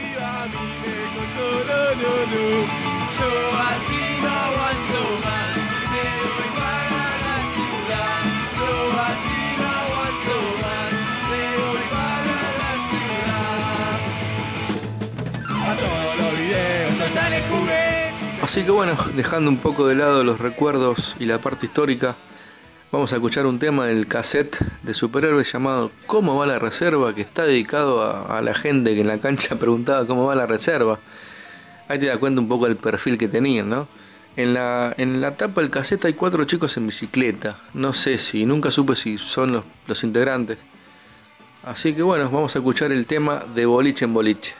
Así 18.49 18.63
que 18.63 18.71
bueno, 18.71 18.97
dejando 19.15 19.51
un 19.51 19.57
poco 19.57 19.85
de 19.85 19.93
lado 19.93 20.23
los 20.23 20.39
recuerdos 20.39 21.15
y 21.19 21.25
la 21.25 21.39
parte 21.39 21.67
histórica, 21.67 22.15
vamos 22.91 23.13
a 23.13 23.17
escuchar 23.17 23.45
un 23.45 23.59
tema 23.59 23.85
del 23.85 24.07
cassette 24.07 24.57
de 24.81 24.95
superhéroes 24.95 25.51
llamado 25.51 25.91
¿Cómo 26.07 26.35
va 26.35 26.47
la 26.47 26.57
reserva? 26.57 27.13
que 27.13 27.21
está 27.21 27.45
dedicado 27.45 28.01
a, 28.01 28.41
la 28.41 28.55
gente 28.55 28.95
que 28.95 29.01
en 29.01 29.07
la 29.07 29.19
cancha 29.19 29.55
preguntaba 29.59 30.07
cómo 30.07 30.25
va 30.25 30.33
la 30.33 30.47
reserva. 30.47 30.97
Ahí 31.87 31.99
te 31.99 32.07
das 32.07 32.17
cuenta 32.17 32.41
un 32.41 32.47
poco 32.47 32.65
del 32.65 32.75
perfil 32.75 33.19
que 33.19 33.27
tenían, 33.27 33.69
¿no? 33.69 33.87
En 34.35 34.55
la, 34.55 34.95
en 34.97 35.21
la 35.21 35.37
tapa 35.37 35.61
del 35.61 35.69
cassette 35.69 36.05
hay 36.05 36.13
cuatro 36.13 36.43
chicos 36.45 36.75
en 36.75 36.87
bicicleta. 36.87 37.59
No 37.75 37.93
sé 37.93 38.17
si, 38.17 38.47
nunca 38.47 38.71
supe 38.71 38.95
si 38.95 39.19
son 39.19 39.51
los, 39.51 39.63
los 39.85 40.03
integrantes. 40.03 40.57
Así 41.61 41.93
que 41.93 42.01
bueno, 42.01 42.31
vamos 42.31 42.55
a 42.55 42.57
escuchar 42.57 42.91
el 42.91 43.05
tema 43.05 43.43
de 43.53 43.67
boliche 43.67 44.05
en 44.05 44.13
boliche. 44.15 44.55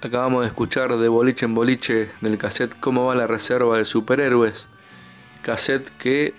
Acabamos 0.00 0.42
de 0.42 0.48
escuchar 0.48 0.96
de 0.96 1.08
boliche 1.08 1.44
en 1.44 1.54
boliche 1.54 2.12
del 2.20 2.38
cassette 2.38 2.78
Cómo 2.78 3.06
va 3.06 3.16
la 3.16 3.26
reserva 3.26 3.78
de 3.78 3.84
superhéroes. 3.84 4.68
Cassette 5.42 5.90
que 5.98 6.34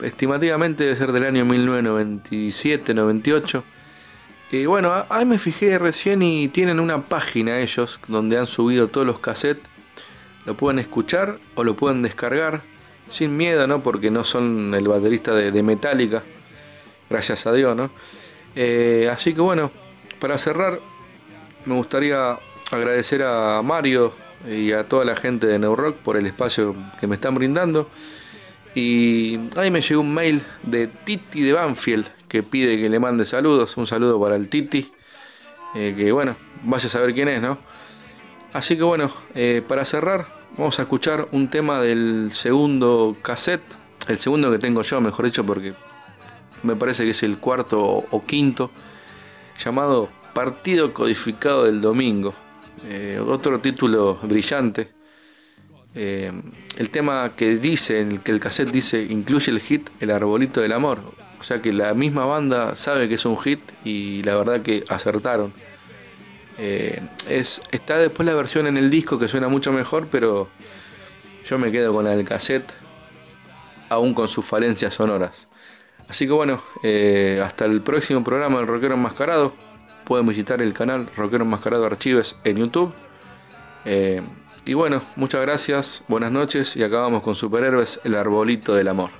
estimativamente 0.00 0.84
debe 0.84 0.96
ser 0.96 1.12
del 1.12 1.24
año 1.24 1.44
1997-98. 1.44 3.62
Y 4.52 4.64
bueno, 4.66 5.04
ahí 5.10 5.26
me 5.26 5.36
fijé 5.38 5.78
recién 5.78 6.22
y 6.22 6.48
tienen 6.48 6.80
una 6.80 7.04
página 7.04 7.58
ellos 7.58 8.00
donde 8.08 8.38
han 8.38 8.46
subido 8.46 8.88
todos 8.88 9.06
los 9.06 9.18
cassettes. 9.18 9.68
Lo 10.46 10.56
pueden 10.56 10.78
escuchar 10.78 11.38
o 11.56 11.64
lo 11.64 11.76
pueden 11.76 12.00
descargar 12.02 12.62
sin 13.10 13.36
miedo, 13.36 13.66
¿no? 13.66 13.82
Porque 13.82 14.10
no 14.10 14.24
son 14.24 14.72
el 14.74 14.88
baterista 14.88 15.34
de, 15.34 15.52
de 15.52 15.62
Metallica. 15.62 16.22
Gracias 17.10 17.46
a 17.46 17.52
Dios, 17.52 17.76
¿no? 17.76 17.90
Eh, 18.54 19.10
así 19.12 19.34
que 19.34 19.42
bueno, 19.42 19.70
para 20.18 20.38
cerrar, 20.38 20.80
me 21.66 21.74
gustaría 21.74 22.38
agradecer 22.70 23.22
a 23.22 23.60
Mario 23.62 24.12
y 24.48 24.72
a 24.72 24.88
toda 24.88 25.04
la 25.04 25.16
gente 25.16 25.46
de 25.46 25.58
New 25.58 25.74
Rock 25.76 25.96
por 25.96 26.16
el 26.16 26.26
espacio 26.26 26.74
que 26.98 27.06
me 27.06 27.16
están 27.16 27.34
brindando. 27.34 27.90
Y 28.74 29.38
ahí 29.56 29.70
me 29.70 29.80
llegó 29.80 30.00
un 30.00 30.14
mail 30.14 30.42
de 30.62 30.86
Titi 30.86 31.42
de 31.42 31.52
Banfield 31.52 32.06
que 32.28 32.42
pide 32.42 32.76
que 32.76 32.88
le 32.88 32.98
mande 32.98 33.24
saludos. 33.24 33.76
Un 33.76 33.86
saludo 33.86 34.20
para 34.20 34.36
el 34.36 34.48
Titi. 34.48 34.92
eh, 35.74 35.94
que 35.96 36.12
bueno, 36.12 36.36
vaya 36.62 36.86
a 36.86 36.90
saber 36.90 37.14
quién 37.14 37.28
es, 37.28 37.42
¿no? 37.42 37.58
Así 38.52 38.76
que 38.76 38.82
bueno, 38.82 39.10
eh, 39.34 39.62
para 39.66 39.84
cerrar, 39.84 40.26
vamos 40.56 40.78
a 40.78 40.82
escuchar 40.82 41.28
un 41.32 41.48
tema 41.48 41.80
del 41.80 42.30
segundo 42.32 43.16
cassette. 43.22 43.62
El 44.08 44.18
segundo 44.18 44.50
que 44.52 44.58
tengo 44.58 44.82
yo, 44.82 45.00
mejor 45.00 45.24
dicho, 45.24 45.44
porque 45.44 45.74
me 46.62 46.76
parece 46.76 47.04
que 47.04 47.10
es 47.10 47.22
el 47.22 47.38
cuarto 47.38 47.80
o, 47.80 48.06
o 48.10 48.24
quinto. 48.24 48.70
Llamado 49.58 50.08
Partido 50.36 50.92
Codificado 50.92 51.64
del 51.64 51.80
Domingo. 51.80 52.34
Eh, 52.84 53.18
otro 53.26 53.58
título 53.58 54.18
brillante. 54.22 54.90
Eh, 55.94 56.30
el 56.76 56.90
tema 56.90 57.32
que 57.34 57.56
dice, 57.56 58.02
en 58.02 58.12
el 58.12 58.20
que 58.20 58.32
el 58.32 58.38
cassette 58.38 58.70
dice, 58.70 59.02
incluye 59.02 59.50
el 59.50 59.60
hit 59.60 59.88
El 59.98 60.10
Arbolito 60.10 60.60
del 60.60 60.72
Amor. 60.72 61.00
O 61.40 61.42
sea 61.42 61.62
que 61.62 61.72
la 61.72 61.94
misma 61.94 62.26
banda 62.26 62.76
sabe 62.76 63.08
que 63.08 63.14
es 63.14 63.24
un 63.24 63.38
hit 63.38 63.60
y 63.82 64.22
la 64.24 64.36
verdad 64.36 64.60
que 64.60 64.84
acertaron. 64.90 65.54
Eh, 66.58 67.00
es, 67.30 67.62
está 67.70 67.96
después 67.96 68.26
la 68.26 68.34
versión 68.34 68.66
en 68.66 68.76
el 68.76 68.90
disco 68.90 69.18
que 69.18 69.28
suena 69.28 69.48
mucho 69.48 69.72
mejor, 69.72 70.06
pero 70.12 70.50
yo 71.46 71.58
me 71.58 71.72
quedo 71.72 71.94
con 71.94 72.04
la 72.04 72.10
del 72.10 72.26
cassette, 72.26 72.74
aún 73.88 74.12
con 74.12 74.28
sus 74.28 74.44
falencias 74.44 74.92
sonoras. 74.92 75.48
Así 76.08 76.26
que 76.26 76.32
bueno, 76.32 76.60
hasta 77.42 77.64
el 77.64 77.80
próximo 77.80 78.22
programa 78.22 78.58
del 78.58 78.66
Rockero 78.66 78.96
Enmascarado. 78.96 79.65
Pueden 80.06 80.24
visitar 80.24 80.62
el 80.62 80.72
canal 80.72 81.10
Rockero 81.16 81.42
Enmascarado 81.42 81.84
Archives 81.84 82.36
en 82.44 82.58
YouTube. 82.58 82.94
Eh, 83.84 84.22
y 84.64 84.72
bueno, 84.72 85.02
muchas 85.16 85.40
gracias, 85.42 86.04
buenas 86.06 86.30
noches 86.30 86.76
y 86.76 86.84
acabamos 86.84 87.24
con 87.24 87.34
Superhéroes, 87.34 87.98
el 88.04 88.14
arbolito 88.14 88.72
del 88.72 88.86
amor. 88.86 89.10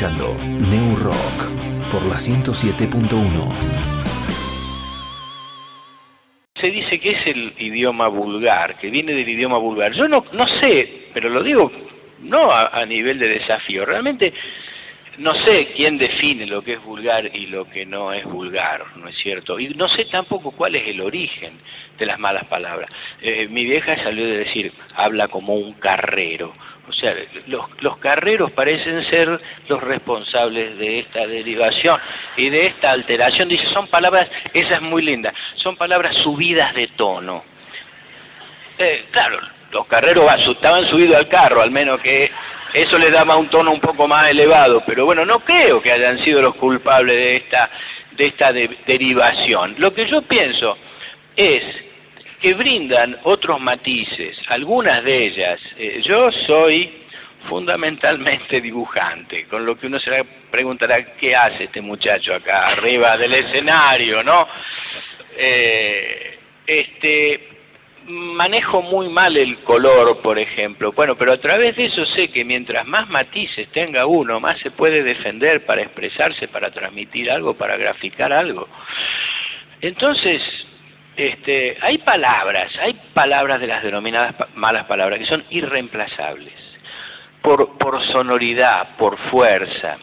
New 0.00 0.96
Rock 0.96 1.12
por 1.92 2.02
la 2.06 2.16
107.1. 2.16 3.52
Se 6.54 6.70
dice 6.70 6.98
que 6.98 7.10
es 7.10 7.26
el 7.26 7.52
idioma 7.58 8.08
vulgar, 8.08 8.78
que 8.78 8.88
viene 8.88 9.12
del 9.12 9.28
idioma 9.28 9.58
vulgar. 9.58 9.92
Yo 9.92 10.08
no, 10.08 10.24
no 10.32 10.46
sé, 10.62 11.10
pero 11.12 11.28
lo 11.28 11.42
digo 11.42 11.70
no 12.20 12.50
a, 12.50 12.68
a 12.68 12.86
nivel 12.86 13.18
de 13.18 13.28
desafío. 13.28 13.84
Realmente 13.84 14.32
no 15.20 15.34
sé 15.44 15.72
quién 15.76 15.98
define 15.98 16.46
lo 16.46 16.62
que 16.62 16.74
es 16.74 16.82
vulgar 16.82 17.30
y 17.36 17.46
lo 17.46 17.68
que 17.68 17.84
no 17.84 18.10
es 18.10 18.24
vulgar, 18.24 18.96
¿no 18.96 19.06
es 19.06 19.16
cierto? 19.18 19.60
Y 19.60 19.68
no 19.68 19.86
sé 19.86 20.06
tampoco 20.06 20.50
cuál 20.50 20.76
es 20.76 20.88
el 20.88 21.02
origen 21.02 21.60
de 21.98 22.06
las 22.06 22.18
malas 22.18 22.46
palabras. 22.46 22.90
Eh, 23.20 23.46
mi 23.48 23.66
vieja 23.66 24.02
salió 24.02 24.24
de 24.24 24.38
decir, 24.38 24.72
habla 24.94 25.28
como 25.28 25.54
un 25.54 25.74
carrero. 25.74 26.54
O 26.88 26.92
sea, 26.92 27.14
los, 27.48 27.66
los 27.80 27.98
carreros 27.98 28.50
parecen 28.52 29.04
ser 29.10 29.38
los 29.68 29.82
responsables 29.82 30.78
de 30.78 31.00
esta 31.00 31.26
derivación 31.26 32.00
y 32.38 32.48
de 32.48 32.68
esta 32.68 32.90
alteración. 32.90 33.46
Dice, 33.46 33.66
son 33.74 33.88
palabras, 33.88 34.26
esa 34.54 34.76
es 34.76 34.80
muy 34.80 35.02
linda, 35.02 35.34
son 35.56 35.76
palabras 35.76 36.16
subidas 36.16 36.74
de 36.74 36.88
tono. 36.88 37.44
Eh, 38.78 39.04
claro, 39.10 39.38
los 39.70 39.86
carreros 39.86 40.24
estaban 40.48 40.86
subidos 40.86 41.16
al 41.16 41.28
carro, 41.28 41.60
al 41.60 41.70
menos 41.70 42.00
que 42.00 42.30
eso 42.74 42.98
le 42.98 43.10
daba 43.10 43.36
un 43.36 43.48
tono 43.50 43.70
un 43.72 43.80
poco 43.80 44.06
más 44.08 44.28
elevado, 44.30 44.82
pero 44.86 45.04
bueno, 45.04 45.24
no 45.24 45.40
creo 45.40 45.80
que 45.82 45.92
hayan 45.92 46.22
sido 46.24 46.40
los 46.42 46.54
culpables 46.56 47.14
de 47.16 47.36
esta, 47.36 47.70
de 48.12 48.26
esta 48.26 48.52
de- 48.52 48.78
derivación. 48.86 49.74
Lo 49.78 49.92
que 49.92 50.06
yo 50.08 50.22
pienso 50.22 50.76
es 51.36 51.62
que 52.40 52.54
brindan 52.54 53.18
otros 53.24 53.60
matices, 53.60 54.38
algunas 54.48 55.04
de 55.04 55.24
ellas. 55.26 55.60
eh, 55.76 56.00
yo 56.02 56.30
soy 56.46 56.96
fundamentalmente 57.48 58.60
dibujante, 58.60 59.46
con 59.46 59.64
lo 59.64 59.76
que 59.78 59.86
uno 59.86 59.98
se 59.98 60.24
preguntará 60.50 61.14
qué 61.16 61.34
hace 61.34 61.64
este 61.64 61.80
muchacho 61.80 62.34
acá 62.34 62.68
arriba 62.68 63.16
del 63.16 63.32
escenario, 63.34 64.22
¿no? 64.22 64.46
Eh, 65.36 66.38
este, 66.66 67.48
manejo 68.10 68.82
muy 68.82 69.08
mal 69.08 69.36
el 69.36 69.58
color, 69.60 70.20
por 70.22 70.38
ejemplo. 70.38 70.92
Bueno, 70.92 71.16
pero 71.16 71.32
a 71.32 71.36
través 71.38 71.76
de 71.76 71.86
eso 71.86 72.04
sé 72.06 72.28
que 72.30 72.44
mientras 72.44 72.86
más 72.86 73.08
matices 73.08 73.68
tenga 73.68 74.06
uno, 74.06 74.40
más 74.40 74.58
se 74.60 74.70
puede 74.70 75.02
defender 75.02 75.64
para 75.64 75.82
expresarse, 75.82 76.48
para 76.48 76.70
transmitir 76.70 77.30
algo, 77.30 77.54
para 77.54 77.76
graficar 77.76 78.32
algo. 78.32 78.68
Entonces, 79.80 80.42
este, 81.16 81.76
hay 81.80 81.98
palabras, 81.98 82.72
hay 82.80 82.98
palabras 83.14 83.60
de 83.60 83.66
las 83.66 83.82
denominadas 83.82 84.34
malas 84.54 84.86
palabras 84.86 85.18
que 85.18 85.26
son 85.26 85.44
irreemplazables, 85.50 86.54
por, 87.42 87.78
por 87.78 88.02
sonoridad, 88.06 88.96
por 88.96 89.18
fuerza, 89.30 89.98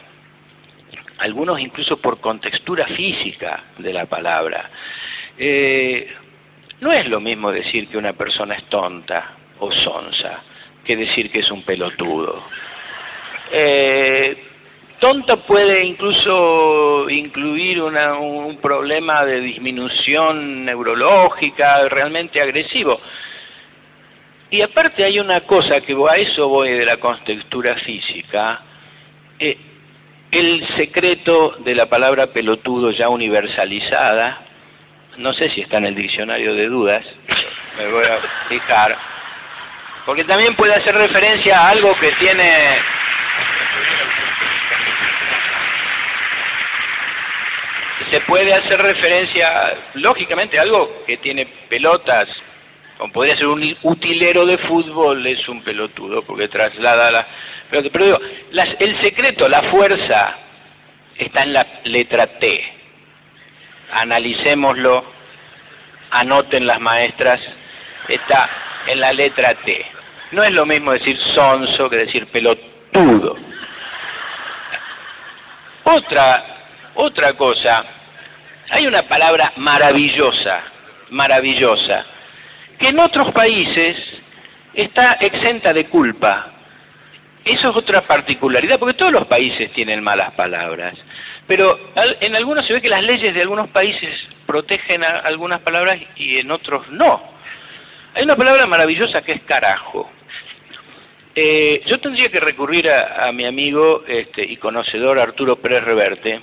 algunos 1.18 1.60
incluso 1.60 1.96
por 1.98 2.20
contextura 2.20 2.86
física 2.86 3.64
de 3.78 3.92
la 3.92 4.06
palabra. 4.06 4.70
Eh, 5.36 6.08
no 6.80 6.92
es 6.92 7.08
lo 7.08 7.20
mismo 7.20 7.50
decir 7.50 7.88
que 7.88 7.98
una 7.98 8.12
persona 8.12 8.54
es 8.54 8.64
tonta 8.64 9.36
o 9.60 9.70
sonsa 9.72 10.42
que 10.84 10.96
decir 10.96 11.30
que 11.30 11.40
es 11.40 11.50
un 11.50 11.62
pelotudo. 11.62 12.44
Eh, 13.52 14.44
tonta 14.98 15.36
puede 15.36 15.84
incluso 15.84 17.08
incluir 17.10 17.82
una- 17.82 18.14
un 18.14 18.58
problema 18.58 19.24
de 19.24 19.40
disminución 19.40 20.64
neurológica 20.64 21.88
realmente 21.88 22.40
agresivo. 22.40 23.00
Y 24.50 24.62
aparte 24.62 25.04
hay 25.04 25.18
una 25.18 25.40
cosa 25.42 25.80
que 25.82 25.92
a 25.92 26.14
eso 26.16 26.48
voy 26.48 26.70
de 26.70 26.86
la 26.86 26.96
contextura 26.96 27.74
física, 27.76 28.62
eh, 29.38 29.58
el 30.30 30.66
secreto 30.76 31.56
de 31.58 31.74
la 31.74 31.86
palabra 31.86 32.28
pelotudo 32.28 32.90
ya 32.90 33.08
universalizada, 33.08 34.47
no 35.18 35.32
sé 35.32 35.50
si 35.50 35.60
está 35.60 35.78
en 35.78 35.86
el 35.86 35.94
diccionario 35.94 36.54
de 36.54 36.66
dudas, 36.68 37.04
me 37.76 37.86
voy 37.88 38.04
a 38.04 38.18
fijar, 38.48 38.96
porque 40.06 40.24
también 40.24 40.54
puede 40.56 40.74
hacer 40.74 40.94
referencia 40.94 41.60
a 41.60 41.70
algo 41.70 41.94
que 42.00 42.12
tiene 42.12 42.44
se 48.10 48.20
puede 48.22 48.54
hacer 48.54 48.80
referencia 48.80 49.76
lógicamente 49.94 50.58
a 50.58 50.62
algo 50.62 51.04
que 51.06 51.18
tiene 51.18 51.46
pelotas 51.68 52.26
como 52.96 53.12
podría 53.12 53.36
ser 53.36 53.46
un 53.46 53.76
utilero 53.82 54.46
de 54.46 54.56
fútbol 54.58 55.26
es 55.26 55.46
un 55.48 55.62
pelotudo 55.62 56.22
porque 56.22 56.48
traslada 56.48 57.10
la 57.10 57.26
pelota. 57.70 57.88
pero 57.92 58.04
digo 58.06 58.18
las- 58.52 58.74
el 58.80 59.00
secreto 59.02 59.48
la 59.48 59.62
fuerza 59.64 60.36
está 61.16 61.42
en 61.42 61.52
la 61.52 61.66
letra 61.84 62.26
T 62.38 62.77
analicémoslo, 63.92 65.04
anoten 66.10 66.66
las 66.66 66.80
maestras, 66.80 67.40
está 68.08 68.48
en 68.86 69.00
la 69.00 69.12
letra 69.12 69.54
T. 69.54 69.86
No 70.32 70.42
es 70.42 70.52
lo 70.52 70.66
mismo 70.66 70.92
decir 70.92 71.18
sonso 71.34 71.88
que 71.88 71.96
decir 71.96 72.26
pelotudo. 72.26 73.36
Otra, 75.84 76.44
otra 76.94 77.32
cosa, 77.32 77.84
hay 78.70 78.86
una 78.86 79.02
palabra 79.02 79.52
maravillosa, 79.56 80.62
maravillosa, 81.10 82.04
que 82.78 82.88
en 82.88 83.00
otros 83.00 83.32
países 83.32 83.96
está 84.74 85.12
exenta 85.20 85.72
de 85.72 85.86
culpa. 85.86 86.52
Eso 87.44 87.70
es 87.70 87.76
otra 87.76 88.02
particularidad, 88.02 88.78
porque 88.78 88.94
todos 88.94 89.12
los 89.12 89.26
países 89.26 89.72
tienen 89.72 90.02
malas 90.02 90.32
palabras. 90.32 90.98
Pero 91.48 91.78
en 91.94 92.36
algunos 92.36 92.66
se 92.66 92.74
ve 92.74 92.82
que 92.82 92.90
las 92.90 93.02
leyes 93.02 93.34
de 93.34 93.40
algunos 93.40 93.70
países 93.70 94.28
protegen 94.46 95.02
algunas 95.02 95.60
palabras 95.60 95.96
y 96.16 96.38
en 96.38 96.50
otros 96.50 96.88
no. 96.90 97.22
Hay 98.14 98.22
una 98.22 98.36
palabra 98.36 98.66
maravillosa 98.66 99.22
que 99.22 99.32
es 99.32 99.42
carajo. 99.42 100.10
Eh, 101.34 101.80
yo 101.86 101.98
tendría 102.00 102.28
que 102.28 102.38
recurrir 102.38 102.90
a, 102.90 103.28
a 103.28 103.32
mi 103.32 103.46
amigo 103.46 104.04
este, 104.06 104.44
y 104.44 104.58
conocedor 104.58 105.18
Arturo 105.18 105.56
Pérez 105.56 105.82
Reverte 105.84 106.40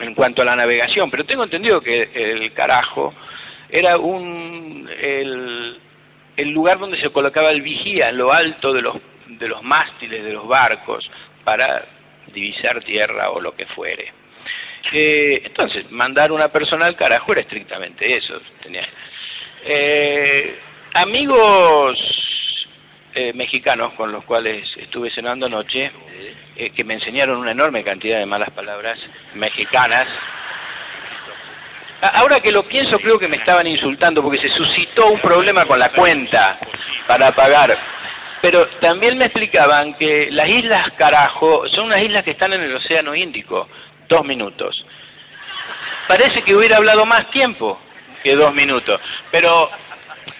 en 0.00 0.14
cuanto 0.14 0.42
a 0.42 0.44
la 0.44 0.56
navegación, 0.56 1.10
pero 1.10 1.24
tengo 1.24 1.44
entendido 1.44 1.80
que 1.80 2.10
el 2.12 2.52
carajo 2.52 3.14
era 3.70 3.96
un, 3.96 4.90
el, 5.00 5.80
el 6.36 6.50
lugar 6.50 6.78
donde 6.78 7.00
se 7.00 7.10
colocaba 7.10 7.50
el 7.50 7.62
vigía 7.62 8.10
en 8.10 8.18
lo 8.18 8.30
alto 8.30 8.74
de 8.74 8.82
los, 8.82 8.96
de 9.26 9.48
los 9.48 9.62
mástiles 9.62 10.22
de 10.22 10.32
los 10.32 10.46
barcos 10.46 11.10
para 11.44 11.95
divisar 12.32 12.82
tierra 12.82 13.30
o 13.30 13.40
lo 13.40 13.54
que 13.54 13.66
fuere. 13.66 14.12
Eh, 14.92 15.42
entonces, 15.44 15.90
mandar 15.90 16.30
una 16.32 16.48
persona 16.48 16.86
al 16.86 16.96
carajo 16.96 17.32
era 17.32 17.40
estrictamente 17.40 18.16
eso. 18.16 18.40
Tenía, 18.62 18.86
eh, 19.64 20.58
amigos 20.94 21.98
eh, 23.14 23.32
mexicanos 23.32 23.94
con 23.94 24.12
los 24.12 24.24
cuales 24.24 24.68
estuve 24.76 25.10
cenando 25.10 25.46
anoche, 25.46 25.90
eh, 26.54 26.70
que 26.70 26.84
me 26.84 26.94
enseñaron 26.94 27.38
una 27.38 27.50
enorme 27.50 27.82
cantidad 27.82 28.18
de 28.18 28.26
malas 28.26 28.50
palabras 28.50 28.98
mexicanas. 29.34 30.06
Ahora 32.00 32.40
que 32.40 32.52
lo 32.52 32.68
pienso, 32.68 32.98
creo 32.98 33.18
que 33.18 33.26
me 33.26 33.38
estaban 33.38 33.66
insultando 33.66 34.22
porque 34.22 34.38
se 34.38 34.50
suscitó 34.50 35.10
un 35.10 35.20
problema 35.20 35.64
con 35.64 35.78
la 35.78 35.88
cuenta 35.92 36.58
para 37.06 37.32
pagar. 37.32 37.95
Pero 38.46 38.68
también 38.78 39.18
me 39.18 39.24
explicaban 39.24 39.94
que 39.94 40.28
las 40.30 40.48
islas 40.48 40.92
Carajo 40.92 41.66
son 41.66 41.86
unas 41.86 42.00
islas 42.00 42.22
que 42.22 42.30
están 42.30 42.52
en 42.52 42.62
el 42.62 42.76
Océano 42.76 43.12
Índico. 43.12 43.68
Dos 44.08 44.24
minutos. 44.24 44.86
Parece 46.06 46.42
que 46.42 46.54
hubiera 46.54 46.76
hablado 46.76 47.04
más 47.04 47.28
tiempo 47.32 47.80
que 48.22 48.36
dos 48.36 48.54
minutos. 48.54 49.00
Pero 49.32 49.68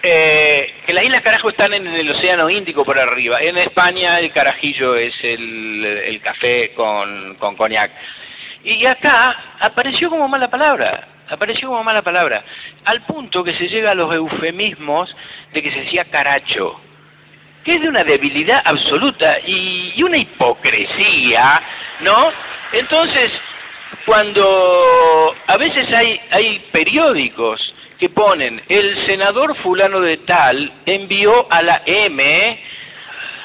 eh, 0.01 0.75
que 0.85 0.93
las 0.93 1.03
Islas 1.03 1.19
Carajo 1.19 1.49
están 1.49 1.73
en 1.73 1.85
el 1.85 2.09
Océano 2.09 2.49
Índico 2.49 2.85
por 2.85 2.97
arriba. 2.97 3.39
En 3.41 3.57
España 3.57 4.19
el 4.19 4.31
carajillo 4.31 4.95
es 4.95 5.13
el, 5.21 6.21
café 6.23 6.71
con, 6.73 7.35
con 7.35 7.57
coñac. 7.57 7.91
Y 8.63 8.85
acá 8.85 9.57
apareció 9.59 10.09
como 10.09 10.29
mala 10.29 10.49
palabra, 10.49 11.09
apareció 11.27 11.67
como 11.67 11.83
mala 11.83 12.01
palabra, 12.03 12.41
al 12.85 13.01
punto 13.01 13.43
que 13.43 13.53
se 13.55 13.67
llega 13.67 13.91
a 13.91 13.95
los 13.95 14.15
eufemismos 14.15 15.13
de 15.51 15.61
que 15.61 15.71
se 15.71 15.81
decía 15.81 16.05
caracho, 16.05 16.79
que 17.67 17.73
es 17.73 17.81
de 17.81 17.89
una 17.89 18.05
debilidad 18.05 18.61
absoluta 18.63 19.39
y, 19.45 20.01
una 20.01 20.17
hipocresía, 20.17 21.61
¿no? 21.99 22.31
Entonces, 22.71 23.29
cuando 24.05 25.35
a 25.45 25.57
veces 25.57 25.93
hay, 25.93 26.17
hay 26.31 26.59
periódicos 26.71 27.73
que 27.99 28.07
ponen 28.07 28.61
el 28.69 29.05
senador 29.05 29.53
fulano 29.57 29.99
de 29.99 30.15
tal 30.19 30.71
envió 30.85 31.45
a 31.51 31.61
la 31.61 31.81
M 31.85 32.63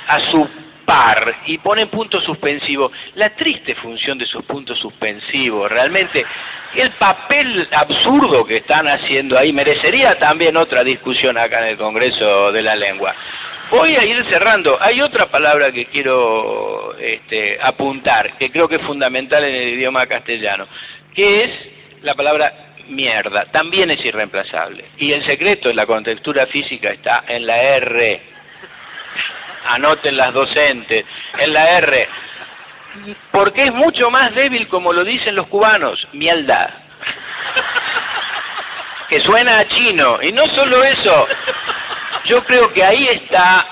a 0.07 0.21
su 0.31 0.49
par 0.85 1.39
y 1.47 1.59
ponen 1.59 1.89
punto 1.89 2.21
suspensivo. 2.21 2.93
La 3.17 3.31
triste 3.31 3.75
función 3.75 4.19
de 4.19 4.25
esos 4.25 4.45
puntos 4.45 4.79
suspensivos, 4.79 5.69
realmente 5.69 6.25
el 6.77 6.93
papel 6.93 7.69
absurdo 7.73 8.45
que 8.45 8.59
están 8.59 8.87
haciendo 8.87 9.37
ahí 9.37 9.53
merecería 9.53 10.15
también 10.15 10.57
otra 10.57 10.85
discusión 10.85 11.37
acá 11.39 11.59
en 11.59 11.71
el 11.71 11.77
Congreso 11.77 12.53
de 12.53 12.63
la 12.63 12.77
Lengua. 12.77 13.17
Voy 13.73 13.97
a 13.97 14.05
ir 14.05 14.23
cerrando. 14.31 14.77
Hay 14.79 15.01
otra 15.01 15.31
palabra 15.31 15.73
que 15.73 15.87
quiero 15.87 16.95
este, 16.99 17.59
apuntar, 17.59 18.37
que 18.37 18.53
creo 18.53 18.69
que 18.69 18.77
es 18.77 18.83
fundamental 18.83 19.43
en 19.45 19.55
el 19.55 19.69
idioma 19.71 20.05
castellano, 20.05 20.67
que 21.15 21.41
es 21.41 21.51
la 22.03 22.15
palabra 22.15 22.75
mierda. 22.89 23.47
También 23.51 23.91
es 23.91 24.05
irreemplazable. 24.05 24.91
Y 24.99 25.13
el 25.13 25.25
secreto 25.25 25.71
en 25.71 25.77
la 25.77 25.87
contextura 25.87 26.47
física 26.49 26.91
está 26.91 27.25
en 27.27 27.47
la 27.47 27.57
R. 27.57 28.23
Anoten 29.69 30.19
las 30.19 30.35
docentes. 30.35 31.07
En 31.39 31.55
la 31.55 31.79
R. 31.79 32.09
Porque 33.31 33.63
es 33.63 33.73
mucho 33.73 34.11
más 34.11 34.35
débil, 34.35 34.69
como 34.69 34.93
lo 34.93 35.03
dicen 35.03 35.35
los 35.35 35.47
cubanos, 35.47 36.07
mieldad. 36.13 36.75
Que 39.09 39.19
suena 39.21 39.61
a 39.61 39.69
chino. 39.69 40.19
Y 40.23 40.31
no 40.31 40.45
solo 40.49 40.85
eso, 40.85 41.27
yo 42.25 42.45
creo 42.45 42.73
que 42.73 42.85
ahí 42.85 43.07
está 43.09 43.67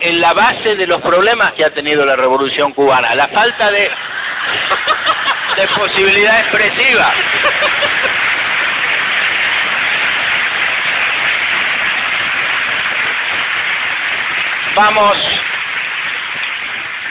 en 0.00 0.20
la 0.20 0.32
base 0.32 0.74
de 0.74 0.86
los 0.86 1.00
problemas 1.00 1.52
que 1.52 1.64
ha 1.64 1.70
tenido 1.70 2.04
la 2.04 2.16
revolución 2.16 2.72
cubana, 2.72 3.14
la 3.14 3.28
falta 3.28 3.70
de, 3.70 3.90
posibilidad 5.76 6.40
expresiva. 6.40 7.14
Vamos, 14.74 15.16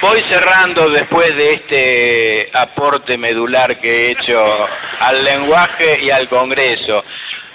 voy 0.01 0.21
cerrando 0.29 0.89
después 0.89 1.33
de 1.35 1.53
este 1.53 2.49
aporte 2.53 3.17
medular 3.17 3.79
que 3.79 3.89
he 3.89 4.11
hecho 4.11 4.67
al 4.99 5.23
lenguaje 5.23 6.01
y 6.01 6.09
al 6.09 6.27
Congreso. 6.27 7.05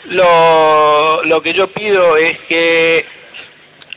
Lo, 0.08 1.42
que 1.42 1.52
yo 1.52 1.68
pido 1.72 2.16
es 2.16 2.38
que 2.48 3.04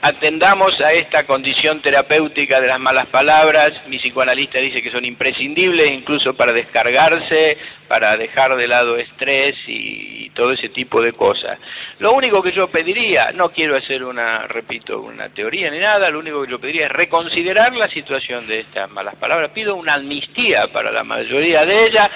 atendamos 0.02 0.80
a 0.82 0.94
esta 0.94 1.26
condición 1.26 1.82
terapéutica 1.82 2.60
de 2.60 2.68
las 2.68 2.80
malas 2.80 3.06
palabras. 3.08 3.74
Mi 3.88 3.98
psicoanalista 4.00 4.58
dice 4.58 4.82
que 4.82 4.92
son 4.92 5.06
imprescindibles 5.06 5.92
incluso 5.92 6.34
para 6.34 6.52
descargarse, 6.52 7.58
para 7.88 8.18
dejar 8.18 8.56
de 8.56 8.68
lado 8.68 8.98
estrés 8.98 9.56
y, 9.68 10.32
todo 10.34 10.54
ese 10.54 10.70
tipo 10.70 11.02
de 11.02 11.14
cosas. 11.14 11.60
Lo 11.98 12.14
único 12.14 12.42
que 12.42 12.54
yo 12.54 12.70
pediría, 12.70 13.32
no 13.34 13.50
quiero 13.50 13.76
hacer 13.76 14.04
una, 14.04 14.48
repito, 14.48 15.02
una 15.02 15.30
teoría 15.30 15.70
ni 15.70 15.80
nada, 15.80 16.10
lo 16.10 16.20
único 16.20 16.44
que 16.44 16.52
yo 16.52 16.60
pediría 16.60 16.86
es 16.86 16.92
reconsiderar 16.92 17.76
la 17.76 17.90
situación 17.90 18.48
de 18.48 18.62
estas 18.62 18.90
malas 18.90 19.16
palabras. 19.16 19.50
Pido 19.50 19.76
una 19.76 19.96
amnistía 19.96 20.72
para 20.72 20.92
la 20.92 21.04
mayoría 21.04 21.66
de 21.66 21.86
ellas. 21.86 22.10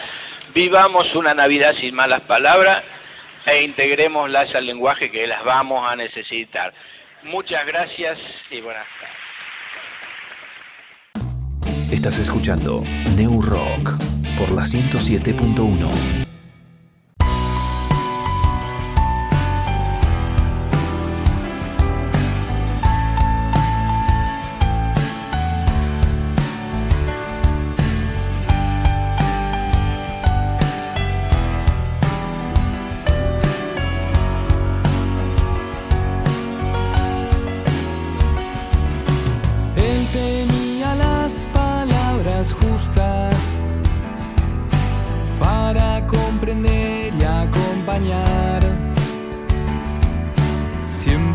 Vivamos 0.54 1.14
una 1.16 1.34
Navidad 1.34 1.76
sin 1.80 1.96
malas 1.96 2.22
palabras 2.22 2.84
e 3.46 3.64
integrémoslas 3.64 4.54
al 4.56 4.66
lenguaje 4.66 5.12
que 5.12 5.28
las 5.28 5.44
vamos 5.44 5.86
a 5.90 5.96
necesitar. 5.96 6.74
Muchas 7.24 7.66
gracias 7.66 8.20
y 8.50 8.62
buenas 8.62 8.88
tardes. 9.00 9.24
Estás 11.92 12.18
escuchando 12.20 12.84
New 13.16 13.42
Rock 13.42 13.98
por 14.38 14.52
la 14.52 14.64
107.1. 14.64 16.13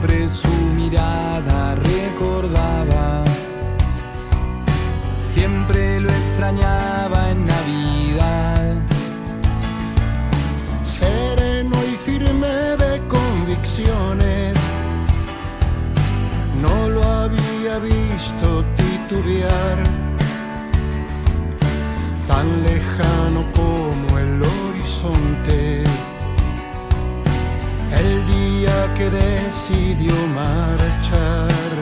Siempre 0.09 0.29
su 0.29 0.49
mirada 0.75 1.75
recordaba, 1.75 3.25
siempre 5.13 6.01
lo 6.01 6.09
extrañaba 6.09 7.31
en 7.31 7.45
Navidad. 7.45 8.77
sereno 10.83 11.77
y 11.93 11.97
firme 11.97 12.55
de 12.85 13.07
convicciones. 13.07 14.57
No 16.63 16.89
lo 16.89 17.03
había 17.05 17.79
visto 17.79 18.65
titubear, 18.77 19.79
tan 22.27 22.63
lejano 22.63 23.45
como 23.53 24.19
el 24.19 24.43
horizonte. 24.43 25.85
El 27.93 28.27
día 28.27 28.95
que 28.97 29.11
marchar. 30.35 31.73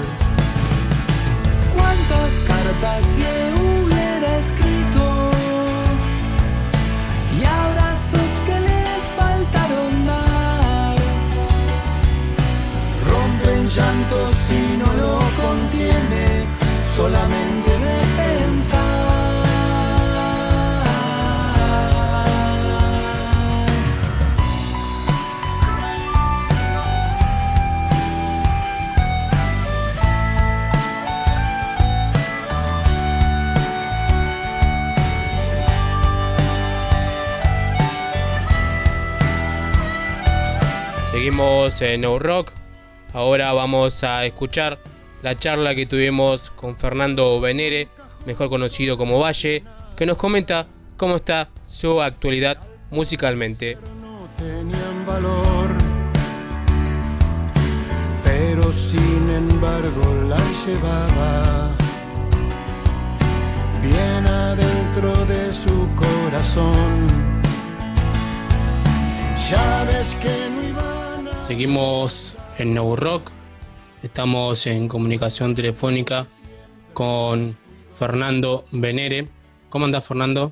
¿Cuántas 1.74 2.32
cartas 2.46 3.14
le 3.22 3.34
hubiera 3.64 4.38
escrito? 4.38 5.30
Y 7.38 7.44
abrazos 7.44 8.32
que 8.46 8.60
le 8.68 8.84
faltaron 9.18 10.06
dar. 10.06 10.96
Rompen 13.10 13.66
llantos 13.66 14.32
si 14.46 14.76
no 14.78 14.88
lo 15.02 15.18
contiene, 15.42 16.46
solamente 16.94 17.55
Seguimos 41.26 41.82
en 41.82 42.02
No 42.02 42.20
Rock. 42.20 42.52
Ahora 43.12 43.52
vamos 43.52 44.04
a 44.04 44.24
escuchar 44.24 44.78
la 45.22 45.36
charla 45.36 45.74
que 45.74 45.84
tuvimos 45.84 46.52
con 46.52 46.76
Fernando 46.76 47.40
Venere, 47.40 47.88
mejor 48.26 48.48
conocido 48.48 48.96
como 48.96 49.18
Valle, 49.18 49.64
que 49.96 50.06
nos 50.06 50.18
comenta 50.18 50.68
cómo 50.96 51.16
está 51.16 51.48
su 51.64 52.00
actualidad 52.00 52.58
musicalmente. 52.92 53.76
tenían 54.38 55.04
valor, 55.04 55.74
pero 58.22 58.72
sin 58.72 59.28
embargo 59.28 60.28
la 60.28 60.38
llevaba 60.64 61.70
bien 63.82 64.28
adentro 64.28 65.26
de 65.26 65.52
su 65.52 65.88
corazón. 65.96 67.08
Ya 69.50 69.84
ves 69.88 70.14
que 70.22 70.50
no 70.50 70.62
iban 70.62 70.92
a... 70.92 70.95
Seguimos 71.46 72.36
en 72.58 72.74
No 72.74 72.96
Rock. 72.96 73.30
Estamos 74.02 74.66
en 74.66 74.88
comunicación 74.88 75.54
telefónica 75.54 76.26
con 76.92 77.56
Fernando 77.94 78.64
Venere. 78.72 79.28
¿Cómo 79.68 79.84
andás, 79.84 80.08
Fernando? 80.08 80.50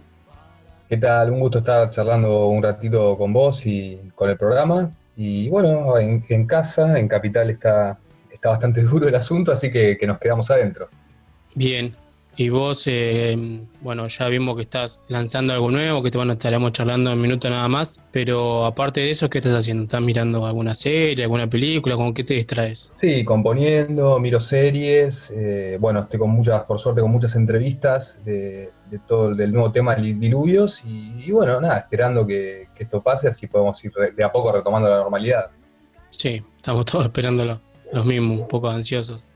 ¿Qué 0.89 0.97
tal? 0.99 1.33
Un 1.33 1.41
gusto 1.41 1.59
estar 1.59 1.91
charlando 1.91 2.47
un 2.47 2.63
ratito 2.63 3.19
con 3.19 3.33
vos 3.33 3.67
y 3.67 3.99
con 4.15 4.31
el 4.31 4.39
programa. 4.39 4.93
Y 5.17 5.49
bueno, 5.49 5.99
en, 5.99 6.25
en 6.29 6.47
casa, 6.47 6.97
en 6.97 7.09
Capital, 7.09 7.51
está, 7.51 7.99
está 8.31 8.51
bastante 8.51 8.83
duro 8.85 9.09
el 9.09 9.17
asunto, 9.17 9.51
así 9.51 9.73
que, 9.73 9.99
que 9.99 10.07
nos 10.07 10.21
quedamos 10.21 10.49
adentro. 10.53 10.89
Bien. 11.57 11.97
Y 12.37 12.49
vos, 12.49 12.85
eh, 12.89 13.63
bueno, 13.81 14.09
ya 14.09 14.29
vimos 14.29 14.57
que 14.57 14.63
estás 14.63 15.01
lanzando 15.07 15.53
algo 15.53 15.71
nuevo, 15.71 16.03
que 16.03 16.11
te 16.11 16.19
bueno, 16.19 16.33
estaremos 16.33 16.73
charlando 16.73 17.13
en 17.13 17.21
minutos 17.21 17.49
nada 17.49 17.69
más. 17.69 18.01
Pero 18.11 18.65
aparte 18.65 19.01
de 19.03 19.11
eso, 19.11 19.31
¿qué 19.31 19.39
estás 19.39 19.53
haciendo? 19.53 19.85
¿Estás 19.85 20.03
mirando 20.03 20.45
alguna 20.45 20.75
serie, 20.75 21.23
alguna 21.23 21.49
película? 21.49 21.95
¿Con 21.95 22.13
qué 22.13 22.25
te 22.25 22.35
distraes? 22.35 22.93
Sí, 22.97 23.25
componiendo, 23.25 24.19
miro 24.19 24.41
series. 24.41 25.33
eh, 25.37 25.77
bueno, 25.81 26.01
estoy 26.01 26.19
con 26.19 26.31
muchas, 26.31 26.63
por 26.63 26.81
suerte, 26.81 27.03
con 27.03 27.13
muchas 27.13 27.37
entrevistas 27.37 28.19
de, 28.25 28.71
de 28.91 28.99
todo 29.07 29.29
el 29.29 29.37
del 29.37 29.53
nuevo 29.53 29.71
tema 29.71 29.95
Diluvios. 29.95 30.83
Y, 30.85 31.25
y 31.27 31.31
bueno, 31.31 31.61
nada, 31.61 31.79
esperando 31.79 32.27
que, 32.27 32.67
que 32.75 32.83
esto 32.83 33.01
pase, 33.01 33.29
así 33.29 33.47
podemos 33.47 33.85
ir 33.85 33.93
de 34.17 34.25
a 34.25 34.33
poco 34.33 34.51
retomando 34.51 34.89
la 34.89 34.97
normalidad. 34.97 35.51
Sí, 36.11 36.43
estamos 36.57 36.85
todos 36.87 37.07
esperándolo, 37.07 37.61
los 37.93 38.05
mismos, 38.05 38.41
un 38.41 38.49
poco 38.49 38.69
ansiosos. 38.71 39.27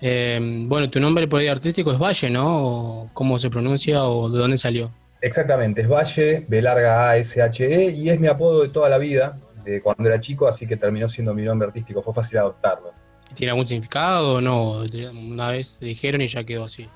Eh, 0.00 0.38
bueno, 0.66 0.88
tu 0.88 1.00
nombre 1.00 1.26
por 1.26 1.40
ahí 1.40 1.48
artístico 1.48 1.90
es 1.92 1.98
Valle, 1.98 2.30
¿no? 2.30 3.10
¿Cómo 3.12 3.38
se 3.38 3.50
pronuncia 3.50 4.04
o 4.04 4.30
de 4.30 4.38
dónde 4.38 4.56
salió? 4.56 4.90
Exactamente, 5.20 5.80
es 5.82 5.88
Valle, 5.88 6.44
B 6.46 6.62
larga 6.62 7.10
A 7.10 7.16
S 7.16 7.42
H 7.42 7.64
E, 7.64 7.90
y 7.90 8.08
es 8.08 8.20
mi 8.20 8.28
apodo 8.28 8.62
de 8.62 8.68
toda 8.68 8.88
la 8.88 8.98
vida, 8.98 9.36
de 9.64 9.82
cuando 9.82 10.08
era 10.08 10.20
chico, 10.20 10.46
así 10.46 10.66
que 10.66 10.76
terminó 10.76 11.08
siendo 11.08 11.34
mi 11.34 11.42
nombre 11.42 11.66
artístico, 11.66 12.02
fue 12.02 12.14
fácil 12.14 12.38
adoptarlo. 12.38 12.92
¿Tiene 13.34 13.50
algún 13.50 13.66
significado 13.66 14.34
o 14.34 14.40
no? 14.40 14.84
Una 15.12 15.50
vez 15.50 15.78
te 15.78 15.86
dijeron 15.86 16.22
y 16.22 16.28
ya 16.28 16.44
quedó 16.44 16.64
así. 16.64 16.86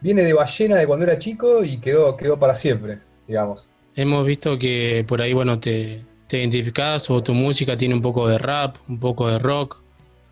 Viene 0.00 0.22
de 0.22 0.32
ballena 0.32 0.76
de 0.76 0.86
cuando 0.86 1.04
era 1.04 1.18
chico 1.18 1.64
y 1.64 1.78
quedó, 1.78 2.16
quedó 2.16 2.38
para 2.38 2.54
siempre, 2.54 3.00
digamos. 3.26 3.66
Hemos 3.96 4.24
visto 4.24 4.58
que 4.58 5.04
por 5.06 5.20
ahí, 5.20 5.32
bueno, 5.32 5.58
te, 5.58 6.02
te 6.26 6.38
identificás 6.38 7.10
o 7.10 7.22
tu 7.22 7.34
música 7.34 7.76
tiene 7.76 7.94
un 7.94 8.02
poco 8.02 8.28
de 8.28 8.38
rap, 8.38 8.76
un 8.88 8.98
poco 8.98 9.28
de 9.28 9.38
rock. 9.38 9.82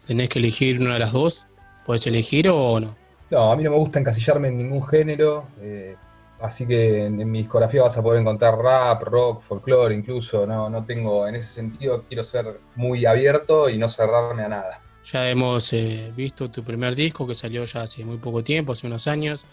¿Tenés 0.07 0.28
que 0.28 0.39
elegir 0.39 0.81
una 0.81 0.94
de 0.94 1.01
las 1.01 1.12
dos? 1.12 1.47
¿Puedes 1.84 2.06
elegir 2.06 2.48
o 2.48 2.78
no? 2.80 2.96
No, 3.30 3.50
a 3.50 3.56
mí 3.56 3.64
no 3.64 3.70
me 3.70 3.76
gusta 3.76 3.98
encasillarme 3.98 4.48
en 4.48 4.59
ningún 4.59 4.82
género. 4.82 5.48
eh, 5.60 5.96
así 6.40 6.66
que 6.66 7.06
en, 7.06 7.20
en 7.20 7.30
mi 7.30 7.38
discografía 7.38 7.82
vas 7.82 7.96
a 7.96 8.02
poder 8.02 8.20
encontrar 8.20 8.59
rap, 8.59 9.02
rock, 9.04 9.42
folclore 9.42 9.94
incluso. 9.94 10.46
No, 10.46 10.68
no 10.68 10.84
tengo, 10.84 11.26
en 11.26 11.36
ese 11.36 11.54
sentido, 11.54 12.04
quiero 12.09 12.24
ser 12.24 12.60
muy 12.74 13.06
abierto 13.06 13.68
y 13.68 13.78
no 13.78 13.88
cerrarme 13.88 14.42
a 14.44 14.48
nada. 14.48 14.80
Ya 15.04 15.28
hemos 15.30 15.72
eh, 15.72 16.12
visto 16.16 16.50
tu 16.50 16.62
primer 16.62 16.94
disco 16.94 17.26
que 17.26 17.34
salió 17.34 17.64
ya 17.64 17.82
hace 17.82 18.04
muy 18.04 18.18
poco 18.18 18.44
tiempo, 18.44 18.72
hace 18.72 18.86
unos 18.86 19.09
años. 19.09 19.46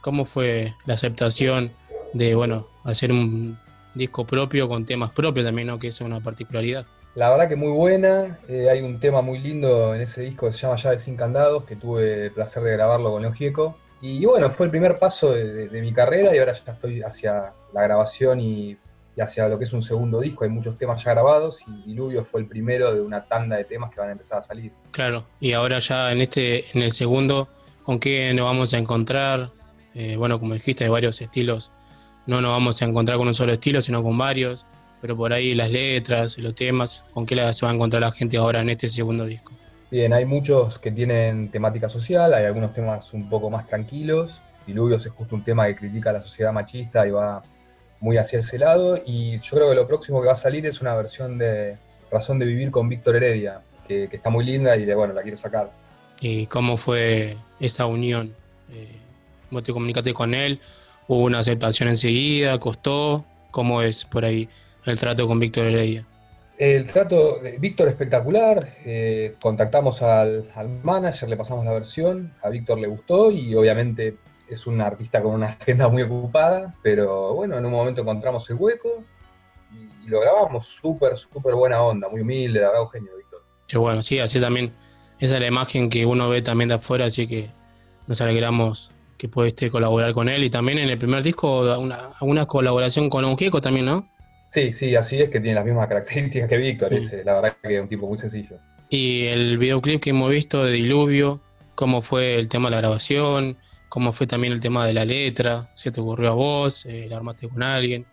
¿Cómo 0.00 0.24
fue 0.24 0.74
la 0.84 0.94
aceptación 0.94 1.72
de, 2.12 2.34
bueno, 2.34 2.66
hacer 2.84 3.12
un 3.12 3.58
disco 3.94 4.26
propio 4.26 4.68
con 4.68 4.84
temas 4.84 5.10
propios 5.12 5.46
también, 5.46 5.68
¿no? 5.68 5.78
Que 5.78 5.88
es 5.88 6.00
una 6.00 6.20
particularidad. 6.20 6.86
La 7.14 7.30
verdad 7.30 7.48
que 7.48 7.56
muy 7.56 7.70
buena. 7.72 8.38
eh, 8.48 8.68
hay 8.70 8.80
un 8.80 8.98
tema 8.98 9.20
muy 9.22 9.38
lindo 9.38 9.94
en 9.94 10.00
ese 10.00 10.22
disco 10.22 10.46
que 10.46 10.52
se 10.52 10.58
llama 10.60 10.76
Llaves 10.76 11.02
sin 11.02 11.16
candados, 11.16 11.64
que 11.64 11.76
tuve 11.76 12.26
el 12.26 12.32
placer 12.32 12.62
de 12.62 12.72
grabarlo 12.72 13.10
con 13.10 13.22
Leo. 13.22 13.76
Y 14.00 14.24
bueno, 14.24 14.50
fue 14.50 14.66
el 14.66 14.70
primer 14.70 14.98
paso 14.98 15.32
de, 15.32 15.52
de- 15.52 15.68
de 15.68 15.80
mi 15.80 15.92
carrera 15.92 16.34
y 16.34 16.38
ahora 16.38 16.52
ya 16.54 16.72
estoy 16.72 17.02
hacia 17.02 17.52
la 17.72 17.82
grabación 17.82 18.40
y, 18.40 18.76
hacia 19.20 19.46
lo 19.46 19.58
que 19.58 19.64
es 19.64 19.72
un 19.74 19.82
segundo 19.82 20.20
disco. 20.20 20.44
Hay 20.44 20.50
muchos 20.50 20.76
temas 20.78 21.04
ya 21.04 21.10
grabados 21.12 21.60
y 21.68 21.86
Diluvio 21.88 22.24
fue 22.24 22.40
el 22.40 22.46
primero 22.48 22.94
de 22.94 23.00
una 23.02 23.24
tanda 23.26 23.56
de 23.58 23.64
temas 23.64 23.92
que 23.92 24.00
van 24.00 24.08
a 24.08 24.12
empezar 24.12 24.38
a 24.38 24.42
salir. 24.42 24.72
Claro, 24.90 25.24
y 25.38 25.52
ahora 25.52 25.78
ya 25.80 26.10
en 26.12 26.22
este, 26.22 26.64
en 26.76 26.82
el 26.82 26.90
segundo, 26.90 27.48
¿con 27.84 28.00
qué 28.00 28.32
nos 28.34 28.46
vamos 28.46 28.72
a 28.74 28.78
encontrar? 28.78 29.50
Eh, 29.94 30.16
bueno, 30.16 30.40
como 30.40 30.54
dijiste, 30.54 30.84
hay 30.84 30.90
varios 30.90 31.20
estilos. 31.20 31.70
No 32.26 32.40
nos 32.40 32.52
vamos 32.52 32.80
a 32.80 32.86
encontrar 32.86 33.18
con 33.18 33.28
un 33.28 33.34
solo 33.34 33.52
estilo, 33.52 33.82
sino 33.82 34.02
con 34.02 34.16
varios. 34.16 34.66
Pero 35.02 35.16
por 35.16 35.32
ahí 35.32 35.52
las 35.54 35.72
letras, 35.72 36.38
los 36.38 36.54
temas, 36.54 37.04
¿con 37.10 37.26
qué 37.26 37.34
se 37.52 37.66
va 37.66 37.72
a 37.72 37.74
encontrar 37.74 38.02
la 38.02 38.12
gente 38.12 38.36
ahora 38.36 38.60
en 38.60 38.70
este 38.70 38.86
segundo 38.86 39.26
disco? 39.26 39.52
Bien, 39.90 40.12
hay 40.12 40.24
muchos 40.24 40.78
que 40.78 40.92
tienen 40.92 41.50
temática 41.50 41.88
social, 41.88 42.32
hay 42.32 42.44
algunos 42.44 42.72
temas 42.72 43.12
un 43.12 43.28
poco 43.28 43.50
más 43.50 43.66
tranquilos. 43.66 44.40
Diluvios 44.64 45.04
es 45.04 45.12
justo 45.12 45.34
un 45.34 45.42
tema 45.42 45.66
que 45.66 45.74
critica 45.74 46.10
a 46.10 46.12
la 46.14 46.20
sociedad 46.20 46.52
machista 46.52 47.04
y 47.04 47.10
va 47.10 47.42
muy 47.98 48.16
hacia 48.16 48.38
ese 48.38 48.60
lado. 48.60 48.96
Y 49.04 49.40
yo 49.40 49.56
creo 49.56 49.70
que 49.70 49.74
lo 49.74 49.88
próximo 49.88 50.20
que 50.20 50.28
va 50.28 50.34
a 50.34 50.36
salir 50.36 50.64
es 50.66 50.80
una 50.80 50.94
versión 50.94 51.36
de 51.36 51.76
Razón 52.08 52.38
de 52.38 52.46
Vivir 52.46 52.70
con 52.70 52.88
Víctor 52.88 53.16
Heredia, 53.16 53.60
que, 53.88 54.08
que 54.08 54.16
está 54.16 54.30
muy 54.30 54.44
linda 54.44 54.76
y 54.76 54.84
de, 54.84 54.94
bueno, 54.94 55.14
la 55.14 55.22
quiero 55.22 55.36
sacar. 55.36 55.72
¿Y 56.20 56.46
cómo 56.46 56.76
fue 56.76 57.36
esa 57.58 57.86
unión? 57.86 58.32
Eh, 58.70 59.00
¿Vos 59.50 59.64
te 59.64 59.72
comunicaste 59.72 60.14
con 60.14 60.32
él? 60.32 60.60
¿Hubo 61.08 61.24
una 61.24 61.40
aceptación 61.40 61.88
enseguida? 61.88 62.56
¿Costó? 62.60 63.24
¿Cómo 63.50 63.82
es 63.82 64.04
por 64.04 64.24
ahí 64.24 64.48
el 64.84 64.98
trato 64.98 65.26
con 65.26 65.38
Víctor 65.38 65.66
Heredia? 65.66 66.06
El 66.58 66.86
trato 66.86 67.38
de 67.38 67.58
Víctor 67.58 67.88
espectacular, 67.88 68.76
eh, 68.84 69.34
contactamos 69.40 70.02
al, 70.02 70.50
al 70.54 70.68
manager, 70.68 71.28
le 71.28 71.36
pasamos 71.36 71.64
la 71.64 71.72
versión, 71.72 72.34
a 72.42 72.50
Víctor 72.50 72.78
le 72.78 72.86
gustó 72.86 73.30
y 73.30 73.54
obviamente 73.54 74.16
es 74.48 74.66
un 74.66 74.80
artista 74.80 75.22
con 75.22 75.34
una 75.34 75.46
agenda 75.46 75.88
muy 75.88 76.02
ocupada, 76.02 76.74
pero 76.82 77.34
bueno, 77.34 77.56
en 77.56 77.64
un 77.64 77.72
momento 77.72 78.02
encontramos 78.02 78.48
el 78.50 78.56
hueco 78.56 79.02
y, 79.72 80.04
y 80.04 80.08
lo 80.08 80.20
grabamos 80.20 80.66
súper, 80.66 81.16
súper 81.16 81.54
buena 81.54 81.80
onda, 81.82 82.08
muy 82.08 82.20
humilde, 82.20 82.60
de 82.60 82.66
verdad, 82.66 82.82
Eugenio, 82.82 83.16
Víctor. 83.16 83.42
Que 83.66 83.78
bueno, 83.78 84.02
sí, 84.02 84.18
así 84.18 84.40
también, 84.40 84.72
esa 85.18 85.36
es 85.36 85.40
la 85.40 85.48
imagen 85.48 85.88
que 85.88 86.04
uno 86.06 86.28
ve 86.28 86.42
también 86.42 86.68
de 86.68 86.74
afuera, 86.74 87.06
así 87.06 87.26
que 87.26 87.50
nos 88.06 88.20
alegramos 88.20 88.92
que 89.16 89.28
pudiste 89.28 89.70
colaborar 89.70 90.12
con 90.12 90.28
él 90.28 90.44
y 90.44 90.50
también 90.50 90.78
en 90.78 90.90
el 90.90 90.98
primer 90.98 91.22
disco 91.22 91.78
una, 91.78 92.10
una 92.20 92.46
colaboración 92.46 93.08
con 93.08 93.24
un 93.24 93.38
Gieco 93.38 93.60
también, 93.60 93.86
¿no? 93.86 94.11
Sí, 94.52 94.70
sí, 94.70 94.94
así 94.96 95.18
es 95.18 95.30
que 95.30 95.40
tiene 95.40 95.54
las 95.54 95.64
mismas 95.64 95.88
características 95.88 96.46
que 96.46 96.56
Víctor, 96.58 97.00
Sí. 97.00 97.16
la 97.24 97.34
verdad 97.40 97.56
que 97.62 97.74
es 97.76 97.80
un 97.80 97.88
tipo 97.88 98.06
muy 98.06 98.18
sencillo. 98.18 98.58
Y 98.90 99.24
el 99.28 99.56
videoclip 99.56 100.02
que 100.02 100.10
hemos 100.10 100.28
visto 100.30 100.62
de 100.62 100.72
Diluvio, 100.72 101.40
cómo 101.74 102.02
fue 102.02 102.34
el 102.34 102.50
tema 102.50 102.68
de 102.68 102.72
la 102.72 102.80
grabación, 102.82 103.56
cómo 103.88 104.12
fue 104.12 104.26
también 104.26 104.52
el 104.52 104.60
tema 104.60 104.86
de 104.86 104.92
la 104.92 105.06
letra, 105.06 105.70
se 105.72 105.90
te 105.90 106.02
ocurrió 106.02 106.28
a 106.28 106.34
vos, 106.34 106.84
eh, 106.84 107.06
la 107.08 107.16
armaste 107.16 107.48
con 107.48 107.62
alguien, 107.62 108.04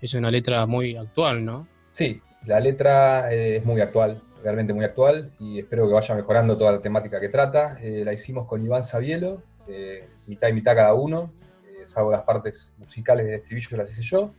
es 0.00 0.14
una 0.14 0.30
letra 0.30 0.64
muy 0.66 0.96
actual, 0.96 1.44
¿no? 1.44 1.66
Sí, 1.90 2.20
la 2.46 2.60
letra 2.60 3.32
eh, 3.34 3.56
es 3.56 3.64
muy 3.64 3.80
actual, 3.80 4.22
realmente 4.44 4.72
muy 4.72 4.84
actual, 4.84 5.32
y 5.40 5.58
espero 5.58 5.88
que 5.88 5.94
vaya 5.94 6.14
mejorando 6.14 6.56
toda 6.56 6.70
la 6.70 6.80
temática 6.80 7.18
que 7.18 7.28
trata. 7.28 7.76
Eh, 7.82 8.02
la 8.04 8.12
hicimos 8.12 8.46
con 8.46 8.64
Iván 8.64 8.84
Sabielo, 8.84 9.42
eh, 9.66 10.08
mitad 10.28 10.46
y 10.46 10.52
mitad 10.52 10.76
cada 10.76 10.94
uno, 10.94 11.32
salvo 11.82 12.12
las 12.12 12.22
partes 12.22 12.72
musicales 12.78 13.26
del 13.26 13.34
estribillo 13.36 13.68
que 13.70 13.76
las 13.78 13.90
hice 13.90 14.02
yo. 14.02 14.32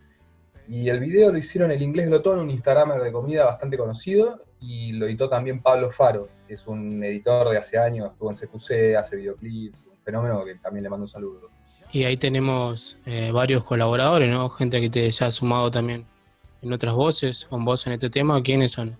Y 0.69 0.87
el 0.87 0.99
video 0.99 1.31
lo 1.31 1.37
hicieron 1.39 1.71
el 1.71 1.81
Inglés 1.81 2.07
Glotón, 2.07 2.37
un 2.37 2.51
Instagramer 2.51 3.01
de 3.01 3.11
comida 3.11 3.43
bastante 3.43 3.75
conocido, 3.75 4.43
y 4.61 4.91
lo 4.91 5.07
editó 5.07 5.27
también 5.27 5.63
Pablo 5.63 5.89
Faro, 5.89 6.29
que 6.47 6.53
es 6.53 6.67
un 6.67 7.03
editor 7.03 7.49
de 7.49 7.57
hace 7.57 7.79
años, 7.79 8.11
estuvo 8.11 8.29
en 8.29 8.35
CQC, 8.35 8.95
hace 8.95 9.15
videoclips, 9.15 9.87
un 9.87 9.97
fenómeno 10.03 10.45
que 10.45 10.55
también 10.55 10.83
le 10.83 10.89
mando 10.91 11.05
un 11.05 11.07
saludo. 11.07 11.49
Y 11.91 12.03
ahí 12.03 12.17
tenemos 12.17 12.99
eh, 13.07 13.31
varios 13.33 13.63
colaboradores, 13.63 14.29
¿no? 14.29 14.47
Gente 14.51 14.79
que 14.79 14.91
te 14.91 15.09
ya 15.09 15.25
ha 15.25 15.31
sumado 15.31 15.71
también 15.71 16.05
en 16.61 16.71
otras 16.71 16.93
voces, 16.93 17.47
con 17.49 17.65
vos 17.65 17.87
en 17.87 17.93
este 17.93 18.11
tema, 18.11 18.39
¿quiénes 18.43 18.73
son? 18.73 18.95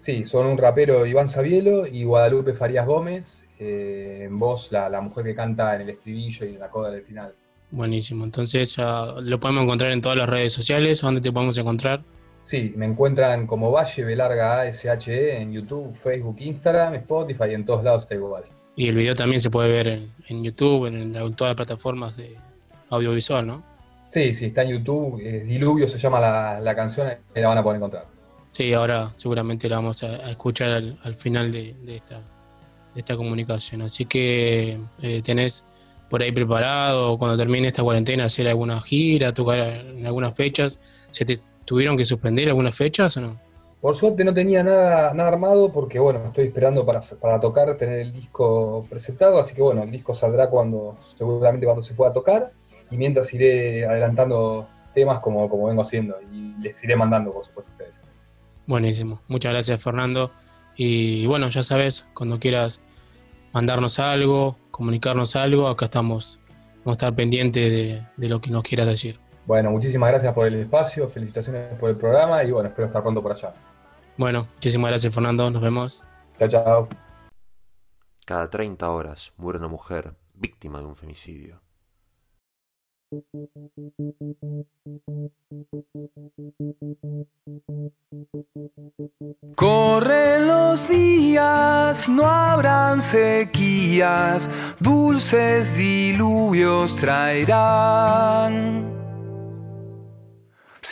Sí, 0.00 0.26
son 0.26 0.46
un 0.46 0.58
rapero 0.58 1.06
Iván 1.06 1.28
Sabielo 1.28 1.86
y 1.86 2.02
Guadalupe 2.02 2.52
Farías 2.52 2.84
Gómez, 2.84 3.44
eh, 3.60 4.22
en 4.24 4.40
voz 4.40 4.72
la, 4.72 4.88
la 4.88 5.00
mujer 5.00 5.24
que 5.24 5.36
canta 5.36 5.76
en 5.76 5.82
el 5.82 5.90
estribillo 5.90 6.46
y 6.46 6.54
en 6.54 6.58
la 6.58 6.68
coda 6.68 6.90
del 6.90 7.04
final. 7.04 7.32
Buenísimo, 7.72 8.24
entonces 8.24 8.76
ya 8.76 9.06
lo 9.20 9.40
podemos 9.40 9.64
encontrar 9.64 9.92
en 9.92 10.00
todas 10.00 10.18
las 10.18 10.28
redes 10.28 10.52
sociales, 10.52 11.00
¿dónde 11.00 11.22
te 11.22 11.32
podemos 11.32 11.56
encontrar? 11.56 12.02
Sí, 12.44 12.72
me 12.76 12.84
encuentran 12.84 13.46
como 13.46 13.70
Valle 13.70 14.04
B 14.04 14.14
larga 14.14 14.60
A 14.60 14.66
S 14.66 14.90
H 14.90 15.10
E 15.12 15.40
en 15.40 15.52
YouTube, 15.52 15.94
Facebook, 15.94 16.36
Instagram, 16.38 16.94
Spotify 16.96 17.44
y 17.50 17.54
en 17.54 17.64
todos 17.64 17.82
lados 17.82 18.02
está 18.02 18.14
igual. 18.14 18.44
Y 18.76 18.88
el 18.88 18.96
video 18.96 19.14
también 19.14 19.40
se 19.40 19.48
puede 19.48 19.70
ver 19.70 19.88
en, 19.88 20.12
en 20.28 20.44
YouTube, 20.44 20.86
en, 20.86 21.16
en 21.16 21.34
todas 21.34 21.52
las 21.52 21.56
plataformas 21.56 22.14
de 22.16 22.36
audiovisual, 22.90 23.46
¿no? 23.46 23.62
Sí, 24.10 24.34
sí, 24.34 24.46
está 24.46 24.62
en 24.64 24.72
YouTube, 24.72 25.20
eh, 25.22 25.40
Diluvio 25.40 25.88
se 25.88 25.98
llama 25.98 26.20
la, 26.20 26.60
la 26.60 26.76
canción 26.76 27.08
y 27.34 27.40
la 27.40 27.48
van 27.48 27.56
a 27.58 27.62
poder 27.62 27.76
encontrar. 27.76 28.06
Sí, 28.50 28.70
ahora 28.74 29.10
seguramente 29.14 29.66
la 29.70 29.76
vamos 29.76 30.02
a, 30.02 30.08
a 30.08 30.30
escuchar 30.30 30.72
al, 30.72 30.98
al 31.04 31.14
final 31.14 31.50
de, 31.50 31.74
de 31.82 31.96
esta, 31.96 32.18
de 32.18 33.00
esta 33.00 33.16
comunicación. 33.16 33.80
Así 33.80 34.04
que 34.04 34.78
eh, 35.00 35.22
tenés 35.22 35.64
por 36.12 36.22
ahí 36.22 36.30
preparado, 36.30 37.16
cuando 37.16 37.38
termine 37.38 37.68
esta 37.68 37.82
cuarentena, 37.82 38.26
hacer 38.26 38.46
alguna 38.46 38.82
gira, 38.82 39.32
tocar 39.32 39.58
en 39.60 40.04
algunas 40.04 40.36
fechas. 40.36 41.08
¿Se 41.10 41.24
te 41.24 41.38
tuvieron 41.64 41.96
que 41.96 42.04
suspender 42.04 42.48
algunas 42.48 42.76
fechas 42.76 43.16
o 43.16 43.22
no? 43.22 43.40
Por 43.80 43.96
suerte 43.96 44.22
no 44.22 44.34
tenía 44.34 44.62
nada, 44.62 45.14
nada 45.14 45.30
armado 45.30 45.72
porque 45.72 45.98
bueno, 45.98 46.26
estoy 46.26 46.48
esperando 46.48 46.84
para, 46.84 47.00
para 47.18 47.40
tocar, 47.40 47.78
tener 47.78 48.00
el 48.00 48.12
disco 48.12 48.86
presentado, 48.90 49.40
así 49.40 49.54
que 49.54 49.62
bueno, 49.62 49.84
el 49.84 49.90
disco 49.90 50.12
saldrá 50.12 50.50
cuando, 50.50 50.98
seguramente 51.00 51.64
cuando 51.64 51.80
se 51.82 51.94
pueda 51.94 52.12
tocar, 52.12 52.52
y 52.90 52.98
mientras 52.98 53.32
iré 53.32 53.86
adelantando 53.86 54.68
temas 54.94 55.20
como, 55.20 55.48
como 55.48 55.68
vengo 55.68 55.80
haciendo, 55.80 56.16
y 56.30 56.60
les 56.60 56.84
iré 56.84 56.94
mandando 56.94 57.32
por 57.32 57.46
supuesto 57.46 57.70
a 57.70 57.72
ustedes. 57.72 58.02
Buenísimo. 58.66 59.22
Muchas 59.28 59.52
gracias, 59.52 59.82
Fernando. 59.82 60.30
Y 60.76 61.24
bueno, 61.24 61.48
ya 61.48 61.62
sabes, 61.62 62.06
cuando 62.12 62.38
quieras 62.38 62.82
mandarnos 63.52 63.98
algo, 63.98 64.56
comunicarnos 64.70 65.36
algo, 65.36 65.68
acá 65.68 65.86
estamos. 65.86 66.38
Vamos 66.78 66.86
a 66.86 66.92
estar 66.92 67.14
pendientes 67.14 67.70
de, 67.70 68.02
de 68.16 68.28
lo 68.28 68.40
que 68.40 68.50
nos 68.50 68.62
quieras 68.62 68.86
decir. 68.86 69.20
Bueno, 69.46 69.70
muchísimas 69.70 70.10
gracias 70.10 70.34
por 70.34 70.46
el 70.46 70.54
espacio, 70.54 71.08
felicitaciones 71.08 71.78
por 71.78 71.90
el 71.90 71.96
programa 71.96 72.42
y 72.44 72.50
bueno, 72.50 72.68
espero 72.68 72.86
estar 72.86 73.02
pronto 73.02 73.22
por 73.22 73.32
allá. 73.32 73.52
Bueno, 74.16 74.48
muchísimas 74.54 74.90
gracias, 74.90 75.14
Fernando. 75.14 75.50
Nos 75.50 75.62
vemos. 75.62 76.04
Chao, 76.38 76.48
chao. 76.48 76.88
Cada 78.26 78.48
30 78.50 78.88
horas 78.88 79.32
muere 79.36 79.58
una 79.58 79.68
mujer 79.68 80.14
víctima 80.34 80.80
de 80.80 80.86
un 80.86 80.96
femicidio. 80.96 81.61
Corren 89.56 90.46
los 90.46 90.88
días, 90.88 92.08
no 92.08 92.26
habrán 92.26 93.00
sequías, 93.00 94.50
dulces 94.80 95.76
diluvios 95.76 96.96
traerán. 96.96 99.01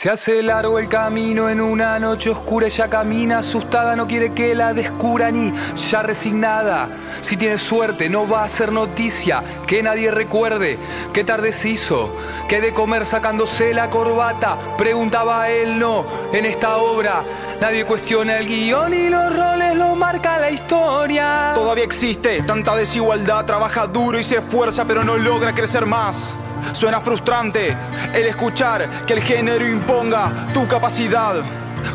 Se 0.01 0.09
hace 0.09 0.41
largo 0.41 0.79
el 0.79 0.89
camino 0.89 1.47
en 1.47 1.61
una 1.61 1.99
noche 1.99 2.31
oscura, 2.31 2.65
ella 2.65 2.89
camina 2.89 3.37
asustada, 3.37 3.95
no 3.95 4.07
quiere 4.07 4.33
que 4.33 4.55
la 4.55 4.73
descubran 4.73 5.35
y 5.35 5.53
ya 5.75 6.01
resignada. 6.01 6.89
Si 7.21 7.37
tiene 7.37 7.59
suerte, 7.59 8.09
no 8.09 8.27
va 8.27 8.43
a 8.43 8.47
ser 8.47 8.71
noticia, 8.71 9.43
que 9.67 9.83
nadie 9.83 10.09
recuerde 10.09 10.79
qué 11.13 11.23
tarde 11.23 11.51
se 11.51 11.69
hizo, 11.69 12.15
que 12.49 12.61
de 12.61 12.73
comer 12.73 13.05
sacándose 13.05 13.75
la 13.75 13.91
corbata, 13.91 14.57
preguntaba 14.75 15.51
él, 15.51 15.77
no, 15.77 16.03
en 16.33 16.45
esta 16.45 16.77
obra 16.77 17.23
nadie 17.61 17.85
cuestiona 17.85 18.39
el 18.39 18.47
guion 18.47 18.95
y 18.95 19.07
los 19.07 19.37
roles 19.37 19.75
lo 19.75 19.95
marca 19.95 20.39
la 20.39 20.49
historia. 20.49 21.51
Todavía 21.53 21.83
existe 21.83 22.41
tanta 22.41 22.75
desigualdad, 22.75 23.45
trabaja 23.45 23.85
duro 23.85 24.19
y 24.19 24.23
se 24.23 24.37
esfuerza, 24.37 24.83
pero 24.83 25.03
no 25.03 25.15
logra 25.15 25.53
crecer 25.53 25.85
más. 25.85 26.33
Suena 26.71 27.01
frustrante 27.01 27.75
el 28.13 28.25
escuchar 28.25 29.05
que 29.05 29.13
el 29.13 29.21
género 29.21 29.67
imponga 29.67 30.31
tu 30.53 30.67
capacidad. 30.67 31.35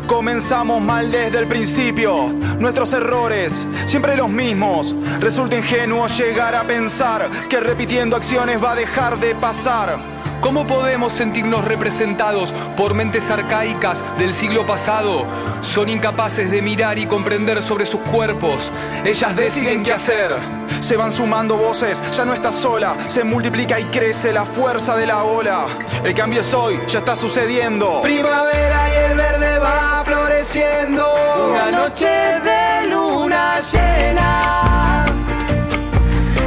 Comenzamos 0.05 0.81
mal 0.81 1.11
desde 1.11 1.39
el 1.39 1.47
principio, 1.47 2.33
nuestros 2.59 2.91
errores, 2.93 3.67
siempre 3.85 4.15
los 4.15 4.29
mismos. 4.29 4.95
Resulta 5.19 5.57
ingenuo 5.57 6.07
llegar 6.07 6.55
a 6.55 6.65
pensar 6.65 7.29
que 7.49 7.59
repitiendo 7.59 8.15
acciones 8.15 8.61
va 8.63 8.71
a 8.71 8.75
dejar 8.75 9.19
de 9.19 9.35
pasar. 9.35 10.16
¿Cómo 10.41 10.67
podemos 10.67 11.13
sentirnos 11.13 11.65
representados 11.65 12.51
por 12.75 12.93
mentes 12.93 13.29
arcaicas 13.31 14.03
del 14.17 14.33
siglo 14.33 14.65
pasado? 14.65 15.25
Son 15.61 15.89
incapaces 15.89 16.51
de 16.51 16.61
mirar 16.61 16.97
y 16.99 17.05
comprender 17.05 17.61
sobre 17.61 17.85
sus 17.85 18.01
cuerpos. 18.01 18.71
Ellas 19.03 19.35
deciden 19.35 19.83
qué 19.83 19.93
hacer. 19.93 20.31
Se 20.79 20.95
van 20.95 21.11
sumando 21.11 21.57
voces, 21.57 22.01
ya 22.15 22.23
no 22.23 22.33
estás 22.33 22.55
sola, 22.55 22.95
se 23.07 23.23
multiplica 23.23 23.79
y 23.79 23.85
crece 23.85 24.31
la 24.31 24.45
fuerza 24.45 24.95
de 24.95 25.07
la 25.07 25.23
ola. 25.23 25.65
El 26.03 26.13
cambio 26.13 26.41
es 26.41 26.53
hoy, 26.53 26.79
ya 26.87 26.99
está 26.99 27.15
sucediendo. 27.15 28.01
Primavera 28.01 28.89
y 28.89 29.11
el 29.11 29.17
verde 29.17 29.59
va 29.59 30.03
floreciendo. 30.05 31.05
Una 31.51 31.71
noche 31.71 32.05
de 32.05 32.89
luna 32.89 33.59
llena. 33.59 35.05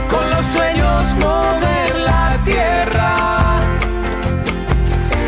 Con 0.09 0.31
los 0.31 0.47
sueños 0.47 1.15
mover 1.17 1.97
la 1.97 2.39
tierra. 2.45 2.90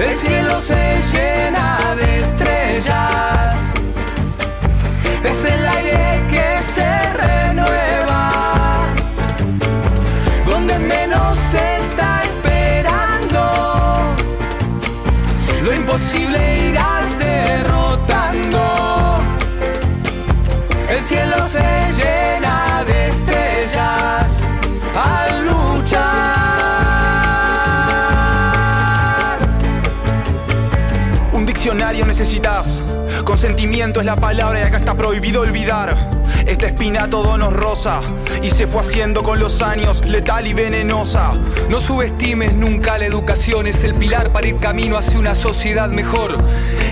El 0.02 0.16
cielo 0.16 0.60
se 0.60 1.00
llena 1.12 1.94
de 1.94 2.20
estrellas. 2.20 3.74
Es 5.22 5.44
el 5.44 5.68
aire 5.68 6.22
que 6.28 6.62
se 6.74 7.12
renueva. 7.12 8.86
Donde 10.44 10.76
menos 10.78 11.38
se 11.38 11.80
está 11.80 12.22
esperando. 12.24 14.16
Lo 15.62 15.72
imposible 15.72 16.68
irás 16.70 17.16
derrotando. 17.18 18.60
El 20.90 21.00
cielo 21.00 21.48
se 21.48 21.62
llena 21.96 22.31
diccionario 31.62 32.04
necesitas. 32.04 32.82
Consentimiento 33.32 34.00
es 34.00 34.04
la 34.04 34.16
palabra 34.16 34.60
y 34.60 34.62
acá 34.62 34.76
está 34.76 34.94
prohibido 34.94 35.40
olvidar. 35.40 35.96
Esta 36.46 36.66
espina 36.66 37.08
todo 37.08 37.38
nos 37.38 37.54
roza 37.54 38.02
y 38.42 38.50
se 38.50 38.66
fue 38.66 38.82
haciendo 38.82 39.22
con 39.22 39.38
los 39.38 39.62
años 39.62 40.04
letal 40.04 40.46
y 40.46 40.52
venenosa. 40.52 41.32
No 41.70 41.80
subestimes 41.80 42.52
nunca 42.52 42.98
la 42.98 43.06
educación, 43.06 43.66
es 43.66 43.84
el 43.84 43.94
pilar 43.94 44.32
para 44.32 44.48
ir 44.48 44.56
camino 44.56 44.98
hacia 44.98 45.18
una 45.18 45.34
sociedad 45.34 45.88
mejor. 45.88 46.36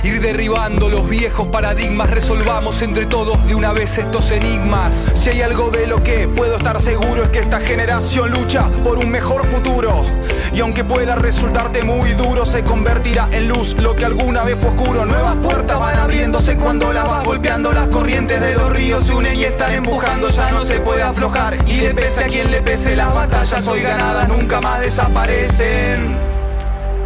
Ir 0.03 0.23
derribando 0.23 0.89
los 0.89 1.07
viejos 1.11 1.49
paradigmas, 1.49 2.09
resolvamos 2.09 2.81
entre 2.81 3.05
todos 3.05 3.47
de 3.47 3.55
una 3.55 3.75
vez 3.75 3.99
estos 3.99 4.31
enigmas. 4.31 5.11
Si 5.13 5.29
hay 5.29 5.43
algo 5.43 5.71
de 5.71 5.87
lo 5.87 6.03
que 6.03 6.27
puedo 6.27 6.57
estar 6.57 6.81
seguro 6.81 7.25
es 7.25 7.29
que 7.29 7.41
esta 7.41 7.61
generación 7.61 8.31
lucha 8.31 8.71
por 8.83 8.97
un 8.97 9.11
mejor 9.11 9.47
futuro. 9.47 10.07
Y 10.55 10.61
aunque 10.61 10.85
pueda 10.85 11.17
resultarte 11.17 11.83
muy 11.83 12.13
duro, 12.15 12.47
se 12.47 12.65
convertirá 12.65 13.29
en 13.31 13.47
luz 13.47 13.75
lo 13.75 13.95
que 13.95 14.07
alguna 14.07 14.43
vez 14.45 14.57
fue 14.59 14.71
oscuro. 14.71 15.05
Nuevas 15.05 15.37
puertas 15.37 15.79
van 15.79 15.99
abriéndose 16.31 16.57
cuando 16.57 16.93
la 16.93 17.05
vas 17.05 17.25
golpeando. 17.25 17.73
Las 17.73 17.89
corrientes 17.89 18.41
de 18.41 18.55
los 18.55 18.71
ríos 18.71 19.05
se 19.05 19.13
unen 19.13 19.37
y 19.37 19.45
están 19.45 19.73
empujando. 19.73 20.29
Ya 20.29 20.51
no 20.51 20.61
se 20.65 20.81
puede 20.81 21.03
aflojar. 21.03 21.57
Y 21.67 21.81
le 21.81 21.95
pese 21.95 22.25
a 22.25 22.29
quien 22.29 22.51
le 22.51 22.63
pese, 22.63 22.95
las 22.97 23.13
batallas 23.13 23.67
hoy 23.67 23.81
ganadas 23.83 24.29
nunca 24.29 24.61
más 24.61 24.81
desaparecen. 24.81 26.17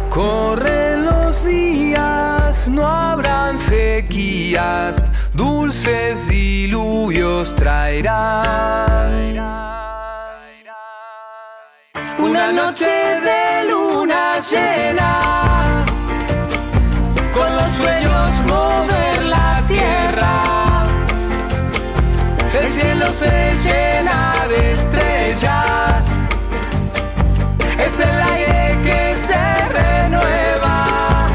Corren 0.09 1.05
los 1.05 1.43
días, 1.45 2.69
no 2.69 2.87
habrán 2.87 3.57
sequías, 3.57 5.01
dulces 5.33 6.27
diluvios 6.27 7.53
traerán. 7.55 9.35
Una 12.17 12.51
noche 12.51 12.85
de 12.85 13.69
luna 13.69 14.39
llena, 14.39 15.85
con 17.33 17.55
los 17.55 17.71
sueños 17.71 18.04
cielo 22.75 23.13
se 23.13 23.55
llena 23.63 24.33
de 24.49 24.73
estrellas, 24.73 26.27
es 27.79 27.99
el 28.01 28.21
aire 28.33 28.77
que 28.83 29.15
se 29.15 29.43
renueva, 29.79 31.27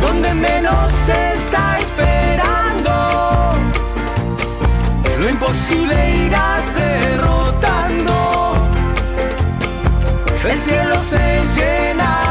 donde 0.00 0.32
menos 0.32 0.90
se 1.04 1.34
está 1.34 1.78
esperando. 1.78 2.94
Lo 5.18 5.28
imposible 5.28 5.94
irás 6.26 6.64
derrotando. 6.74 8.56
El 10.50 10.58
cielo 10.58 11.02
se 11.02 11.42
llena 11.54 12.25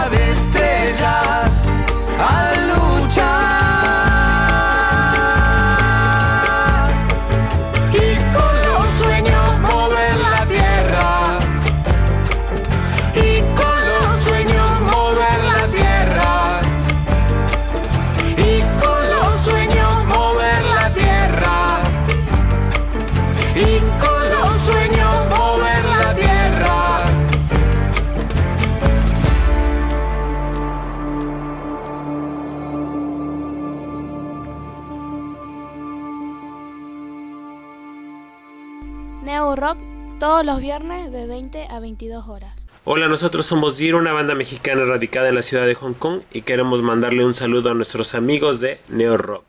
Neo 39.25 39.55
Rock 39.55 39.79
todos 40.19 40.45
los 40.45 40.61
viernes 40.61 41.11
de 41.11 41.25
20 41.25 41.67
a 41.71 41.79
22 41.79 42.27
horas. 42.27 42.53
Hola, 42.83 43.07
nosotros 43.07 43.47
somos 43.47 43.75
Diro, 43.75 43.97
una 43.97 44.11
banda 44.11 44.35
mexicana 44.35 44.85
radicada 44.85 45.29
en 45.29 45.35
la 45.35 45.41
ciudad 45.41 45.65
de 45.65 45.73
Hong 45.73 45.95
Kong 45.95 46.21
y 46.31 46.43
queremos 46.43 46.83
mandarle 46.83 47.25
un 47.25 47.33
saludo 47.33 47.71
a 47.71 47.73
nuestros 47.73 48.13
amigos 48.13 48.59
de 48.59 48.79
Neo 48.87 49.17
Rock. 49.17 49.45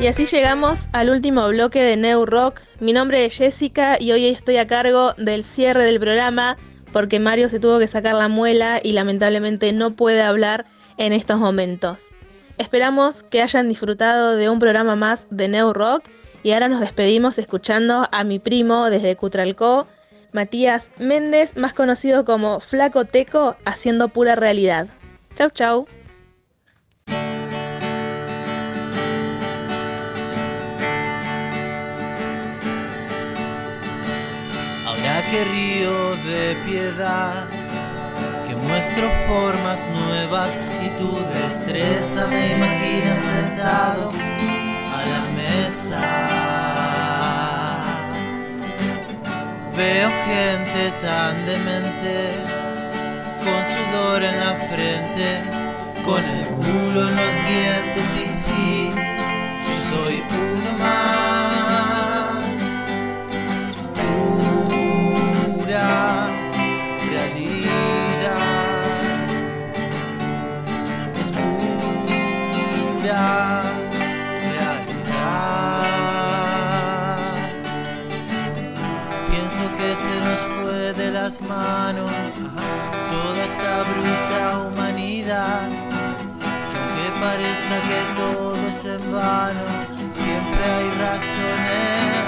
Y 0.00 0.06
así 0.06 0.26
llegamos 0.26 0.88
al 0.92 1.08
último 1.08 1.48
bloque 1.48 1.82
de 1.82 1.96
New 1.96 2.26
Rock. 2.26 2.60
Mi 2.78 2.92
nombre 2.92 3.24
es 3.24 3.36
Jessica 3.36 3.96
y 3.98 4.12
hoy 4.12 4.26
estoy 4.26 4.58
a 4.58 4.66
cargo 4.66 5.14
del 5.16 5.44
cierre 5.44 5.84
del 5.84 5.98
programa 5.98 6.58
porque 6.92 7.20
Mario 7.20 7.48
se 7.48 7.60
tuvo 7.60 7.78
que 7.78 7.88
sacar 7.88 8.14
la 8.14 8.28
muela 8.28 8.80
y 8.82 8.92
lamentablemente 8.92 9.72
no 9.72 9.94
puede 9.96 10.22
hablar 10.22 10.66
en 10.96 11.12
estos 11.12 11.38
momentos. 11.38 12.04
Esperamos 12.58 13.22
que 13.22 13.42
hayan 13.42 13.68
disfrutado 13.68 14.36
de 14.36 14.50
un 14.50 14.58
programa 14.58 14.96
más 14.96 15.26
de 15.30 15.48
New 15.48 15.72
Rock 15.72 16.04
y 16.42 16.52
ahora 16.52 16.68
nos 16.68 16.80
despedimos 16.80 17.38
escuchando 17.38 18.06
a 18.12 18.24
mi 18.24 18.38
primo 18.38 18.90
desde 18.90 19.16
Cutralcó, 19.16 19.86
Matías 20.32 20.90
Méndez, 20.98 21.56
más 21.56 21.74
conocido 21.74 22.24
como 22.24 22.60
Flaco 22.60 23.04
Teco, 23.04 23.56
haciendo 23.64 24.08
pura 24.08 24.36
realidad. 24.36 24.88
Chau 25.34 25.50
chau. 25.50 25.86
Que 35.30 35.44
río 35.44 36.16
de 36.16 36.56
piedad, 36.66 37.46
que 38.48 38.56
muestro 38.56 39.08
formas 39.28 39.86
nuevas 39.86 40.58
y 40.84 40.88
tu 40.98 41.18
destreza 41.34 42.26
me 42.26 42.56
imaginas 42.56 43.18
sentado 43.18 44.10
a 44.10 45.00
la 45.12 45.22
mesa. 45.36 46.00
Veo 49.76 50.10
gente 50.26 50.92
tan 51.00 51.46
demente, 51.46 52.32
con 53.44 53.60
sudor 53.72 54.24
en 54.24 54.40
la 54.40 54.54
frente, 54.54 55.42
con 56.04 56.24
el 56.24 56.44
culo 56.46 57.08
en 57.08 57.16
los 57.16 57.34
dientes 57.46 58.16
y 58.16 58.26
sí, 58.26 58.90
yo 58.92 59.76
soy 59.94 60.22
uno 60.28 60.78
más. 60.78 61.09
Realidad. 73.12 73.62
Pienso 79.30 79.62
que 79.76 79.94
se 79.94 80.20
nos 80.24 80.38
fue 80.38 80.92
de 80.94 81.10
las 81.10 81.42
manos 81.42 82.10
toda 83.10 83.44
esta 83.44 83.82
bruta 83.82 84.58
humanidad. 84.66 85.68
Aunque 86.42 87.06
parezca 87.20 87.76
que 87.88 88.00
todo 88.16 88.56
es 88.68 88.84
en 88.84 89.12
vano, 89.12 89.66
siempre 90.10 90.64
hay 90.64 90.90
razones 90.98 92.19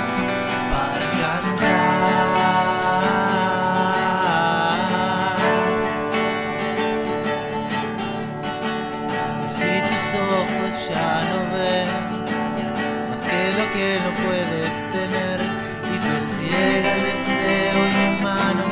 que 13.72 13.98
no 14.04 14.10
puedes 14.26 14.74
tener 14.92 15.40
y 15.40 15.96
te 16.04 16.20
ciega 16.20 16.90
el 16.94 17.02
deseo 17.04 17.78
inhumano 17.90 18.66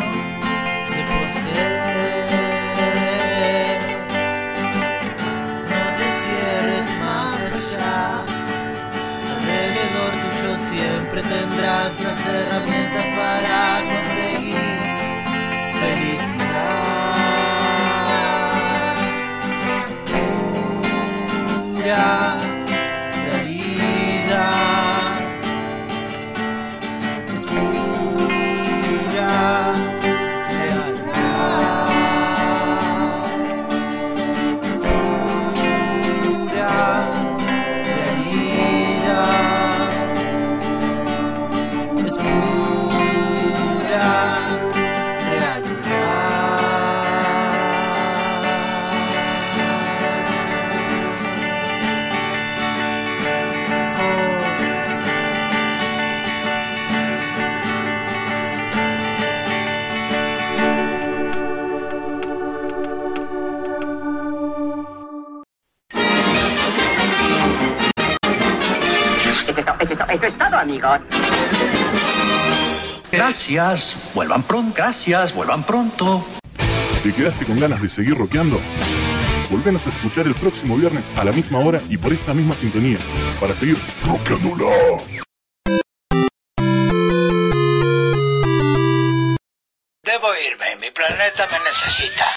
de 0.91 1.01
poseer. 1.11 2.29
No 5.71 5.83
te 5.97 6.07
cierres 6.21 6.89
más 6.99 7.33
allá, 7.53 7.99
alrededor 9.33 10.13
tuyo 10.23 10.53
siempre 10.55 11.21
tendrás 11.23 11.93
las 12.01 12.21
herramientas 12.27 13.07
para 13.17 13.59
conseguir 13.91 14.79
felicidad. 15.81 16.71
Eso 70.21 70.29
es 70.29 70.39
todo, 70.39 70.55
amigos. 70.55 71.01
Gracias, 73.11 73.81
vuelvan 74.15 74.47
pronto, 74.47 74.75
gracias, 74.77 75.35
vuelvan 75.35 75.65
pronto. 75.65 76.27
¿Te 77.03 77.11
quedaste 77.15 77.47
con 77.47 77.59
ganas 77.59 77.81
de 77.81 77.89
seguir 77.89 78.19
rockeando? 78.19 78.61
Volvenos 79.51 79.87
a 79.87 79.89
escuchar 79.89 80.27
el 80.27 80.35
próximo 80.35 80.77
viernes 80.77 81.03
a 81.17 81.25
la 81.25 81.33
misma 81.33 81.61
hora 81.61 81.81
y 81.89 81.97
por 81.97 82.13
esta 82.13 82.35
misma 82.35 82.55
sintonía 82.55 82.99
para 83.41 83.55
seguir 83.55 83.79
rockeándola. 84.07 84.67
Debo 90.03 90.35
irme, 90.35 90.77
mi 90.77 90.91
planeta 90.91 91.47
me 91.51 91.65
necesita. 91.65 92.35